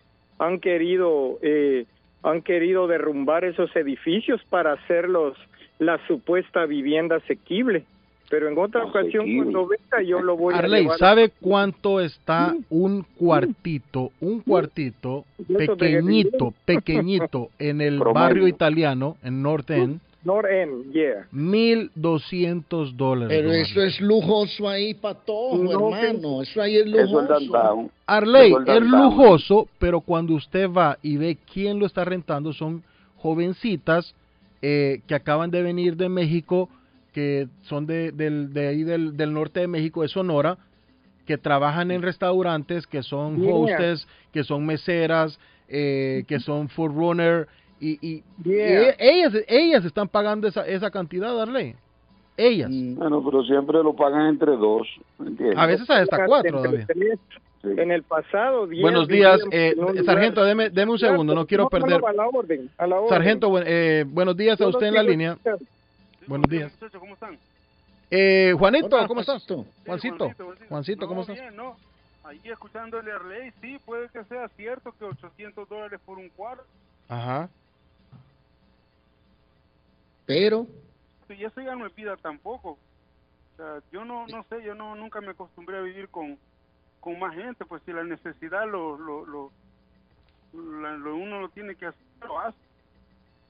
han 0.41 0.59
querido, 0.59 1.39
eh, 1.43 1.87
han 2.25 2.43
querido 2.43 2.89
derrumbar 2.89 3.45
esos 3.45 3.75
edificios 3.77 4.41
para 4.51 4.73
hacerlos 4.73 5.37
la 5.79 6.05
supuesta 6.09 6.67
vivienda 6.67 7.17
asequible. 7.17 7.85
Pero 8.31 8.49
en 8.49 8.59
otra 8.59 8.85
ocasión, 8.85 9.27
cuando 9.37 9.67
venga, 9.69 10.03
yo 10.07 10.21
lo 10.21 10.37
voy 10.37 10.55
a 10.55 10.59
Arley, 10.59 10.83
llevar. 10.83 10.99
¿sabe 10.99 11.31
cuánto 11.41 12.01
está 12.01 12.55
un 12.71 13.03
cuartito, 13.17 14.11
un 14.21 14.41
cuartito 14.41 15.25
¿Y 15.39 15.43
eso 15.53 15.59
de 15.59 15.67
pequeñito, 15.77 16.55
pequeñito 16.65 17.51
en 17.59 17.81
el 17.81 17.99
Promedio. 17.99 18.15
barrio 18.15 18.49
italiano, 18.49 19.17
en 19.23 19.43
North 19.43 19.71
End? 19.71 20.01
North 20.25 20.47
End, 20.51 20.91
yeah. 20.95 21.27
1.200 21.35 22.93
dólares. 22.97 23.37
Pero 23.37 23.53
eso 23.53 23.83
es 23.83 24.01
lujoso 24.01 24.69
ahí 24.69 24.95
para 24.95 25.17
todo, 25.21 25.63
No, 25.63 25.95
hermano. 25.95 26.43
Eso 26.43 26.63
ahí 26.63 26.77
es 26.77 26.87
Eso 26.87 27.21
es 27.21 27.29
lujoso. 27.47 27.91
Arley, 28.07 28.49
Eso 28.53 28.61
es 28.63 28.69
es 28.69 28.75
downtown. 28.81 29.05
lujoso, 29.05 29.69
pero 29.79 30.01
cuando 30.01 30.35
usted 30.35 30.71
va 30.71 30.99
y 31.03 31.17
ve 31.19 31.37
quién 31.53 31.79
lo 31.79 31.87
está 31.87 32.05
rentando, 32.05 32.53
son 32.55 32.83
jovencitas 33.19 34.15
eh, 34.63 35.01
que 35.07 35.15
acaban 35.15 35.51
de 35.51 35.63
venir 35.63 35.95
de 35.97 36.09
México, 36.09 36.71
que 37.15 37.47
son 37.63 37.87
de, 37.87 38.13
del, 38.13 38.53
de 38.53 38.69
ahí 38.69 38.83
del, 38.83 39.17
del 39.17 39.33
norte 39.33 39.61
de 39.61 39.69
México, 39.69 40.03
de 40.03 40.09
Sonora, 40.09 40.59
que 41.27 41.39
trabajan 41.39 41.91
en 41.91 42.03
restaurantes, 42.03 42.87
que 42.87 43.03
son 43.03 43.41
Yeah. 43.41 43.55
hostess, 43.55 44.07
que 44.33 44.45
son 44.45 44.67
meseras, 44.67 45.39
eh, 45.69 46.25
que 46.29 46.41
son 46.41 46.69
food 46.69 46.91
runner, 46.91 47.47
y, 47.81 47.93
y, 48.07 48.23
Yeah. 48.45 48.91
y 48.91 48.95
ellas, 48.99 49.33
ellas 49.49 49.85
están 49.85 50.09
pagando 50.09 50.49
esa, 50.49 50.67
esa 50.67 50.91
cantidad, 50.91 51.41
Arley. 51.41 51.75
Ellas. 52.37 52.69
Mm. 52.69 52.97
Bueno, 52.97 53.23
pero 53.25 53.45
siempre 53.45 53.79
lo 53.83 53.95
pagan 53.95 54.27
entre 54.27 54.57
dos, 54.57 54.89
¿entiendes? 55.21 55.57
A 55.57 55.67
veces 55.67 55.89
hasta 55.89 56.27
cuatro, 56.27 56.63
David. 56.63 56.81
Sí. 57.63 57.69
En 57.79 57.91
el 57.93 58.03
pasado, 58.03 58.67
diez 58.67 58.83
Buenos 58.83 59.09
días, 59.09 59.41
eh, 59.51 59.75
sargento, 60.05 60.45
deme, 60.45 60.69
deme 60.69 60.93
un 60.93 60.99
segundo, 60.99 61.35
no 61.35 61.47
quiero 61.47 61.69
perder. 61.71 61.99
a 62.05 62.13
la 62.13 62.29
orden, 62.29 62.69
a 62.77 62.87
la 62.87 62.97
orden. 62.97 63.09
Sargento, 63.09 63.49
buen- 63.49 63.65
eh, 63.67 64.05
buenos 64.07 64.37
días 64.37 64.61
a 64.61 64.67
usted 64.69 64.89
en 64.89 64.95
la 64.95 65.03
línea. 65.03 65.39
Buenos 66.27 66.49
días. 66.49 66.73
Muchachos, 66.73 67.01
¿cómo 67.01 67.15
están? 67.15 67.39
Eh, 68.11 68.55
Juanito, 68.59 68.87
Hola, 68.97 69.07
¿cómo 69.09 69.21
estás? 69.21 69.45
Juancito. 69.47 69.75
Juancito, 69.85 70.17
Juancito, 70.19 70.45
Juancito. 70.45 70.69
Juancito, 70.69 71.09
¿cómo 71.09 71.15
No, 71.17 71.21
estás? 71.23 71.37
bien, 71.41 71.57
no. 71.57 71.77
Ahí 72.23 72.41
escuchándole 72.45 73.13
a 73.13 73.17
Arley, 73.17 73.53
sí, 73.61 73.79
puede 73.85 74.09
que 74.09 74.25
sea 74.25 74.49
cierto 74.51 74.93
que 74.93 75.05
800 75.05 75.69
dólares 75.69 76.01
por 76.05 76.19
un 76.19 76.31
cuarto. 76.31 76.65
Ajá. 77.09 77.51
Pero, 80.27 80.67
Y 81.29 81.45
eso 81.45 81.61
ya 81.61 81.75
no 81.75 81.87
es 81.87 81.95
vida 81.95 82.17
tampoco. 82.17 82.71
O 82.71 83.57
sea, 83.57 83.83
yo 83.91 84.05
no, 84.05 84.27
no 84.27 84.45
sé, 84.49 84.63
yo 84.63 84.75
no 84.75 84.95
nunca 84.95 85.21
me 85.21 85.31
acostumbré 85.31 85.77
a 85.79 85.83
vivir 85.83 86.09
con, 86.09 86.39
con 87.01 87.19
más 87.19 87.35
gente, 87.35 87.65
pues 87.67 87.83
si 87.85 87.93
la 87.93 88.05
necesidad 88.05 88.67
lo, 88.67 88.97
lo, 88.99 89.27
lo, 89.27 89.53
la- 90.53 90.97
lo- 90.97 91.17
uno 91.17 91.41
lo 91.41 91.49
tiene 91.51 91.75
que 91.77 91.87
hacer, 91.87 92.01
lo 92.23 92.39
hace. 92.41 92.59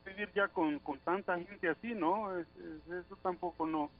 Vivir 0.05 0.31
ya 0.35 0.49
con, 0.49 0.79
con 0.81 0.99
tanta 1.01 1.35
gente 1.39 1.69
así, 1.69 1.95
¿no? 1.95 2.39
Es- 2.39 2.57
es- 2.57 2.87
eso 3.05 3.17
tampoco 3.23 3.67
no, 3.67 3.91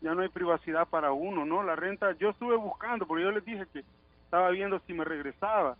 ya 0.00 0.14
no 0.14 0.22
hay 0.22 0.28
privacidad 0.28 0.86
para 0.88 1.12
uno, 1.12 1.44
¿no? 1.46 1.62
La 1.62 1.74
renta, 1.76 2.12
yo 2.18 2.30
estuve 2.30 2.56
buscando, 2.56 3.06
porque 3.06 3.24
yo 3.24 3.30
les 3.32 3.44
dije 3.44 3.66
que 3.72 3.82
estaba 4.24 4.50
viendo 4.50 4.78
si 4.86 4.92
me 4.92 5.04
regresaba, 5.04 5.76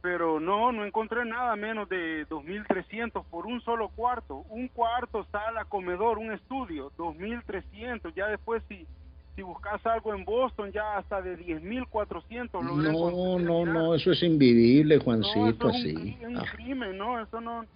pero 0.00 0.38
no, 0.38 0.70
no 0.72 0.84
encontré 0.84 1.24
nada 1.24 1.56
menos 1.56 1.88
de 1.88 2.26
2.300 2.26 3.26
por 3.26 3.46
un 3.46 3.60
solo 3.62 3.88
cuarto, 3.90 4.44
un 4.48 4.68
cuarto, 4.68 5.26
sala, 5.32 5.64
comedor, 5.64 6.18
un 6.18 6.32
estudio, 6.32 6.92
2.300, 6.96 8.12
ya 8.14 8.28
después 8.28 8.62
si 8.68 8.86
si 9.34 9.42
buscas 9.42 9.84
algo 9.84 10.14
en 10.14 10.24
Boston 10.24 10.70
ya 10.70 10.96
hasta 10.96 11.20
de 11.20 11.36
10.400 11.36 12.62
logré 12.64 12.92
no, 12.92 13.10
no, 13.10 13.38
conseguir. 13.40 13.72
no, 13.74 13.94
eso 13.96 14.12
es 14.12 14.22
invivible, 14.22 14.96
No, 14.98 15.02
Juancito, 15.02 15.68
eso 15.68 15.68
es 15.70 15.74
un, 15.74 15.80
así. 15.80 15.94
cri- 15.96 16.26
un 16.28 16.36
Ah, 16.36 16.46
crimen, 16.52 16.96
¿no? 16.96 17.20
Eso 17.20 17.40
no, 17.40 17.66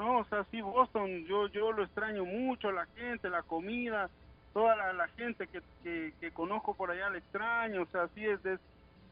no, 0.00 0.20
o 0.20 0.24
sea, 0.24 0.44
sí, 0.50 0.60
Boston, 0.62 1.24
yo, 1.28 1.46
yo 1.48 1.72
lo 1.72 1.84
extraño 1.84 2.24
mucho, 2.24 2.72
la 2.72 2.86
gente, 2.96 3.28
la 3.28 3.42
comida, 3.42 4.10
toda 4.54 4.74
la, 4.74 4.92
la 4.94 5.06
gente 5.08 5.46
que, 5.46 5.60
que, 5.82 6.14
que 6.18 6.32
conozco 6.32 6.74
por 6.74 6.90
allá 6.90 7.10
la 7.10 7.18
extraño, 7.18 7.82
o 7.82 7.86
sea, 7.86 8.08
sí 8.14 8.24
es, 8.24 8.42
es- 8.44 8.60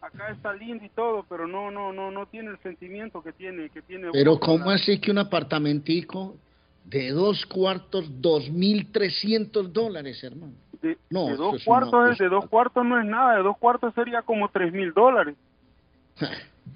acá 0.01 0.31
está 0.31 0.53
lindo 0.55 0.85
y 0.85 0.89
todo, 0.91 1.27
pero 1.29 1.47
no, 1.47 1.71
no, 1.71 1.93
no, 1.93 2.11
no 2.11 2.27
tiene 2.27 2.51
el 2.51 2.59
sentimiento 2.61 3.23
que 3.23 3.33
tiene, 3.33 3.69
que 3.69 3.83
tiene 3.83 4.11
Pero 4.13 4.33
Boston, 4.33 4.47
¿cómo 4.59 4.71
la- 4.71 4.77
así 4.77 4.99
que 5.01 5.11
un 5.11 5.19
apartamentico 5.19 6.37
de 6.85 7.11
dos 7.11 7.45
cuartos, 7.45 8.07
dos 8.23 8.49
mil 8.51 8.91
trescientos 8.91 9.73
dólares, 9.73 10.25
hermano? 10.25 10.55
de, 10.81 10.97
No, 11.11 11.27
de 11.27 11.37
dos 11.37 11.55
una 11.55 11.65
cuartos, 11.65 11.91
cosa- 12.09 12.25
de 12.25 12.31
dos 12.31 12.49
cuartos 12.49 12.85
no 12.87 12.99
es 12.99 13.05
nada, 13.07 13.37
de 13.37 13.43
dos 13.43 13.59
cuartos 13.59 13.93
sería 13.95 14.23
como 14.23 14.49
tres 14.49 14.73
mil 14.73 14.93
dólares. 14.95 15.37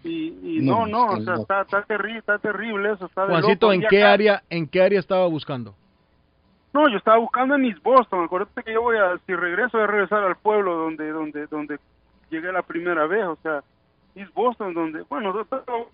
Y, 0.05 0.59
y 0.59 0.61
no, 0.62 0.87
No, 0.87 1.07
o 1.07 1.20
sea, 1.20 1.35
está, 1.37 1.61
está, 1.62 1.83
terrible, 1.83 2.19
está 2.19 2.39
terrible 2.39 2.93
eso, 2.93 3.07
está 3.07 3.23
de 3.23 3.29
Juancito, 3.29 3.66
loco. 3.66 3.73
¿en 3.74 3.81
qué 3.89 4.03
acá- 4.03 4.12
área, 4.12 4.43
en 4.51 4.66
qué 4.66 4.83
área 4.83 4.99
estaba 5.01 5.27
buscando? 5.27 5.74
No, 6.73 6.89
yo 6.89 6.97
estaba 6.97 7.19
buscando 7.19 7.55
en 7.55 7.66
East 7.66 7.83
Boston. 7.83 8.24
Acuérdate 8.24 8.62
que 8.65 8.73
yo 8.73 8.83
voy 8.83 8.97
a, 8.97 9.16
si 9.27 9.35
regreso, 9.35 9.77
voy 9.79 9.85
a 9.85 9.87
regresar 9.87 10.24
al 10.24 10.37
pueblo 10.37 10.74
donde, 10.74 11.11
donde, 11.12 11.47
donde 11.47 11.79
llegué 12.31 12.51
la 12.51 12.62
primera 12.62 13.07
vez. 13.07 13.24
O 13.27 13.37
sea, 13.43 13.62
East 14.15 14.33
Boston, 14.35 14.73
donde, 14.74 15.03
bueno, 15.03 15.33
do- 15.33 15.45
do- 15.51 15.91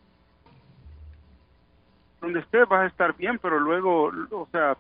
donde 2.21 2.41
estés 2.41 2.69
vas 2.69 2.83
a 2.83 2.87
estar 2.87 3.15
bien, 3.17 3.39
pero 3.41 3.59
luego, 3.61 4.11
o 4.31 4.49
sea, 4.51 4.77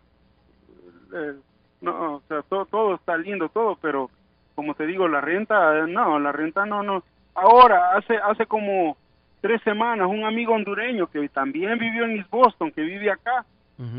eh, 1.15 1.35
no, 1.81 2.15
o 2.17 2.23
sea, 2.29 2.43
todo, 2.43 2.67
todo 2.67 2.95
está 2.97 3.17
lindo, 3.17 3.49
todo, 3.49 3.77
pero 3.81 4.11
como 4.55 4.75
te 4.75 4.87
digo, 4.87 5.07
la 5.07 5.21
renta, 5.21 5.79
eh, 5.79 5.85
no, 5.89 6.19
la 6.19 6.33
renta 6.33 6.67
no, 6.67 6.83
no. 6.83 7.03
Ahora, 7.35 7.97
hace, 7.97 8.17
hace 8.17 8.47
como 8.47 8.97
tres 9.40 9.60
semanas, 9.62 10.09
un 10.09 10.24
amigo 10.24 10.55
hondureño 10.55 11.06
que 11.09 11.28
también 11.28 11.78
vivió 11.78 12.05
en 12.05 12.16
East 12.19 12.31
Boston, 12.31 12.70
que 12.73 12.82
vive 12.82 13.10
acá, 13.10 13.44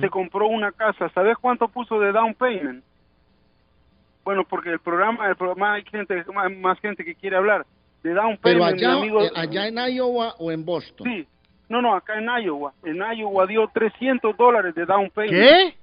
se 0.02 0.10
compró 0.10 0.48
una 0.48 0.72
casa. 0.74 1.08
¿Sabes 1.10 1.38
cuánto 1.40 1.68
puso 1.70 2.00
de 2.00 2.12
down 2.12 2.34
payment? 2.34 2.84
Bueno, 4.24 4.44
porque 4.44 4.70
el 4.72 4.80
programa, 4.80 5.28
el 5.28 5.36
programa 5.36 5.74
hay 5.76 5.84
gente, 5.86 6.24
más, 6.34 6.52
más 6.58 6.80
gente 6.80 7.04
que 7.04 7.16
quiere 7.16 7.38
hablar 7.38 7.66
de 8.04 8.14
down 8.14 8.38
Pero 8.42 8.60
payment. 8.60 8.80
mi 8.80 8.86
allá, 8.86 8.98
amigo, 8.98 9.22
eh, 9.24 9.32
allá 9.36 9.68
en 9.68 9.78
Iowa 9.96 10.36
o 10.38 10.52
en 10.52 10.66
Boston. 10.66 11.08
Sí, 11.08 11.28
no, 11.70 11.82
no, 11.82 11.96
acá 11.96 12.18
en 12.20 12.28
Iowa. 12.44 12.74
En 12.84 12.98
Iowa 12.98 13.48
dio 13.48 13.70
300 13.74 14.36
dólares 14.38 14.76
de 14.76 14.86
down 14.86 15.10
payment. 15.10 15.42
¿Qué? 15.42 15.76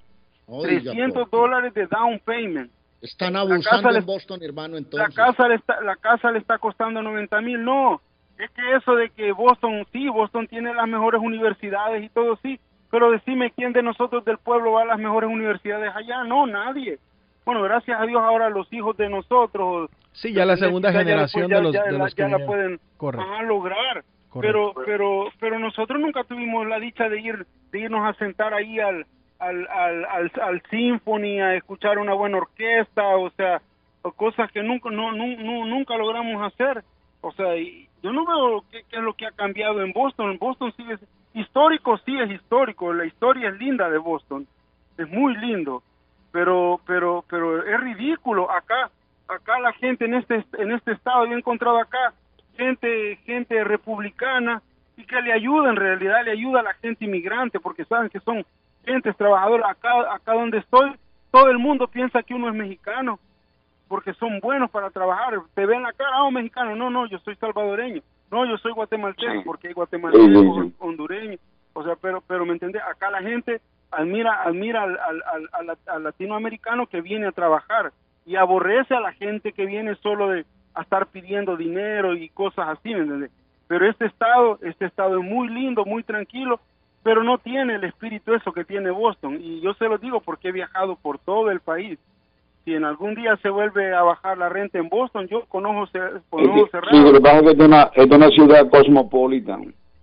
Oiga, 0.46 0.92
300 0.92 1.30
dólares 1.30 1.74
de 1.74 1.86
down 1.86 2.20
payment. 2.24 2.70
Están 3.00 3.32
La 3.34 3.40
abusando 3.40 3.90
le- 3.90 3.98
en 3.98 4.06
Boston, 4.06 4.40
hermano, 4.42 4.74
La 4.74 4.78
entonces. 4.78 5.14
casa, 5.14 5.48
le 5.48 5.56
está, 5.56 5.80
la 5.80 5.96
casa 5.96 6.30
le 6.30 6.38
está 6.38 6.58
costando 6.58 7.02
90 7.02 7.40
mil. 7.40 7.62
No, 7.62 8.00
es 8.38 8.50
que 8.50 8.74
eso 8.76 8.94
de 8.94 9.10
que 9.10 9.32
Boston, 9.32 9.86
sí, 9.92 10.08
Boston 10.08 10.46
tiene 10.46 10.74
las 10.74 10.86
mejores 10.88 11.20
universidades 11.20 12.02
y 12.04 12.08
todo, 12.08 12.36
sí. 12.42 12.58
Pero 12.90 13.10
decime 13.10 13.50
quién 13.50 13.72
de 13.72 13.82
nosotros 13.82 14.24
del 14.24 14.38
pueblo 14.38 14.72
va 14.72 14.82
a 14.82 14.86
las 14.86 14.98
mejores 14.98 15.28
universidades 15.28 15.92
allá. 15.94 16.24
No, 16.24 16.46
nadie. 16.46 16.98
Bueno, 17.44 17.62
gracias 17.62 18.00
a 18.00 18.06
Dios 18.06 18.20
ahora 18.22 18.48
los 18.50 18.72
hijos 18.72 18.96
de 18.96 19.08
nosotros. 19.08 19.90
Sí, 20.12 20.32
ya 20.32 20.44
la 20.44 20.56
segunda 20.56 20.90
ya 20.92 21.00
generación 21.00 21.48
de 21.48 21.60
los, 21.62 21.72
ya- 21.74 21.82
de 21.84 21.98
los 21.98 22.14
que 22.14 22.28
la 22.28 22.44
pueden 22.46 22.80
Correcto. 22.96 23.26
ajá, 23.32 23.42
lograr. 23.42 24.04
Correcto. 24.30 24.72
Pero, 24.74 24.84
pero, 24.86 25.24
pero 25.40 25.58
nosotros 25.58 26.00
nunca 26.00 26.24
tuvimos 26.24 26.66
la 26.66 26.78
dicha 26.78 27.08
de 27.08 27.20
ir, 27.20 27.46
de 27.72 27.80
irnos 27.80 28.06
a 28.06 28.14
sentar 28.18 28.52
ahí 28.54 28.78
al, 28.80 29.06
al, 29.38 29.66
al, 29.68 30.04
al, 30.06 30.32
al 30.42 30.62
symphony 30.70 31.40
a 31.40 31.54
escuchar 31.54 31.98
una 31.98 32.14
buena 32.14 32.38
orquesta, 32.38 33.16
o 33.16 33.30
sea, 33.30 33.60
cosas 34.16 34.50
que 34.52 34.62
nunca, 34.62 34.90
no, 34.90 35.12
nu- 35.12 35.36
nu- 35.38 35.66
nunca 35.66 35.96
logramos 35.96 36.52
hacer. 36.52 36.82
O 37.20 37.32
sea, 37.32 37.56
y 37.56 37.85
yo 38.06 38.12
no 38.12 38.24
veo 38.24 38.64
qué, 38.70 38.84
qué 38.88 38.98
es 38.98 39.02
lo 39.02 39.14
que 39.14 39.26
ha 39.26 39.32
cambiado 39.32 39.82
en 39.82 39.92
Boston. 39.92 40.38
Boston 40.38 40.72
sigue 40.76 40.96
histórico, 41.34 41.98
sí 41.98 42.16
es 42.16 42.30
histórico. 42.30 42.92
La 42.92 43.04
historia 43.04 43.48
es 43.48 43.58
linda 43.58 43.90
de 43.90 43.98
Boston, 43.98 44.46
es 44.96 45.08
muy 45.08 45.36
lindo, 45.36 45.82
pero, 46.30 46.80
pero, 46.86 47.24
pero 47.28 47.66
es 47.66 47.80
ridículo 47.80 48.48
acá. 48.48 48.90
Acá 49.26 49.58
la 49.58 49.72
gente 49.72 50.04
en 50.04 50.14
este, 50.14 50.44
en 50.58 50.70
este 50.70 50.92
estado, 50.92 51.26
yo 51.26 51.32
he 51.32 51.38
encontrado 51.38 51.78
acá 51.78 52.14
gente, 52.56 53.16
gente 53.26 53.64
republicana 53.64 54.62
y 54.96 55.04
que 55.04 55.20
le 55.20 55.32
ayuda 55.32 55.70
en 55.70 55.76
realidad, 55.76 56.24
le 56.24 56.30
ayuda 56.30 56.60
a 56.60 56.62
la 56.62 56.74
gente 56.74 57.06
inmigrante 57.06 57.58
porque 57.58 57.84
saben 57.86 58.08
que 58.08 58.20
son 58.20 58.46
gentes 58.84 59.16
trabajadoras. 59.16 59.68
Acá, 59.68 60.14
acá 60.14 60.32
donde 60.32 60.58
estoy, 60.58 60.92
todo 61.32 61.50
el 61.50 61.58
mundo 61.58 61.88
piensa 61.88 62.22
que 62.22 62.34
uno 62.34 62.48
es 62.48 62.54
mexicano 62.54 63.18
porque 63.88 64.12
son 64.14 64.40
buenos 64.40 64.70
para 64.70 64.90
trabajar. 64.90 65.34
Te 65.54 65.66
ven 65.66 65.82
la 65.82 65.92
cara, 65.92 66.22
oh, 66.22 66.30
mexicano. 66.30 66.74
No, 66.76 66.90
no, 66.90 67.06
yo 67.06 67.18
soy 67.20 67.36
salvadoreño. 67.36 68.02
No, 68.30 68.44
yo 68.44 68.56
soy 68.58 68.72
guatemalteco 68.72 69.32
porque 69.44 69.68
hay 69.68 69.74
guatemaltecos, 69.74 70.26
hondureños. 70.78 71.40
O 71.72 71.84
sea, 71.84 71.94
pero, 72.00 72.22
pero 72.26 72.44
me 72.46 72.52
entendés, 72.52 72.82
acá 72.82 73.10
la 73.10 73.20
gente 73.22 73.60
admira, 73.90 74.42
admira 74.42 74.82
al, 74.82 74.98
al, 74.98 75.22
al- 75.52 75.78
al- 75.86 76.02
latinoamericano 76.04 76.86
que 76.86 77.00
viene 77.00 77.26
a 77.26 77.32
trabajar 77.32 77.92
y 78.24 78.36
aborrece 78.36 78.94
a 78.94 79.00
la 79.00 79.12
gente 79.12 79.52
que 79.52 79.66
viene 79.66 79.94
solo 79.96 80.28
de 80.30 80.44
a 80.74 80.82
estar 80.82 81.06
pidiendo 81.06 81.56
dinero 81.56 82.14
y 82.14 82.28
cosas 82.30 82.68
así, 82.68 82.90
¿me 82.94 83.00
entendés? 83.00 83.30
Pero 83.68 83.88
este 83.88 84.06
estado, 84.06 84.58
este 84.62 84.84
estado 84.86 85.18
es 85.18 85.24
muy 85.24 85.48
lindo, 85.48 85.84
muy 85.84 86.02
tranquilo, 86.02 86.60
pero 87.02 87.22
no 87.22 87.38
tiene 87.38 87.76
el 87.76 87.84
espíritu 87.84 88.34
eso 88.34 88.52
que 88.52 88.64
tiene 88.64 88.90
Boston. 88.90 89.38
Y 89.40 89.60
yo 89.60 89.72
se 89.74 89.88
lo 89.88 89.96
digo 89.98 90.20
porque 90.20 90.48
he 90.48 90.52
viajado 90.52 90.96
por 90.96 91.18
todo 91.18 91.50
el 91.50 91.60
país. 91.60 91.98
Si 92.66 92.74
en 92.74 92.84
algún 92.84 93.14
día 93.14 93.36
se 93.42 93.48
vuelve 93.48 93.94
a 93.94 94.02
bajar 94.02 94.36
la 94.38 94.48
renta 94.48 94.76
en 94.80 94.88
Boston, 94.88 95.28
yo 95.28 95.44
con 95.46 95.64
ojos, 95.66 95.88
cer- 95.92 96.20
con 96.28 96.42
Es 96.42 96.48
ojos 96.50 96.70
que- 96.72 96.78
sí, 96.96 97.00
lo 97.00 97.12
que 97.12 97.20
pasa 97.20 97.36
es 97.36 97.42
que 97.44 97.50
es 97.52 97.58
de 97.58 97.64
una, 97.64 97.90
es 97.94 98.08
de 98.10 98.16
una 98.16 98.28
ciudad 98.30 98.68
cosmopolita. 98.68 99.56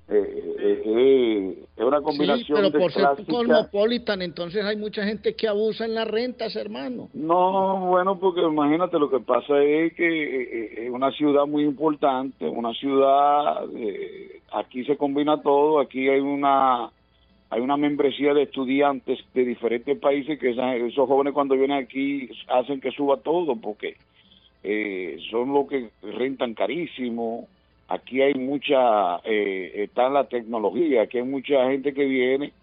Eh, 0.07 0.55
eh, 0.59 0.81
eh, 0.85 1.57
es 1.75 1.83
una 1.83 1.97
Sí, 1.97 2.03
combinación 2.05 2.57
pero 2.57 2.69
de 2.69 2.79
por 2.79 2.91
ser 2.93 3.01
clásica- 3.03 3.33
cosmopolitan, 3.33 4.21
entonces 4.21 4.63
hay 4.63 4.77
mucha 4.77 5.03
gente 5.03 5.35
que 5.35 5.49
abusa 5.49 5.83
en 5.83 5.93
las 5.95 6.07
rentas, 6.07 6.55
hermano. 6.55 7.09
No, 7.13 7.79
bueno, 7.87 8.17
porque 8.17 8.39
imagínate, 8.41 8.97
lo 8.97 9.09
que 9.09 9.19
pasa 9.19 9.61
es 9.61 9.93
que 9.95 10.05
eh, 10.07 10.49
eh, 10.53 10.85
es 10.85 10.89
una 10.89 11.11
ciudad 11.11 11.45
muy 11.45 11.63
importante, 11.65 12.47
una 12.47 12.71
ciudad, 12.75 13.65
eh, 13.75 14.39
aquí 14.53 14.85
se 14.85 14.95
combina 14.95 15.41
todo, 15.41 15.81
aquí 15.81 16.07
hay 16.07 16.21
una 16.21 16.89
hay 17.53 17.61
una 17.61 17.77
membresía 17.77 18.33
de 18.33 18.43
estudiantes 18.43 19.19
de 19.35 19.45
diferentes 19.45 19.99
países 19.99 20.39
que 20.39 20.49
esos 20.49 21.07
jóvenes 21.07 21.33
cuando 21.33 21.53
vienen 21.53 21.83
aquí 21.83 22.27
hacen 22.47 22.81
que 22.81 22.89
suba 22.89 23.17
todo, 23.17 23.55
porque 23.55 23.95
eh, 24.63 25.19
son 25.29 25.53
los 25.53 25.67
que 25.67 25.91
rentan 26.01 26.55
carísimo, 26.55 27.47
aquí 27.89 28.23
hay 28.23 28.33
mucha, 28.33 29.17
eh, 29.23 29.83
está 29.83 30.09
la 30.09 30.27
tecnología, 30.27 31.03
aquí 31.03 31.19
hay 31.19 31.25
mucha 31.25 31.69
gente 31.69 31.93
que 31.93 32.05
viene 32.05 32.53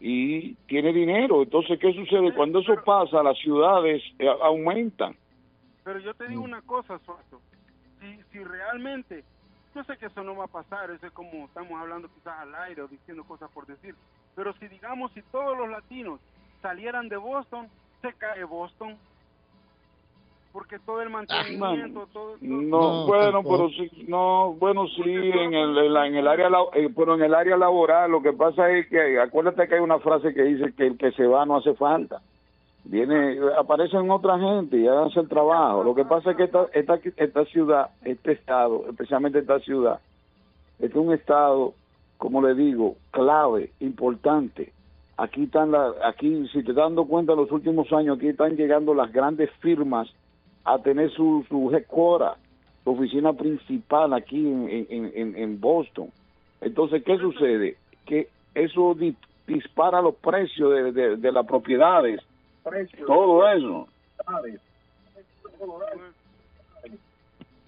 y 0.00 0.54
tiene 0.68 0.94
dinero. 0.94 1.42
Entonces, 1.42 1.78
¿qué 1.78 1.92
sucede? 1.92 2.32
Cuando 2.32 2.60
eso 2.60 2.74
pasa, 2.82 3.22
las 3.22 3.36
ciudades 3.36 4.02
eh, 4.18 4.26
aumentan. 4.42 5.16
Pero 5.84 5.98
yo 5.98 6.14
te 6.14 6.28
digo 6.28 6.40
una 6.42 6.62
cosa, 6.62 6.98
Suazo. 7.04 7.42
Si, 8.00 8.22
si 8.32 8.42
realmente, 8.42 9.22
yo 9.74 9.84
sé 9.84 9.98
que 9.98 10.06
eso 10.06 10.24
no 10.24 10.34
va 10.34 10.44
a 10.44 10.48
pasar, 10.48 10.90
eso 10.90 11.06
es 11.06 11.12
como 11.12 11.44
estamos 11.44 11.78
hablando 11.78 12.08
quizás 12.08 12.38
al 12.38 12.54
aire 12.54 12.80
o 12.80 12.88
diciendo 12.88 13.22
cosas 13.24 13.50
por 13.50 13.66
decir, 13.66 13.94
pero 14.34 14.52
si 14.54 14.68
digamos, 14.68 15.10
si 15.12 15.22
todos 15.30 15.56
los 15.56 15.68
latinos 15.68 16.20
salieran 16.62 17.08
de 17.08 17.16
Boston, 17.16 17.68
se 18.02 18.12
cae 18.14 18.44
Boston. 18.44 18.96
Porque 20.52 20.80
todo 20.80 21.00
el 21.00 21.10
mantenimiento, 21.10 22.08
todo, 22.12 22.30
todo- 22.32 22.38
No, 22.40 23.06
bueno, 23.06 23.42
pero 23.44 23.68
sí, 23.68 24.04
no, 24.08 24.52
bueno, 24.54 24.88
sí, 24.88 25.02
en 25.04 25.54
el, 25.54 25.78
en 25.78 25.92
la- 25.94 26.06
en 26.08 26.16
el 26.16 26.26
área, 26.26 26.50
la- 26.50 26.64
eh, 26.74 26.88
pero 26.96 27.14
en 27.14 27.22
el 27.22 27.34
área 27.34 27.56
laboral, 27.56 28.10
lo 28.10 28.20
que 28.20 28.32
pasa 28.32 28.68
es 28.72 28.88
que, 28.88 29.20
acuérdate 29.20 29.68
que 29.68 29.76
hay 29.76 29.80
una 29.80 30.00
frase 30.00 30.34
que 30.34 30.42
dice 30.42 30.72
que 30.74 30.88
el 30.88 30.98
que 30.98 31.12
se 31.12 31.24
va 31.24 31.46
no 31.46 31.56
hace 31.56 31.72
falta. 31.74 32.20
Viene, 32.82 33.38
aparecen 33.58 34.10
otra 34.10 34.38
gente 34.40 34.76
y 34.78 34.88
hacen 34.88 35.22
el 35.22 35.28
trabajo. 35.28 35.84
Lo 35.84 35.94
que 35.94 36.04
pasa 36.04 36.32
es 36.32 36.36
que 36.36 36.44
esta, 36.44 36.66
esta, 36.72 36.98
esta 37.16 37.44
ciudad, 37.44 37.90
este 38.04 38.32
estado, 38.32 38.86
especialmente 38.88 39.38
esta 39.38 39.60
ciudad, 39.60 40.00
es 40.80 40.92
un 40.96 41.12
estado, 41.12 41.74
como 42.20 42.42
le 42.42 42.54
digo, 42.54 42.96
clave, 43.12 43.70
importante. 43.80 44.72
Aquí 45.16 45.44
están, 45.44 45.70
la, 45.72 45.92
aquí, 46.04 46.46
si 46.48 46.62
te 46.62 46.70
estás 46.72 46.76
dando 46.76 47.06
cuenta, 47.06 47.34
los 47.34 47.50
últimos 47.50 47.90
años, 47.94 48.18
aquí 48.18 48.28
están 48.28 48.56
llegando 48.56 48.92
las 48.92 49.10
grandes 49.10 49.50
firmas 49.60 50.06
a 50.64 50.78
tener 50.78 51.10
su, 51.12 51.44
su 51.48 51.70
headquarter, 51.74 52.38
su 52.84 52.90
oficina 52.90 53.32
principal 53.32 54.12
aquí 54.12 54.36
en, 54.36 54.86
en, 54.90 55.12
en, 55.14 55.36
en 55.36 55.60
Boston. 55.60 56.08
Entonces, 56.60 57.02
¿qué 57.04 57.16
sucede? 57.16 57.76
Que 58.04 58.28
eso 58.54 58.94
di- 58.94 59.16
dispara 59.46 60.02
los 60.02 60.14
precios 60.16 60.70
de, 60.72 60.92
de, 60.92 61.16
de 61.16 61.32
las 61.32 61.46
propiedades, 61.46 62.20
todo 63.06 63.48
eso. 63.48 63.88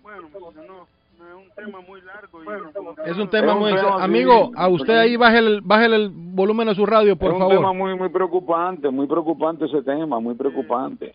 Bueno, 0.03 0.29
porque 0.33 0.61
no, 0.61 0.67
no 0.67 0.87
es 1.29 1.35
un 1.35 1.51
tema 1.55 1.81
muy 1.81 2.01
largo. 2.03 2.43
Y 2.43 2.47
que 2.47 3.11
Es 3.11 3.17
un 3.19 3.31
tema 3.31 3.47
Es 3.49 3.55
un 3.55 3.61
muy... 3.61 3.75
tema, 3.75 4.03
Amigo, 4.03 4.47
sí, 4.47 4.53
a 4.57 4.69
usted 4.69 4.95
ahí 4.97 5.17
baje 5.17 5.39
el, 5.39 5.61
baje 5.63 5.87
el 5.87 6.11
volumen 6.11 6.69
a 6.69 6.75
su 6.75 6.85
radio, 6.87 7.17
por 7.17 7.29
es 7.29 7.35
un 7.35 7.41
favor. 7.41 7.57
tema 7.57 7.73
muy 7.73 7.97
muy 7.97 8.09
preocupante, 8.09 8.91
muy 8.91 9.07
preocupante 9.07 9.65
ese 9.67 9.83
tema, 9.83 10.21
muy 10.21 10.35
preocupante. 10.35 11.15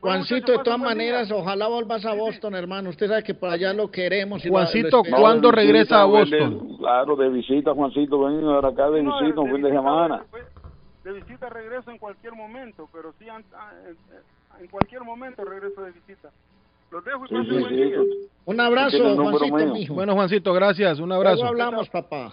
Juancito, 0.00 0.52
de 0.52 0.58
todas 0.58 0.78
maneras, 0.78 1.28
ojalá 1.32 1.66
vuelvas 1.66 2.04
a 2.06 2.14
Boston, 2.14 2.54
hermano. 2.54 2.90
Usted 2.90 3.08
sabe 3.08 3.24
que 3.24 3.34
por 3.34 3.50
allá 3.50 3.72
lo 3.72 3.90
queremos. 3.90 4.44
y 4.46 4.48
Juancito. 4.48 5.02
¿cuándo 5.02 5.50
regresa 5.50 6.02
a 6.02 6.04
Boston? 6.04 6.76
claro, 6.78 7.16
de 7.16 7.28
visita, 7.30 7.74
Juancito, 7.74 8.20
ven 8.24 8.44
ahora 8.44 8.68
acá 8.68 8.90
de 8.90 9.00
visita 9.02 9.40
un 9.40 9.50
fin 9.50 9.62
de 9.62 9.70
semana. 9.70 10.22
De 11.02 11.12
visita 11.12 11.48
regreso 11.48 11.90
en 11.90 11.98
cualquier 11.98 12.34
momento, 12.34 12.88
pero 12.92 13.12
sí, 13.18 13.26
en 14.60 14.66
cualquier 14.68 15.02
momento 15.02 15.44
regreso 15.44 15.82
de 15.82 15.90
visita. 15.92 16.30
Los 16.90 17.04
dejo 17.04 17.24
y 17.26 17.28
pasen 17.28 17.44
sí, 17.44 17.50
buen 17.60 17.68
sí, 17.68 17.74
día. 17.82 17.98
Un 18.46 18.60
abrazo, 18.60 19.16
Juancito, 19.16 19.72
mijo. 19.74 19.94
Bueno, 19.94 20.14
Juancito, 20.14 20.52
gracias. 20.54 20.98
Un 21.00 21.12
abrazo. 21.12 21.36
Luego 21.36 21.48
hablamos, 21.50 21.88
papá. 21.90 22.32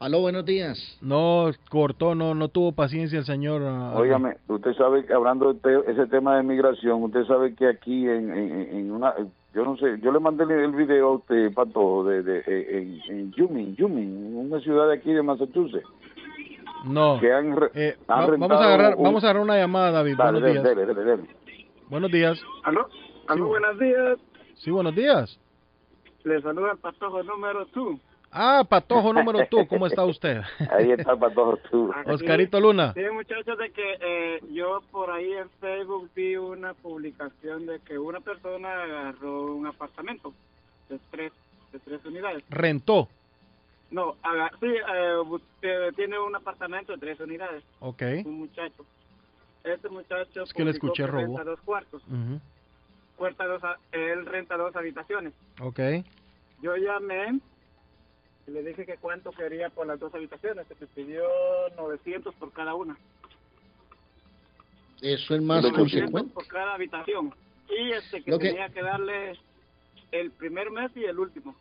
Aló, 0.00 0.20
buenos 0.20 0.44
días. 0.44 0.98
No, 1.00 1.46
cortó, 1.70 2.14
no, 2.14 2.34
no 2.34 2.48
tuvo 2.48 2.72
paciencia 2.72 3.18
el 3.20 3.24
señor. 3.24 3.62
ah, 3.64 3.94
Óigame, 3.96 4.36
usted 4.48 4.74
sabe 4.74 5.06
que 5.06 5.14
hablando 5.14 5.54
de 5.54 5.80
ese 5.86 6.06
tema 6.08 6.36
de 6.36 6.42
migración, 6.42 7.02
usted 7.04 7.24
sabe 7.24 7.54
que 7.54 7.66
aquí 7.68 8.06
en, 8.06 8.30
en, 8.36 8.76
en 8.76 8.92
una, 8.92 9.14
yo 9.54 9.64
no 9.64 9.76
sé, 9.78 9.98
yo 10.02 10.12
le 10.12 10.18
mandé 10.20 10.44
el- 10.44 10.72
video 10.72 11.08
a 11.08 11.12
usted, 11.16 11.54
Pato, 11.54 12.04
de, 12.04 12.22
de, 12.22 12.42
en, 12.46 13.00
en 13.08 13.32
Yumin, 13.32 13.76
Yumin, 13.76 14.36
una 14.36 14.60
ciudad 14.60 14.88
de 14.88 14.94
aquí 14.94 15.10
de 15.10 15.22
Massachusetts, 15.22 15.86
No. 16.84 17.18
que 17.18 17.32
han, 17.32 17.56
Eh, 17.74 17.96
han 18.08 18.30
va- 18.30 18.36
vamos 18.36 18.60
a 18.60 18.64
agarrar, 18.64 18.96
un- 18.96 19.04
vamos 19.04 19.24
a 19.24 19.26
agarrar 19.28 19.42
una 19.42 19.56
llamada, 19.56 19.90
David. 19.92 20.16
Dale, 20.18 20.40
buenos 20.40 20.64
dele, 20.64 20.84
días. 20.84 20.96
dele. 20.96 21.22
Buenos 21.88 22.10
días. 22.10 22.40
Aló, 22.62 22.88
aló, 23.28 23.46
buenos 23.46 23.78
días. 23.78 24.18
Sí, 24.56 24.70
buenos 24.70 24.94
días. 24.94 25.38
Le 26.24 26.40
saluda 26.40 26.72
el 26.72 26.78
patojo 26.78 27.22
número 27.22 27.66
2. 27.74 28.00
Ah, 28.36 28.64
Patojo 28.68 29.12
número 29.12 29.46
tú, 29.48 29.64
¿cómo 29.68 29.86
está 29.86 30.04
usted? 30.04 30.40
Ahí 30.70 30.90
está 30.90 31.14
Patojo 31.14 31.56
tú. 31.70 31.92
Oscarito 32.06 32.58
Luna. 32.58 32.92
Sí, 32.94 33.02
muchachos, 33.12 33.56
de 33.58 33.70
que 33.70 33.96
eh, 34.00 34.40
yo 34.50 34.82
por 34.90 35.10
ahí 35.10 35.32
en 35.32 35.48
Facebook 35.60 36.10
vi 36.16 36.36
una 36.36 36.74
publicación 36.74 37.66
de 37.66 37.78
que 37.80 37.96
una 37.96 38.20
persona 38.20 38.82
agarró 38.82 39.54
un 39.54 39.66
apartamento 39.66 40.32
de 40.88 40.98
tres, 41.10 41.32
de 41.72 41.78
tres 41.78 42.04
unidades. 42.04 42.42
Rentó. 42.50 43.08
No, 43.90 44.16
sí, 44.58 44.66
eh, 44.66 45.22
eh, 45.62 45.92
tiene 45.94 46.18
un 46.18 46.34
apartamento 46.34 46.92
de 46.92 46.98
tres 46.98 47.20
unidades. 47.20 47.62
Ok. 47.78 48.02
Un 48.24 48.38
muchacho. 48.38 48.84
Este 49.64 49.88
muchacho. 49.88 50.42
Es 50.42 50.52
que 50.52 50.64
le 50.64 50.70
escuché 50.72 51.06
robo. 51.06 51.36
Renta 51.38 51.44
dos 51.44 51.60
cuartos. 51.62 52.02
Ujú. 52.04 52.40
Puerta 53.16 53.46
dos, 53.46 53.62
él 53.92 54.26
renta 54.26 54.56
dos 54.56 54.74
habitaciones. 54.76 55.32
Ok. 55.60 55.80
Yo 56.62 56.76
llamé 56.76 57.40
y 58.46 58.50
le 58.50 58.62
dije 58.62 58.84
que 58.84 58.96
cuánto 58.98 59.30
quería 59.32 59.70
por 59.70 59.86
las 59.86 59.98
dos 59.98 60.14
habitaciones. 60.14 60.66
Se 60.66 60.74
me 60.78 60.86
pidió 60.88 61.24
900 61.76 62.34
por 62.34 62.52
cada 62.52 62.74
una. 62.74 62.96
Eso 65.00 65.34
es 65.34 65.42
más 65.42 65.62
900 65.62 65.76
consecuente. 66.02 66.34
por 66.34 66.46
cada 66.46 66.74
habitación. 66.74 67.34
Y 67.68 67.92
este 67.92 68.22
que- 68.22 68.38
tenía 68.38 68.68
que 68.68 68.82
darle 68.82 69.38
el 70.12 70.30
primer 70.32 70.70
mes 70.70 70.90
y 70.96 71.04
el 71.04 71.18
último. 71.18 71.54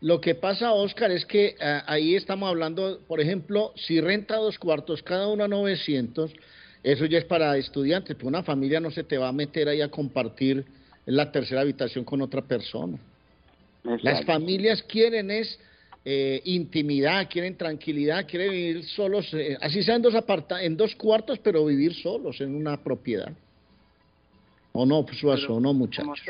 Lo 0.00 0.20
que 0.20 0.34
pasa, 0.34 0.72
Oscar, 0.72 1.10
es 1.10 1.24
que 1.26 1.56
ah, 1.60 1.84
ahí 1.86 2.14
estamos 2.14 2.48
hablando, 2.48 3.00
por 3.06 3.20
ejemplo, 3.20 3.72
si 3.76 4.00
renta 4.00 4.36
dos 4.36 4.58
cuartos, 4.58 5.02
cada 5.02 5.28
uno 5.28 5.44
a 5.44 5.48
900, 5.48 6.32
eso 6.82 7.04
ya 7.06 7.18
es 7.18 7.24
para 7.24 7.56
estudiantes, 7.56 8.16
pero 8.16 8.28
una 8.28 8.42
familia 8.42 8.80
no 8.80 8.90
se 8.90 9.04
te 9.04 9.18
va 9.18 9.28
a 9.28 9.32
meter 9.32 9.68
ahí 9.68 9.80
a 9.80 9.90
compartir 9.90 10.64
la 11.06 11.30
tercera 11.32 11.62
habitación 11.62 12.04
con 12.04 12.22
otra 12.22 12.42
persona. 12.42 12.98
Las 14.02 14.24
familias 14.24 14.82
quieren 14.82 15.30
es 15.30 15.58
eh, 16.04 16.40
intimidad, 16.44 17.28
quieren 17.30 17.56
tranquilidad, 17.56 18.26
quieren 18.26 18.50
vivir 18.50 18.84
solos, 18.84 19.32
eh, 19.34 19.56
así 19.60 19.82
sean 19.82 20.02
dos 20.02 20.14
aparta 20.14 20.62
en 20.62 20.76
dos 20.76 20.94
cuartos, 20.94 21.38
pero 21.38 21.64
vivir 21.64 21.94
solos 21.94 22.40
en 22.40 22.54
una 22.54 22.76
propiedad. 22.76 23.32
¿O 24.72 24.86
no, 24.86 25.04
Suazo? 25.12 25.56
¿O 25.56 25.60
no, 25.60 25.72
muchachos? 25.72 26.22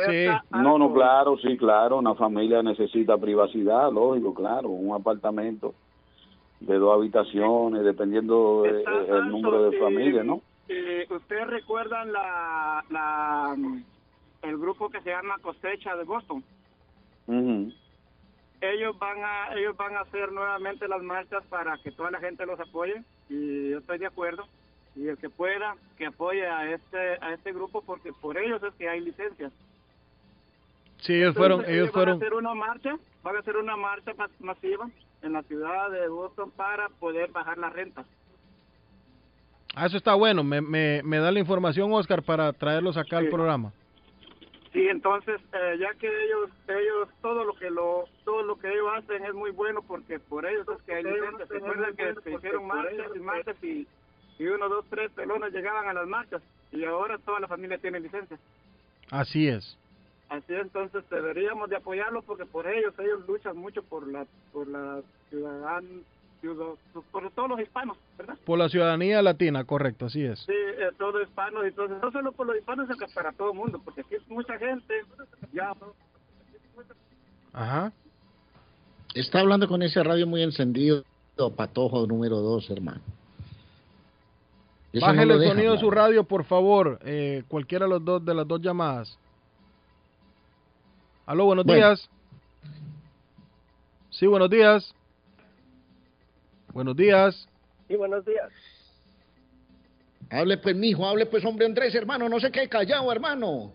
No, 0.50 0.78
no, 0.78 0.94
claro, 0.94 1.36
sí, 1.38 1.56
claro. 1.58 1.98
Una 1.98 2.14
familia 2.14 2.62
necesita 2.62 3.18
privacidad, 3.18 3.92
lógico, 3.92 4.32
claro. 4.32 4.70
Un 4.70 4.94
apartamento 4.94 5.74
de 6.60 6.74
dos 6.78 6.94
habitaciones, 6.94 7.84
dependiendo 7.84 8.62
de- 8.62 8.82
el 8.82 9.28
número 9.28 9.70
de 9.70 9.78
familias, 9.78 10.24
¿no? 10.24 10.42
Eh, 10.68 11.06
¿Ustedes 11.10 11.46
recuerdan 11.46 12.12
la, 12.12 12.84
la, 12.90 13.56
el 14.42 14.58
grupo 14.58 14.90
que 14.90 15.00
se 15.00 15.10
llama 15.10 15.38
Cosecha 15.40 15.96
de 15.96 16.04
Boston? 16.04 16.42
Ujú. 17.26 17.72
ellos 18.60 18.98
van 18.98 19.18
a 19.22 19.54
ellos 19.54 19.76
van 19.76 19.94
a 19.96 20.00
hacer 20.00 20.32
nuevamente 20.32 20.88
las 20.88 21.02
marchas 21.02 21.44
para 21.50 21.76
que 21.78 21.92
toda 21.92 22.10
la 22.10 22.18
gente 22.20 22.44
los 22.46 22.58
apoye 22.58 23.02
y 23.28 23.70
yo 23.70 23.78
estoy 23.78 23.98
de 23.98 24.06
acuerdo 24.06 24.46
y 24.96 25.06
el 25.06 25.16
que 25.18 25.28
pueda 25.30 25.76
que 25.96 26.06
apoye 26.06 26.44
a 26.46 26.72
este 26.72 26.98
a 27.20 27.34
este 27.34 27.52
grupo 27.52 27.82
porque 27.82 28.12
por 28.14 28.36
ellos 28.38 28.60
es 28.62 28.74
que 28.74 28.88
hay 28.88 29.00
licencias 29.00 29.52
Sí, 30.96 31.14
ellos 31.14 31.36
fueron, 31.36 31.64
ellos 31.66 31.86
van 31.86 31.88
a 31.90 31.92
fueron. 31.92 32.16
hacer 32.16 32.34
una 32.34 32.54
marcha 32.54 32.96
van 33.22 33.36
a 33.36 33.38
hacer 33.38 33.56
una 33.58 33.76
marcha 33.76 34.12
mas- 34.18 34.40
masiva 34.40 34.88
en 35.22 35.32
la 35.32 35.42
ciudad 35.42 35.90
de 35.90 36.08
Boston 36.08 36.50
para 36.50 36.88
poder 36.88 37.30
bajar 37.30 37.58
la 37.58 37.70
renta 37.70 38.04
Ah, 39.74 39.86
eso 39.86 39.96
está 39.96 40.14
bueno. 40.14 40.42
Me, 40.42 40.60
me, 40.60 41.02
me 41.04 41.18
da 41.18 41.30
la 41.30 41.38
información, 41.38 41.92
Oscar, 41.92 42.22
para 42.22 42.52
traerlos 42.52 42.96
acá 42.96 43.18
al 43.18 43.28
programa. 43.28 43.72
Sí, 44.72 44.86
entonces 44.88 45.40
eh, 45.52 45.76
ya 45.78 45.94
que 45.94 46.08
ellos 46.08 46.50
ellos 46.66 47.08
todo 47.22 47.44
lo 47.44 47.54
que 47.54 47.70
lo 47.70 48.04
todo 48.24 48.42
lo 48.42 48.58
que 48.58 48.68
ellos 48.68 48.86
hacen 48.96 49.24
es 49.24 49.34
muy 49.34 49.50
bueno 49.50 49.82
porque 49.82 50.18
por 50.18 50.44
ellos 50.46 50.66
es 50.68 50.82
que 50.82 50.94
hay 50.94 51.04
licencias. 51.04 51.48
Recuerdan 51.48 51.96
que 51.96 52.14
se 52.22 52.32
hicieron 52.32 52.66
marchas 52.66 53.06
y 53.14 53.18
marchas 53.18 53.56
y, 53.62 53.86
y 54.38 54.46
uno, 54.46 54.68
dos, 54.68 54.84
tres 54.90 55.10
pelones 55.12 55.52
llegaban 55.52 55.88
a 55.88 55.94
las 55.94 56.06
marchas 56.06 56.42
y 56.70 56.84
ahora 56.84 57.16
toda 57.18 57.40
la 57.40 57.48
familia 57.48 57.78
tiene 57.78 58.00
licencia. 58.00 58.38
Así 59.10 59.48
es. 59.48 59.78
Así 60.28 60.52
entonces 60.54 61.02
deberíamos 61.10 61.70
de 61.70 61.76
apoyarlos 61.76 62.24
porque 62.24 62.44
por 62.44 62.66
ellos 62.66 62.92
ellos 62.98 63.26
luchan 63.26 63.56
mucho 63.56 63.82
por 63.82 64.06
la 64.06 64.26
por 64.52 64.68
la 64.68 65.00
ciudadan 65.30 65.84
ciudad- 66.40 66.74
por 67.10 67.30
todos 67.30 67.48
los 67.48 67.60
hispanos, 67.60 67.96
¿verdad? 68.16 68.36
Por 68.44 68.58
la 68.58 68.68
ciudadanía 68.68 69.22
latina, 69.22 69.64
correcto, 69.64 70.06
así 70.06 70.22
es. 70.24 70.38
Sí, 70.40 70.52
eh, 70.52 70.90
todos 70.98 71.22
hispanos, 71.22 71.64
entonces 71.64 71.96
no 72.00 72.12
solo 72.12 72.32
por 72.32 72.46
los 72.46 72.56
hispanos, 72.56 72.86
sino 72.86 72.98
que 72.98 73.12
para 73.12 73.32
todo 73.32 73.50
el 73.52 73.56
mundo, 73.58 73.80
porque 73.84 74.02
aquí 74.02 74.14
es 74.14 74.28
mucha 74.28 74.56
gente, 74.58 75.02
ya 75.52 75.74
Ajá. 77.52 77.92
Está 79.14 79.40
hablando 79.40 79.66
con 79.66 79.82
ese 79.82 80.02
radio 80.04 80.26
muy 80.26 80.42
encendido, 80.42 81.02
patojo 81.56 82.06
número 82.06 82.36
dos, 82.36 82.68
hermano. 82.70 83.00
Eso 84.92 85.04
Bájele 85.06 85.34
el 85.34 85.48
sonido 85.48 85.72
de 85.74 85.80
su 85.80 85.90
radio, 85.90 86.24
por 86.24 86.44
favor. 86.44 86.98
Eh, 87.04 87.42
cualquiera 87.48 87.86
de, 87.86 87.90
los 87.90 88.04
dos, 88.04 88.24
de 88.24 88.34
las 88.34 88.46
dos 88.46 88.60
llamadas. 88.60 89.18
Aló, 91.28 91.44
buenos 91.44 91.66
Bueno. 91.66 91.88
días. 91.88 92.08
Sí, 94.08 94.26
buenos 94.26 94.48
días. 94.48 94.94
Buenos 96.72 96.96
días. 96.96 97.46
Sí, 97.86 97.96
buenos 97.96 98.24
días. 98.24 98.48
Hable 100.30 100.56
pues, 100.56 100.74
mijo, 100.74 101.04
hable 101.04 101.26
pues, 101.26 101.44
hombre 101.44 101.66
Andrés, 101.66 101.94
hermano, 101.94 102.30
no 102.30 102.40
se 102.40 102.50
quede 102.50 102.70
callado, 102.70 103.12
hermano. 103.12 103.70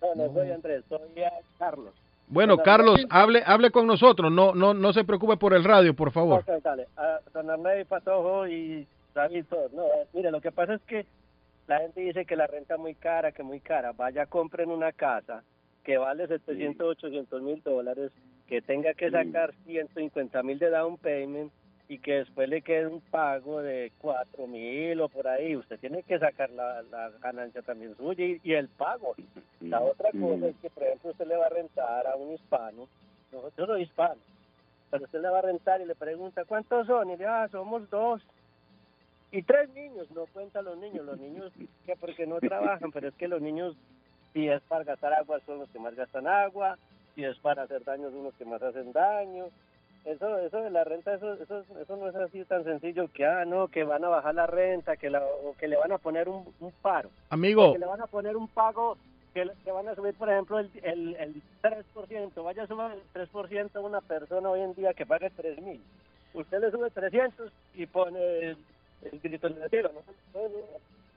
No, 0.00 0.14
no 0.14 0.32
soy 0.32 0.50
Andrés, 0.50 0.82
soy 0.88 1.00
eh, 1.16 1.30
Carlos. 1.58 1.92
Bueno, 2.26 2.56
Carlos, 2.56 2.98
hable, 3.10 3.42
hable 3.44 3.70
con 3.70 3.86
nosotros. 3.86 4.32
No, 4.32 4.54
no, 4.54 4.72
no 4.72 4.94
se 4.94 5.04
preocupe 5.04 5.36
por 5.36 5.52
el 5.52 5.64
radio, 5.64 5.94
por 5.94 6.12
favor. 6.12 6.40
Ok, 6.40 6.62
dale. 6.62 6.88
Ah, 6.96 7.18
don 7.34 7.50
Arnaiz, 7.50 7.86
Patojo 7.86 8.48
y 8.48 8.86
David. 9.14 9.44
No, 9.74 9.84
eh, 9.84 10.06
mire, 10.14 10.30
lo 10.30 10.40
que 10.40 10.50
pasa 10.50 10.76
es 10.76 10.82
que 10.82 11.04
la 11.66 11.80
gente 11.80 12.00
dice 12.00 12.24
que 12.24 12.36
la 12.36 12.46
renta 12.46 12.74
es 12.74 12.80
muy 12.80 12.94
cara, 12.94 13.32
que 13.32 13.42
muy 13.42 13.60
cara. 13.60 13.92
Vaya, 13.92 14.26
compren 14.26 14.70
una 14.70 14.92
casa 14.92 15.42
que 15.82 15.98
vale 15.98 16.26
700, 16.26 16.86
800 16.98 17.42
mil 17.42 17.62
dólares, 17.62 18.10
que 18.48 18.62
tenga 18.62 18.94
que 18.94 19.10
sacar 19.10 19.54
150 19.66 20.42
mil 20.42 20.58
de 20.58 20.70
down 20.70 20.96
payment 20.98 21.52
y 21.88 21.98
que 21.98 22.14
después 22.14 22.48
le 22.48 22.62
quede 22.62 22.86
un 22.86 23.00
pago 23.00 23.60
de 23.60 23.92
cuatro 23.98 24.46
mil 24.46 25.00
o 25.00 25.08
por 25.08 25.28
ahí, 25.28 25.54
usted 25.54 25.78
tiene 25.78 26.02
que 26.02 26.18
sacar 26.18 26.50
la, 26.50 26.82
la 26.82 27.10
ganancia 27.22 27.60
también 27.60 27.94
suya 27.96 28.24
y, 28.24 28.40
y 28.42 28.54
el 28.54 28.68
pago. 28.68 29.14
La 29.60 29.80
otra 29.80 30.10
cosa 30.12 30.46
es 30.46 30.56
que, 30.62 30.70
por 30.70 30.82
ejemplo, 30.82 31.10
usted 31.10 31.26
le 31.26 31.36
va 31.36 31.46
a 31.46 31.50
rentar 31.50 32.06
a 32.06 32.16
un 32.16 32.32
hispano, 32.32 32.88
no, 33.32 33.42
yo 33.56 33.66
soy 33.66 33.82
hispano, 33.82 34.20
pero 34.90 35.04
usted 35.04 35.20
le 35.20 35.28
va 35.28 35.38
a 35.40 35.42
rentar 35.42 35.80
y 35.80 35.86
le 35.86 35.94
pregunta, 35.94 36.44
¿cuántos 36.44 36.86
son? 36.86 37.08
Y 37.08 37.12
dice, 37.12 37.26
ah, 37.26 37.48
somos 37.50 37.88
dos. 37.90 38.22
Y 39.36 39.42
tres 39.42 39.68
niños, 39.70 40.08
no 40.12 40.26
cuenta 40.32 40.62
los 40.62 40.78
niños, 40.78 41.04
los 41.04 41.18
niños 41.18 41.50
que 41.84 41.96
porque 41.96 42.26
no 42.26 42.38
trabajan, 42.38 42.92
pero 42.92 43.08
es 43.08 43.14
que 43.14 43.26
los 43.28 43.42
niños, 43.42 43.74
si 44.32 44.48
es 44.48 44.62
para 44.62 44.84
gastar 44.84 45.12
agua, 45.12 45.40
son 45.44 45.58
los 45.58 45.68
que 45.70 45.78
más 45.80 45.94
gastan 45.96 46.26
agua, 46.28 46.78
si 47.14 47.24
es 47.24 47.36
para 47.38 47.62
hacer 47.64 47.82
daño, 47.84 48.10
son 48.10 48.24
los 48.24 48.34
que 48.34 48.44
más 48.44 48.62
hacen 48.62 48.92
daño. 48.92 49.46
Eso, 50.04 50.38
eso 50.38 50.58
de 50.58 50.70
la 50.70 50.84
renta, 50.84 51.14
eso, 51.14 51.32
eso, 51.34 51.64
eso 51.80 51.96
no 51.96 52.08
es 52.08 52.14
así 52.14 52.44
tan 52.44 52.62
sencillo 52.62 53.08
que, 53.12 53.24
ah, 53.26 53.44
no, 53.44 53.68
que 53.68 53.84
van 53.84 54.04
a 54.04 54.08
bajar 54.08 54.34
la 54.34 54.46
renta, 54.46 54.96
que, 54.96 55.08
la, 55.10 55.20
o 55.24 55.54
que 55.58 55.66
le 55.66 55.76
van 55.78 55.90
a 55.92 55.98
poner 55.98 56.28
un, 56.28 56.44
un 56.60 56.70
paro. 56.82 57.10
Amigo. 57.30 57.70
O 57.70 57.72
que 57.72 57.78
le 57.80 57.86
van 57.86 58.02
a 58.02 58.06
poner 58.06 58.36
un 58.36 58.46
pago, 58.46 58.96
que, 59.32 59.46
le- 59.46 59.54
que 59.64 59.72
van 59.72 59.88
a 59.88 59.94
subir, 59.94 60.14
por 60.14 60.28
ejemplo, 60.30 60.58
el, 60.60 60.70
el, 60.82 61.16
el 61.16 61.42
3%. 61.62 62.44
Vaya 62.44 62.62
a 62.62 62.66
subir 62.66 62.86
el 63.14 63.28
3% 63.28 63.70
a 63.76 63.80
una 63.80 64.00
persona 64.02 64.50
hoy 64.50 64.60
en 64.60 64.74
día 64.74 64.92
que 64.94 65.06
pague 65.06 65.30
3 65.30 65.60
mil. 65.62 65.80
Usted 66.34 66.60
le 66.60 66.70
sube 66.70 66.90
300 66.90 67.50
y 67.74 67.86
pone 67.86 68.56
el, 69.12 69.20
grito 69.20 69.46
en 69.46 69.62
el 69.62 69.70
cielo. 69.70 69.90
¿no? 69.92 70.40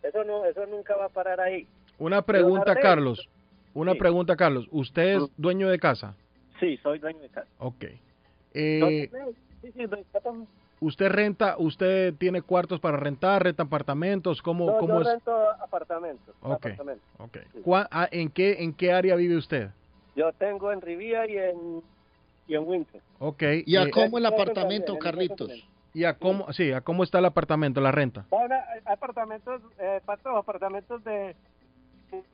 Eso, 0.04 0.24
no, 0.24 0.46
eso 0.46 0.66
nunca 0.68 0.96
va 0.96 1.06
a 1.06 1.10
parar 1.10 1.40
ahí. 1.42 1.68
Una 1.98 2.22
pregunta, 2.22 2.76
Carlos. 2.76 3.28
Una 3.74 3.94
Sí. 3.94 4.00
pregunta, 4.00 4.36
Carlos. 4.36 4.68
¿Usted 4.72 5.18
es 5.18 5.24
dueño 5.38 5.70
de 5.70 5.80
casa? 5.80 6.16
Sí, 6.60 6.78
soy 6.78 7.00
dueño 7.00 7.20
de 7.20 7.30
casa. 7.30 7.48
Ok. 7.60 7.86
Eh, 8.54 9.10
sí, 9.62 9.72
sí, 9.72 9.86
doy 9.86 10.04
casa. 10.12 10.32
¿Usted 10.80 11.10
renta, 11.10 11.56
usted 11.58 12.14
tiene 12.16 12.42
cuartos 12.44 12.80
para 12.80 12.98
rentar, 12.98 13.44
renta 13.44 13.64
apartamentos? 13.64 14.42
¿Cómo, 14.44 14.68
No, 14.68 14.78
cómo 14.78 14.96
yo 14.96 15.02
es? 15.02 15.08
rento 15.08 15.50
apartamentos. 15.62 16.36
Ok. 16.42 16.54
apartamentos. 16.54 17.08
Ok. 17.18 17.38
¿Cuá- 17.64 17.88
ah, 17.92 18.08
¿En 18.12 18.30
qué, 18.30 18.64
¿En 18.64 18.74
qué 18.74 18.92
área 18.94 19.16
vive 19.16 19.36
usted? 19.38 19.70
Yo 20.16 20.32
tengo 20.34 20.72
en 20.72 20.82
Rivía 20.82 21.28
y 21.28 21.38
en, 21.38 21.84
y 22.48 22.56
en 22.56 22.68
Winter. 22.68 23.02
Ok. 23.20 23.44
¿Y 23.66 23.76
a 23.76 23.84
eh, 23.84 23.92
cómo 23.92 24.18
el 24.20 24.26
apartamento, 24.28 24.94
también, 24.94 25.00
Carlitos? 25.00 25.52
¿Y 25.98 26.06
a 26.06 26.14
cómo, 26.14 26.54
sí, 26.54 26.72
a 26.72 26.82
cómo 26.82 27.04
está 27.04 27.18
el 27.18 27.26
apartamento, 27.26 27.82
la 27.82 27.92
renta? 27.92 28.24
Ahora, 28.30 28.64
hay 28.72 28.82
apartamentos, 28.86 29.64
eh, 29.80 30.00
Pato, 30.06 30.30
apartamentos 30.38 31.04
de, 31.04 31.36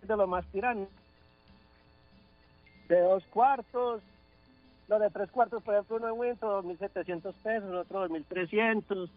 de 0.01 0.17
los 0.17 0.27
más 0.27 0.45
tiranos. 0.47 0.89
De 2.89 2.99
dos 2.99 3.23
cuartos, 3.29 4.01
los 4.89 4.99
de 4.99 5.09
tres 5.11 5.31
cuartos, 5.31 5.63
por 5.63 5.75
ejemplo, 5.75 5.95
uno 5.95 6.09
en 6.09 6.19
Winter, 6.19 6.49
2.700 6.49 7.33
pesos, 7.41 7.73
otro 7.73 8.09
2.300. 8.09 9.09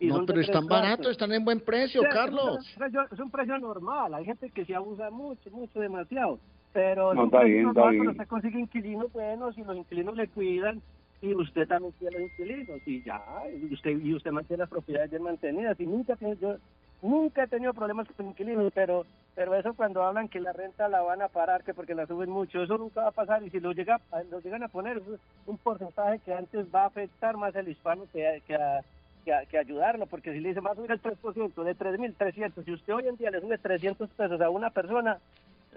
y 0.00 0.08
No, 0.08 0.26
pero 0.26 0.42
están 0.42 0.66
baratos, 0.66 1.12
están 1.12 1.32
en 1.32 1.42
buen 1.42 1.60
precio, 1.60 2.02
Sí, 2.02 2.08
Carlos. 2.12 2.58
Es 2.58 2.74
un, 2.74 2.78
precio, 2.82 3.06
es 3.10 3.18
un 3.20 3.30
precio 3.30 3.58
normal. 3.58 4.12
Hay 4.12 4.26
gente 4.26 4.50
que 4.50 4.66
se 4.66 4.74
abusa 4.74 5.08
mucho, 5.08 5.50
mucho, 5.50 5.80
demasiado. 5.80 6.38
Pero 6.74 7.14
No, 7.14 7.24
está 7.24 7.42
bien, 7.44 7.68
está 7.68 7.72
normal 7.72 7.90
bien. 7.92 8.04
cuando 8.04 8.22
usted 8.22 8.28
consigue 8.28 8.60
inquilinos 8.60 9.10
buenos 9.14 9.56
y 9.56 9.64
los 9.64 9.78
inquilinos 9.78 10.14
le 10.14 10.28
cuidan 10.28 10.82
y 11.24 11.34
usted 11.34 11.66
también 11.66 11.92
tiene 11.98 12.18
los 12.18 12.30
inquilinos 12.30 12.80
y 12.86 13.02
ya, 13.02 13.22
y 13.50 13.72
usted, 13.72 13.90
y 13.90 14.14
usted 14.14 14.30
mantiene 14.30 14.62
las 14.62 14.70
propiedades 14.70 15.10
bien 15.10 15.22
mantenidas. 15.22 15.78
Y 15.80 15.86
nunca, 15.86 16.16
yo 16.40 16.56
nunca 17.02 17.44
he 17.44 17.48
tenido 17.48 17.72
problemas 17.72 18.08
con 18.16 18.26
inquilinos, 18.26 18.72
pero 18.74 19.06
pero 19.34 19.54
eso 19.56 19.74
cuando 19.74 20.04
hablan 20.04 20.28
que 20.28 20.38
la 20.40 20.52
renta 20.52 20.88
la 20.88 21.02
van 21.02 21.20
a 21.20 21.28
parar, 21.28 21.64
que 21.64 21.74
porque 21.74 21.94
la 21.94 22.06
suben 22.06 22.30
mucho, 22.30 22.62
eso 22.62 22.78
nunca 22.78 23.02
va 23.02 23.08
a 23.08 23.12
pasar. 23.12 23.42
Y 23.42 23.50
si 23.50 23.58
lo, 23.58 23.72
llega, 23.72 24.00
lo 24.30 24.40
llegan 24.40 24.62
a 24.62 24.68
poner, 24.68 25.02
un 25.46 25.58
porcentaje 25.58 26.20
que 26.20 26.32
antes 26.32 26.66
va 26.72 26.84
a 26.84 26.86
afectar 26.86 27.36
más 27.36 27.56
al 27.56 27.68
hispano 27.68 28.06
que, 28.12 28.42
que 28.46 28.54
a 28.54 28.80
que, 29.24 29.32
que 29.50 29.58
ayudarlo, 29.58 30.06
porque 30.06 30.32
si 30.32 30.40
le 30.40 30.50
dice, 30.50 30.60
va 30.60 30.72
a 30.72 30.74
subir 30.74 30.92
el 30.92 31.02
3% 31.02 31.64
de 31.64 31.76
3.300, 31.76 32.64
si 32.64 32.72
usted 32.72 32.92
hoy 32.92 33.08
en 33.08 33.16
día 33.16 33.30
le 33.30 33.40
sube 33.40 33.58
300 33.58 34.08
pesos 34.10 34.40
a 34.40 34.50
una 34.50 34.70
persona, 34.70 35.18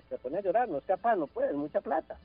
se 0.10 0.18
pone 0.18 0.38
a 0.38 0.42
llorar, 0.42 0.70
no 0.70 0.78
es 0.78 0.84
capaz, 0.84 1.16
no 1.16 1.28
puede, 1.28 1.50
es 1.50 1.56
mucha 1.56 1.82
plata. 1.82 2.18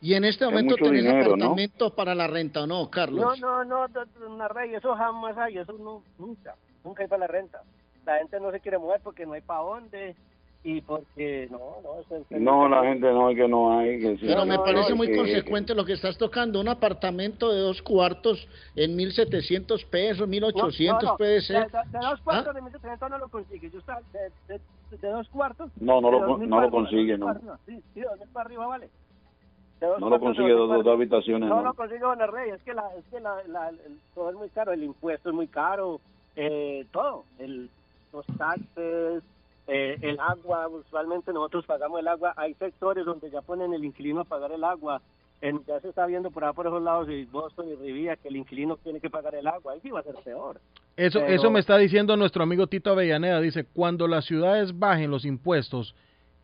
Y 0.00 0.14
en 0.14 0.24
este 0.24 0.44
Es 0.44 0.50
momento 0.50 0.72
mucho 0.74 0.84
tenés 0.84 1.02
dinero, 1.02 1.28
¿no? 1.30 1.34
apartamento 1.34 1.94
para 1.94 2.14
la 2.14 2.26
renta, 2.26 2.62
¿o 2.62 2.66
no, 2.66 2.82
No, 2.84 2.90
Carlos? 2.90 3.40
no, 3.40 3.64
no, 3.64 3.88
don- 3.88 4.08
don 4.20 4.40
Arrey, 4.42 4.74
eso 4.74 4.94
jamás 4.94 5.36
hay, 5.38 5.58
eso 5.58 5.72
no, 5.72 6.02
nunca, 6.18 6.54
nunca 6.84 7.02
hay 7.02 7.08
para 7.08 7.20
la 7.20 7.26
renta. 7.26 7.60
La 8.06 8.18
gente 8.18 8.38
no 8.40 8.50
se 8.52 8.60
quiere 8.60 8.78
mover 8.78 9.00
porque 9.02 9.26
no 9.26 9.32
hay 9.32 9.40
para 9.42 9.60
dónde 9.60 10.16
y 10.64 10.80
porque, 10.82 11.48
no, 11.50 11.58
no, 11.82 12.00
eso 12.00 12.16
es... 12.16 12.40
No, 12.40 12.68
la 12.68 12.82
gente 12.84 13.06
no, 13.12 13.30
es 13.30 13.36
que 13.36 13.48
no 13.48 13.78
hay. 13.78 14.00
Que 14.00 14.16
sí. 14.18 14.26
Pero 14.26 14.44
me 14.46 14.56
No, 14.56 14.64
parece 14.64 14.90
no, 14.90 14.96
muy 14.96 15.08
que- 15.08 15.16
consecuente 15.16 15.74
lo 15.74 15.84
que 15.84 15.92
estás 15.94 16.16
tocando. 16.16 16.60
Un 16.60 16.68
apartamento 16.68 17.52
de 17.52 17.60
dos 17.60 17.82
cuartos 17.82 18.46
en 18.76 18.96
1.700 18.96 19.84
pesos, 19.88 20.28
1.800 20.28 21.02
No, 21.02 21.10
no, 21.12 21.16
puede 21.16 21.34
De, 21.34 21.40
ser. 21.42 21.70
de- 21.70 21.78
de 21.90 21.98
dos 21.98 22.20
cuartos 22.22 22.54
de 22.54 22.60
1.700 22.62 23.10
no 23.10 23.18
lo 23.18 23.28
consigue. 23.28 23.70
Yo 23.70 23.78
estaba 23.78 24.00
de, 24.12 24.32
de, 24.54 24.60
de 24.96 25.08
dos 25.08 25.28
cuartos. 25.28 25.70
No, 25.80 26.00
no 26.00 26.08
de 26.10 26.18
lo- 26.20 26.38
2.000 26.38 26.46
no 26.48 26.60
lo 26.60 26.70
consigue, 26.70 27.12
de 27.12 27.18
2.000 27.18 27.42
no. 27.42 27.58
Sí, 27.66 27.82
sí, 27.94 28.00
de 28.00 28.06
2.000 28.06 28.28
para 28.32 28.46
arriba 28.46 28.66
vale. 28.66 28.90
De 29.80 29.86
No 30.00 30.08
lo 30.10 30.16
de 30.16 30.20
consigue 30.20 30.52
2.000 30.54 30.82
dos, 30.82 30.86
habitaciones, 30.94 31.48
No 31.48 31.56
no. 31.56 31.62
lo 31.62 31.74
consigue 31.74 32.00
Don 32.00 32.18
Rey, 32.18 32.50
es 32.50 32.62
que, 32.62 32.74
la, 32.74 32.84
es 32.96 33.04
que 33.10 33.20
la, 33.20 33.36
la- 33.46 33.68
el- 33.68 33.98
todo 34.14 34.30
es 34.30 34.36
muy 34.36 34.48
caro, 34.50 34.72
el 34.72 34.82
impuesto 34.82 35.28
es 35.28 35.34
muy 35.34 35.46
caro, 35.46 36.00
eh, 36.36 36.84
todo, 36.92 37.24
el, 37.38 37.70
los 38.12 38.26
taxes, 38.36 39.22
eh, 39.68 39.98
el 40.00 40.18
agua, 40.18 40.66
usualmente 40.68 41.32
nosotros 41.32 41.64
pagamos 41.66 42.00
el 42.00 42.08
agua, 42.08 42.32
hay 42.36 42.54
sectores 42.54 43.04
donde 43.04 43.30
ya 43.30 43.40
ponen 43.42 43.72
el 43.74 43.84
inquilino 43.84 44.20
a 44.20 44.24
pagar 44.24 44.50
el 44.52 44.64
agua, 44.64 45.00
en, 45.40 45.64
ya 45.66 45.78
se 45.80 45.90
está 45.90 46.06
viendo 46.06 46.32
por 46.32 46.44
ahí 46.44 46.52
por 46.52 46.66
esos 46.66 46.82
lados 46.82 47.08
y 47.08 47.24
Boston 47.26 47.68
y 47.68 47.74
Rivia 47.76 48.16
que 48.16 48.26
el 48.28 48.36
inquilino 48.36 48.76
tiene 48.78 48.98
que 48.98 49.10
pagar 49.10 49.36
el 49.36 49.46
agua, 49.46 49.74
ahí 49.74 49.80
sí 49.80 49.90
va 49.90 50.00
a 50.00 50.02
ser 50.02 50.16
peor. 50.24 50.58
Eso, 50.96 51.20
Pero- 51.20 51.32
eso 51.32 51.50
me 51.52 51.60
está 51.60 51.76
diciendo 51.76 52.16
nuestro 52.16 52.42
amigo 52.42 52.66
Tito 52.66 52.90
Avellaneda. 52.90 53.40
Dice, 53.40 53.64
cuando 53.72 54.08
las 54.08 54.24
ciudades 54.24 54.76
bajen 54.76 55.12
los 55.12 55.24
impuestos 55.24 55.94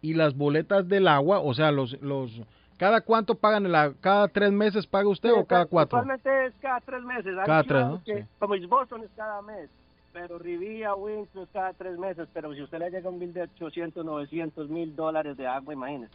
y 0.00 0.14
las 0.14 0.36
boletas 0.36 0.86
del 0.88 1.08
agua, 1.08 1.40
o 1.40 1.54
sea, 1.54 1.72
los, 1.72 2.00
los, 2.02 2.30
¿cada 2.78 3.00
cuánto 3.00 3.34
pagan 3.34 3.66
el 3.66 3.74
agua? 3.74 3.94
¿Cada 4.00 4.28
tres 4.28 4.50
meses 4.52 4.86
paga 4.86 5.08
usted 5.08 5.32
o 5.32 5.44
cada 5.44 5.66
cuatro? 5.66 5.98
Usualmente 5.98 6.46
es 6.46 6.54
cada 6.60 6.80
tres 6.80 7.02
meses. 7.02 7.34
Cada 7.44 7.62
tres, 7.62 7.86
¿no? 7.86 8.02
que- 8.04 8.24
Como 8.38 8.54
es 8.54 8.68
Boston 8.68 9.02
es 9.04 9.10
cada 9.16 9.40
mes, 9.42 9.68
pero 10.12 10.38
Rivia, 10.38 10.94
Winter 10.94 11.42
es 11.42 11.48
cada 11.52 11.72
tres 11.72 11.98
meses. 11.98 12.28
Pero 12.32 12.54
si 12.54 12.62
usted 12.62 12.78
le 12.78 12.90
llega 12.90 13.08
un 13.08 13.18
bill 13.18 13.32
de 13.32 13.42
800, 13.42 14.04
900 14.04 14.68
mil 14.68 14.94
dólares 14.94 15.36
de 15.36 15.46
agua, 15.46 15.72
imagínese. 15.74 16.12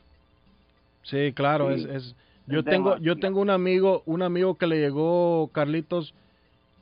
Sí, 1.03 1.31
claro, 1.33 1.73
Sí. 1.75 1.83
es, 1.83 1.89
es 1.95 2.15
yo 2.47 2.63
tengo 2.63 2.97
yo 2.97 3.15
tengo 3.17 3.41
un 3.41 3.49
amigo, 3.51 4.01
un 4.05 4.21
amigo 4.21 4.57
que 4.57 4.67
le 4.67 4.79
llegó 4.79 5.49
Carlitos 5.53 6.13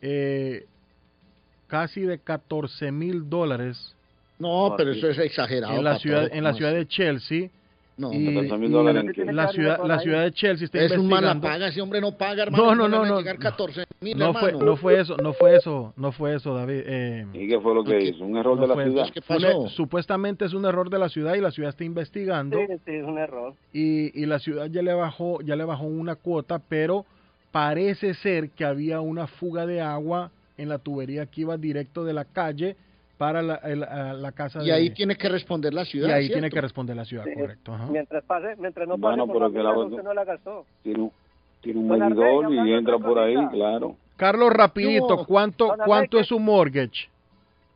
eh, 0.02 0.66
casi 1.68 2.02
de 2.02 2.20
14 2.20 2.92
mil 2.92 3.30
dólares 3.30 3.94
No, 4.40 4.76
pero 4.78 4.92
eso 4.92 5.10
es 5.10 5.18
exagerado. 5.20 5.74
en 5.76 5.84
la 5.84 5.98
ciudad 6.00 6.30
en 6.32 6.44
la 6.44 6.52
¿cómo 6.52 6.58
ciudad 6.58 6.74
de 6.74 6.88
Chelsea. 6.88 7.50
No, 7.98 8.14
y, 8.14 8.26
14,000 8.32 8.70
y 8.70 8.72
dólares 8.72 9.04
en 9.06 9.12
qué? 9.12 9.26
la 9.34 9.48
ciudad 9.48 9.84
la 9.84 9.98
ciudad 10.00 10.22
de 10.24 10.32
Chelsea 10.32 10.66
está 10.66 10.80
Es 10.80 10.92
un 10.92 11.08
mala 11.10 11.32
investigando. 11.32 11.48
paga, 11.48 11.68
ese 11.70 11.82
hombre 11.82 12.00
no 12.00 12.12
paga, 12.16 12.44
hermano. 12.44 12.64
No, 12.64 12.70
¿cómo 12.70 12.88
no, 12.88 12.88
no, 12.90 13.06
no. 13.06 13.18
llegar 13.18 13.40
14 13.40 13.86
mil, 14.02 14.16
No 14.18 14.34
fue 14.36 14.52
no 14.54 14.78
fue 14.78 15.00
eso, 15.00 15.18
no 15.18 15.34
fue 15.34 15.56
eso, 15.56 15.94
no 15.98 16.12
fue 16.12 16.36
eso, 16.36 16.54
David. 16.54 16.82
eh, 16.86 17.26
¿Y 17.34 17.48
qué 17.48 17.60
fue 17.60 17.74
lo 17.74 17.84
que 17.84 18.00
hizo? 18.00 18.24
¿Un 18.24 18.38
error 18.38 18.56
no 18.56 18.62
de 18.62 18.68
la 18.68 18.74
fue 18.76 18.84
ciudad? 18.86 19.06
eso. 19.12 19.22
Fue 19.26 19.38
un 19.38 19.44
er- 19.44 19.70
supuestamente 19.70 20.46
es 20.46 20.54
un 20.54 20.66
error 20.66 20.92
de 20.92 21.00
la 21.00 21.10
ciudad 21.10 21.34
y 21.34 21.42
la 21.42 21.50
ciudad 21.50 21.70
está 21.70 21.84
investigando. 21.86 22.58
Sí, 22.60 22.66
sí, 22.86 22.92
es 22.94 23.04
un 23.04 23.18
error. 23.18 23.56
y, 23.74 24.22
y 24.22 24.26
la 24.28 24.38
ciudad 24.38 24.68
ya 24.68 24.84
le 24.84 24.94
bajó 24.94 25.42
ya 25.42 25.56
le 25.56 25.64
bajó 25.66 25.86
una 25.86 26.16
cuota 26.16 26.60
pero 26.70 27.04
parece 27.52 28.14
ser 28.14 28.52
que 28.52 28.66
había 28.66 29.02
una 29.02 29.26
fuga 29.26 29.66
de 29.66 29.82
agua 29.82 30.30
en 30.58 30.70
la 30.70 30.78
tubería 30.78 31.26
que 31.26 31.42
iba 31.42 31.58
directo 31.58 32.04
de 32.04 32.14
la 32.14 32.26
calle 32.26 32.76
para 33.18 33.42
la, 33.42 33.56
el- 33.56 33.84
a 33.84 34.14
la 34.14 34.32
casa 34.32 34.62
Y 34.62 34.68
de 34.68 34.74
ahí 34.74 34.90
tiene 34.92 35.16
que 35.16 35.28
responder 35.30 35.74
la 35.74 35.86
ciudad. 35.86 36.10
y 36.10 36.12
ahí 36.12 36.26
¿cierto? 36.28 36.36
tiene 36.36 36.50
que 36.52 36.62
responder 36.62 36.96
la 36.96 37.06
ciudad 37.06 37.24
Sí. 37.26 37.34
correcto 37.34 37.74
ajá. 37.74 37.88
Mientras 37.88 38.24
pase, 38.24 38.56
mientras 38.58 38.88
no 38.88 38.96
pase 38.98 39.02
Bueno, 39.18 39.26
por 39.28 39.36
pero 39.36 39.48
la 39.50 39.54
que 39.54 39.64
la 39.64 39.86
usted 39.86 40.04
no 40.04 40.14
la 40.14 40.24
gastó. 40.26 40.66
Tiene 40.84 41.02
un, 41.04 41.12
tiene 41.62 41.80
un 41.80 41.88
medidor 41.90 42.54
y 42.54 42.74
entra 42.74 42.98
por 43.00 43.18
ahí, 43.20 43.36
claro. 43.52 43.96
Carlos 44.16 44.52
rapidito 44.54 45.26
cuánto 45.26 45.76
cuánto 45.86 46.18
que- 46.18 46.22
es 46.22 46.28
su 46.28 46.40
mortgage 46.40 47.10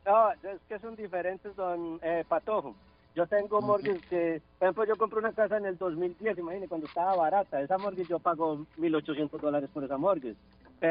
No, 0.06 0.30
es 0.32 0.60
que 0.68 0.78
son 0.80 0.96
diferentes, 0.96 1.54
don 1.56 1.98
eh, 2.02 2.24
Patojo. 2.28 2.74
Yo 3.14 3.26
tengo 3.26 3.60
mortgage 3.60 4.00
que, 4.08 4.40
por 4.58 4.66
ejemplo, 4.68 4.84
yo 4.86 4.96
compré 4.96 5.18
una 5.18 5.32
casa 5.32 5.58
en 5.58 5.66
el 5.66 5.76
2010, 5.76 6.38
imagínate, 6.38 6.66
cuando 6.68 6.86
estaba 6.86 7.14
barata. 7.14 7.60
Esa 7.60 7.76
mortgage 7.78 8.08
yo 8.08 8.18
pago 8.18 8.64
1.800 8.78 9.38
dólares 9.40 9.68
por 9.72 9.84
esa 9.84 9.98
mortgage. 9.98 10.34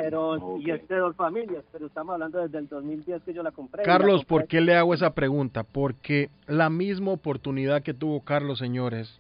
Pero, 0.02 0.58
y 0.58 0.72
es 0.72 0.88
de 0.88 0.96
dos 0.96 1.14
familias, 1.18 1.66
pero 1.70 1.88
estamos 1.88 2.14
hablando 2.14 2.40
desde 2.40 2.58
el 2.60 2.70
2010 2.70 3.24
que 3.24 3.34
yo 3.34 3.44
la 3.44 3.52
compré. 3.52 3.84
y 3.84 3.86
la 3.86 3.92
Carlos 3.92 4.22
compré- 4.22 4.26
por 4.28 4.48
qué 4.48 4.62
le 4.62 4.74
hago 4.78 4.94
esa 4.94 5.14
pregunta 5.14 5.64
porque 5.64 6.30
la 6.48 6.70
misma 6.70 7.12
oportunidad 7.12 7.84
que 7.84 7.94
tuvo 7.94 8.22
Carlos 8.22 8.58
señores 8.58 9.20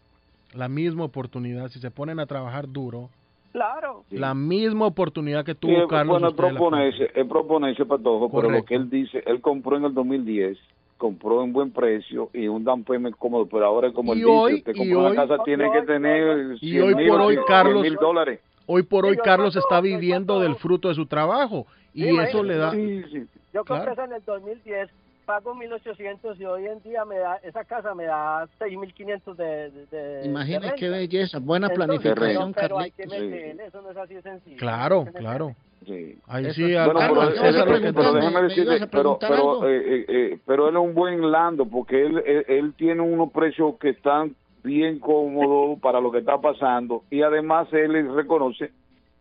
la 0.53 0.69
misma 0.69 1.03
oportunidad 1.03 1.67
si 1.69 1.79
se 1.79 1.91
ponen 1.91 2.19
a 2.21 2.25
trabajar 2.25 2.69
duro 2.69 3.09
Claro. 3.51 4.05
la 4.11 4.33
misma 4.33 4.85
oportunidad 4.85 5.43
que 5.43 5.51
Sí, 5.53 5.57
tuvo 5.59 5.87
Carlos 5.89 6.13
bueno, 6.21 6.27
es 6.27 6.33
ustedes 6.35 6.53
la 6.53 6.57
proponerse, 6.59 7.11
es 7.15 7.27
proponerse 7.27 7.85
Patojo, 7.85 8.29
pero 8.29 8.41
lo 8.43 8.47
Correcto. 8.47 8.65
que 8.67 8.75
él 8.75 8.89
dice, 8.89 9.23
él 9.25 9.41
compró 9.41 9.75
en 9.75 9.83
el 9.83 9.93
2010, 9.93 10.57
compró 10.97 11.43
en 11.43 11.51
buen 11.51 11.71
precio 11.71 12.29
y 12.33 12.47
un 12.47 12.63
down 12.63 12.85
payment 12.85 13.17
cómodo, 13.17 13.45
pero 13.47 13.65
ahora 13.65 13.89
es 13.89 13.93
como 13.93 14.13
Y 14.13 14.19
él 14.19 14.23
dice, 14.25 14.37
hoy- 14.37 14.53
usted 14.55 14.71
y 14.73 14.77
compró 14.77 14.99
hoy- 14.99 15.11
una 15.17 15.27
casa, 15.27 15.43
tiene 15.43 15.69
que 15.69 15.81
tener 15.81 16.53
Y 16.61 16.69
100 16.71 16.81
hoy 16.83 16.95
mil 16.95 17.07
por 17.09 17.19
o 17.19 17.25
hoy, 17.25 17.35
100 17.35 17.45
Carlos, 17.45 17.81
mil 17.83 17.95
dólares. 17.95 18.39
Hoy 18.71 18.83
por 18.83 19.05
hoy 19.05 19.11
Sí, 19.13 19.17
yo 19.17 19.23
Carlos 19.23 19.55
está 19.55 19.77
yo 19.77 19.81
viviendo 19.83 20.39
del 20.39 20.55
fruto 20.55 20.87
de 20.89 20.95
su 20.95 21.05
trabajo 21.05 21.65
y 21.93 22.03
Sí, 22.03 22.17
eso 22.19 22.43
le 22.43 22.57
da... 22.57 22.73
imagínate. 22.75 23.27
Yo 23.53 23.65
compré 23.65 23.85
Claro. 23.85 23.91
esa 23.93 24.03
en 24.05 24.13
el 24.13 24.23
2010, 24.25 24.89
pago 25.25 25.53
1.800 25.55 26.39
y 26.39 26.45
hoy 26.45 26.65
en 26.67 26.81
día 26.83 27.03
me 27.05 27.17
da, 27.17 27.35
esa 27.43 27.63
casa 27.65 27.93
me 27.93 28.05
da 28.05 28.47
6.500 28.59 29.35
de, 29.35 29.45
de, 29.91 30.27
de 30.27 30.73
qué 30.77 30.89
belleza, 30.89 31.39
buena 31.39 31.67
Entonces, 31.67 32.01
planificación, 32.01 32.53
pero, 32.53 32.67
pero 32.67 32.79
hay 32.79 32.91
que 32.91 33.03
Carlitos. 33.03 33.29
meterle, 33.29 33.65
eso 33.65 33.81
no 33.81 33.91
es 33.91 33.97
así 33.97 34.13
de 34.15 34.21
sencillo. 34.21 34.57
Claro, 34.57 35.05
claro. 35.15 35.55
Sí. 35.85 36.15
Ahí 36.27 36.45
Eso 36.45 36.53
sí, 36.53 36.73
Bueno, 36.75 36.99
pero, 36.99 37.93
pero 37.93 38.13
déjame 38.13 38.41
¿me 38.41 38.47
decirle, 38.49 38.87
pero, 38.91 39.17
pero, 39.19 39.67
eh, 39.67 39.83
eh, 39.85 40.05
eh, 40.07 40.39
pero 40.45 40.69
él 40.69 40.75
es 40.75 40.81
un 40.81 40.93
buen 40.93 41.31
lando 41.31 41.65
porque 41.65 42.05
él, 42.05 42.21
él, 42.25 42.45
él 42.47 42.73
tiene 42.77 43.01
unos 43.01 43.31
precios 43.31 43.75
que 43.79 43.89
están 43.89 44.35
bien 44.63 44.99
cómodos 44.99 45.79
para 45.79 45.99
lo 45.99 46.11
que 46.11 46.19
está 46.19 46.39
pasando 46.39 47.03
y 47.09 47.21
además 47.21 47.67
él 47.73 48.13
reconoce 48.13 48.71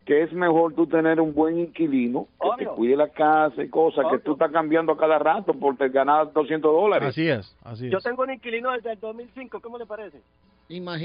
que 0.05 0.23
es 0.23 0.33
mejor 0.33 0.75
tú 0.75 0.87
tener 0.87 1.21
un 1.21 1.33
buen 1.35 1.59
inquilino 1.59 2.27
que 2.41 2.65
te 2.65 2.71
cuide 2.71 2.97
la 2.97 3.09
casa 3.09 3.62
y 3.62 3.69
cosas 3.69 4.07
que 4.11 4.19
tú 4.19 4.33
estás 4.33 4.51
cambiando 4.51 4.93
a 4.93 4.97
cada 4.99 5.19
rato 5.19 5.53
por 5.55 5.77
ganar 5.91 6.33
200 6.33 6.73
dólares. 6.73 7.09
Así 7.11 7.29
es, 7.29 7.57
así 7.62 7.89
Yo 7.91 7.99
es. 7.99 8.05
tengo 8.05 8.23
un 8.23 8.33
inquilino 8.33 8.73
desde 8.73 8.93
el 8.93 8.99
2005, 9.01 9.61
¿cómo 9.61 9.79
le 9.79 9.87
parece? 9.87 10.19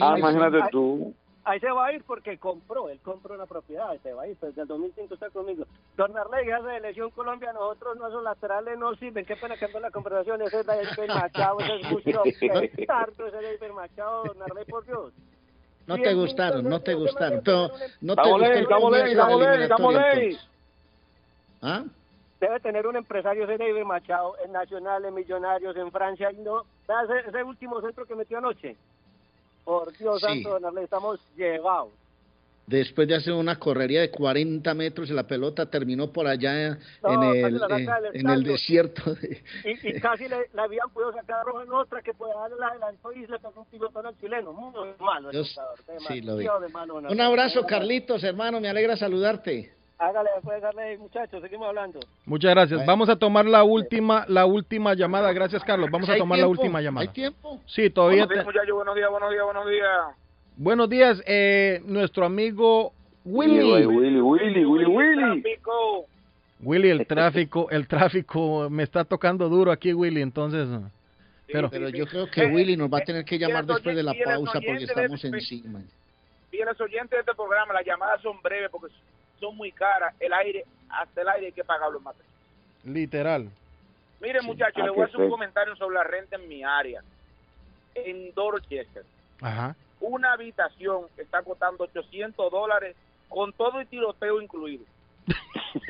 Ah, 0.02 0.18
imagínate 0.18 0.57
Ahí- 0.64 0.70
tú. 0.72 1.14
Ahí 1.47 1.59
se 1.59 1.72
va 1.72 1.85
a 1.85 1.93
ir 1.93 2.03
porque 2.03 2.39
compró, 2.39 2.89
él 2.89 2.99
compró 3.03 3.35
una 3.35 3.45
propiedad, 3.45 3.89
ahí 3.91 3.99
se 3.99 4.11
va 4.13 4.23
a 4.23 4.27
ir, 4.27 4.35
pues 4.38 4.55
desde 4.55 4.63
el 4.63 4.67
2005 4.67 5.13
está 5.13 5.30
conmigo. 5.30 5.65
Don 5.95 6.17
Arley, 6.17 6.47
esa 6.47 6.59
de 6.63 6.77
elección 6.77 7.11
Colombia, 7.11 7.53
nosotros 7.53 7.97
no, 7.97 8.07
esos 8.07 8.23
laterales 8.23 8.80
no 8.80 8.95
sirven, 8.95 9.26
qué 9.26 9.35
pena 9.35 9.55
cambiar 9.55 9.84
la 9.84 9.91
conversación, 9.91 10.41
ese 10.41 10.61
es 10.61 10.65
David 10.65 10.88
Machado, 11.07 11.59
ese 11.59 11.76
es 11.76 11.91
mucho 11.91 12.23
tardo, 12.88 13.27
ese 13.27 13.53
es 13.53 13.59
David 13.59 13.73
Machado, 13.76 14.23
Don 14.23 14.41
Arley, 14.41 14.65
por 14.65 14.85
Dios. 14.85 15.13
No 15.85 15.97
te 15.97 16.13
gustaron, 16.15 16.67
no 16.67 16.81
te 16.81 16.95
gustaron. 16.95 17.41
Pero 17.43 17.69
no 18.01 18.15
te 18.15 18.22
entonces. 19.65 20.49
¿Ah? 21.61 21.84
Debe 22.39 22.59
tener 22.59 22.88
un 22.88 22.95
empresario, 22.95 23.43
ese 23.43 23.57
David 23.59 23.84
Machado, 23.84 24.35
en 24.43 24.51
Nacional, 24.51 25.05
en 25.05 25.13
Millonarios, 25.13 25.76
en 25.77 25.91
Francia, 25.91 26.31
y 26.31 26.38
no, 26.38 26.61
ese, 26.61 27.30
ese 27.30 27.43
último 27.43 27.81
centro 27.81 28.07
que 28.07 28.15
metió 28.15 28.39
anoche. 28.39 28.76
Por 29.66 29.92
Dios 29.98 30.22
Sí. 30.22 30.28
santo, 30.28 30.50
Don 30.52 30.66
Arley, 30.66 30.84
estamos 30.86 31.20
llevados. 31.36 31.92
Después 32.68 33.08
de 33.08 33.14
hacer 33.16 33.34
una 33.34 33.60
correría 33.60 34.02
de 34.02 34.10
40 34.10 34.74
metros, 34.74 35.12
la 35.12 35.28
pelota 35.28 35.68
terminó 35.70 36.12
por 36.12 36.26
allá 36.26 36.80
No, 37.04 37.14
en, 37.14 37.24
el, 37.46 37.58
la 37.60 37.78
eh, 37.80 38.10
en 38.14 38.28
el 38.28 38.44
desierto. 38.44 39.14
de- 39.14 39.44
Y, 39.66 39.88
y 39.90 39.94
casi 40.02 40.28
le, 40.28 40.50
le 40.52 40.62
habían 40.62 40.90
podido 40.90 41.14
sacar 41.14 41.46
roja 41.46 41.64
en 41.64 41.72
otra 41.72 42.02
que 42.02 42.14
puede 42.16 42.34
darle 42.34 42.56
la 42.60 42.68
adelantó 42.70 43.12
y 43.12 43.20
le 43.28 43.38
pegó 43.38 43.54
un 43.62 43.66
pilotón 43.68 44.08
al 44.08 44.18
chileno. 44.20 44.52
Muy 44.52 44.74
malo 45.00 45.30
el 45.30 45.46
sí 45.46 46.22
lo 46.22 46.38
vi. 46.38 46.46
de 46.46 46.70
malo, 46.70 46.96
Un 46.96 47.22
abrazo, 47.22 47.68
Carlitos, 47.68 48.24
hermano, 48.24 48.60
me 48.60 48.68
alegra 48.70 48.98
saludarte. 48.98 49.72
Hágale, 49.97 50.30
puede 50.43 50.59
darle, 50.59 50.97
muchachos, 50.97 51.41
seguimos 51.41 51.67
hablando. 51.69 51.99
Muchas 52.26 52.51
gracias. 52.51 52.80
Bueno. 52.80 52.91
Vamos 52.91 53.09
a 53.09 53.15
tomar 53.15 53.45
la 53.45 53.63
última, 53.63 54.26
la 54.27 54.45
última 54.45 54.93
llamada. 54.93 55.31
Gracias, 55.31 55.63
Carlos. 55.63 55.89
Vamos 55.89 56.09
a 56.09 56.13
¿Hay 56.13 56.19
tomar 56.19 56.38
la 56.38 56.47
última 56.47 56.81
llamada. 56.81 57.07
¿Hay 57.07 57.13
tiempo? 57.13 57.61
Sí, 57.65 57.89
todavía. 57.89 58.26
Buenos 58.26 58.35
días, 58.35 58.45
te- 58.45 58.51
muchachos, 58.59 58.76
buenos 58.76 58.95
días, 58.95 59.09
buenos 59.09 59.31
días, 59.31 59.43
buenos 59.45 59.67
días. 59.69 60.01
Buenos 60.57 60.89
días, 60.89 61.23
eh, 61.26 61.81
nuestro 61.85 62.26
amigo 62.26 62.91
Willy, 63.23 63.59
Willy. 63.63 63.85
Willy, 63.85 64.22
Willy, 64.22 64.65
Willy, 64.65 64.85
Willy. 64.85 65.43
Willy, 66.61 66.89
el 66.89 67.05
tráfico, 67.07 67.69
el 67.69 67.88
tráfico 67.88 68.69
me 68.69 68.84
está 68.84 69.03
tocando 69.05 69.47
duro 69.49 69.72
aquí, 69.72 69.93
Willy. 69.93 70.22
Entonces, 70.22 70.67
pero, 71.47 71.69
Pero 71.69 71.89
yo 71.89 72.05
creo 72.07 72.30
que 72.30 72.45
Willy 72.47 72.76
nos 72.76 72.91
va 72.91 72.97
a 72.99 73.01
tener 73.01 73.23
que 73.23 73.38
llamar 73.38 73.65
después 73.65 73.95
de 73.95 74.03
la 74.03 74.13
pausa 74.26 74.59
porque 74.65 74.84
estamos 74.84 75.23
encima. 75.23 75.81
Fieles 76.49 76.80
oyentes 76.81 77.11
de 77.11 77.19
este 77.19 77.34
programa, 77.35 77.73
las 77.73 77.85
llamadas 77.85 78.22
son 78.22 78.41
breves 78.41 78.69
porque 78.72 78.88
son 79.45 79.55
muy 79.55 79.72
caras. 79.72 80.13
El 80.19 80.34
aire, 80.34 80.65
hasta 80.89 81.22
el 81.22 81.30
aire 81.30 81.47
hay 81.47 81.51
que 81.53 81.63
pagarlo 81.63 81.99
más. 81.99 82.15
literal. 82.84 83.49
Mire, 84.22 84.41
muchachos, 84.41 84.77
Ah, 84.77 84.85
le 84.85 84.91
qué 84.91 84.95
voy 84.95 85.01
a 85.03 85.05
hacer 85.05 85.19
un 85.22 85.30
comentario 85.30 85.76
sobre 85.76 85.95
la 85.95 86.03
renta 86.03 86.35
en 86.38 86.47
mi 86.47 86.63
área. 86.63 87.01
En 87.93 88.34
Dorchester, 88.34 89.03
Ajá. 89.41 89.76
una 89.99 90.34
habitación 90.34 91.05
está 91.17 91.41
costando 91.43 91.84
800 91.84 92.51
dólares 92.51 92.95
con 93.30 93.51
todo 93.53 93.81
y 93.81 93.85
tiroteo 93.85 94.41
incluido. 94.41 94.84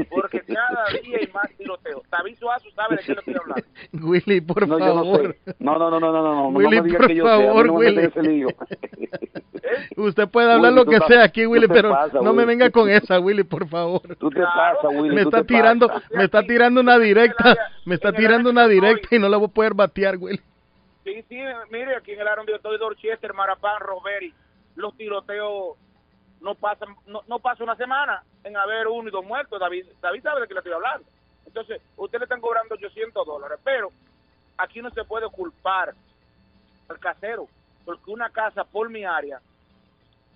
Porque 0.10 0.41
cada 0.41 0.88
día 1.02 1.18
hay 1.20 1.28
más 1.34 1.49
tiroteo. 1.57 2.02
David 2.10 2.36
Suazo 2.40 2.70
sabe 2.72 2.98
de 2.98 3.03
qué 3.03 3.14
le 3.14 3.20
estoy 3.20 3.36
hablando. 3.40 3.66
Willy, 4.07 4.41
por 4.41 4.68
No, 4.68 4.80
yo 4.80 4.86
no 4.86 4.94
favor. 4.95 5.36
sé. 5.45 5.56
No, 5.60 5.78
no, 5.78 5.90
no, 5.91 5.99
no, 5.99 6.12
no, 6.12 6.22
no, 6.24 6.36
no, 6.36 6.48
Willy, 6.49 6.78
no 6.78 6.82
me 6.84 6.88
digas 6.88 6.98
por 7.02 7.07
que 7.07 7.16
yo 7.16 7.24
favor, 7.26 7.70
Willy. 7.72 7.99
ese 8.06 8.22
lío. 8.24 8.48
Usted 9.98 10.28
puede 10.30 10.52
hablar 10.52 10.74
Willy, 10.74 10.86
lo 10.86 10.91
que 10.91 10.99
sea 11.07 11.24
aquí, 11.24 11.45
Willy, 11.45 11.68
pero 11.68 11.95
no 12.22 12.34
me 12.34 12.45
venga 12.45 12.70
con 12.70 12.90
esa, 12.90 13.20
Willy, 13.20 13.44
por 13.44 13.68
favor. 13.68 14.02
Tú 14.18 14.30
te 14.30 14.41
pasas, 14.41 14.91
Willy. 14.94 15.16
me 15.16 15.22
está 15.22 15.44
tirando, 15.44 15.90
me 16.12 16.24
está 16.24 16.44
tirando 16.44 16.82
una 16.82 16.98
directa, 16.99 17.56
me 17.86 17.95
está 17.95 18.12
tirando 18.14 18.49
una 18.49 18.68
directa 18.68 19.16
y 19.16 19.20
no 19.20 19.30
la 19.30 19.38
voy 19.38 19.48
a 19.48 19.53
poder 19.53 19.74
batear, 19.74 20.18
Willy. 20.18 20.41
Sí, 21.03 21.24
sí, 21.30 21.38
mire, 21.72 21.95
aquí 21.95 22.12
en 22.14 22.22
el 22.22 22.28
yo 22.48 22.56
estoy, 22.56 22.78
Dorchester, 22.80 23.34
Marapán, 23.34 23.80
Roberi, 23.80 24.34
los 24.76 24.95
tiroteos 24.98 25.78
no 26.46 26.54
pasan, 26.54 26.90
no, 27.08 27.24
no 27.28 27.40
pasa 27.40 27.64
una 27.64 27.76
semana 27.76 28.22
en 28.44 28.56
haber 28.56 28.88
uno 28.88 29.10
y 29.10 29.12
dos 29.12 29.26
muertos. 29.26 29.60
David, 29.60 29.84
David 30.00 30.22
sabe 30.22 30.42
de 30.42 30.48
qué 30.48 30.54
le 30.54 30.60
estoy 30.60 30.74
hablando. 30.74 31.08
Entonces, 31.44 31.82
usted 31.98 32.20
le 32.20 32.26
están 32.26 32.40
cobrando 32.40 32.76
800 32.76 33.26
dólares, 33.26 33.58
pero 33.64 33.90
aquí 34.56 34.80
no 34.80 34.92
se 34.92 35.04
puede 35.06 35.28
culpar 35.30 35.96
al 36.88 37.00
casero, 37.00 37.48
porque 37.84 38.12
una 38.12 38.30
casa 38.30 38.64
por 38.64 38.92
mi 38.92 39.04
área, 39.04 39.40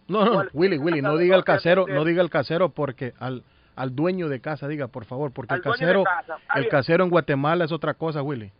No, 0.07 0.25
no, 0.25 0.43
Willy, 0.53 0.79
Willy, 0.79 1.03
no 1.03 1.15
diga 1.15 1.35
el 1.35 1.43
casero, 1.43 1.85
no 1.87 2.03
diga 2.03 2.23
el 2.23 2.31
casero 2.31 2.69
porque 2.69 3.13
al 3.19 3.43
al 3.75 3.95
dueño 3.95 4.27
de 4.27 4.41
casa 4.41 4.67
diga, 4.67 4.87
por 4.87 5.05
favor, 5.05 5.31
porque 5.31 5.53
el 5.53 5.61
casero 5.61 6.03
casa. 6.03 6.37
El 6.55 6.67
casero 6.67 7.03
en 7.03 7.09
Guatemala 7.11 7.63
es 7.63 7.71
otra 7.71 7.93
cosa, 7.93 8.21
Willy. 8.21 8.51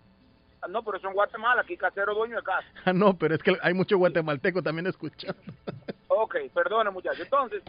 No, 0.67 0.83
pero 0.83 0.97
eso 0.97 1.07
en 1.07 1.13
Guatemala, 1.13 1.61
aquí 1.61 1.77
casero 1.77 2.13
dueño 2.13 2.35
de 2.37 2.43
casa. 2.43 2.67
Ah, 2.85 2.93
no, 2.93 3.15
pero 3.17 3.35
es 3.35 3.41
que 3.43 3.57
hay 3.61 3.73
mucho 3.73 3.97
guatemalteco 3.97 4.61
también 4.61 4.87
escuchando. 4.87 5.39
Ok, 6.11 6.35
perdone 6.53 6.89
muchachos. 6.89 7.21
Entonces, 7.21 7.63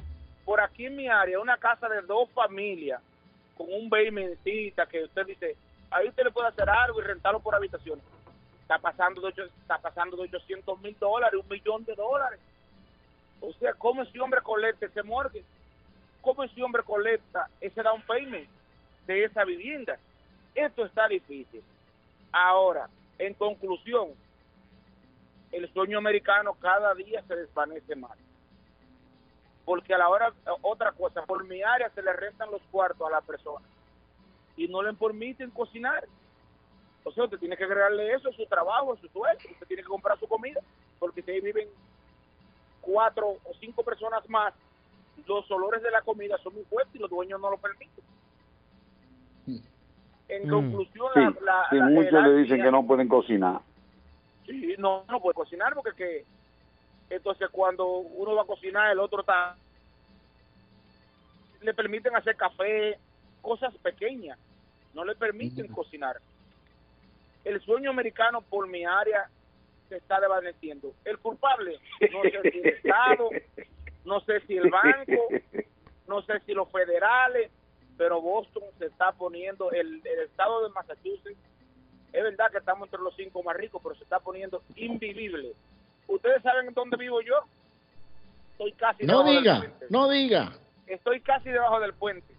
por 0.44 0.60
aquí 0.60 0.86
en 0.86 0.96
mi 0.96 1.06
área, 1.08 1.38
una 1.38 1.56
casa 1.58 1.88
de 1.88 2.00
dos 2.02 2.28
familias, 2.30 3.00
con 3.56 3.66
un 3.72 3.88
basementita 3.88 4.86
que 4.86 5.04
usted 5.04 5.26
dice, 5.26 5.56
ahí 5.90 6.08
usted 6.08 6.24
le 6.24 6.30
puede 6.32 6.48
hacer 6.48 6.68
algo 6.68 7.00
y 7.00 7.04
rentarlo 7.04 7.38
por 7.40 7.54
habitación. 7.54 8.00
Está 8.62 8.78
pasando 8.78 9.20
de, 9.20 9.28
ocho- 9.28 9.44
está 9.44 9.78
pasando 9.78 10.16
de 10.16 10.22
800 10.24 10.80
mil 10.80 10.96
dólares, 10.98 11.38
un 11.40 11.48
millón 11.48 11.84
de 11.84 11.94
dólares. 11.94 12.40
O 13.40 13.52
sea, 13.54 13.72
¿cómo 13.74 14.02
ese 14.02 14.18
hombre 14.20 14.40
colecta 14.42 14.86
ese 14.86 15.02
mortgage? 15.02 15.44
¿Cómo 16.22 16.42
ese 16.42 16.62
hombre 16.62 16.82
colecta 16.82 17.46
ese 17.60 17.82
down 17.82 18.02
payment 18.02 18.48
de 19.06 19.24
esa 19.24 19.44
vivienda? 19.44 19.96
Esto 20.54 20.84
está 20.86 21.06
difícil. 21.08 21.62
Ahora, 22.32 22.88
en 23.18 23.34
conclusión, 23.34 24.10
el 25.52 25.72
sueño 25.72 25.98
americano 25.98 26.54
cada 26.54 26.94
día 26.94 27.22
se 27.26 27.36
desvanece 27.36 27.96
más. 27.96 28.16
Porque 29.64 29.94
a 29.94 29.98
la 29.98 30.08
hora, 30.08 30.32
otra 30.62 30.92
cosa, 30.92 31.22
por 31.22 31.44
mi 31.44 31.62
área 31.62 31.90
se 31.90 32.02
le 32.02 32.12
rentan 32.12 32.50
los 32.50 32.62
cuartos 32.70 33.06
a 33.06 33.10
la 33.10 33.20
persona 33.20 33.66
y 34.56 34.68
no 34.68 34.82
le 34.82 34.92
permiten 34.94 35.50
cocinar. 35.50 36.06
O 37.04 37.12
sea, 37.12 37.24
usted 37.24 37.38
tiene 37.38 37.56
que 37.56 37.64
agregarle 37.64 38.12
eso 38.12 38.28
a 38.28 38.32
su 38.32 38.44
trabajo, 38.46 38.92
a 38.92 39.00
su 39.00 39.08
sueldo, 39.08 39.42
usted 39.50 39.66
tiene 39.66 39.82
que 39.82 39.88
comprar 39.88 40.18
su 40.18 40.26
comida, 40.26 40.60
porque 40.98 41.22
si 41.22 41.30
ahí 41.30 41.40
viven 41.40 41.68
cuatro 42.80 43.28
o 43.28 43.54
cinco 43.58 43.82
personas 43.82 44.28
más, 44.28 44.52
los 45.26 45.50
olores 45.50 45.82
de 45.82 45.90
la 45.90 46.02
comida 46.02 46.36
son 46.42 46.54
muy 46.54 46.64
fuertes 46.64 46.94
y 46.94 46.98
los 46.98 47.10
dueños 47.10 47.40
no 47.40 47.50
lo 47.50 47.56
permiten. 47.58 48.04
En 50.30 50.46
Mm. 50.46 50.50
conclusión, 50.50 51.10
Sí, 51.14 51.20
la, 51.20 51.30
la, 51.40 51.66
sí, 51.70 51.76
la 51.76 51.84
muchos 51.86 52.22
le 52.22 52.34
dicen 52.36 52.62
que 52.62 52.70
no 52.70 52.86
pueden 52.86 53.08
cocinar. 53.08 53.60
Sí, 54.46 54.74
no, 54.78 55.04
no 55.08 55.20
puede 55.20 55.34
cocinar 55.34 55.74
porque 55.74 55.92
que 55.94 56.24
entonces 57.10 57.48
cuando 57.50 57.86
uno 57.86 58.34
va 58.36 58.42
a 58.42 58.46
cocinar 58.46 58.90
el 58.92 59.00
otro 59.00 59.20
está 59.20 59.56
le 61.60 61.74
permiten 61.74 62.16
hacer 62.16 62.36
café, 62.36 62.98
cosas 63.42 63.74
pequeñas, 63.78 64.38
no 64.94 65.04
le 65.04 65.14
permiten 65.14 65.66
cocinar. 65.68 66.16
El 67.44 67.60
sueño 67.62 67.90
americano 67.90 68.40
por 68.42 68.66
mi 68.66 68.84
área 68.84 69.28
se 69.88 69.96
está 69.96 70.20
desvaneciendo. 70.20 70.94
El 71.04 71.18
culpable, 71.18 71.78
no 72.12 72.22
sé 72.22 72.50
si 72.50 72.58
el 72.60 72.66
Estado, 72.84 73.30
no 74.04 74.20
sé 74.20 74.40
si 74.46 74.56
el 74.56 74.70
banco, 74.70 75.28
no 76.06 76.22
sé 76.22 76.40
si 76.46 76.54
los 76.54 76.70
federales, 76.70 77.50
pero 78.00 78.18
Boston 78.22 78.62
se 78.78 78.86
está 78.86 79.12
poniendo, 79.12 79.70
el, 79.72 80.00
el 80.06 80.20
estado 80.24 80.66
de 80.66 80.70
Massachusetts, 80.72 81.36
es 82.14 82.22
verdad 82.22 82.50
que 82.50 82.56
estamos 82.56 82.86
entre 82.86 83.02
los 83.02 83.14
cinco 83.14 83.42
más 83.42 83.54
ricos, 83.54 83.78
pero 83.82 83.94
se 83.94 84.04
está 84.04 84.18
poniendo 84.20 84.62
invivible. 84.74 85.52
¿Ustedes 86.08 86.42
saben 86.42 86.72
dónde 86.72 86.96
vivo 86.96 87.20
yo? 87.20 87.34
Estoy 88.52 88.72
casi 88.72 89.04
No 89.04 89.18
debajo 89.18 89.28
del 89.34 89.42
diga, 89.42 89.58
puente. 89.58 89.86
no 89.90 90.08
diga. 90.08 90.52
Estoy 90.86 91.20
casi 91.20 91.50
debajo 91.50 91.78
del 91.78 91.92
puente. 91.92 92.34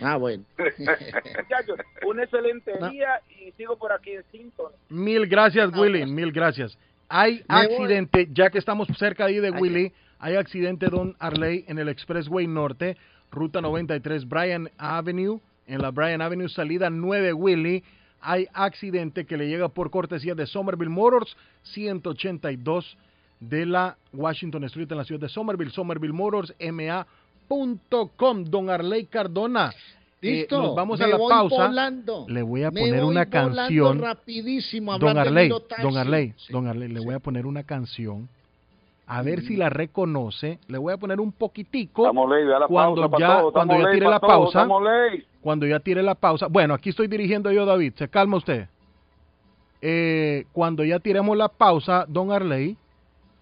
Ah, 0.00 0.16
bueno. 0.16 0.42
Muchachos, 0.58 1.78
un 2.04 2.18
excelente 2.18 2.72
día 2.90 3.20
y 3.38 3.52
sigo 3.52 3.76
por 3.76 3.92
aquí 3.92 4.10
en 4.10 4.24
Sinton. 4.32 4.72
Mil 4.88 5.28
gracias, 5.28 5.70
Willy, 5.72 6.04
mil 6.04 6.32
gracias. 6.32 6.76
Hay 7.08 7.44
accidente, 7.46 8.26
ya 8.32 8.50
que 8.50 8.58
estamos 8.58 8.88
cerca 8.98 9.26
ahí 9.26 9.38
de 9.38 9.52
Willy, 9.52 9.92
hay 10.18 10.34
accidente 10.34 10.88
Don 10.88 11.14
Arley 11.20 11.64
en 11.68 11.78
el 11.78 11.88
Expressway 11.88 12.48
Norte, 12.48 12.96
ruta 13.30 13.60
93 13.60 14.28
Bryan 14.28 14.68
Avenue, 14.78 15.40
en 15.66 15.80
la 15.82 15.90
Bryan 15.90 16.20
Avenue, 16.22 16.48
salida 16.48 16.90
9 16.90 17.32
Willy, 17.32 17.82
hay 18.20 18.46
accidente 18.52 19.24
que 19.24 19.36
le 19.36 19.48
llega 19.48 19.68
por 19.68 19.90
cortesía 19.90 20.34
de 20.34 20.46
Somerville 20.46 20.90
Motors, 20.90 21.36
182 21.62 22.96
de 23.40 23.64
la 23.66 23.96
Washington 24.12 24.64
Street 24.64 24.90
en 24.90 24.98
la 24.98 25.04
ciudad 25.04 25.20
de 25.22 25.28
Somerville, 25.28 25.70
Somerville 25.70 26.12
Motors, 26.12 26.52
ma.com, 26.72 28.44
don 28.44 28.68
Arley 28.70 29.06
Cardona. 29.06 29.72
eh, 30.22 30.40
Listo. 30.40 30.60
nos 30.62 30.74
vamos 30.76 30.98
me 30.98 31.06
a 31.06 31.08
la 31.08 31.16
voy 31.16 31.30
pausa. 31.30 31.66
volando. 31.68 32.26
Le 32.28 32.42
voy 32.42 32.62
a 32.64 32.70
Me 32.70 32.80
poner 32.82 33.00
voy 33.02 33.10
una 33.10 33.26
canción. 33.26 33.98
rapidísimo 34.00 34.98
Don 34.98 35.16
Arley, 35.16 35.48
don 35.48 35.96
Arley, 35.96 36.34
don 36.50 36.66
Arley, 36.66 36.88
le 36.88 37.00
voy 37.00 37.14
a 37.14 37.20
poner 37.20 37.46
una 37.46 37.62
canción. 37.62 38.28
A 39.12 39.22
ver 39.22 39.42
si 39.42 39.56
la 39.56 39.68
reconoce. 39.68 40.60
Le 40.68 40.78
voy 40.78 40.92
a 40.92 40.96
poner 40.96 41.18
un 41.18 41.32
poquitico. 41.32 42.04
Estamos 42.04 42.30
ley, 42.30 42.44
la 42.44 42.68
cuando 42.68 43.18
ya, 43.18 43.40
todo, 43.40 43.52
cuando 43.52 43.76
ya 43.76 43.90
tire 43.90 44.08
la 44.08 44.20
todo, 44.20 44.30
pausa. 44.30 44.68
Cuando 45.40 45.66
ya 45.66 45.80
tire 45.80 46.00
la 46.00 46.14
pausa. 46.14 46.46
Bueno, 46.46 46.74
aquí 46.74 46.90
estoy 46.90 47.08
dirigiendo 47.08 47.50
yo, 47.50 47.66
David. 47.66 47.94
Se 47.96 48.08
calma 48.08 48.36
usted. 48.36 48.68
Eh, 49.82 50.46
cuando 50.52 50.84
ya 50.84 51.00
tiremos 51.00 51.36
la 51.36 51.48
pausa, 51.48 52.04
don 52.06 52.30
Arley, 52.30 52.76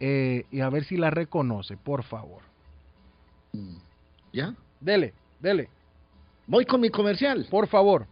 eh, 0.00 0.46
y 0.50 0.60
a 0.60 0.70
ver 0.70 0.84
si 0.84 0.96
la 0.96 1.10
reconoce, 1.10 1.76
por 1.76 2.02
favor. 2.02 2.40
¿Ya? 4.32 4.54
Dele, 4.80 5.12
dele. 5.38 5.68
Voy 6.46 6.64
con 6.64 6.80
mi 6.80 6.88
comercial. 6.88 7.46
Por 7.50 7.66
favor. 7.66 8.06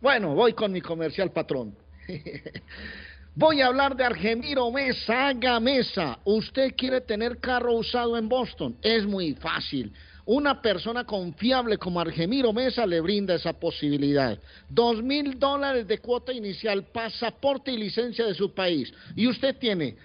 Bueno, 0.00 0.34
voy 0.34 0.54
con 0.54 0.72
mi 0.72 0.80
comercial, 0.80 1.30
patrón. 1.30 1.72
Voy 3.38 3.60
a 3.60 3.66
hablar 3.66 3.94
de 3.94 4.02
Argemiro 4.02 4.72
Mesa, 4.72 5.28
haga 5.28 5.60
mesa. 5.60 6.18
Usted 6.24 6.74
quiere 6.74 7.02
tener 7.02 7.36
carro 7.36 7.74
usado 7.74 8.16
en 8.16 8.30
Boston. 8.30 8.78
Es 8.80 9.04
muy 9.04 9.34
fácil. 9.34 9.92
Una 10.24 10.62
persona 10.62 11.04
confiable 11.04 11.76
como 11.76 12.00
Argemiro 12.00 12.50
Mesa 12.54 12.86
le 12.86 12.98
brinda 13.02 13.34
esa 13.34 13.52
posibilidad. 13.52 14.38
Dos 14.70 15.02
mil 15.02 15.38
dólares 15.38 15.86
de 15.86 15.98
cuota 15.98 16.32
inicial, 16.32 16.84
pasaporte 16.84 17.70
y 17.70 17.76
licencia 17.76 18.24
de 18.24 18.32
su 18.32 18.54
país. 18.54 18.90
Y 19.14 19.26
usted 19.26 19.54
tiene 19.58 19.96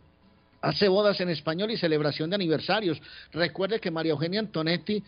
Hace 0.61 0.89
bodas 0.89 1.19
en 1.21 1.31
español 1.31 1.71
y 1.71 1.79
celebración 1.79 2.29
de 2.29 2.37
aniversarios. 2.37 3.01
Recuerde 3.33 3.81
que 3.81 3.91
María 3.91 4.13
Eugenia 4.13 4.41
Antonetti 4.41 5.03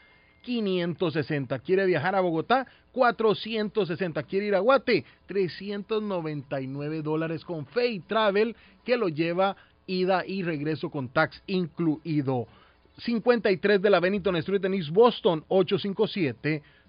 560. 0.42 1.58
¿Quiere 1.60 1.86
viajar 1.86 2.14
a 2.14 2.20
Bogotá? 2.20 2.66
460. 2.92 4.22
¿Quiere 4.24 4.46
ir 4.46 4.54
a 4.54 4.60
Guate? 4.60 5.04
399 5.26 7.02
dólares 7.02 7.44
con 7.44 7.66
Fay 7.66 8.00
Travel 8.00 8.56
que 8.84 8.96
lo 8.96 9.08
lleva 9.08 9.56
ida 9.86 10.24
y 10.26 10.42
regreso 10.42 10.90
con 10.90 11.08
tax 11.08 11.42
incluido. 11.46 12.46
53 12.98 13.80
de 13.80 13.90
la 13.90 14.00
Bennington 14.00 14.36
Street 14.36 14.64
en 14.64 14.74
East 14.74 14.90
Boston, 14.90 15.44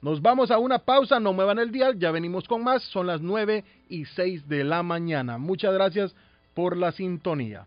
Nos 0.00 0.22
vamos 0.22 0.50
a 0.50 0.58
una 0.58 0.78
pausa, 0.78 1.18
no 1.18 1.32
muevan 1.32 1.58
el 1.58 1.72
dial, 1.72 1.98
ya 1.98 2.10
venimos 2.12 2.46
con 2.46 2.62
más, 2.62 2.82
son 2.84 3.06
las 3.06 3.22
9 3.22 3.64
y 3.88 4.04
6 4.04 4.48
de 4.48 4.62
la 4.62 4.82
mañana. 4.82 5.38
Muchas 5.38 5.72
gracias 5.74 6.14
por 6.52 6.76
la 6.76 6.92
sintonía. 6.92 7.66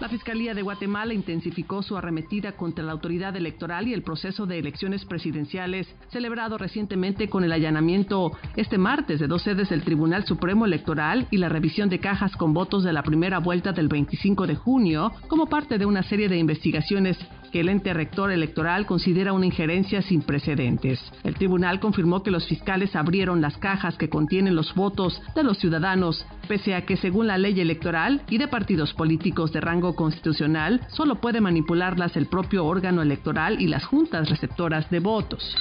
La 0.00 0.08
Fiscalía 0.08 0.54
de 0.54 0.62
Guatemala 0.62 1.12
intensificó 1.12 1.82
su 1.82 1.96
arremetida 1.96 2.52
contra 2.52 2.84
la 2.84 2.92
autoridad 2.92 3.34
electoral 3.34 3.88
y 3.88 3.94
el 3.94 4.04
proceso 4.04 4.46
de 4.46 4.60
elecciones 4.60 5.04
presidenciales 5.04 5.92
celebrado 6.12 6.56
recientemente 6.56 7.28
con 7.28 7.42
el 7.42 7.50
allanamiento 7.50 8.30
este 8.54 8.78
martes 8.78 9.18
de 9.18 9.26
dos 9.26 9.42
sedes 9.42 9.70
del 9.70 9.82
Tribunal 9.82 10.24
Supremo 10.24 10.66
Electoral 10.66 11.26
y 11.32 11.38
la 11.38 11.48
revisión 11.48 11.88
de 11.88 11.98
cajas 11.98 12.36
con 12.36 12.54
votos 12.54 12.84
de 12.84 12.92
la 12.92 13.02
primera 13.02 13.40
vuelta 13.40 13.72
del 13.72 13.88
25 13.88 14.46
de 14.46 14.54
junio 14.54 15.10
como 15.26 15.46
parte 15.46 15.78
de 15.78 15.86
una 15.86 16.04
serie 16.04 16.28
de 16.28 16.38
investigaciones 16.38 17.18
que 17.50 17.60
el 17.60 17.68
ente 17.68 17.92
rector 17.94 18.30
electoral 18.30 18.86
considera 18.86 19.32
una 19.32 19.46
injerencia 19.46 20.02
sin 20.02 20.22
precedentes. 20.22 21.00
El 21.24 21.34
tribunal 21.34 21.80
confirmó 21.80 22.22
que 22.22 22.30
los 22.30 22.46
fiscales 22.46 22.94
abrieron 22.96 23.40
las 23.40 23.56
cajas 23.56 23.96
que 23.96 24.08
contienen 24.08 24.56
los 24.56 24.74
votos 24.74 25.20
de 25.34 25.42
los 25.42 25.58
ciudadanos, 25.58 26.26
pese 26.46 26.74
a 26.74 26.84
que 26.84 26.96
según 26.96 27.26
la 27.26 27.38
ley 27.38 27.60
electoral 27.60 28.22
y 28.28 28.38
de 28.38 28.48
partidos 28.48 28.92
políticos 28.94 29.52
de 29.52 29.60
rango 29.60 29.94
constitucional, 29.94 30.80
solo 30.88 31.20
puede 31.20 31.40
manipularlas 31.40 32.16
el 32.16 32.26
propio 32.26 32.64
órgano 32.66 33.02
electoral 33.02 33.60
y 33.60 33.66
las 33.66 33.84
juntas 33.84 34.28
receptoras 34.28 34.90
de 34.90 35.00
votos. 35.00 35.56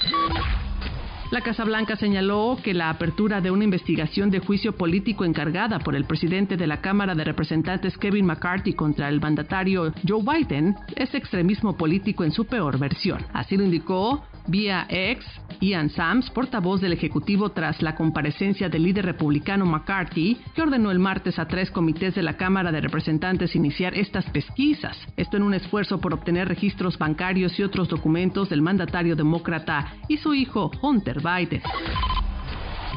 La 1.30 1.42
Casa 1.42 1.66
Blanca 1.66 1.98
señaló 1.98 2.58
que 2.64 2.74
la 2.74 2.90
apertura 2.90 3.42
de 3.42 3.52
una 3.52 3.66
investigación 3.66 4.32
de 4.32 4.40
juicio 4.40 4.78
político 4.78 5.26
encargada 5.26 5.78
por 5.80 5.94
el 5.94 6.06
presidente 6.06 6.56
de 6.56 6.68
la 6.68 6.80
Cámara 6.80 7.16
de 7.16 7.26
Representantes 7.26 7.98
Kevin 7.98 8.26
McCarthy 8.26 8.72
contra 8.72 9.10
el 9.10 9.20
mandatario 9.20 9.94
Joe 10.08 10.24
Biden 10.24 10.76
es 10.96 11.14
extremismo 11.14 11.76
político 11.76 12.24
en 12.24 12.32
su 12.32 12.46
peor 12.46 12.80
versión. 12.80 13.26
Así 13.34 13.58
lo 13.58 13.66
indicó 13.66 14.24
vía 14.48 14.86
ex 14.90 15.26
Ian 15.60 15.90
Sams, 15.90 16.30
portavoz 16.30 16.82
del 16.82 16.94
Ejecutivo 16.94 17.50
tras 17.50 17.82
la 17.82 17.96
comparecencia 17.96 18.70
del 18.70 18.84
líder 18.84 19.06
republicano 19.06 19.66
McCarthy, 19.66 20.38
que 20.54 20.62
ordenó 20.62 20.92
el 20.92 21.00
martes 21.00 21.40
a 21.40 21.48
tres 21.48 21.72
comités 21.72 22.16
de 22.16 22.22
la 22.22 22.38
Cámara 22.38 22.72
de 22.72 22.82
Representantes 22.82 23.56
iniciar 23.56 23.96
estas 23.96 24.26
pesquisas. 24.30 24.98
Esto 25.16 25.38
en 25.38 25.44
un 25.44 25.54
esfuerzo 25.54 26.00
por 26.00 26.14
obtener 26.14 26.48
registros 26.48 26.98
bancarios 26.98 27.60
y 27.60 27.64
otros 27.64 27.88
documentos 27.88 28.50
del 28.50 28.62
mandatario 28.62 29.16
demócrata 29.16 29.94
y 30.08 30.18
su 30.18 30.34
hijo 30.34 30.72
Hunter 30.82 31.22
Biden. 31.22 31.62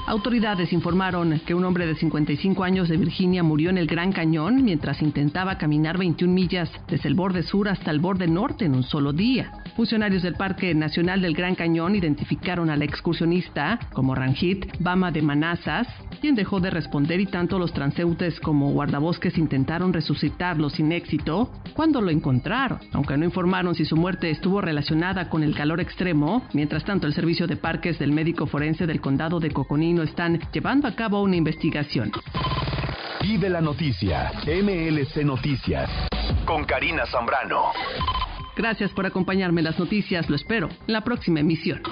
Autoridades 0.06 0.72
informaron 0.72 1.40
que 1.46 1.54
un 1.54 1.64
hombre 1.64 1.86
de 1.86 1.94
55 1.94 2.64
años 2.64 2.88
de 2.88 2.96
Virginia 2.96 3.42
murió 3.42 3.70
en 3.70 3.78
el 3.78 3.86
Gran 3.86 4.12
Cañón 4.12 4.64
mientras 4.64 5.02
intentaba 5.02 5.56
caminar 5.56 5.98
21 5.98 6.32
millas 6.32 6.70
desde 6.88 7.08
el 7.08 7.14
borde 7.14 7.42
sur 7.42 7.68
hasta 7.68 7.90
el 7.90 8.00
borde 8.00 8.26
norte 8.26 8.64
en 8.64 8.74
un 8.74 8.82
solo 8.82 9.12
día. 9.12 9.52
Funcionarios 9.76 10.22
del 10.22 10.34
Parque 10.34 10.74
Nacional 10.74 11.22
del 11.22 11.34
Gran 11.34 11.54
Cañón 11.54 11.94
identificaron 11.94 12.70
al 12.70 12.82
excursionista 12.82 13.78
como 13.92 14.14
Ranjit 14.14 14.66
Bama 14.80 15.12
de 15.12 15.22
Manassas, 15.22 15.86
quien 16.20 16.34
dejó 16.34 16.60
de 16.60 16.70
responder 16.70 17.20
y 17.20 17.26
tanto 17.26 17.58
los 17.58 17.72
transeúntes 17.72 18.40
como 18.40 18.72
guardabosques 18.72 19.38
intentaron 19.38 19.92
resucitarlo 19.92 20.70
sin 20.70 20.92
éxito 20.92 21.52
cuando 21.74 22.00
lo 22.00 22.10
encontraron. 22.10 22.80
Aunque 22.92 23.16
no 23.16 23.24
informaron 23.24 23.74
si 23.74 23.84
su 23.84 23.96
muerte 23.96 24.30
estuvo 24.30 24.60
relacionada 24.60 25.28
con 25.28 25.42
el 25.42 25.54
calor 25.54 25.80
extremo, 25.80 26.42
mientras 26.52 26.84
tanto 26.84 27.06
el 27.06 27.14
servicio 27.14 27.46
de 27.46 27.56
parques 27.56 27.98
del 27.98 28.12
médico 28.12 28.46
forense 28.46 28.86
del 28.86 29.00
condado 29.00 29.40
de 29.40 29.50
Coconino 29.90 30.02
están 30.04 30.38
llevando 30.52 30.86
a 30.86 30.94
cabo 30.94 31.20
una 31.20 31.34
investigación. 31.34 32.12
Vive 33.22 33.48
la 33.48 33.60
noticia. 33.60 34.30
MLC 34.46 35.24
Noticias. 35.24 35.90
Con 36.44 36.64
Karina 36.64 37.06
Zambrano. 37.06 37.72
Gracias 38.56 38.92
por 38.92 39.04
acompañarme 39.06 39.62
en 39.62 39.64
las 39.64 39.78
noticias. 39.80 40.30
Lo 40.30 40.36
espero 40.36 40.68
en 40.68 40.92
la 40.92 41.02
próxima 41.02 41.40
emisión. 41.40 41.82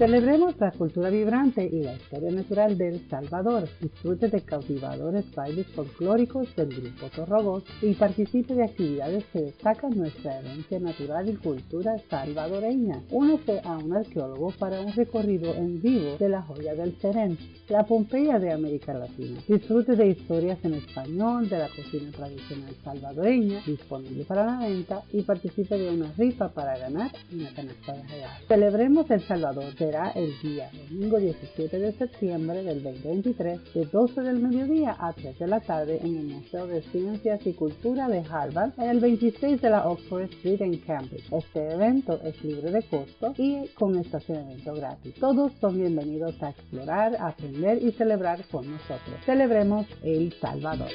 Celebremos 0.00 0.58
la 0.58 0.70
cultura 0.70 1.10
vibrante 1.10 1.68
y 1.70 1.82
la 1.82 1.92
historia 1.92 2.30
natural 2.30 2.78
de 2.78 2.88
El 2.88 3.08
Salvador. 3.10 3.68
Disfrute 3.82 4.28
de 4.28 4.40
cautivadores 4.40 5.30
bailes 5.34 5.66
folclóricos 5.74 6.56
del 6.56 6.68
grupo 6.68 7.10
Torrobos 7.14 7.64
y 7.82 7.92
participe 7.92 8.54
de 8.54 8.64
actividades 8.64 9.26
que 9.30 9.42
destacan 9.42 9.90
nuestra 9.94 10.38
herencia 10.38 10.80
natural 10.80 11.28
y 11.28 11.34
cultura 11.34 11.98
salvadoreña. 12.08 13.02
Únese 13.10 13.60
a 13.62 13.76
un 13.76 13.94
arqueólogo 13.94 14.54
para 14.58 14.80
un 14.80 14.90
recorrido 14.94 15.54
en 15.54 15.82
vivo 15.82 16.16
de 16.18 16.30
la 16.30 16.40
joya 16.40 16.74
del 16.74 16.96
Serén, 16.98 17.36
la 17.68 17.84
Pompeya 17.84 18.38
de 18.38 18.54
América 18.54 18.94
Latina. 18.94 19.38
Disfrute 19.46 19.96
de 19.96 20.06
historias 20.06 20.64
en 20.64 20.76
español 20.76 21.46
de 21.46 21.58
la 21.58 21.68
cocina 21.68 22.10
tradicional 22.10 22.74
salvadoreña, 22.82 23.60
disponible 23.66 24.24
para 24.24 24.46
la 24.46 24.66
venta 24.66 25.02
y 25.12 25.20
participe 25.20 25.76
de 25.76 25.90
una 25.90 26.10
rifa 26.16 26.48
para 26.48 26.78
ganar 26.78 27.10
una 27.30 27.52
canasta 27.52 27.92
de 27.92 28.02
regalos. 28.04 28.46
Celebremos 28.48 29.10
El 29.10 29.20
Salvador 29.20 29.49
será 29.76 30.10
el 30.14 30.38
día 30.42 30.70
domingo 30.88 31.18
17 31.18 31.78
de 31.78 31.92
septiembre 31.92 32.62
del 32.62 32.82
2023 32.82 33.74
de 33.74 33.84
12 33.86 34.20
del 34.20 34.38
mediodía 34.38 34.96
a 34.98 35.12
3 35.12 35.38
de 35.38 35.46
la 35.46 35.60
tarde 35.60 35.98
en 36.02 36.16
el 36.16 36.24
Museo 36.26 36.66
de 36.66 36.82
Ciencias 36.82 37.44
y 37.46 37.52
Cultura 37.54 38.08
de 38.08 38.20
Harvard 38.30 38.72
en 38.78 38.90
el 38.90 39.00
26 39.00 39.60
de 39.60 39.70
la 39.70 39.88
Oxford 39.88 40.22
Street 40.24 40.60
en 40.60 40.78
Cambridge. 40.78 41.32
Este 41.32 41.72
evento 41.72 42.20
es 42.22 42.42
libre 42.44 42.70
de 42.70 42.82
costo 42.82 43.34
y 43.36 43.66
con 43.74 43.98
estacionamiento 43.98 44.74
gratis. 44.74 45.14
Todos 45.16 45.52
son 45.60 45.76
bienvenidos 45.76 46.40
a 46.42 46.50
explorar, 46.50 47.16
aprender 47.18 47.82
y 47.82 47.90
celebrar 47.92 48.44
con 48.50 48.70
nosotros. 48.70 49.24
Celebremos 49.26 49.86
El 50.02 50.32
Salvador. 50.40 50.90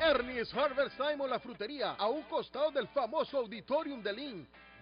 Ernie's 0.00 0.52
Harvest 0.52 0.98
Time 0.98 1.24
o 1.24 1.26
la 1.26 1.38
frutería 1.38 1.92
a 1.92 2.08
un 2.08 2.24
costado 2.24 2.70
del 2.70 2.86
famoso 2.88 3.38
Auditorium 3.38 4.02
de 4.02 4.12
Lynn. 4.12 4.46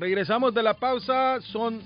Regresamos 0.00 0.54
de 0.54 0.62
la 0.62 0.72
pausa, 0.72 1.42
son 1.42 1.78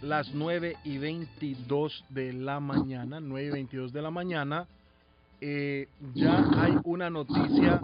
las 0.00 0.32
9 0.32 0.74
y 0.84 0.96
22 0.96 2.06
de 2.08 2.32
la 2.32 2.60
mañana, 2.60 3.20
9 3.20 3.48
y 3.48 3.50
22 3.50 3.92
de 3.92 4.00
la 4.00 4.10
mañana. 4.10 4.66
Eh, 5.42 5.86
ya 6.14 6.42
hay 6.56 6.78
una 6.84 7.10
noticia 7.10 7.78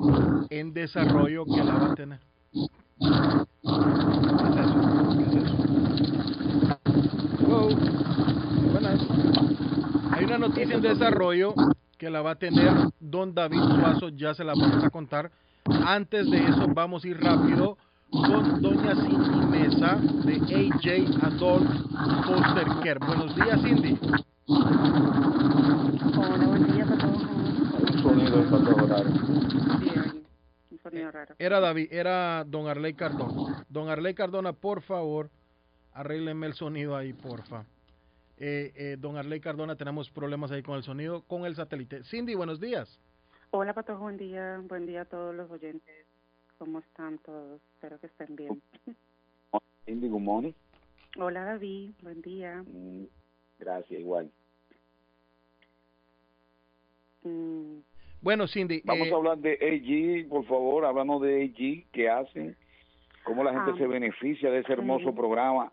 en 0.49 0.73
desarrollo 0.73 1.45
que 1.45 1.63
la 1.63 1.75
va 1.75 1.93
a 1.93 1.95
tener. 1.95 2.19
Hello. 7.39 7.69
Buenas. 8.73 9.01
Hay 10.13 10.25
una 10.25 10.39
noticia 10.39 10.77
en 10.77 10.83
desarrollo 10.83 11.55
que 11.99 12.09
la 12.09 12.23
va 12.23 12.31
a 12.31 12.37
tener 12.37 12.73
don 12.99 13.35
David 13.35 13.61
Suazo, 13.61 14.09
ya 14.09 14.33
se 14.33 14.45
la 14.45 14.55
vamos 14.55 14.83
a 14.83 14.89
contar. 14.89 15.31
Antes 15.85 16.31
de 16.31 16.39
eso 16.39 16.69
vamos 16.69 17.05
a 17.05 17.09
ir 17.09 17.21
rápido 17.21 17.77
con 18.13 18.61
doña 18.61 18.95
Cindy 18.95 19.47
Mesa 19.47 19.97
de 20.25 20.35
AJ 20.35 20.87
Adult 21.25 21.67
Foster 22.27 22.67
Care. 22.85 22.99
Buenos 23.07 23.35
días 23.35 23.61
Cindy. 23.63 23.99
Hola, 26.19 26.47
buen 26.47 26.73
día 26.73 26.85
para 26.85 26.99
todos. 26.99 27.23
Un 27.25 28.03
sonido 28.03 28.87
raro. 28.87 29.11
Bien, 29.81 30.25
un 30.71 30.79
sonido 30.79 31.11
raro. 31.11 31.35
Era 31.39 31.61
David, 31.61 31.89
era 31.91 32.45
don 32.45 32.69
Arley 32.69 32.93
Cardona. 32.93 33.65
Don 33.71 33.89
Arley 33.89 34.15
Cardona, 34.15 34.53
por 34.53 34.83
favor, 34.83 35.31
arrégleme 35.95 36.47
el 36.47 36.53
sonido 36.53 36.95
ahí, 36.95 37.15
porfa. 37.15 37.65
Eh, 38.37 38.73
eh, 38.77 38.97
don 38.99 39.17
Arley 39.17 39.41
Cardona, 39.41 39.77
tenemos 39.77 40.11
problemas 40.11 40.51
ahí 40.51 40.63
con 40.63 40.77
el 40.77 40.83
sonido, 40.83 41.23
con 41.23 41.47
el 41.47 41.55
satélite. 41.55 42.05
Cindy, 42.05 42.35
buenos 42.35 42.61
días. 42.61 43.01
Hola, 43.53 43.73
Pato, 43.73 43.97
buen 43.97 44.19
día. 44.19 44.61
Buen 44.69 44.87
día 44.87 45.03
a 45.03 45.05
todos 45.07 45.35
los 45.35 45.51
oyentes. 45.51 46.12
¿Cómo 46.63 46.79
están 46.79 47.19
todos? 47.19 47.61
Espero 47.75 47.99
que 47.99 48.07
estén 48.07 48.37
bien. 48.37 48.63
Cindy, 49.85 50.07
good 50.09 50.21
morning. 50.21 50.53
Hola, 51.19 51.45
David. 51.45 51.91
Buen 52.03 52.23
día. 52.23 52.63
Mm, 52.65 53.07
Gracias, 53.59 53.99
igual. 54.01 54.31
Mm, 57.25 57.79
Bueno, 58.21 58.47
Cindy, 58.47 58.81
Vamos 58.85 59.09
eh, 59.09 59.13
a 59.13 59.17
hablar 59.17 59.39
de 59.39 59.55
AG, 59.55 60.29
por 60.29 60.45
favor, 60.47 60.85
háblanos 60.85 61.21
de 61.23 61.43
AG, 61.47 61.91
qué 61.91 62.09
hacen, 62.09 62.57
cómo 63.25 63.43
la 63.43 63.53
gente 63.55 63.73
Ah, 63.73 63.79
se 63.79 63.87
beneficia 63.89 64.49
de 64.49 64.61
ese 64.61 64.73
hermoso 64.73 65.11
sí. 65.11 65.17
programa, 65.17 65.73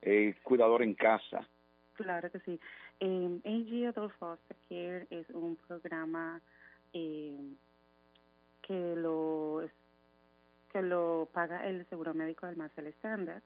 eh, 0.00 0.34
Cuidador 0.44 0.82
en 0.82 0.94
Casa. 0.94 1.46
Claro 1.92 2.30
que 2.30 2.40
sí. 2.40 2.58
Eh, 3.00 3.38
AG 3.44 3.88
Adult 3.94 4.14
Foster 4.18 4.56
Care 4.70 5.06
es 5.10 5.28
un 5.28 5.56
programa 5.56 6.40
eh, 6.94 7.36
que 8.62 8.94
lo 8.96 9.60
que 10.72 10.82
lo 10.82 11.28
paga 11.32 11.66
el 11.68 11.86
seguro 11.86 12.14
médico 12.14 12.46
del 12.46 12.56
Marcel 12.56 12.86
Standard. 12.88 13.42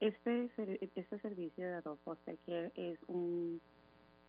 Este 0.00 0.50
este 0.94 1.18
servicio 1.20 1.66
de 1.66 1.74
Adult 1.74 2.00
Foster 2.04 2.36
Care 2.46 2.70
es 2.76 2.98
un 3.08 3.60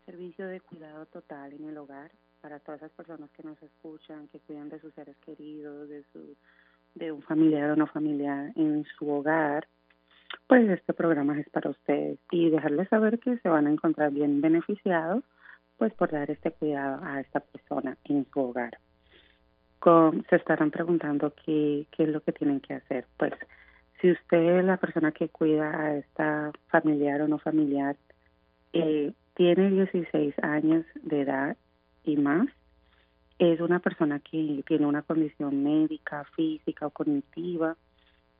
servicio 0.05 0.47
de 0.47 0.61
cuidado 0.61 1.05
total 1.07 1.53
en 1.53 1.69
el 1.69 1.77
hogar 1.77 2.11
para 2.41 2.59
todas 2.59 2.81
las 2.81 2.91
personas 2.91 3.29
que 3.31 3.43
nos 3.43 3.61
escuchan, 3.61 4.27
que 4.29 4.39
cuidan 4.39 4.69
de 4.69 4.79
sus 4.79 4.93
seres 4.93 5.17
queridos, 5.17 5.89
de 5.89 6.03
su 6.11 6.35
de 6.95 7.11
un 7.11 7.21
familiar 7.21 7.69
o 7.71 7.75
no 7.75 7.85
familiar 7.85 8.51
en 8.55 8.83
su 8.97 9.09
hogar 9.09 9.67
pues 10.47 10.67
este 10.69 10.93
programa 10.93 11.39
es 11.39 11.49
para 11.49 11.69
ustedes 11.69 12.19
y 12.31 12.49
dejarles 12.49 12.89
saber 12.89 13.19
que 13.19 13.37
se 13.37 13.49
van 13.49 13.67
a 13.67 13.71
encontrar 13.71 14.11
bien 14.11 14.41
beneficiados 14.41 15.23
pues 15.77 15.93
por 15.93 16.11
dar 16.11 16.29
este 16.29 16.51
cuidado 16.51 17.03
a 17.03 17.21
esta 17.21 17.39
persona 17.39 17.97
en 18.03 18.25
su 18.33 18.39
hogar. 18.39 18.77
Con- 19.79 20.25
se 20.29 20.35
estarán 20.35 20.71
preguntando 20.71 21.33
qué, 21.45 21.85
qué 21.91 22.03
es 22.03 22.09
lo 22.09 22.21
que 22.21 22.33
tienen 22.33 22.59
que 22.59 22.73
hacer. 22.73 23.05
Pues 23.17 23.33
si 24.01 24.11
usted 24.11 24.63
la 24.63 24.77
persona 24.77 25.11
que 25.11 25.29
cuida 25.29 25.69
a 25.69 25.95
esta 25.97 26.51
familiar 26.67 27.21
o 27.21 27.27
no 27.27 27.37
familiar, 27.39 27.95
eh, 28.73 29.13
tiene 29.35 29.69
16 29.69 30.35
años 30.41 30.85
de 31.01 31.21
edad 31.21 31.57
y 32.03 32.17
más, 32.17 32.47
es 33.39 33.61
una 33.61 33.79
persona 33.79 34.19
que 34.19 34.63
tiene 34.67 34.85
una 34.85 35.01
condición 35.01 35.63
médica, 35.63 36.25
física 36.35 36.87
o 36.87 36.89
cognitiva, 36.89 37.77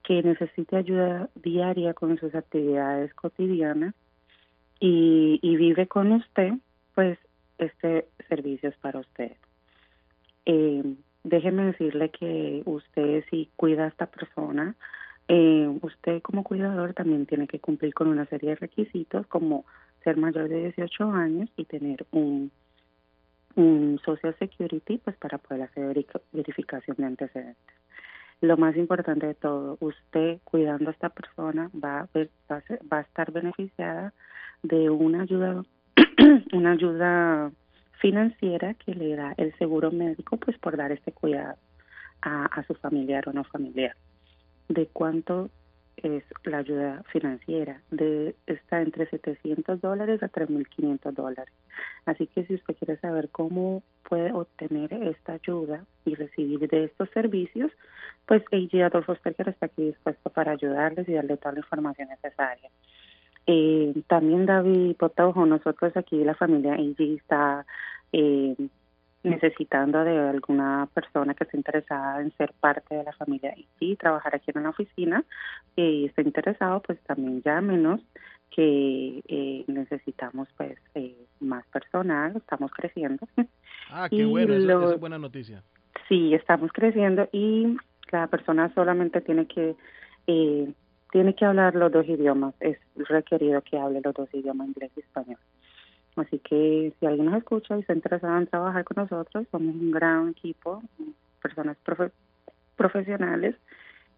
que 0.04 0.22
necesite 0.24 0.76
ayuda 0.76 1.30
diaria 1.36 1.94
con 1.94 2.18
sus 2.20 2.36
actividades 2.36 3.14
cotidianas 3.14 3.94
y, 4.80 5.40
y 5.42 5.56
vive 5.56 5.88
con 5.88 6.12
usted, 6.12 6.54
pues 6.96 7.18
este 7.58 8.08
servicio 8.28 8.70
es 8.70 8.78
para 8.78 9.00
usted. 9.00 9.34
Eh, 10.46 10.84
déjeme 11.24 11.66
decirle 11.66 12.10
que 12.10 12.62
usted 12.66 13.24
si 13.30 13.50
cuida 13.56 13.86
a 13.86 13.88
esta 13.88 14.06
persona, 14.08 14.76
eh, 15.28 15.68
usted 15.82 16.22
como 16.22 16.44
cuidador 16.44 16.94
también 16.94 17.26
tiene 17.26 17.48
que 17.48 17.60
cumplir 17.60 17.94
con 17.94 18.08
una 18.08 18.26
serie 18.26 18.50
de 18.52 18.56
requisitos 18.56 19.28
como 19.28 19.66
ser 20.04 20.18
mayor 20.18 20.50
de 20.50 20.64
18 20.64 21.12
años 21.12 21.50
y 21.58 21.66
tener 21.66 22.06
un, 22.12 22.52
un 23.56 24.00
Social 24.04 24.36
Security 24.40 24.98
pues 24.98 25.16
para 25.18 25.38
poder 25.38 25.64
hacer 25.64 26.06
verificación 26.32 26.98
de 26.98 27.06
antecedentes. 27.06 27.76
Lo 28.42 28.56
más 28.56 28.76
importante 28.78 29.28
de 29.28 29.34
todo, 29.36 29.78
usted 29.82 30.40
cuidando 30.46 30.90
a 30.90 30.94
esta 30.94 31.10
persona 31.10 31.70
va 31.76 32.02
a, 32.02 32.08
ver- 32.14 32.30
va 32.50 32.64
va 32.92 32.98
a 33.00 33.02
estar 33.02 33.32
beneficiada 33.34 34.14
de 34.64 34.90
una 34.90 35.24
ayuda, 35.24 35.64
una 36.54 36.72
ayuda 36.72 37.52
financiera 38.00 38.74
que 38.74 38.94
le 38.94 39.16
da 39.16 39.34
el 39.38 39.56
seguro 39.58 39.92
médico, 39.92 40.38
pues 40.38 40.58
por 40.58 40.78
dar 40.78 40.92
este 40.92 41.12
cuidado 41.12 41.58
a, 42.22 42.46
a 42.46 42.64
su 42.64 42.74
familiar 42.76 43.28
o 43.28 43.34
no 43.34 43.44
familiar. 43.44 43.96
¿De 44.68 44.88
cuánto 44.88 45.50
es 45.98 46.24
la 46.44 46.60
ayuda 46.60 47.04
financiera? 47.12 47.82
De 47.92 48.36
está 48.48 48.82
entre 48.82 49.10
700 49.10 49.82
dólares 49.82 50.24
a 50.24 50.30
3.500 50.30 51.12
dólares. 51.14 51.54
Así 52.06 52.28
que 52.28 52.46
si 52.46 52.56
usted 52.56 52.76
quiere 52.76 52.98
saber 53.00 53.30
cómo 53.30 53.84
puede 54.08 54.32
obtener 54.32 54.94
esta 54.94 55.34
ayuda 55.34 55.86
y 56.06 56.16
recibir 56.16 56.68
de 56.68 56.86
estos 56.86 57.10
servicios, 57.12 57.72
pues 58.26 58.44
AG 58.52 58.82
Adolfo 58.82 59.16
Foster 59.16 59.50
está 59.50 59.68
aquí 59.68 59.84
dispuesto 59.84 60.30
para 60.30 60.52
ayudarles 60.52 61.08
y 61.08 61.14
darle 61.14 61.38
toda 61.38 61.54
la 61.54 61.60
información 61.60 62.10
necesaria. 62.10 62.70
Eh, 63.52 64.04
también 64.06 64.46
David 64.46 64.96
Potojo, 64.96 65.44
nosotros 65.44 65.98
aquí 65.98 66.24
la 66.24 66.36
familia 66.36 66.74
AG 66.76 67.02
está 67.18 67.66
eh, 68.12 68.56
necesitando 69.24 70.04
de 70.04 70.20
alguna 70.20 70.88
persona 70.94 71.34
que 71.34 71.46
esté 71.46 71.58
interesada 71.58 72.22
en 72.22 72.32
ser 72.38 72.54
parte 72.60 72.94
de 72.94 73.04
la 73.04 73.14
familia 73.14 73.56
AG, 73.58 73.98
trabajar 73.98 74.36
aquí 74.36 74.52
en 74.54 74.62
la 74.62 74.70
oficina 74.70 75.24
y 75.76 76.06
esté 76.06 76.22
interesado, 76.22 76.84
pues 76.84 77.00
también 77.08 77.42
llámenos 77.42 78.02
que 78.52 79.24
eh, 79.28 79.64
necesitamos 79.66 80.48
pues 80.56 80.78
eh, 80.94 81.18
más 81.40 81.66
personal, 81.70 82.36
estamos 82.38 82.70
creciendo. 82.72 83.28
ah, 83.92 84.08
qué 84.12 84.18
y 84.18 84.26
bueno, 84.26 84.54
lo- 84.60 84.82
eso 84.84 84.94
es 84.94 85.00
buena 85.00 85.18
noticia. 85.18 85.64
Sí, 86.08 86.36
estamos 86.36 86.72
creciendo 86.72 87.28
y 87.32 87.76
la 88.12 88.28
persona 88.28 88.72
solamente 88.76 89.22
tiene 89.22 89.48
que 89.48 89.76
eh, 90.28 90.72
tiene 91.12 91.34
que 91.36 91.46
hablar 91.46 91.76
los 91.76 91.92
dos 91.92 92.08
idiomas. 92.08 92.54
Es 92.60 92.78
requerido 92.96 93.62
que 93.62 93.78
hable 93.78 94.02
los 94.04 94.14
dos 94.14 94.30
idiomas, 94.34 94.68
inglés 94.68 94.92
y 94.96 95.00
español. 95.02 95.40
Así 96.16 96.40
que 96.40 96.94
si 97.00 97.06
alguien 97.06 97.26
nos 97.28 97.38
escucha 97.38 97.78
y 97.78 97.82
está 97.82 97.94
interesado 97.94 98.38
en 98.38 98.48
trabajar 98.48 98.84
con 98.84 99.04
nosotros, 99.04 99.48
somos 99.52 99.76
un 99.76 99.92
gran 99.92 100.30
equipo, 100.30 100.82
personas 101.42 101.78
profe- 101.86 102.12
profesionales 102.76 103.56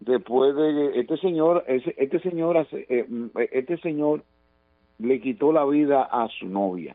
después 0.00 0.54
de 0.54 1.00
este 1.00 1.16
señor, 1.18 1.64
ese- 1.66 1.94
este 1.98 2.20
señor, 2.20 2.56
hace- 2.58 2.86
eh, 2.88 3.06
este 3.50 3.76
señor 3.78 4.22
le 4.98 5.20
quitó 5.20 5.52
la 5.52 5.64
vida 5.64 6.04
a 6.04 6.28
su 6.28 6.46
novia 6.46 6.94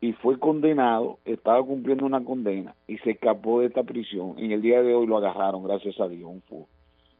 y 0.00 0.12
fue 0.14 0.38
condenado, 0.38 1.18
estaba 1.24 1.62
cumpliendo 1.64 2.06
una 2.06 2.22
condena 2.24 2.74
y 2.86 2.98
se 2.98 3.10
escapó 3.12 3.60
de 3.60 3.66
esta 3.66 3.82
prisión. 3.82 4.34
En 4.38 4.52
el 4.52 4.62
día 4.62 4.80
de 4.82 4.94
hoy 4.94 5.06
lo 5.06 5.16
agarraron, 5.18 5.64
gracias 5.64 5.98
a 6.00 6.06
Dios, 6.08 6.30
un, 6.30 6.42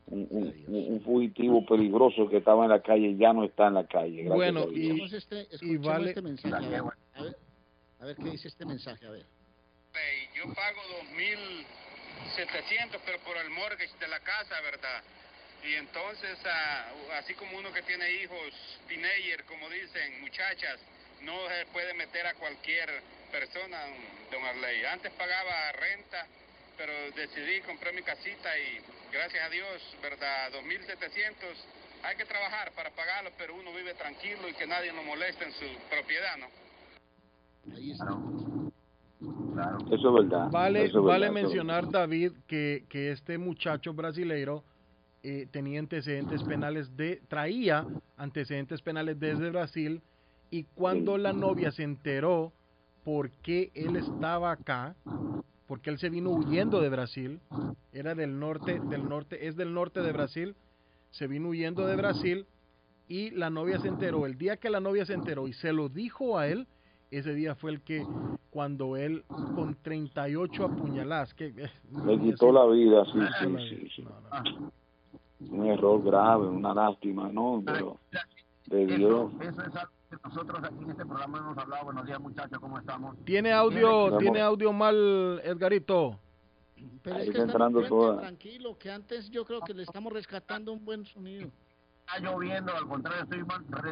un, 0.06 0.26
un- 0.30 0.64
un- 0.68 0.92
un 0.94 1.00
fugitivo 1.02 1.64
peligroso 1.66 2.28
que 2.28 2.36
estaba 2.38 2.64
en 2.64 2.70
la 2.70 2.80
calle 2.80 3.16
ya 3.16 3.32
no 3.32 3.44
está 3.44 3.66
en 3.68 3.74
la 3.74 3.86
calle. 3.86 4.22
Gracias 4.22 4.36
Bueno, 4.36 4.60
a 4.60 4.66
Dios. 4.66 5.12
y- 5.12 5.16
este, 5.16 5.40
escuchemos 5.42 5.86
vale- 5.86 6.08
este 6.10 6.22
mensaje. 6.22 6.54
A 6.54 6.68
ver, 6.68 6.80
a 7.14 7.22
ver, 7.22 7.36
a 8.00 8.04
ver 8.06 8.16
qué 8.16 8.30
dice 8.30 8.48
este 8.48 8.64
mensaje. 8.64 9.06
A 9.06 9.10
ver. 9.10 9.26
Yo 10.36 10.44
pago 10.54 10.80
2.700, 11.18 13.00
pero 13.04 13.18
por 13.26 13.36
el 13.36 13.50
mortgage 13.50 13.90
de 13.98 14.06
la 14.08 14.20
casa, 14.20 14.54
¿verdad? 14.62 15.02
Y 15.66 15.74
entonces, 15.74 16.38
ah, 16.46 16.86
así 17.18 17.34
como 17.34 17.58
uno 17.58 17.72
que 17.72 17.82
tiene 17.82 18.06
hijos, 18.22 18.78
teenager, 18.86 19.42
como 19.50 19.68
dicen, 19.68 20.20
muchachas, 20.22 20.78
no 21.22 21.34
se 21.48 21.66
puede 21.72 21.94
meter 21.94 22.26
a 22.26 22.34
cualquier 22.34 22.88
persona, 23.30 23.78
don 24.30 24.44
Arley. 24.44 24.84
Antes 24.84 25.12
pagaba 25.12 25.72
renta, 25.72 26.26
pero 26.76 26.92
decidí 27.14 27.60
comprar 27.62 27.94
mi 27.94 28.02
casita 28.02 28.48
y 28.58 28.80
gracias 29.12 29.46
a 29.46 29.50
Dios, 29.50 29.96
¿verdad? 30.02 30.52
2.700. 30.52 31.34
Hay 32.04 32.16
que 32.16 32.24
trabajar 32.24 32.72
para 32.72 32.90
pagarlo, 32.90 33.30
pero 33.36 33.54
uno 33.54 33.74
vive 33.74 33.94
tranquilo 33.94 34.48
y 34.48 34.54
que 34.54 34.66
nadie 34.66 34.92
nos 34.92 35.04
moleste 35.04 35.44
en 35.44 35.52
su 35.52 35.66
propiedad, 35.90 36.36
¿no? 36.38 36.46
Ahí 37.74 37.90
está. 37.90 38.06
Eso 39.92 40.08
es 40.08 40.26
verdad. 40.26 40.48
Vale, 40.50 40.84
es 40.84 40.92
vale 40.92 41.26
verdad, 41.26 41.26
es 41.26 41.32
mencionar, 41.32 41.90
David, 41.90 42.32
que, 42.46 42.84
que 42.88 43.10
este 43.10 43.36
muchacho 43.36 43.92
brasileiro 43.92 44.62
eh, 45.24 45.48
tenía 45.50 45.80
antecedentes 45.80 46.44
penales 46.44 46.96
de, 46.96 47.20
traía 47.28 47.84
antecedentes 48.16 48.80
penales 48.80 49.18
desde 49.18 49.50
Brasil 49.50 50.00
y 50.50 50.64
cuando 50.64 51.18
la 51.18 51.32
novia 51.32 51.70
se 51.70 51.82
enteró 51.82 52.52
por 53.04 53.30
qué 53.42 53.70
él 53.74 53.96
estaba 53.96 54.52
acá, 54.52 54.94
porque 55.66 55.90
él 55.90 55.98
se 55.98 56.08
vino 56.08 56.30
huyendo 56.30 56.80
de 56.80 56.88
Brasil, 56.88 57.40
era 57.92 58.14
del 58.14 58.38
norte, 58.38 58.80
del 58.88 59.08
norte, 59.08 59.46
es 59.46 59.56
del 59.56 59.74
norte 59.74 60.00
de 60.00 60.12
Brasil, 60.12 60.54
se 61.10 61.26
vino 61.26 61.48
huyendo 61.48 61.86
de 61.86 61.96
Brasil 61.96 62.46
y 63.08 63.30
la 63.30 63.50
novia 63.50 63.78
se 63.80 63.88
enteró. 63.88 64.26
El 64.26 64.36
día 64.38 64.56
que 64.56 64.70
la 64.70 64.80
novia 64.80 65.04
se 65.04 65.14
enteró 65.14 65.48
y 65.48 65.52
se 65.54 65.72
lo 65.72 65.88
dijo 65.88 66.38
a 66.38 66.48
él, 66.48 66.66
ese 67.10 67.34
día 67.34 67.54
fue 67.54 67.70
el 67.70 67.80
que 67.80 68.04
cuando 68.50 68.96
él 68.96 69.24
con 69.28 69.76
38 69.82 70.64
apuñaladas, 70.64 71.32
que 71.34 71.46
eh, 71.46 71.70
Le 72.04 72.18
quitó 72.20 72.52
la 72.52 72.66
vida, 72.66 73.04
sí, 73.06 73.12
sí, 73.12 73.50
la 73.50 73.60
sí, 73.60 73.88
sí. 73.96 74.04
Un 75.50 75.66
error 75.66 76.02
grave, 76.02 76.48
una 76.48 76.74
lástima, 76.74 77.30
¿no? 77.30 77.62
Pero 77.64 77.98
de 78.66 78.86
Dios. 78.86 79.30
Eso 79.40 79.62
es 79.62 79.74
algo 79.76 79.97
nosotros 80.24 80.58
aquí 80.64 80.82
en 80.84 80.90
este 80.90 81.04
programa 81.04 81.38
hemos 81.38 81.58
hablado. 81.58 81.84
Buenos 81.84 82.06
días, 82.06 82.20
muchachos, 82.20 82.58
¿cómo 82.58 82.78
estamos? 82.78 83.16
Tiene 83.24 83.52
audio, 83.52 84.16
Tiene- 84.18 84.40
audio 84.40 84.72
mal, 84.72 85.40
Edgarito. 85.44 86.18
Pero 87.02 87.16
Ahí 87.16 87.28
es 87.28 87.34
que 87.34 87.42
está 87.42 88.18
tranquilo, 88.20 88.78
que 88.78 88.90
antes 88.90 89.30
yo 89.30 89.44
creo 89.44 89.60
que 89.60 89.74
le 89.74 89.82
estamos 89.82 90.12
rescatando 90.12 90.72
un 90.72 90.84
buen 90.84 91.04
sonido. 91.04 91.50
Está 92.06 92.20
lloviendo, 92.20 92.72
al 92.74 92.86
contrario, 92.88 93.22
estoy 93.24 93.42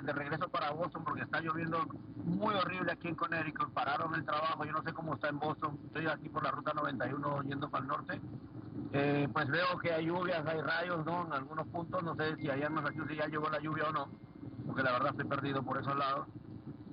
de 0.01 0.13
regreso 0.13 0.49
para 0.49 0.71
Boston 0.71 1.05
porque 1.05 1.23
está 1.23 1.41
lloviendo 1.41 1.85
muy 2.25 2.55
horrible 2.55 2.93
aquí 2.93 3.09
en 3.09 3.15
Connecticut. 3.15 3.71
Pararon 3.75 4.15
el 4.15 4.25
trabajo, 4.25 4.65
yo 4.65 4.73
no 4.73 4.83
sé 4.83 4.93
cómo 4.95 5.15
está 5.15 5.29
en 5.29 5.39
Boston. 5.39 5.79
Estoy 5.89 6.07
aquí 6.07 6.29
por 6.31 6.43
la 6.43 6.51
ruta 6.51 6.73
91 6.73 7.43
yendo 7.43 7.69
para 7.69 7.83
el 7.83 7.89
norte. 7.89 8.21
Eh, 8.93 9.29
pues 9.33 9.49
veo 9.49 9.79
que 9.83 9.93
hay 9.93 10.07
lluvias, 10.07 10.47
hay 10.47 10.61
rayos, 10.63 11.05
¿no? 11.05 11.27
En 11.27 11.33
algunos 11.35 11.67
puntos, 11.67 12.03
no 12.03 12.15
sé 12.15 12.37
si 12.37 12.49
allá 12.49 12.69
en 12.69 12.73
Massachusetts 12.75 13.17
ya 13.19 13.27
llegó 13.27 13.51
la 13.51 13.61
lluvia 13.61 13.85
o 13.89 13.93
no, 13.93 14.09
porque 14.67 14.83
la 14.83 14.93
verdad 14.93 15.11
estoy 15.11 15.27
perdido 15.27 15.63
por 15.63 15.79
esos 15.79 15.97
lados. 15.97 16.27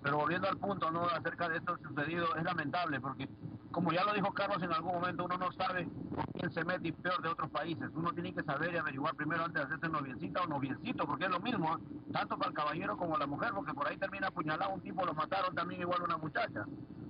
Pero 0.01 0.17
volviendo 0.17 0.49
al 0.49 0.57
punto, 0.57 0.91
¿no? 0.91 1.03
Acerca 1.03 1.47
de 1.47 1.57
esto 1.57 1.77
sucedido, 1.77 2.35
es 2.35 2.43
lamentable 2.43 2.99
porque, 2.99 3.29
como 3.71 3.91
ya 3.91 4.03
lo 4.03 4.13
dijo 4.13 4.33
Carlos 4.33 4.61
en 4.61 4.73
algún 4.73 4.93
momento, 4.93 5.23
uno 5.23 5.37
no 5.37 5.51
sabe 5.53 5.87
con 6.13 6.25
quién 6.33 6.51
se 6.51 6.65
mete 6.65 6.89
y 6.89 6.91
peor 6.91 7.21
de 7.21 7.29
otros 7.29 7.49
países. 7.51 7.89
Uno 7.93 8.11
tiene 8.11 8.33
que 8.33 8.43
saber 8.43 8.73
y 8.73 8.77
averiguar 8.77 9.15
primero 9.15 9.45
antes 9.45 9.61
de 9.61 9.73
hacerse 9.73 9.89
noviecita 9.89 10.41
o 10.41 10.47
noviecito, 10.47 11.05
porque 11.05 11.25
es 11.25 11.31
lo 11.31 11.39
mismo, 11.39 11.79
tanto 12.11 12.37
para 12.37 12.49
el 12.49 12.55
caballero 12.55 12.97
como 12.97 13.17
la 13.17 13.27
mujer, 13.27 13.51
porque 13.55 13.73
por 13.73 13.87
ahí 13.87 13.97
termina 13.97 14.27
apuñalado 14.27 14.73
un 14.73 14.81
tipo, 14.81 15.05
lo 15.05 15.13
mataron 15.13 15.55
también 15.55 15.81
igual 15.81 16.01
una 16.03 16.17
muchacha 16.17 16.65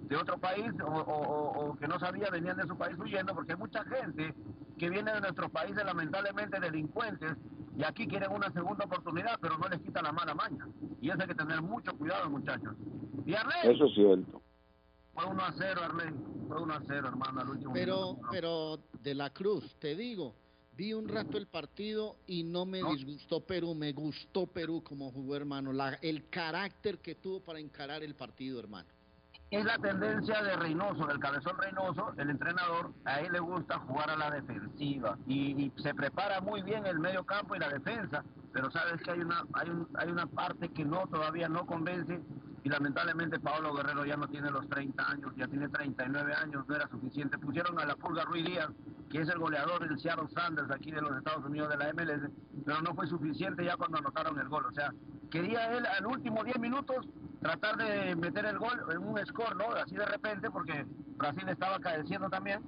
de 0.08 0.16
otro 0.18 0.38
país 0.38 0.72
o, 0.84 0.88
o- 0.88 1.02
o- 1.02 1.70
o 1.72 1.76
que 1.78 1.88
no 1.88 1.98
sabía, 2.00 2.30
venían 2.30 2.58
de 2.58 2.68
su 2.68 2.78
país 2.78 2.98
huyendo, 3.00 3.34
porque 3.34 3.54
hay 3.54 3.58
mucha 3.60 3.84
gente 3.86 4.34
que 4.78 4.90
viene 4.90 5.12
de 5.14 5.22
nuestros 5.22 5.50
países 5.52 5.84
lamentablemente 5.86 6.60
delincuentes 6.60 7.34
y 7.78 7.84
aquí 7.84 8.08
quieren 8.08 8.32
una 8.32 8.52
segunda 8.52 8.86
oportunidad, 8.86 9.38
pero 9.42 9.58
no 9.58 9.68
les 9.68 9.80
quita 9.82 10.02
la 10.02 10.12
mala 10.12 10.34
maña. 10.36 10.68
Y 11.02 11.10
eso 11.10 11.18
hay 11.22 11.28
que 11.28 11.36
tener 11.36 11.62
mucho 11.62 11.96
cuidado, 11.98 12.30
muchachos. 12.30 12.76
Y 13.26 13.34
Arley, 13.34 13.74
Eso 13.76 13.86
es 13.86 13.94
cierto. 13.96 14.42
fue 15.14 15.26
1 15.26 15.44
a 15.44 15.54
0, 15.58 15.82
Arley. 15.84 16.14
Fue 16.48 16.62
1 16.62 16.74
a 16.74 16.82
0, 16.88 17.08
hermano, 17.08 17.42
al 17.42 17.50
último 17.50 17.74
Pero, 17.74 18.14
minuto. 18.14 18.28
pero 18.32 18.80
de 19.02 19.16
la 19.16 19.30
Cruz, 19.32 19.76
te 19.80 19.96
digo, 19.96 20.36
vi 20.76 20.94
un 20.94 21.08
rato 21.08 21.38
el 21.38 21.48
partido 21.48 22.18
y 22.28 22.44
no 22.44 22.66
me 22.66 22.84
disgustó 22.84 23.40
Perú, 23.42 23.74
me 23.74 23.92
gustó 23.94 24.46
Perú 24.48 24.84
como 24.84 25.12
jugó, 25.12 25.36
hermano. 25.36 25.72
La, 25.74 25.94
el 26.02 26.30
carácter 26.30 27.00
que 27.00 27.16
tuvo 27.16 27.40
para 27.40 27.60
encarar 27.60 28.04
el 28.04 28.16
partido, 28.16 28.60
hermano. 28.60 28.90
Es 29.54 29.66
la 29.66 29.78
tendencia 29.78 30.42
de 30.42 30.56
Reynoso, 30.56 31.06
del 31.06 31.20
cabezón 31.20 31.56
Reynoso, 31.60 32.12
el 32.18 32.32
entrenador, 32.32 32.92
a 33.06 33.20
él 33.20 33.32
le 33.34 33.40
gusta 33.40 33.78
jugar 33.80 34.10
a 34.10 34.16
la 34.18 34.32
defensiva 34.32 35.16
y, 35.28 35.66
y 35.66 35.72
se 35.82 35.94
prepara 35.94 36.42
muy 36.42 36.64
bien 36.64 36.88
el 36.88 36.98
medio 37.00 37.24
campo 37.24 37.56
y 37.56 37.60
la 37.60 37.70
defensa, 37.70 38.24
pero 38.52 38.72
sabes 38.72 39.00
que 39.04 39.12
hay 39.12 39.20
una, 39.20 39.44
hay, 39.54 39.70
un- 39.70 39.88
hay 39.96 40.10
una 40.10 40.26
parte 40.26 40.70
que 40.70 40.84
no 40.84 41.06
todavía 41.06 41.50
no 41.50 41.68
convence 41.68 42.20
y 42.64 42.70
lamentablemente 42.70 43.40
Pablo 43.40 43.76
Guerrero 43.76 44.06
ya 44.06 44.18
no 44.18 44.28
tiene 44.28 44.50
los 44.50 44.68
30 44.70 45.08
años, 45.12 45.32
ya 45.36 45.48
tiene 45.48 45.70
39 45.70 46.34
años, 46.34 46.66
no 46.68 46.76
era 46.76 46.88
suficiente. 46.88 47.38
Pusieron 47.38 47.78
a 47.80 47.86
la 47.86 47.96
Pulga 47.96 48.24
Ruiz 48.24 48.46
Díaz, 48.46 48.70
que 49.12 49.22
es 49.22 49.30
el 49.30 49.38
goleador 49.38 49.88
del 49.88 50.00
Seattle 50.00 50.30
Sanders 50.34 50.72
aquí 50.72 50.90
de 50.90 51.02
los 51.02 51.16
Estados 51.18 51.46
Unidos 51.46 51.70
de 51.70 51.78
la 51.78 51.94
MLS, 51.94 52.28
pero 52.66 52.82
no 52.82 52.96
fue 52.96 53.06
suficiente 53.06 53.66
ya 53.66 53.76
cuando 53.78 54.00
anotaron 54.00 54.40
el 54.40 54.48
gol. 54.50 54.66
O 54.66 54.72
sea, 54.72 54.92
quería 55.30 55.74
él 55.78 55.86
al 55.86 56.08
último 56.08 56.44
10 56.44 56.58
minutos 56.60 57.06
tratar 57.44 57.76
de 57.78 58.16
meter 58.16 58.46
el 58.46 58.58
gol 58.58 58.82
en 58.92 58.98
un 59.00 59.18
score, 59.26 59.56
¿no? 59.56 59.66
Así 59.76 59.96
de 59.96 60.06
repente, 60.06 60.50
porque 60.50 60.86
Brasil 61.18 61.44
estaba 61.50 61.78
cadeciendo 61.80 62.30
también, 62.30 62.62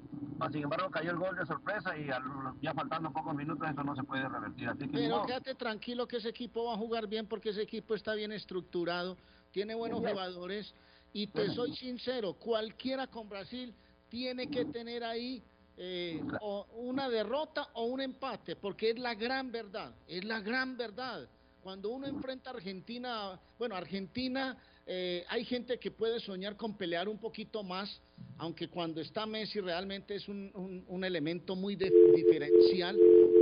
Sin 0.51 0.63
embargo, 0.63 0.91
cayó 0.91 1.11
el 1.11 1.17
gol 1.17 1.35
de 1.37 1.45
sorpresa 1.45 1.97
y 1.97 2.09
al- 2.11 2.21
ya 2.61 2.73
faltando 2.73 3.09
pocos 3.11 3.33
minutos 3.33 3.67
eso 3.69 3.83
no 3.83 3.95
se 3.95 4.03
puede 4.03 4.27
revertir. 4.27 4.67
Así 4.67 4.79
que 4.79 4.97
Pero 4.97 5.19
no. 5.19 5.25
quédate 5.25 5.55
tranquilo 5.55 6.05
que 6.07 6.17
ese 6.17 6.29
equipo 6.29 6.65
va 6.65 6.73
a 6.73 6.77
jugar 6.77 7.07
bien 7.07 7.25
porque 7.27 7.49
ese 7.49 7.61
equipo 7.61 7.95
está 7.95 8.13
bien 8.15 8.33
estructurado, 8.33 9.17
tiene 9.51 9.73
buenos 9.75 9.99
jugadores 9.99 10.73
y 11.13 11.27
te 11.27 11.49
soy 11.51 11.73
sincero, 11.77 12.33
cualquiera 12.33 13.07
con 13.07 13.29
Brasil 13.29 13.73
tiene 14.09 14.47
que 14.47 14.65
tener 14.65 15.03
ahí 15.05 15.41
eh, 15.77 16.21
o 16.41 16.67
una 16.73 17.09
derrota 17.09 17.69
o 17.73 17.85
un 17.85 18.01
empate 18.01 18.57
porque 18.57 18.89
es 18.91 18.99
la 18.99 19.15
gran 19.15 19.51
verdad, 19.51 19.95
es 20.07 20.23
la 20.25 20.41
gran 20.41 20.75
verdad. 20.77 21.29
Cuando 21.65 21.89
uno 21.89 22.05
enfrenta 22.05 22.51
a 22.51 22.53
Argentina, 22.53 23.41
bueno, 23.57 23.75
Argentina, 23.75 24.55
eh, 24.85 25.25
hay 25.29 25.43
gente 25.45 25.79
que 25.79 25.89
puede 25.89 26.19
soñar 26.19 26.55
con 26.57 26.77
pelear 26.77 27.09
un 27.09 27.17
poquito 27.17 27.63
más, 27.63 28.03
aunque 28.37 28.67
cuando 28.67 29.01
está 29.01 29.25
Messi 29.25 29.59
realmente 29.61 30.13
es 30.13 30.27
un, 30.27 30.51
un- 30.87 31.03
elemento 31.03 31.55
muy 31.55 31.75
de- 31.75 31.89
diferencial, 32.15 32.95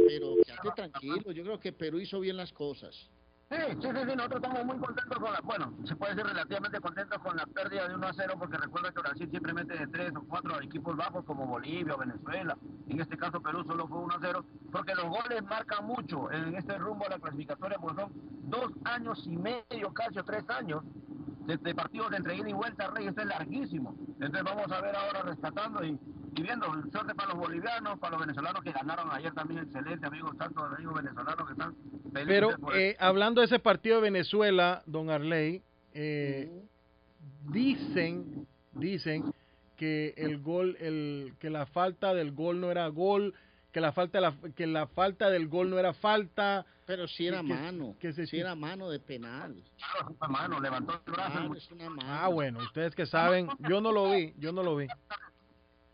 pero 0.07 0.37
quédate 0.45 0.69
tranquilo, 0.73 1.33
yo 1.33 1.43
creo 1.43 1.59
que 1.59 1.73
Perú 1.73 1.99
hizo 1.99 2.21
bien 2.21 2.37
las 2.37 2.53
cosas. 2.53 2.95
Sí, 3.53 3.59
sí, 3.81 3.87
sí, 3.87 4.15
nosotros 4.15 4.41
estamos 4.41 4.65
muy 4.65 4.77
contentos 4.77 5.19
con 5.19 5.31
la, 5.31 5.39
bueno, 5.41 5.73
se 5.83 5.95
puede 5.95 6.15
decir 6.15 6.27
relativamente 6.27 6.79
contentos 6.79 7.21
con 7.21 7.37
la 7.37 7.45
pérdida 7.45 7.87
de 7.87 7.93
1 7.93 8.07
a 8.07 8.13
0 8.13 8.33
porque 8.39 8.57
recuerda 8.57 8.91
que 8.91 9.01
Brasil 9.01 9.29
siempre 9.29 9.53
mete 9.53 9.77
de 9.77 9.87
3 9.87 10.13
o 10.15 10.23
4 10.23 10.61
equipos 10.63 10.97
bajos 10.97 11.23
como 11.25 11.45
Bolivia 11.45 11.93
o 11.93 11.99
Venezuela. 11.99 12.57
En 12.89 12.99
este 12.99 13.15
caso 13.15 13.41
Perú 13.41 13.63
solo 13.63 13.87
fue 13.87 13.99
1 13.99 14.15
a 14.15 14.19
0 14.21 14.45
porque 14.71 14.95
los 14.95 15.05
goles 15.05 15.43
marcan 15.43 15.85
mucho 15.85 16.31
en 16.31 16.55
este 16.55 16.79
rumbo 16.79 17.05
a 17.05 17.09
la 17.09 17.19
clasificatoria 17.19 17.77
porque 17.77 18.01
son 18.01 18.11
dos 18.49 18.71
años 18.85 19.23
y 19.27 19.37
medio, 19.37 19.93
casi 19.93 20.17
o 20.17 20.23
tres 20.23 20.49
años 20.49 20.81
de, 21.45 21.57
de 21.57 21.75
partidos 21.75 22.09
de 22.09 22.17
entre 22.17 22.35
ida 22.37 22.49
y 22.49 22.53
vuelta, 22.53 22.87
Rey, 22.87 23.05
esto 23.05 23.21
es 23.21 23.27
larguísimo. 23.27 23.95
Entonces 24.19 24.43
vamos 24.43 24.71
a 24.71 24.81
ver 24.81 24.95
ahora 24.95 25.21
rescatando 25.21 25.85
y, 25.85 25.99
y 26.35 26.41
viendo, 26.41 26.65
suerte 26.91 27.13
para 27.15 27.29
los 27.29 27.37
bolivianos, 27.37 27.99
para 27.99 28.11
los 28.17 28.21
venezolanos 28.25 28.63
que 28.63 28.71
ganaron 28.71 29.09
ayer 29.11 29.33
también, 29.33 29.61
excelente, 29.63 30.05
amigos, 30.07 30.37
tantos 30.37 30.63
amigos 30.73 30.95
venezolanos 30.95 31.45
que 31.47 31.51
están 31.53 31.75
felices 32.11 32.25
Pero 32.27 32.49
eh, 32.73 32.95
hablando 32.99 33.41
de 33.41 33.45
ese 33.45 33.59
partido 33.59 33.97
de 33.97 34.01
Venezuela, 34.03 34.81
don 34.85 35.09
Arley, 35.09 35.61
eh, 35.93 36.49
dicen, 37.51 38.47
dicen 38.73 39.33
que 39.77 40.13
el 40.17 40.39
gol, 40.41 40.77
el, 40.79 41.33
que 41.39 41.49
la 41.49 41.65
falta 41.65 42.13
del 42.13 42.31
gol 42.31 42.59
no 42.61 42.71
era 42.71 42.87
gol, 42.87 43.33
que 43.71 43.81
la 43.81 43.91
falta, 43.91 44.19
de 44.19 44.21
la, 44.21 44.35
que 44.55 44.67
la 44.67 44.87
falta 44.87 45.29
del 45.29 45.47
gol 45.47 45.69
no 45.69 45.79
era 45.79 45.93
falta. 45.93 46.65
Pero 46.85 47.07
sí 47.07 47.27
era 47.27 47.37
que- 47.37 47.43
mano, 47.43 47.95
que 47.99 48.13
se- 48.13 48.27
sí 48.27 48.39
era 48.39 48.55
mano 48.55 48.89
de 48.89 48.99
penal. 48.99 49.55
mano, 50.29 50.59
levantó 50.59 50.93
el 51.05 51.11
brazo. 51.13 51.31
Claro, 51.31 51.55
es 51.55 51.71
una 51.71 51.89
mano. 51.89 52.01
Ah, 52.05 52.27
bueno, 52.27 52.59
ustedes 52.59 52.93
que 52.93 53.05
saben, 53.05 53.47
yo 53.59 53.81
no 53.81 53.91
lo 53.91 54.11
vi, 54.11 54.33
yo 54.37 54.51
no 54.51 54.63
lo 54.63 54.75
vi. 54.75 54.87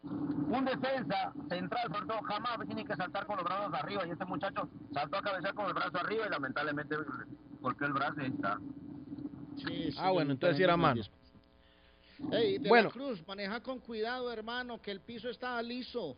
Un 0.03 0.65
defensa 0.65 1.33
central, 1.49 1.91
sobre 1.93 2.07
todo, 2.07 2.21
jamás 2.23 2.57
tiene 2.65 2.85
que 2.85 2.95
saltar 2.95 3.25
con 3.25 3.35
los 3.37 3.45
brazos 3.45 3.73
arriba. 3.73 4.07
Y 4.07 4.11
este 4.11 4.25
muchacho 4.25 4.69
saltó 4.93 5.17
a 5.17 5.21
cabecear 5.21 5.53
con 5.53 5.67
el 5.67 5.73
brazo 5.73 5.97
arriba 5.99 6.25
y 6.25 6.29
lamentablemente 6.29 6.95
golpeó 7.61 7.87
el 7.87 7.93
brazo 7.93 8.15
y 8.21 8.23
ahí 8.25 8.31
está. 8.35 8.57
Sí, 9.57 9.91
sí, 9.91 9.97
Ah, 9.99 10.11
bueno, 10.11 10.31
entonces 10.31 10.57
sí 10.57 10.63
era 10.63 10.77
mano. 10.77 11.01
me 12.29 12.37
Ey, 12.37 12.57
de 12.59 12.69
Bueno. 12.69 12.87
la 12.87 12.93
Cruz, 12.93 13.25
maneja 13.27 13.61
con 13.61 13.79
cuidado, 13.79 14.31
hermano, 14.31 14.81
que 14.81 14.91
el 14.91 15.01
piso 15.01 15.29
está 15.29 15.61
liso. 15.61 16.15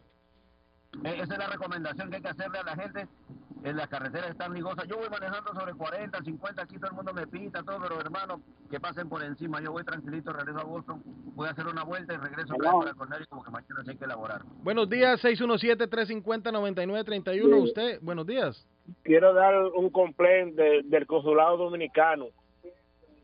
Eh, 1.03 1.16
Esa 1.22 1.34
es 1.34 1.40
la 1.40 1.48
recomendación 1.48 2.10
que 2.10 2.18
hay 2.18 2.22
que 2.22 2.30
hacerle 2.30 2.60
a 2.60 2.64
la 2.64 2.76
gente. 2.76 3.08
En 3.64 3.77
las 3.77 3.88
carreteras 3.90 4.31
están 4.31 4.53
ligosas. 4.53 4.88
Yo 4.88 4.98
voy 4.98 5.07
manejando 5.09 5.53
sobre 5.53 5.73
40, 5.75 6.23
50, 6.23 6.64
aquí 6.64 6.77
todo 6.80 6.90
el 6.90 6.95
mundo 6.95 7.14
me 7.14 7.27
pita, 7.27 7.61
todo, 7.61 7.77
pero 7.81 8.01
hermano, 8.01 8.41
que 8.72 8.80
pasen 8.80 9.07
por 9.07 9.22
encima. 9.23 9.61
Yo 9.61 9.72
voy 9.72 9.83
tranquilito, 9.83 10.33
regreso 10.33 10.59
a 10.59 10.64
Boston, 10.64 11.03
voy 11.35 11.48
a 11.48 11.51
hacer 11.51 11.67
una 11.67 11.83
vuelta 11.83 12.15
y 12.15 12.17
regreso 12.17 12.56
vez 12.57 12.72
para 12.72 12.93
Cornell 12.95 13.27
como 13.27 13.43
que 13.43 13.51
mañana 13.51 13.83
sí 13.83 13.91
hay 13.91 13.98
que 13.98 14.06
elaborar. 14.06 14.41
Buenos 14.64 14.90
días, 14.90 15.23
617-350-9931. 15.23 17.61
Usted, 17.64 17.99
buenos 18.01 18.25
días. 18.25 18.65
Quiero 19.03 19.31
dar 19.33 19.53
un 19.75 19.90
complaint 19.91 20.56
de- 20.56 20.81
del 20.85 21.06
consulado 21.06 21.57
dominicano. 21.57 22.25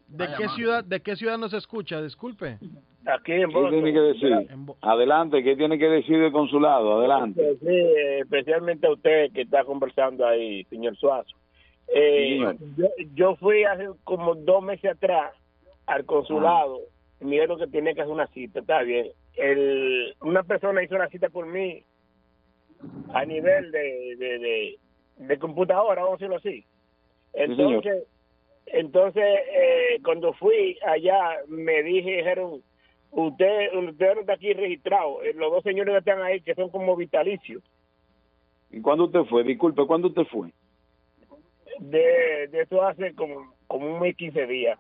¿De 0.07 0.27
qué 0.37 0.47
ciudad, 0.49 0.83
de 0.83 0.99
qué 1.01 1.15
ciudad 1.15 1.37
nos 1.37 1.53
escucha? 1.53 2.01
Disculpe. 2.01 2.57
Aquí 3.05 3.31
en 3.33 3.49
¿Qué 3.51 3.67
tiene 3.69 3.93
que 3.93 3.99
decir? 3.99 4.33
Adelante, 4.81 5.43
¿qué 5.43 5.55
tiene 5.55 5.77
que 5.77 5.87
decir 5.87 6.15
el 6.15 6.31
consulado? 6.31 6.99
Adelante. 6.99 7.55
Sí, 7.59 7.85
especialmente 8.21 8.87
a 8.87 8.91
usted 8.91 9.31
que 9.31 9.41
está 9.41 9.63
conversando 9.63 10.25
ahí, 10.25 10.63
señor 10.65 10.95
Suazo. 10.97 11.35
Eh, 11.93 12.39
Sí, 12.57 12.65
yo, 12.77 12.87
yo 13.15 13.35
fui 13.37 13.63
hace 13.63 13.87
como 14.03 14.35
dos 14.35 14.61
meses 14.63 14.91
atrás 14.91 15.33
al 15.85 16.05
consulado. 16.05 16.79
y 17.21 17.25
Me 17.25 17.31
dijeron 17.31 17.59
que 17.59 17.67
tenía 17.67 17.93
que 17.93 18.01
hacer 18.01 18.13
una 18.13 18.27
cita, 18.27 18.59
está 18.59 18.81
bien. 18.83 19.07
El, 19.35 20.13
una 20.21 20.43
persona 20.43 20.83
hizo 20.83 20.95
una 20.95 21.07
cita 21.09 21.29
por 21.29 21.45
mí 21.45 21.83
a 23.13 23.23
nivel 23.25 23.71
de, 23.71 24.15
de, 24.17 24.39
de, 24.39 24.77
de 25.17 25.39
computadora, 25.39 26.03
vamos 26.03 26.21
a 26.21 26.25
decirlo 26.25 26.35
así. 26.37 26.65
señor. 27.33 27.49
Entonces, 27.61 28.03
entonces 28.73 29.23
eh, 29.23 29.99
cuando 30.03 30.33
fui 30.33 30.77
allá, 30.85 31.37
me 31.47 31.83
dijeron, 31.83 32.61
usted, 33.11 33.73
usted 33.75 34.15
no 34.15 34.21
está 34.21 34.33
aquí 34.33 34.53
registrado. 34.53 35.23
Eh, 35.23 35.33
Los 35.35 35.51
dos 35.51 35.63
señores 35.63 35.93
que 35.93 35.99
están 35.99 36.21
ahí, 36.21 36.41
que 36.41 36.55
son 36.55 36.69
como 36.69 36.95
vitalicios. 36.95 37.63
¿Y 38.71 38.81
cuándo 38.81 39.05
usted 39.05 39.23
fue? 39.25 39.43
Disculpe, 39.43 39.85
¿cuándo 39.85 40.09
usted 40.09 40.25
fue? 40.25 40.51
De, 41.79 42.47
de 42.49 42.61
eso 42.61 42.81
hace 42.83 43.13
como, 43.13 43.53
como 43.67 43.93
un 43.93 43.99
mes, 44.01 44.15
15 44.15 44.47
días. 44.47 44.79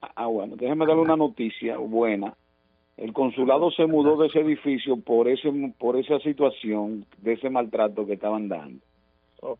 Ah, 0.00 0.26
bueno, 0.26 0.56
déjeme 0.56 0.86
darle 0.86 1.02
una 1.02 1.16
noticia 1.16 1.76
buena. 1.76 2.34
El 2.96 3.12
consulado 3.12 3.70
se 3.70 3.86
mudó 3.86 4.16
de 4.16 4.28
ese 4.28 4.40
edificio 4.40 4.96
por 5.00 5.28
ese 5.28 5.50
por 5.78 5.96
esa 5.96 6.18
situación 6.20 7.06
de 7.18 7.34
ese 7.34 7.50
maltrato 7.50 8.06
que 8.06 8.14
estaban 8.14 8.48
dando. 8.48 8.80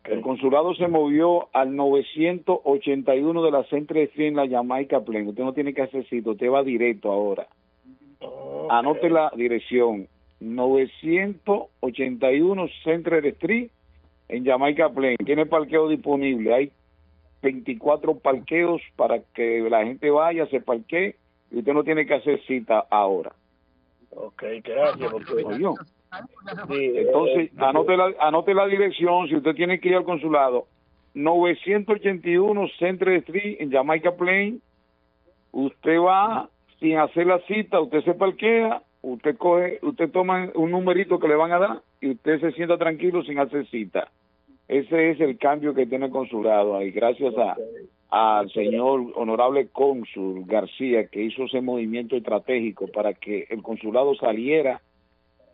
El 0.05 0.21
consulado 0.21 0.73
se 0.75 0.87
movió 0.87 1.49
al 1.53 1.75
981 1.75 3.43
de 3.43 3.51
la 3.51 3.65
Centre 3.65 4.03
Street 4.03 4.29
en 4.29 4.37
la 4.37 4.47
Jamaica 4.47 5.01
Plain. 5.01 5.27
Usted 5.27 5.43
no 5.43 5.51
tiene 5.53 5.73
que 5.73 5.81
hacer 5.81 6.07
cita, 6.07 6.29
usted 6.31 6.49
va 6.49 6.63
directo 6.63 7.11
ahora. 7.11 7.49
Anote 8.69 9.09
la 9.09 9.29
dirección. 9.35 10.07
981 10.39 12.67
Centre 12.83 13.27
Street 13.29 13.69
en 14.29 14.45
Jamaica 14.45 14.89
Plain. 14.89 15.17
Tiene 15.17 15.45
parqueo 15.45 15.89
disponible. 15.89 16.53
Hay 16.53 16.71
24 17.41 18.19
parqueos 18.19 18.81
para 18.95 19.19
que 19.19 19.59
la 19.69 19.83
gente 19.83 20.09
vaya, 20.09 20.45
se 20.47 20.61
parquee 20.61 21.17
y 21.51 21.59
usted 21.59 21.73
no 21.73 21.83
tiene 21.83 22.05
que 22.05 22.13
hacer 22.13 22.41
cita 22.45 22.85
ahora. 22.89 23.33
Ok, 24.11 24.43
gracias. 24.63 25.11
Oyó. 25.43 25.73
Sí, 26.69 26.91
Entonces, 26.95 27.51
eh, 27.51 27.51
anote 27.57 27.97
la, 27.97 28.13
anote 28.19 28.53
la 28.53 28.67
dirección, 28.67 29.27
si 29.27 29.35
usted 29.35 29.55
tiene 29.55 29.79
que 29.79 29.89
ir 29.89 29.95
al 29.95 30.03
consulado, 30.03 30.67
981 31.15 32.67
Centre 32.79 33.17
Street 33.17 33.57
en 33.59 33.71
Jamaica 33.71 34.15
Plain, 34.15 34.61
usted 35.51 35.99
va 35.99 36.49
sin 36.79 36.97
hacer 36.97 37.27
la 37.27 37.39
cita, 37.41 37.79
usted 37.79 38.03
se 38.03 38.13
parquea, 38.13 38.81
usted 39.01 39.37
coge, 39.37 39.79
usted 39.81 40.11
toma 40.11 40.49
un 40.55 40.71
numerito 40.71 41.19
que 41.19 41.27
le 41.27 41.35
van 41.35 41.51
a 41.51 41.59
dar 41.59 41.81
y 42.01 42.11
usted 42.11 42.39
se 42.41 42.51
sienta 42.53 42.77
tranquilo 42.77 43.23
sin 43.23 43.39
hacer 43.39 43.67
cita. 43.67 44.09
Ese 44.67 45.11
es 45.11 45.19
el 45.19 45.37
cambio 45.37 45.73
que 45.73 45.85
tiene 45.85 46.07
el 46.07 46.11
consulado 46.11 46.75
ahí, 46.77 46.91
gracias 46.91 47.37
a 47.37 47.55
al 48.13 48.51
señor 48.51 49.11
honorable 49.15 49.69
cónsul 49.69 50.45
García 50.45 51.07
que 51.07 51.23
hizo 51.23 51.45
ese 51.45 51.61
movimiento 51.61 52.15
estratégico 52.15 52.85
para 52.85 53.15
que 53.15 53.47
el 53.49 53.63
consulado 53.63 54.13
saliera 54.13 54.81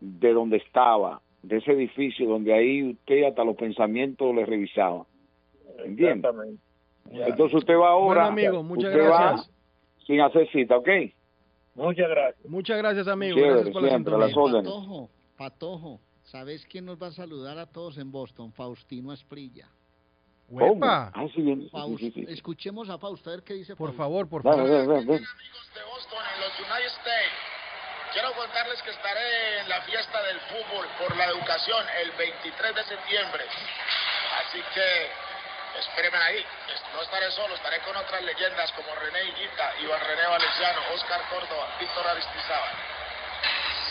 de 0.00 0.32
donde 0.32 0.56
estaba, 0.58 1.20
de 1.42 1.58
ese 1.58 1.72
edificio 1.72 2.28
donde 2.28 2.52
ahí 2.54 2.90
usted 2.90 3.24
hasta 3.24 3.44
los 3.44 3.56
pensamientos 3.56 4.34
le 4.34 4.44
revisaba. 4.46 5.06
¿Entiende? 5.84 6.28
Exactamente. 6.28 6.62
Ya. 7.12 7.26
Entonces 7.26 7.58
usted 7.58 7.74
va 7.74 7.88
ahora, 7.90 8.30
Bueno, 8.30 8.48
amigo, 8.48 8.62
muchas 8.62 8.92
usted 8.92 9.10
va 9.10 9.22
gracias. 9.32 9.50
sin 10.06 10.20
hacer 10.20 10.48
cita, 10.52 10.76
¿ok? 10.76 10.88
Muchas 11.74 12.08
gracias. 12.08 12.46
Muchas 12.46 12.78
gracias, 12.78 13.08
amigo. 13.08 13.36
Chévere, 13.36 13.52
gracias 13.54 13.72
por 13.72 13.82
la 13.82 13.88
siempre, 13.88 14.12
a 14.14 14.16
sintonía. 14.16 14.26
las 14.26 14.36
órdenes. 14.36 14.72
Patojo, 14.72 15.10
Patojo, 15.36 16.00
¿sabes 16.24 16.66
quién 16.66 16.84
nos 16.84 17.00
va 17.02 17.06
a 17.08 17.12
saludar 17.12 17.58
a 17.58 17.66
todos 17.66 17.96
en 17.98 18.10
Boston? 18.12 18.52
Faustino 18.52 19.10
Asprilla. 19.12 19.68
¿Cómo? 20.48 20.80
Ah, 20.84 21.12
sí, 21.34 21.42
bien, 21.42 21.68
Faust- 21.70 21.98
sí, 21.98 22.10
sí, 22.10 22.24
sí. 22.26 22.32
Escuchemos 22.32 22.90
a 22.90 22.98
Fausto, 22.98 23.30
a 23.30 23.34
ver 23.34 23.44
qué 23.44 23.54
dice 23.54 23.76
Por 23.76 23.88
Fausto. 23.90 24.02
favor, 24.02 24.28
por 24.28 24.42
favor. 24.42 24.64
ven, 24.68 24.88
ven, 24.88 25.06
ven. 25.06 25.16
en 25.16 25.22
los 25.22 26.58
United 26.58 26.86
States. 26.98 27.49
Quiero 28.12 28.32
contarles 28.34 28.82
que 28.82 28.90
estaré 28.90 29.60
en 29.60 29.68
la 29.68 29.82
fiesta 29.82 30.20
del 30.22 30.40
fútbol 30.40 30.88
por 30.98 31.16
la 31.16 31.26
educación 31.26 31.86
el 32.02 32.10
23 32.12 32.74
de 32.74 32.84
septiembre. 32.84 33.44
Así 34.40 34.60
que 34.74 35.10
espérenme 35.78 36.18
ahí. 36.18 36.44
No 36.92 37.02
estaré 37.02 37.30
solo, 37.30 37.54
estaré 37.54 37.78
con 37.80 37.96
otras 37.96 38.20
leyendas 38.22 38.72
como 38.72 38.92
René 38.96 39.22
Higuita, 39.24 39.74
Iván 39.80 40.00
René 40.00 40.26
Valenciano, 40.26 40.80
Oscar 40.92 41.22
Córdoba, 41.30 41.68
Víctor 41.78 42.06
Aristizábal. 42.08 42.74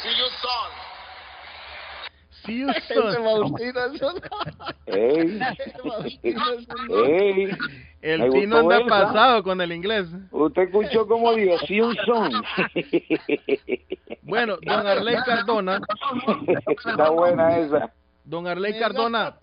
See 0.04 0.16
you 0.16 0.30
soon. 0.42 0.89
You 2.50 2.70
Ese. 2.90 2.94
Faustino 2.96 3.86
es 3.86 4.02
un- 4.02 4.22
Ey, 4.86 5.40
ese 5.60 5.72
Faustino 5.80 6.44
es 6.52 6.68
un- 6.90 7.06
ey. 7.06 7.50
El 8.02 8.22
Me 8.22 8.30
Tino 8.30 8.58
anda 8.60 8.78
esa. 8.78 8.88
pasado 8.88 9.44
con 9.44 9.60
el 9.60 9.72
inglés. 9.74 10.08
Usted 10.32 10.62
escuchó 10.64 11.06
como 11.08 11.34
dijo, 11.34 11.58
sí 11.68 11.82
un 11.82 11.96
son. 12.06 12.32
Bueno, 14.22 14.58
don 14.62 14.86
Arley 14.86 15.16
Cardona, 15.26 15.82
Está 16.86 17.10
buena 17.10 17.58
esa. 17.58 17.92
don 18.24 18.46
Arley 18.48 18.78
Cardona. 18.80 19.36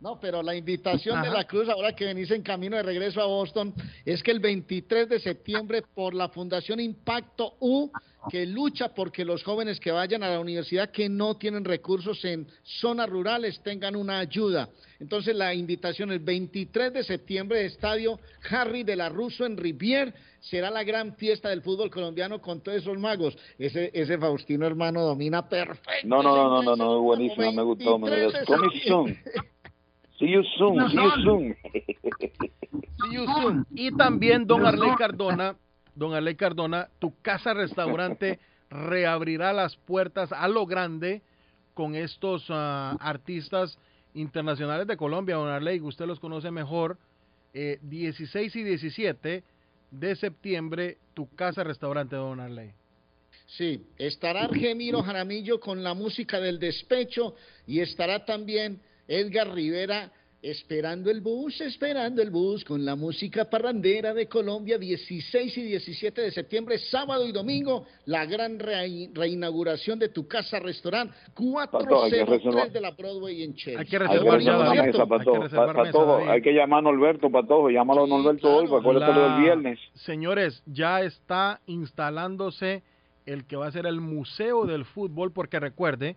No, 0.00 0.20
pero 0.20 0.42
la 0.42 0.54
invitación 0.54 1.22
de 1.22 1.30
la 1.30 1.44
Cruz, 1.44 1.68
ahora 1.68 1.94
que 1.94 2.04
venís 2.04 2.30
en 2.30 2.42
camino 2.42 2.76
de 2.76 2.84
regreso 2.84 3.20
a 3.20 3.26
Boston, 3.26 3.74
es 4.04 4.22
que 4.22 4.30
el 4.30 4.38
23 4.38 5.08
de 5.08 5.18
septiembre, 5.18 5.82
por 5.94 6.14
la 6.14 6.28
Fundación 6.28 6.78
Impacto 6.78 7.54
U, 7.58 7.90
que 8.30 8.46
lucha 8.46 8.94
porque 8.94 9.24
los 9.24 9.42
jóvenes 9.42 9.80
que 9.80 9.90
vayan 9.90 10.22
a 10.22 10.30
la 10.30 10.38
universidad 10.38 10.90
que 10.90 11.08
no 11.08 11.36
tienen 11.36 11.64
recursos 11.64 12.24
en 12.24 12.46
zonas 12.62 13.08
rurales 13.08 13.60
tengan 13.62 13.96
una 13.96 14.20
ayuda. 14.20 14.68
Entonces, 15.00 15.34
la 15.34 15.52
invitación 15.52 16.12
el 16.12 16.20
23 16.20 16.92
de 16.92 17.02
septiembre, 17.02 17.64
Estadio 17.64 18.20
Harry 18.50 18.84
de 18.84 18.96
la 18.96 19.08
Russo 19.08 19.46
en 19.46 19.56
Rivier, 19.56 20.14
será 20.40 20.70
la 20.70 20.84
gran 20.84 21.14
fiesta 21.16 21.48
del 21.48 21.62
fútbol 21.62 21.90
colombiano 21.90 22.40
con 22.40 22.60
todos 22.60 22.78
esos 22.78 22.98
magos. 22.98 23.36
Ese, 23.58 23.90
ese 23.92 24.16
Faustino 24.18 24.66
hermano 24.66 25.02
domina 25.02 25.48
perfecto. 25.48 26.06
No, 26.06 26.22
no, 26.22 26.36
no, 26.36 26.48
no, 26.50 26.62
no, 26.62 26.76
no, 26.76 27.00
buenísima, 27.00 27.50
me 27.50 27.62
gustó. 27.62 27.98
Me 27.98 28.26
gustó. 28.26 29.06
See 30.18 30.30
you 30.30 30.42
soon, 30.58 30.88
see 30.90 30.96
you 30.96 31.10
soon. 31.22 31.56
see 31.62 33.14
you 33.14 33.26
soon. 33.26 33.66
Y 33.70 33.96
también 33.96 34.46
don 34.46 34.66
Arley 34.66 34.90
Cardona, 34.98 35.56
don 35.94 36.12
Arley 36.14 36.34
Cardona, 36.34 36.88
tu 36.98 37.14
casa 37.22 37.54
restaurante 37.54 38.40
reabrirá 38.68 39.52
las 39.52 39.76
puertas 39.76 40.32
a 40.32 40.48
lo 40.48 40.66
grande 40.66 41.22
con 41.74 41.94
estos 41.94 42.46
ah, 42.48 42.96
artistas 43.00 43.78
internacionales 44.14 44.86
de 44.88 44.96
Colombia, 44.96 45.36
don 45.36 45.48
Arley, 45.48 45.80
usted 45.80 46.06
los 46.06 46.18
conoce 46.18 46.50
mejor. 46.50 46.98
Eh, 47.54 47.78
16 47.82 48.56
y 48.56 48.62
17 48.62 49.42
de 49.90 50.16
septiembre, 50.16 50.98
tu 51.14 51.28
casa 51.34 51.64
restaurante, 51.64 52.16
don 52.16 52.40
Arley. 52.40 52.72
Sí, 53.46 53.86
estará 53.96 54.42
Argemiro 54.42 55.02
Jaramillo 55.02 55.58
con 55.58 55.82
la 55.82 55.94
música 55.94 56.38
del 56.40 56.58
despecho 56.58 57.34
y 57.66 57.80
estará 57.80 58.24
también 58.24 58.80
Edgar 59.08 59.52
Rivera 59.52 60.12
esperando 60.40 61.10
el 61.10 61.20
bus, 61.20 61.60
esperando 61.60 62.22
el 62.22 62.30
bus 62.30 62.64
con 62.64 62.84
la 62.84 62.94
música 62.94 63.46
parrandera 63.50 64.14
de 64.14 64.28
Colombia 64.28 64.78
16 64.78 65.58
y 65.58 65.62
17 65.62 66.20
de 66.20 66.30
septiembre, 66.30 66.78
sábado 66.78 67.26
y 67.26 67.32
domingo, 67.32 67.86
la 68.04 68.24
gran 68.24 68.56
re- 68.60 69.10
reinauguración 69.12 69.98
de 69.98 70.10
tu 70.10 70.28
casa 70.28 70.60
restaurante 70.60 71.12
Pato, 71.34 72.04
hay 72.04 72.10
que 72.12 72.18
403 72.18 72.28
reservar. 72.28 72.70
de 72.70 72.80
la 72.80 72.90
Broadway 72.92 73.42
en 73.42 73.54
Chelsea. 73.56 73.80
Hay 73.80 73.86
que 73.86 73.96
Hay 73.96 74.02
que 74.02 74.08
reservar 74.12 74.40
ya, 74.40 74.52
David. 74.52 74.68
mesa, 74.68 74.80
Hay 74.84 74.92
que 74.92 74.98
Pa- 75.26 75.38
mesa, 75.40 75.66
Patojo, 75.74 76.16
hay 76.30 76.40
que 76.42 76.52
llamar 76.52 76.78
a 76.78 76.82
Norberto, 76.82 77.30
Patojo. 77.30 77.70
Llámalo 77.70 78.04
a 78.04 78.06
Norberto 78.06 78.56
hoy, 78.56 78.68
para 78.68 78.92
La- 78.92 79.32
del 79.34 79.42
viernes. 79.42 79.80
Señores, 79.94 80.62
ya 80.66 81.00
está 81.02 81.60
instalándose 81.66 82.84
el 83.26 83.44
que 83.44 83.56
va 83.56 83.66
a 83.66 83.72
ser 83.72 83.86
el 83.86 84.00
Museo 84.00 84.66
del 84.66 84.84
Fútbol, 84.84 85.32
porque 85.32 85.58
recuerde 85.58 86.14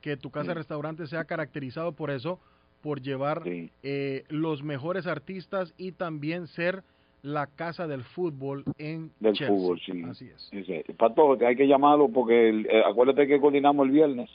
que 0.00 0.16
tu 0.16 0.30
casa 0.30 0.52
Sí. 0.52 0.58
restaurante 0.58 1.06
se 1.06 1.16
ha 1.16 1.24
caracterizado 1.24 1.92
por 1.92 2.10
eso, 2.10 2.38
por 2.82 3.00
llevar 3.02 3.42
eh, 3.82 4.24
los 4.28 4.62
mejores 4.62 5.06
artistas 5.06 5.74
y 5.76 5.92
también 5.92 6.46
ser 6.46 6.82
la 7.22 7.46
casa 7.46 7.86
del 7.86 8.02
fútbol 8.02 8.64
en 8.78 9.10
Del 9.20 9.34
Chelsea. 9.34 9.54
fútbol, 9.54 9.78
sí. 9.84 10.02
Así 10.08 10.28
es. 10.34 10.48
Que 10.50 11.46
hay 11.46 11.56
que 11.56 11.66
llamarlo 11.68 12.08
porque 12.08 12.48
el- 12.48 12.66
eh, 12.66 12.82
acuérdate 12.86 13.26
que 13.26 13.38
coordinamos 13.38 13.84
el 13.86 13.92
viernes. 13.92 14.30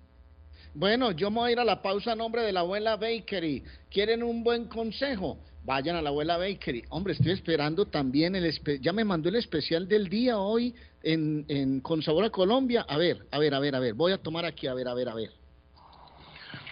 Bueno, 0.75 1.11
yo 1.11 1.31
me 1.31 1.37
voy 1.39 1.49
a 1.49 1.53
ir 1.53 1.59
a 1.59 1.63
la 1.63 1.81
pausa 1.81 2.11
a 2.11 2.15
nombre 2.15 2.41
de 2.41 2.51
la 2.51 2.59
abuela 2.59 2.97
Bakery. 2.97 3.63
¿Quieren 3.89 4.21
un 4.21 4.43
buen 4.43 4.67
consejo? 4.67 5.39
Vayan 5.63 5.95
a 5.95 6.01
la 6.01 6.09
abuela 6.09 6.35
Bakery. 6.37 6.83
Hombre, 6.89 7.13
estoy 7.13 7.31
esperando 7.31 7.85
también 7.85 8.35
el... 8.35 8.43
espe- 8.45 8.79
Ya 8.81 8.91
me 8.91 9.05
mandó 9.05 9.29
el 9.29 9.37
especial 9.37 9.87
del 9.87 10.09
día 10.09 10.37
hoy 10.37 10.75
en, 11.01 11.45
en 11.47 11.79
Con 11.79 12.01
Sabor 12.03 12.25
a 12.25 12.29
Colombia. 12.29 12.85
A 12.89 12.97
ver, 12.97 13.25
a 13.31 13.39
ver, 13.39 13.53
a 13.55 13.59
ver, 13.59 13.73
a 13.73 13.79
ver. 13.79 13.93
Voy 13.93 14.11
a 14.11 14.17
tomar 14.21 14.43
aquí, 14.43 14.67
a 14.67 14.73
ver, 14.73 14.89
a 14.89 14.93
ver, 14.93 15.07
a 15.07 15.13
ver. 15.15 15.29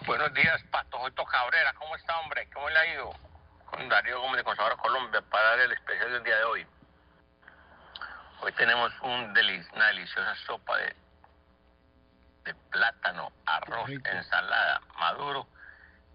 Buenos 0.06 0.34
días, 0.34 0.62
Pato. 0.70 0.98
Soy 1.00 1.12
Cabrera. 1.26 1.74
¿Cómo 1.80 1.96
está, 1.96 2.20
hombre? 2.20 2.46
¿Cómo 2.54 2.70
le 2.70 2.78
ha 2.78 2.94
ido? 2.94 3.10
Con 3.72 3.88
Darío 3.88 4.20
Gómez 4.20 4.38
de 4.40 4.44
Consadora 4.44 4.76
Colombia 4.76 5.22
para 5.32 5.52
dar 5.52 5.60
el 5.62 5.72
especial 5.72 6.12
del 6.12 6.24
día 6.26 6.38
de 6.40 6.44
hoy. 6.44 6.66
Hoy 8.42 8.52
tenemos 8.58 8.92
un 9.02 9.34
una 9.74 9.88
deliciosa 9.88 10.36
sopa 10.46 10.78
de, 10.78 10.94
de 12.46 12.54
plátano, 12.72 13.32
arroz, 13.46 13.90
ensalada, 13.90 14.82
maduro 15.00 15.48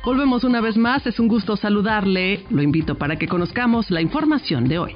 Volvemos 0.04 0.44
una 0.44 0.62
vez 0.62 0.78
más, 0.78 1.06
es 1.06 1.20
un 1.20 1.28
gusto 1.28 1.56
saludarle. 1.56 2.44
Lo 2.50 2.64
invito 2.64 2.96
para 2.96 3.18
que 3.18 3.28
conozcamos 3.28 3.92
la 3.92 4.02
información 4.02 4.68
de 4.68 4.80
hoy. 4.80 4.96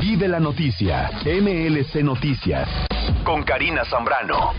Vive 0.00 0.28
la 0.28 0.38
noticia, 0.38 1.10
MLC 1.24 2.04
Noticias, 2.04 2.68
con 3.24 3.42
Karina 3.42 3.84
Zambrano. 3.84 4.52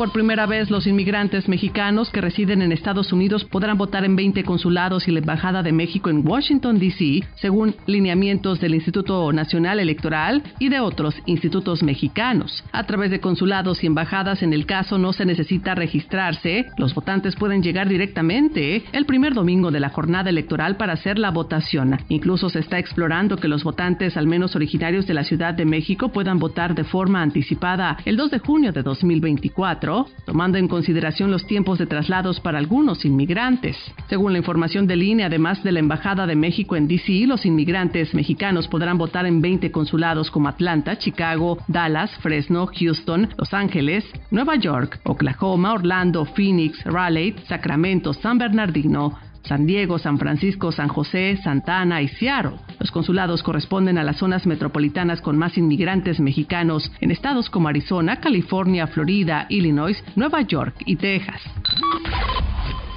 Por 0.00 0.12
primera 0.12 0.46
vez, 0.46 0.70
los 0.70 0.86
inmigrantes 0.86 1.46
mexicanos 1.46 2.08
que 2.08 2.22
residen 2.22 2.62
en 2.62 2.72
Estados 2.72 3.12
Unidos 3.12 3.44
podrán 3.44 3.76
votar 3.76 4.02
en 4.06 4.16
20 4.16 4.44
consulados 4.44 5.06
y 5.06 5.10
la 5.10 5.18
Embajada 5.18 5.62
de 5.62 5.72
México 5.72 6.08
en 6.08 6.26
Washington, 6.26 6.78
D.C., 6.78 7.22
según 7.34 7.74
lineamientos 7.84 8.60
del 8.60 8.74
Instituto 8.74 9.30
Nacional 9.30 9.78
Electoral 9.78 10.42
y 10.58 10.70
de 10.70 10.80
otros 10.80 11.14
institutos 11.26 11.82
mexicanos. 11.82 12.64
A 12.72 12.84
través 12.84 13.10
de 13.10 13.20
consulados 13.20 13.84
y 13.84 13.88
embajadas, 13.88 14.42
en 14.42 14.54
el 14.54 14.64
caso 14.64 14.96
no 14.96 15.12
se 15.12 15.26
necesita 15.26 15.74
registrarse, 15.74 16.64
los 16.78 16.94
votantes 16.94 17.36
pueden 17.36 17.62
llegar 17.62 17.86
directamente 17.86 18.82
el 18.92 19.04
primer 19.04 19.34
domingo 19.34 19.70
de 19.70 19.80
la 19.80 19.90
jornada 19.90 20.30
electoral 20.30 20.78
para 20.78 20.94
hacer 20.94 21.18
la 21.18 21.30
votación. 21.30 21.98
Incluso 22.08 22.48
se 22.48 22.60
está 22.60 22.78
explorando 22.78 23.36
que 23.36 23.48
los 23.48 23.64
votantes, 23.64 24.16
al 24.16 24.26
menos 24.26 24.56
originarios 24.56 25.06
de 25.06 25.12
la 25.12 25.24
Ciudad 25.24 25.52
de 25.52 25.66
México, 25.66 26.08
puedan 26.08 26.38
votar 26.38 26.74
de 26.74 26.84
forma 26.84 27.20
anticipada 27.20 27.98
el 28.06 28.16
2 28.16 28.30
de 28.30 28.38
junio 28.38 28.72
de 28.72 28.82
2024 28.82 29.89
tomando 30.24 30.58
en 30.58 30.68
consideración 30.68 31.30
los 31.30 31.46
tiempos 31.46 31.78
de 31.78 31.86
traslados 31.86 32.40
para 32.40 32.58
algunos 32.58 33.04
inmigrantes. 33.04 33.76
Según 34.08 34.32
la 34.32 34.38
información 34.38 34.86
del 34.86 35.02
INE, 35.02 35.24
además 35.24 35.62
de 35.62 35.72
la 35.72 35.80
Embajada 35.80 36.26
de 36.26 36.36
México 36.36 36.76
en 36.76 36.88
DC, 36.88 37.26
los 37.26 37.44
inmigrantes 37.46 38.14
mexicanos 38.14 38.68
podrán 38.68 38.98
votar 38.98 39.26
en 39.26 39.40
20 39.40 39.70
consulados 39.70 40.30
como 40.30 40.48
Atlanta, 40.48 40.98
Chicago, 40.98 41.58
Dallas, 41.68 42.10
Fresno, 42.18 42.68
Houston, 42.72 43.28
Los 43.36 43.52
Ángeles, 43.54 44.04
Nueva 44.30 44.56
York, 44.56 45.00
Oklahoma, 45.04 45.72
Orlando, 45.72 46.24
Phoenix, 46.24 46.82
Raleigh, 46.84 47.34
Sacramento, 47.48 48.12
San 48.12 48.38
Bernardino, 48.38 49.18
San 49.42 49.66
Diego, 49.66 49.98
San 49.98 50.18
Francisco, 50.18 50.72
San 50.72 50.88
José, 50.88 51.38
Santa 51.42 51.80
Ana 51.80 52.02
y 52.02 52.08
Seattle. 52.08 52.58
Los 52.78 52.90
consulados 52.90 53.42
corresponden 53.42 53.98
a 53.98 54.04
las 54.04 54.18
zonas 54.18 54.46
metropolitanas 54.46 55.20
con 55.20 55.36
más 55.36 55.56
inmigrantes 55.58 56.20
mexicanos 56.20 56.90
en 57.00 57.10
estados 57.10 57.50
como 57.50 57.68
Arizona, 57.68 58.20
California, 58.20 58.86
Florida, 58.86 59.46
Illinois, 59.48 60.02
Nueva 60.16 60.42
York 60.42 60.74
y 60.86 60.96
Texas. 60.96 61.40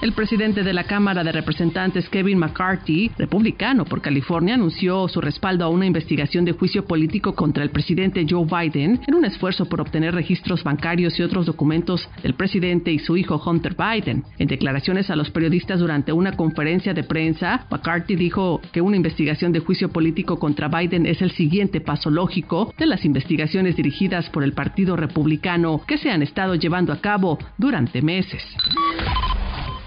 El 0.04 0.12
presidente 0.12 0.64
de 0.64 0.74
la 0.74 0.84
Cámara 0.84 1.24
de 1.24 1.32
Representantes, 1.32 2.10
Kevin 2.10 2.38
McCarthy, 2.38 3.10
republicano 3.18 3.86
por 3.86 4.02
California, 4.02 4.56
anunció 4.56 5.08
su 5.08 5.22
respaldo 5.22 5.64
a 5.64 5.70
una 5.70 5.86
investigación 5.86 6.44
de 6.44 6.52
juicio 6.52 6.84
político 6.86 7.36
contra 7.36 7.64
el 7.64 7.70
presidente 7.70 8.26
Joe 8.30 8.46
Biden 8.46 9.00
en 9.08 9.16
un 9.16 9.24
esfuerzo 9.24 9.70
por 9.70 9.80
obtener 9.80 10.14
registros 10.14 10.62
bancarios 10.62 11.18
y 11.18 11.24
otros 11.24 11.46
documentos 11.46 12.10
del 12.22 12.34
presidente 12.34 12.92
y 12.92 13.00
su 13.00 13.16
hijo 13.16 13.42
Hunter 13.46 13.78
Biden. 13.78 14.26
En 14.40 14.50
declaraciones 14.50 15.10
a 15.10 15.16
los 15.16 15.30
periodistas 15.30 15.80
durante 15.80 16.12
una 16.12 16.34
conferencia 16.34 16.94
de 16.94 17.04
prensa, 17.04 17.66
McCarthy 17.72 18.18
dijo 18.18 18.60
que 18.74 18.82
una 18.82 18.98
investigación 18.98 19.54
de 19.54 19.62
juicio 19.62 19.88
político 19.88 20.38
contra 20.38 20.68
Biden 20.68 21.06
es 21.06 21.22
el 21.22 21.32
siguiente 21.32 21.80
paso 21.80 22.10
lógico 22.10 22.74
de 22.78 22.88
las 22.88 23.06
investigaciones 23.06 23.78
dirigidas 23.78 24.30
por 24.32 24.44
el 24.44 24.52
Partido 24.52 24.98
Republicano 24.98 25.80
que 25.88 25.98
se 25.98 26.12
han 26.12 26.24
estado 26.24 26.56
llevando 26.56 26.92
a 26.92 27.00
cabo 27.00 27.40
durante 27.58 28.02
meses. 28.02 28.44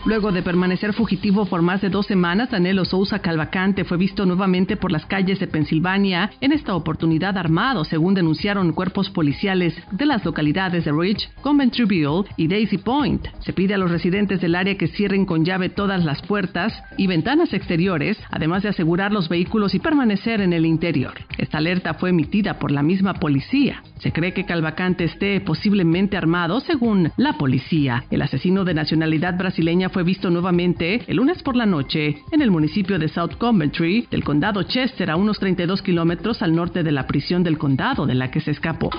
Luego 0.06 0.30
de 0.30 0.44
permanecer 0.44 0.92
fugitivo 0.92 1.46
por 1.46 1.62
más 1.62 1.80
de 1.80 1.90
dos 1.90 2.06
semanas, 2.06 2.52
Danilo 2.52 2.84
Sousa 2.84 3.18
Calvacante 3.18 3.82
fue 3.82 3.96
visto 3.96 4.24
nuevamente 4.24 4.76
por 4.76 4.92
las 4.92 5.04
calles 5.04 5.40
de 5.40 5.48
Pensilvania, 5.48 6.30
en 6.40 6.52
esta 6.52 6.76
oportunidad 6.76 7.36
armado, 7.36 7.84
según 7.84 8.14
denunciaron 8.14 8.72
cuerpos 8.72 9.10
policiales 9.10 9.74
de 9.90 10.06
las 10.06 10.24
localidades 10.24 10.84
de 10.84 10.92
Ridge, 10.92 11.28
Coventryville 11.42 12.22
y 12.36 12.46
Daisy 12.46 12.78
Point. 12.78 13.26
Se 13.40 13.52
pide 13.52 13.74
a 13.74 13.78
los 13.78 13.90
residentes 13.90 14.40
del 14.40 14.54
área 14.54 14.78
que 14.78 14.86
cierren 14.86 15.26
con 15.26 15.44
llave 15.44 15.70
todas 15.70 16.04
las 16.04 16.22
puertas 16.22 16.72
y 16.96 17.08
ventanas 17.08 17.52
exteriores, 17.52 18.16
además 18.30 18.62
de 18.62 18.68
asegurar 18.68 19.10
los 19.10 19.28
vehículos 19.28 19.74
y 19.74 19.80
permanecer 19.80 20.40
en 20.40 20.52
el 20.52 20.66
interior. 20.66 21.14
Esta 21.36 21.58
alerta 21.58 21.94
fue 21.94 22.10
emitida 22.10 22.60
por 22.60 22.70
la 22.70 22.84
misma 22.84 23.14
policía. 23.14 23.82
Se 23.98 24.12
cree 24.12 24.32
que 24.32 24.44
Calvacante 24.44 25.02
esté 25.02 25.40
posiblemente 25.40 26.16
armado, 26.16 26.60
según 26.60 27.10
la 27.16 27.32
policía. 27.32 28.04
El 28.08 28.22
asesino 28.22 28.64
de 28.64 28.74
nacionalidad 28.74 29.36
brasileña 29.36 29.90
fue 29.97 30.02
visto 30.02 30.28
nuevamente 30.28 31.00
el 31.07 31.16
lunes 31.16 31.42
por 31.42 31.57
la 31.57 31.65
noche 31.65 32.23
en 32.31 32.42
el 32.42 32.50
municipio 32.50 32.99
de 32.99 33.08
South 33.08 33.36
Coventry 33.39 34.07
del 34.10 34.25
condado 34.25 34.62
Chester, 34.65 35.10
a 35.10 35.16
unos 35.16 35.39
32 35.39 35.81
kilómetros 35.81 36.42
al 36.42 36.55
norte 36.55 36.83
de 36.83 36.92
la 36.92 37.07
prisión 37.07 37.42
del 37.42 37.57
condado 37.57 38.05
de 38.05 38.15
la 38.15 38.31
que 38.31 38.42
se 38.42 38.50
escapó. 38.50 38.91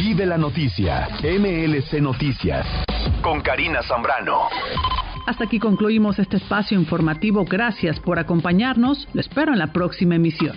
Vive 0.00 0.26
la 0.26 0.36
noticia, 0.36 1.10
MLC 1.22 2.00
Noticias, 2.00 2.66
con 3.22 3.40
Karina 3.40 3.82
Zambrano. 3.84 4.48
Hasta 5.28 5.44
aquí 5.44 5.60
concluimos 5.60 6.18
este 6.18 6.38
espacio 6.38 6.76
informativo. 6.76 7.44
Gracias 7.44 8.00
por 8.00 8.18
acompañarnos. 8.18 9.06
Lo 9.12 9.20
espero 9.20 9.52
en 9.52 9.60
la 9.60 9.72
próxima 9.72 10.16
emisión. 10.16 10.56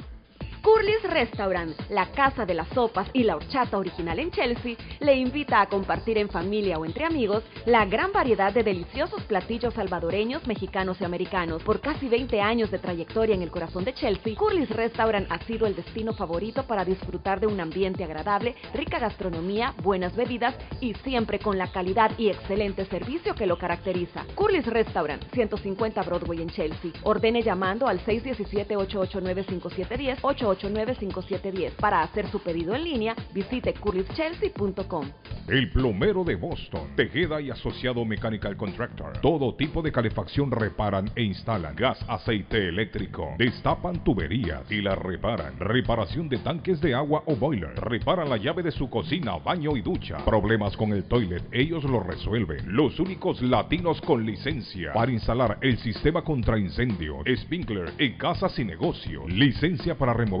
Curly's 0.61 1.01
Restaurant, 1.03 1.75
la 1.89 2.11
casa 2.11 2.45
de 2.45 2.53
las 2.53 2.67
sopas 2.69 3.09
y 3.13 3.23
la 3.23 3.35
horchata 3.35 3.79
original 3.79 4.19
en 4.19 4.29
Chelsea, 4.29 4.75
le 4.99 5.15
invita 5.15 5.59
a 5.59 5.65
compartir 5.65 6.19
en 6.19 6.29
familia 6.29 6.77
o 6.77 6.85
entre 6.85 7.05
amigos 7.05 7.43
la 7.65 7.83
gran 7.85 8.11
variedad 8.11 8.53
de 8.53 8.61
deliciosos 8.61 9.23
platillos 9.23 9.73
salvadoreños, 9.73 10.45
mexicanos 10.45 11.01
y 11.01 11.03
americanos. 11.03 11.63
Por 11.63 11.81
casi 11.81 12.07
20 12.07 12.39
años 12.41 12.69
de 12.69 12.77
trayectoria 12.77 13.33
en 13.33 13.41
el 13.41 13.49
corazón 13.49 13.85
de 13.85 13.95
Chelsea, 13.95 14.35
Curly's 14.35 14.69
Restaurant 14.69 15.25
ha 15.31 15.39
sido 15.45 15.65
el 15.65 15.75
destino 15.75 16.13
favorito 16.13 16.67
para 16.67 16.85
disfrutar 16.85 17.39
de 17.39 17.47
un 17.47 17.59
ambiente 17.59 18.03
agradable, 18.03 18.53
rica 18.75 18.99
gastronomía, 18.99 19.73
buenas 19.81 20.15
bebidas 20.15 20.53
y 20.79 20.93
siempre 20.95 21.39
con 21.39 21.57
la 21.57 21.71
calidad 21.71 22.11
y 22.19 22.29
excelente 22.29 22.85
servicio 22.85 23.33
que 23.33 23.47
lo 23.47 23.57
caracteriza. 23.57 24.25
Curly's 24.35 24.67
Restaurant, 24.67 25.23
150 25.33 26.03
Broadway 26.03 26.43
en 26.43 26.49
Chelsea. 26.49 26.91
Ordene 27.01 27.41
llamando 27.41 27.87
al 27.87 27.99
617-889-5710, 28.05 30.50
889-5710. 30.55 31.71
Para 31.73 32.01
hacer 32.01 32.27
su 32.27 32.39
pedido 32.39 32.75
en 32.75 32.83
línea, 32.83 33.15
visite 33.33 33.73
curlyschelsea.com. 33.73 35.07
El 35.47 35.69
plomero 35.71 36.23
de 36.23 36.35
Boston, 36.35 36.95
Tejeda 36.95 37.41
y 37.41 37.49
Asociado 37.49 38.05
Mechanical 38.05 38.55
Contractor. 38.55 39.17
Todo 39.21 39.55
tipo 39.55 39.81
de 39.81 39.91
calefacción 39.91 40.51
reparan 40.51 41.11
e 41.15 41.23
instalan. 41.23 41.75
Gas, 41.75 42.03
aceite 42.07 42.69
eléctrico. 42.69 43.35
Destapan 43.37 44.03
tuberías 44.03 44.69
y 44.71 44.81
las 44.81 44.97
reparan. 44.97 45.59
Reparación 45.59 46.29
de 46.29 46.37
tanques 46.39 46.79
de 46.81 46.93
agua 46.93 47.23
o 47.25 47.35
boiler. 47.35 47.75
Reparan 47.75 48.29
la 48.29 48.37
llave 48.37 48.63
de 48.63 48.71
su 48.71 48.89
cocina, 48.89 49.37
baño 49.37 49.75
y 49.75 49.81
ducha. 49.81 50.17
Problemas 50.25 50.75
con 50.77 50.93
el 50.93 51.03
toilet, 51.03 51.43
ellos 51.51 51.83
lo 51.83 52.01
resuelven. 52.01 52.75
Los 52.75 52.99
únicos 52.99 53.41
latinos 53.41 54.01
con 54.01 54.25
licencia 54.25 54.93
para 54.93 55.11
instalar 55.11 55.57
el 55.61 55.77
sistema 55.77 56.23
contra 56.23 56.57
incendio, 56.57 57.19
Spinkler 57.35 57.93
en 57.97 58.17
casas 58.17 58.57
y 58.57 58.65
negocio. 58.65 59.27
Licencia 59.27 59.95
para 59.95 60.13
remover 60.13 60.40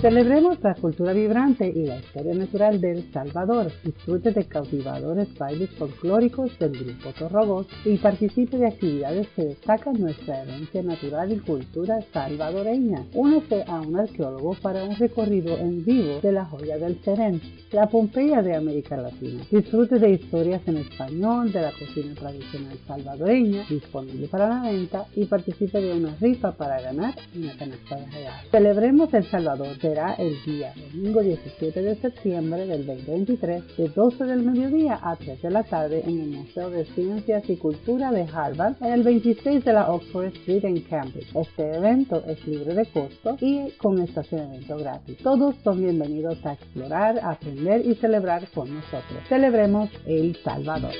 Celebremos 0.00 0.62
la 0.62 0.74
cultura 0.74 1.12
vibrante 1.12 1.68
y 1.68 1.84
la 1.84 1.98
historia 1.98 2.32
natural 2.32 2.80
de 2.80 2.92
El 2.92 3.12
Salvador. 3.12 3.72
Disfrute 3.82 4.30
de 4.30 4.46
cautivadores 4.46 5.36
bailes 5.36 5.70
folclóricos 5.70 6.56
del 6.60 6.70
grupo 6.70 7.12
Torrobos 7.18 7.66
y 7.84 7.96
participe 7.96 8.58
de 8.58 8.68
actividades 8.68 9.26
que 9.34 9.44
destacan 9.44 10.00
nuestra 10.00 10.42
herencia 10.42 10.84
natural 10.84 11.32
y 11.32 11.38
cultura 11.38 12.00
salvadoreña. 12.12 13.06
Únese 13.12 13.64
a 13.66 13.80
un 13.80 13.96
arqueólogo 13.96 14.54
para 14.62 14.84
un 14.84 14.94
recorrido 14.94 15.58
en 15.58 15.84
vivo 15.84 16.20
de 16.22 16.30
la 16.30 16.44
joya 16.44 16.78
del 16.78 17.02
Serén, 17.02 17.40
la 17.72 17.88
Pompeya 17.88 18.40
de 18.40 18.54
América 18.54 18.96
Latina. 18.96 19.42
Disfrute 19.50 19.98
de 19.98 20.10
historias 20.10 20.62
en 20.66 20.76
español 20.76 21.50
de 21.50 21.60
la 21.60 21.72
cocina 21.72 22.14
tradicional 22.14 22.78
salvadoreña, 22.86 23.66
disponible 23.68 24.28
para 24.28 24.48
la 24.48 24.62
venta, 24.70 25.06
y 25.16 25.24
participe 25.24 25.80
de 25.80 25.92
una 25.92 26.14
rifa 26.20 26.52
para 26.52 26.80
ganar 26.80 27.14
una 27.36 27.56
canasta 27.56 27.96
de 27.96 28.06
regalos. 28.06 28.50
Celebremos 28.52 28.97
El 28.98 29.30
Salvador 29.30 29.78
será 29.80 30.14
el 30.14 30.42
día 30.44 30.74
domingo 30.74 31.22
17 31.22 31.82
de 31.82 31.94
septiembre 31.94 32.66
del 32.66 32.84
2023 32.84 33.76
de 33.76 33.88
12 33.90 34.24
del 34.24 34.42
mediodía 34.42 34.98
a 35.00 35.14
3 35.14 35.40
de 35.40 35.50
la 35.52 35.62
tarde 35.62 36.02
en 36.04 36.20
el 36.20 36.28
Museo 36.30 36.68
de 36.68 36.84
Ciencias 36.84 37.48
y 37.48 37.56
Cultura 37.58 38.10
de 38.10 38.22
Harvard 38.22 38.74
en 38.80 38.92
el 38.92 39.04
26 39.04 39.64
de 39.64 39.72
la 39.72 39.92
Oxford 39.92 40.34
Street 40.38 40.64
en 40.64 40.80
Cambridge. 40.80 41.32
Este 41.32 41.76
evento 41.76 42.24
es 42.26 42.44
libre 42.44 42.74
de 42.74 42.86
costo 42.86 43.36
y 43.40 43.70
con 43.78 44.00
estacionamiento 44.00 44.76
gratis. 44.76 45.16
Todos 45.18 45.54
son 45.62 45.78
bienvenidos 45.78 46.44
a 46.44 46.54
explorar, 46.54 47.20
aprender 47.22 47.86
y 47.86 47.94
celebrar 47.94 48.50
con 48.50 48.74
nosotros. 48.74 49.22
Celebremos 49.28 49.90
El 50.06 50.36
Salvador. 50.42 50.92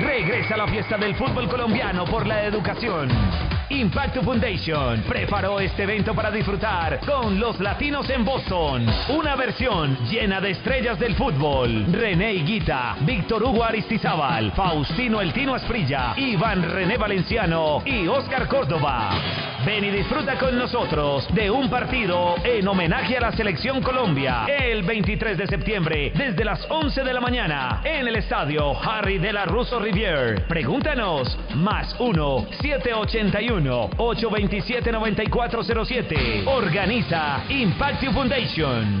Regresa 0.00 0.56
la 0.56 0.66
fiesta 0.66 0.96
del 0.96 1.14
fútbol 1.14 1.48
colombiano 1.48 2.04
por 2.04 2.26
la 2.26 2.44
educación. 2.44 3.08
Impacto 3.72 4.22
Foundation 4.22 5.02
preparó 5.08 5.58
este 5.58 5.84
evento 5.84 6.14
para 6.14 6.30
disfrutar 6.30 7.00
con 7.06 7.40
los 7.40 7.58
latinos 7.58 8.08
en 8.10 8.22
Boston. 8.22 8.86
Una 9.08 9.34
versión 9.34 9.96
llena 10.10 10.40
de 10.40 10.50
estrellas 10.50 10.98
del 10.98 11.14
fútbol. 11.14 11.86
René 11.90 12.34
Higuita, 12.34 12.96
Víctor 13.00 13.42
Hugo 13.42 13.64
Aristizábal, 13.64 14.52
Faustino 14.52 15.22
El 15.22 15.32
Tino 15.32 15.54
Asprilla, 15.54 16.12
Iván 16.16 16.70
René 16.70 16.98
Valenciano 16.98 17.82
y 17.86 18.06
Oscar 18.06 18.46
Córdoba. 18.46 19.10
Ven 19.64 19.84
y 19.84 19.90
disfruta 19.90 20.36
con 20.38 20.58
nosotros 20.58 21.32
de 21.32 21.50
un 21.50 21.70
partido 21.70 22.34
en 22.44 22.66
homenaje 22.68 23.16
a 23.16 23.20
la 23.20 23.32
Selección 23.32 23.80
Colombia 23.80 24.44
el 24.46 24.82
23 24.82 25.38
de 25.38 25.46
septiembre 25.46 26.12
desde 26.14 26.44
las 26.44 26.68
11 26.68 27.04
de 27.04 27.14
la 27.14 27.20
mañana 27.20 27.80
en 27.84 28.08
el 28.08 28.16
estadio 28.16 28.76
Harry 28.82 29.18
de 29.18 29.31
la 29.32 29.46
Russo 29.46 29.78
Rivier. 29.80 30.46
Pregúntanos 30.46 31.38
más 31.56 31.94
1 31.98 32.46
781 32.60 33.90
827 33.96 34.92
9407. 34.92 36.44
Organiza 36.46 37.44
Impact 37.48 38.12
Foundation. 38.12 39.00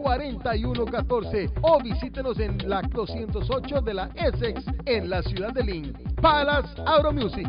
4114 0.00 1.50
o 1.62 1.80
visítenos 1.82 2.38
en 2.40 2.58
la 2.68 2.82
208 2.82 3.80
de 3.82 3.94
la 3.94 4.10
Essex 4.14 4.64
en 4.86 5.10
la 5.10 5.22
ciudad 5.22 5.52
de 5.52 5.62
Lynn. 5.62 5.92
Palace 6.20 6.68
Auto 6.86 7.12
Music. 7.12 7.48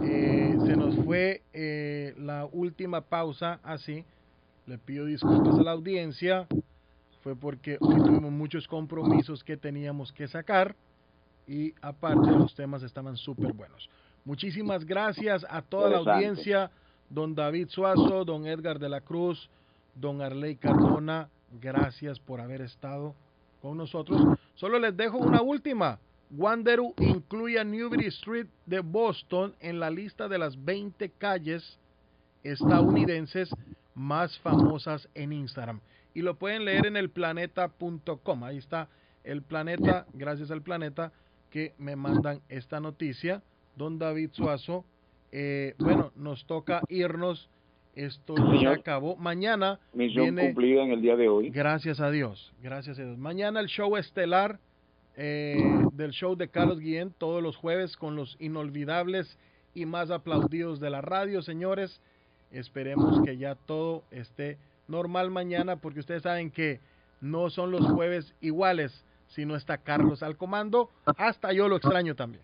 Eh, 0.03 0.57
se 0.65 0.75
nos 0.75 0.95
fue 1.03 1.41
eh, 1.53 2.13
la 2.17 2.45
última 2.51 3.01
pausa 3.01 3.59
así. 3.63 4.03
Le 4.65 4.77
pido 4.77 5.05
disculpas 5.05 5.57
a 5.59 5.63
la 5.63 5.71
audiencia. 5.71 6.47
Fue 7.21 7.35
porque 7.35 7.77
hoy 7.79 7.97
tuvimos 7.97 8.31
muchos 8.31 8.67
compromisos 8.67 9.43
que 9.43 9.57
teníamos 9.57 10.11
que 10.11 10.27
sacar. 10.27 10.75
Y 11.47 11.73
aparte 11.81 12.31
los 12.31 12.55
temas 12.55 12.83
estaban 12.83 13.15
súper 13.15 13.53
buenos. 13.53 13.89
Muchísimas 14.25 14.83
gracias 14.85 15.45
a 15.49 15.61
toda 15.61 15.89
la 15.89 15.97
audiencia. 15.97 16.71
Don 17.09 17.35
David 17.35 17.69
Suazo, 17.69 18.25
don 18.25 18.45
Edgar 18.45 18.79
de 18.79 18.89
la 18.89 18.99
Cruz, 18.99 19.49
don 19.95 20.21
Arley 20.21 20.57
Cardona. 20.57 21.29
Gracias 21.61 22.19
por 22.19 22.41
haber 22.41 22.61
estado 22.61 23.15
con 23.61 23.77
nosotros. 23.77 24.21
Solo 24.57 24.79
les 24.79 24.97
dejo 24.97 25.19
una 25.19 25.41
última. 25.41 25.99
Wanderu 26.31 26.93
incluye 26.97 27.59
a 27.59 27.63
Newbury 27.63 28.07
Street 28.07 28.47
de 28.65 28.79
Boston 28.79 29.53
en 29.59 29.79
la 29.79 29.91
lista 29.91 30.27
de 30.27 30.39
las 30.39 30.65
20 30.65 31.09
calles 31.11 31.77
estadounidenses 32.43 33.49
más 33.93 34.37
famosas 34.39 35.07
en 35.13 35.31
Instagram. 35.31 35.79
Y 36.15 36.23
lo 36.23 36.39
pueden 36.39 36.65
leer 36.65 36.87
en 36.87 36.97
el 36.97 37.11
planeta.com. 37.11 38.43
Ahí 38.43 38.57
está 38.57 38.89
el 39.23 39.43
planeta, 39.43 40.07
gracias 40.13 40.49
al 40.49 40.63
planeta, 40.63 41.11
que 41.51 41.75
me 41.77 41.95
mandan 41.95 42.41
esta 42.49 42.79
noticia. 42.79 43.43
Don 43.75 43.99
David 43.99 44.31
Suazo, 44.33 44.85
eh, 45.31 45.75
bueno, 45.77 46.11
nos 46.15 46.45
toca 46.47 46.81
irnos. 46.89 47.47
Esto 47.98 48.35
Señor. 48.35 48.77
acabó. 48.77 49.16
Mañana 49.16 49.80
Misión 49.92 50.26
viene, 50.26 50.45
cumplida 50.45 50.84
en 50.84 50.92
el 50.92 51.01
día 51.01 51.16
de 51.16 51.27
hoy. 51.27 51.50
Gracias 51.50 52.00
a 52.00 52.11
Dios, 52.11 52.53
gracias 52.61 53.00
a 53.00 53.03
Dios. 53.03 53.17
Mañana 53.17 53.59
el 53.59 53.67
show 53.67 53.98
estelar 53.98 54.59
eh, 55.16 55.58
del 55.93 56.11
show 56.11 56.35
de 56.35 56.48
Carlos 56.48 56.80
Guillén, 56.80 57.11
todos 57.17 57.42
los 57.42 57.58
jueves 57.58 57.98
con 57.98 58.16
los 58.16 58.38
inolvidables 58.40 59.40
y 59.74 59.88
más 59.88 60.11
aplaudidos 60.11 60.80
de 60.80 60.92
la 60.92 61.01
radio, 61.01 61.42
señores. 61.42 62.00
Esperemos 62.51 63.19
que 63.26 63.38
ya 63.38 63.56
todo 63.56 64.03
esté 64.11 64.59
normal 64.88 65.32
mañana, 65.32 65.77
porque 65.77 66.00
ustedes 66.00 66.22
saben 66.22 66.51
que 66.51 66.80
no 67.19 67.50
son 67.50 67.72
los 67.72 67.84
jueves 67.84 68.35
iguales 68.42 69.03
si 69.26 69.43
no 69.45 69.56
está 69.56 69.80
Carlos 69.80 70.22
al 70.22 70.38
comando. 70.38 70.92
Hasta 71.17 71.51
yo 71.51 71.67
lo 71.67 71.77
extraño 71.77 72.14
también. 72.14 72.43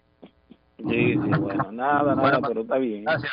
Sí, 0.77 1.13
sí, 1.13 1.17
bueno, 1.39 1.71
nada, 1.71 2.15
nada, 2.15 2.41
pero 2.41 2.61
está 2.61 2.79
bien. 2.79 3.03
Gracias. 3.03 3.31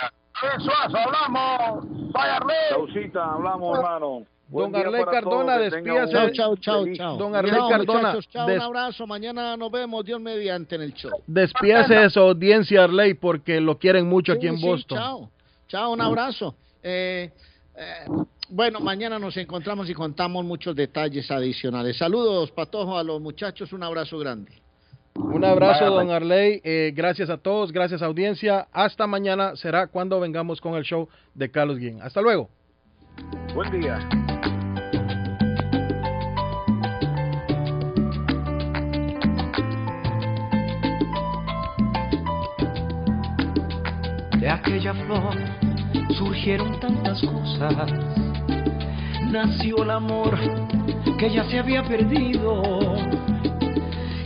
Suazo, 0.58 0.96
hablamos. 0.96 2.12
Vaya. 2.12 2.40
Chaucita, 2.70 3.32
hablamos, 3.34 3.78
hermano. 3.78 4.26
Buen 4.48 4.72
Don 4.72 4.80
Arley 4.84 5.04
Cardona, 5.04 5.54
un 5.56 5.60
despídase. 5.70 6.32
Chao, 6.32 6.56
chao, 6.56 6.84
chao. 6.92 7.16
Don 7.16 7.36
Arley 7.36 7.52
Chao, 7.52 7.68
Cardona, 7.68 8.00
muchachos, 8.00 8.28
chao, 8.30 8.46
des- 8.48 8.56
un 8.58 8.62
abrazo, 8.64 9.06
mañana 9.06 9.56
nos 9.56 9.70
vemos, 9.70 10.04
Dios 10.04 10.20
mediante 10.20 10.74
en 10.74 10.82
el 10.82 10.92
show. 10.94 11.22
Despídase 11.26 11.94
de 11.94 12.10
su 12.10 12.18
audiencia, 12.18 12.82
Arley, 12.84 13.14
porque 13.14 13.60
lo 13.60 13.78
quieren 13.78 14.08
mucho 14.08 14.32
aquí 14.32 14.48
en 14.48 14.58
sí, 14.58 14.66
Boston. 14.66 14.98
chao, 14.98 15.30
chao, 15.68 15.92
un 15.92 16.00
abrazo. 16.00 16.56
Eh, 16.82 17.30
eh, 17.76 18.06
bueno, 18.48 18.80
mañana 18.80 19.20
nos 19.20 19.36
encontramos 19.36 19.88
y 19.88 19.94
contamos 19.94 20.44
muchos 20.44 20.74
detalles 20.74 21.30
adicionales. 21.30 21.96
Saludos, 21.96 22.50
Patojo, 22.50 22.98
a 22.98 23.04
los 23.04 23.20
muchachos, 23.20 23.72
un 23.72 23.84
abrazo 23.84 24.18
grande. 24.18 24.50
Un 25.14 25.44
abrazo, 25.44 25.86
don 25.86 26.10
Arley. 26.10 26.60
Eh, 26.64 26.92
gracias 26.94 27.30
a 27.30 27.36
todos, 27.36 27.72
gracias 27.72 28.02
audiencia. 28.02 28.68
Hasta 28.72 29.06
mañana 29.06 29.56
será 29.56 29.86
cuando 29.86 30.20
vengamos 30.20 30.60
con 30.60 30.74
el 30.74 30.84
show 30.84 31.08
de 31.34 31.50
Carlos 31.50 31.78
Guillén. 31.78 32.00
Hasta 32.02 32.20
luego. 32.20 32.48
Buen 33.54 33.70
día. 33.70 33.98
De 44.38 44.48
aquella 44.48 44.94
flor 44.94 45.34
surgieron 46.16 46.80
tantas 46.80 47.20
cosas. 47.20 47.92
Nació 49.30 49.82
el 49.82 49.90
amor 49.90 50.38
que 51.18 51.30
ya 51.30 51.44
se 51.44 51.58
había 51.58 51.82
perdido 51.84 52.62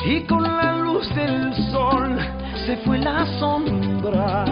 y 0.07 0.21
con 0.25 0.43
la 0.43 0.77
luz 0.77 1.09
del 1.15 1.55
sol 1.73 2.19
se 2.67 2.77
fue 2.79 2.99
la 2.99 3.25
sombra 3.39 4.45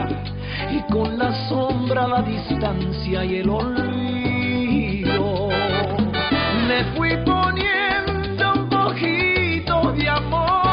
y 0.70 0.80
con 0.92 1.18
la 1.18 1.32
sombra 1.48 2.08
la 2.08 2.22
distancia 2.22 3.24
y 3.24 3.36
el 3.36 3.50
olvido. 3.50 5.48
Me 6.66 6.84
fui 6.96 7.16
poniendo 7.24 8.52
un 8.54 8.68
poquito 8.68 9.92
de 9.92 10.08
amor. 10.08 10.71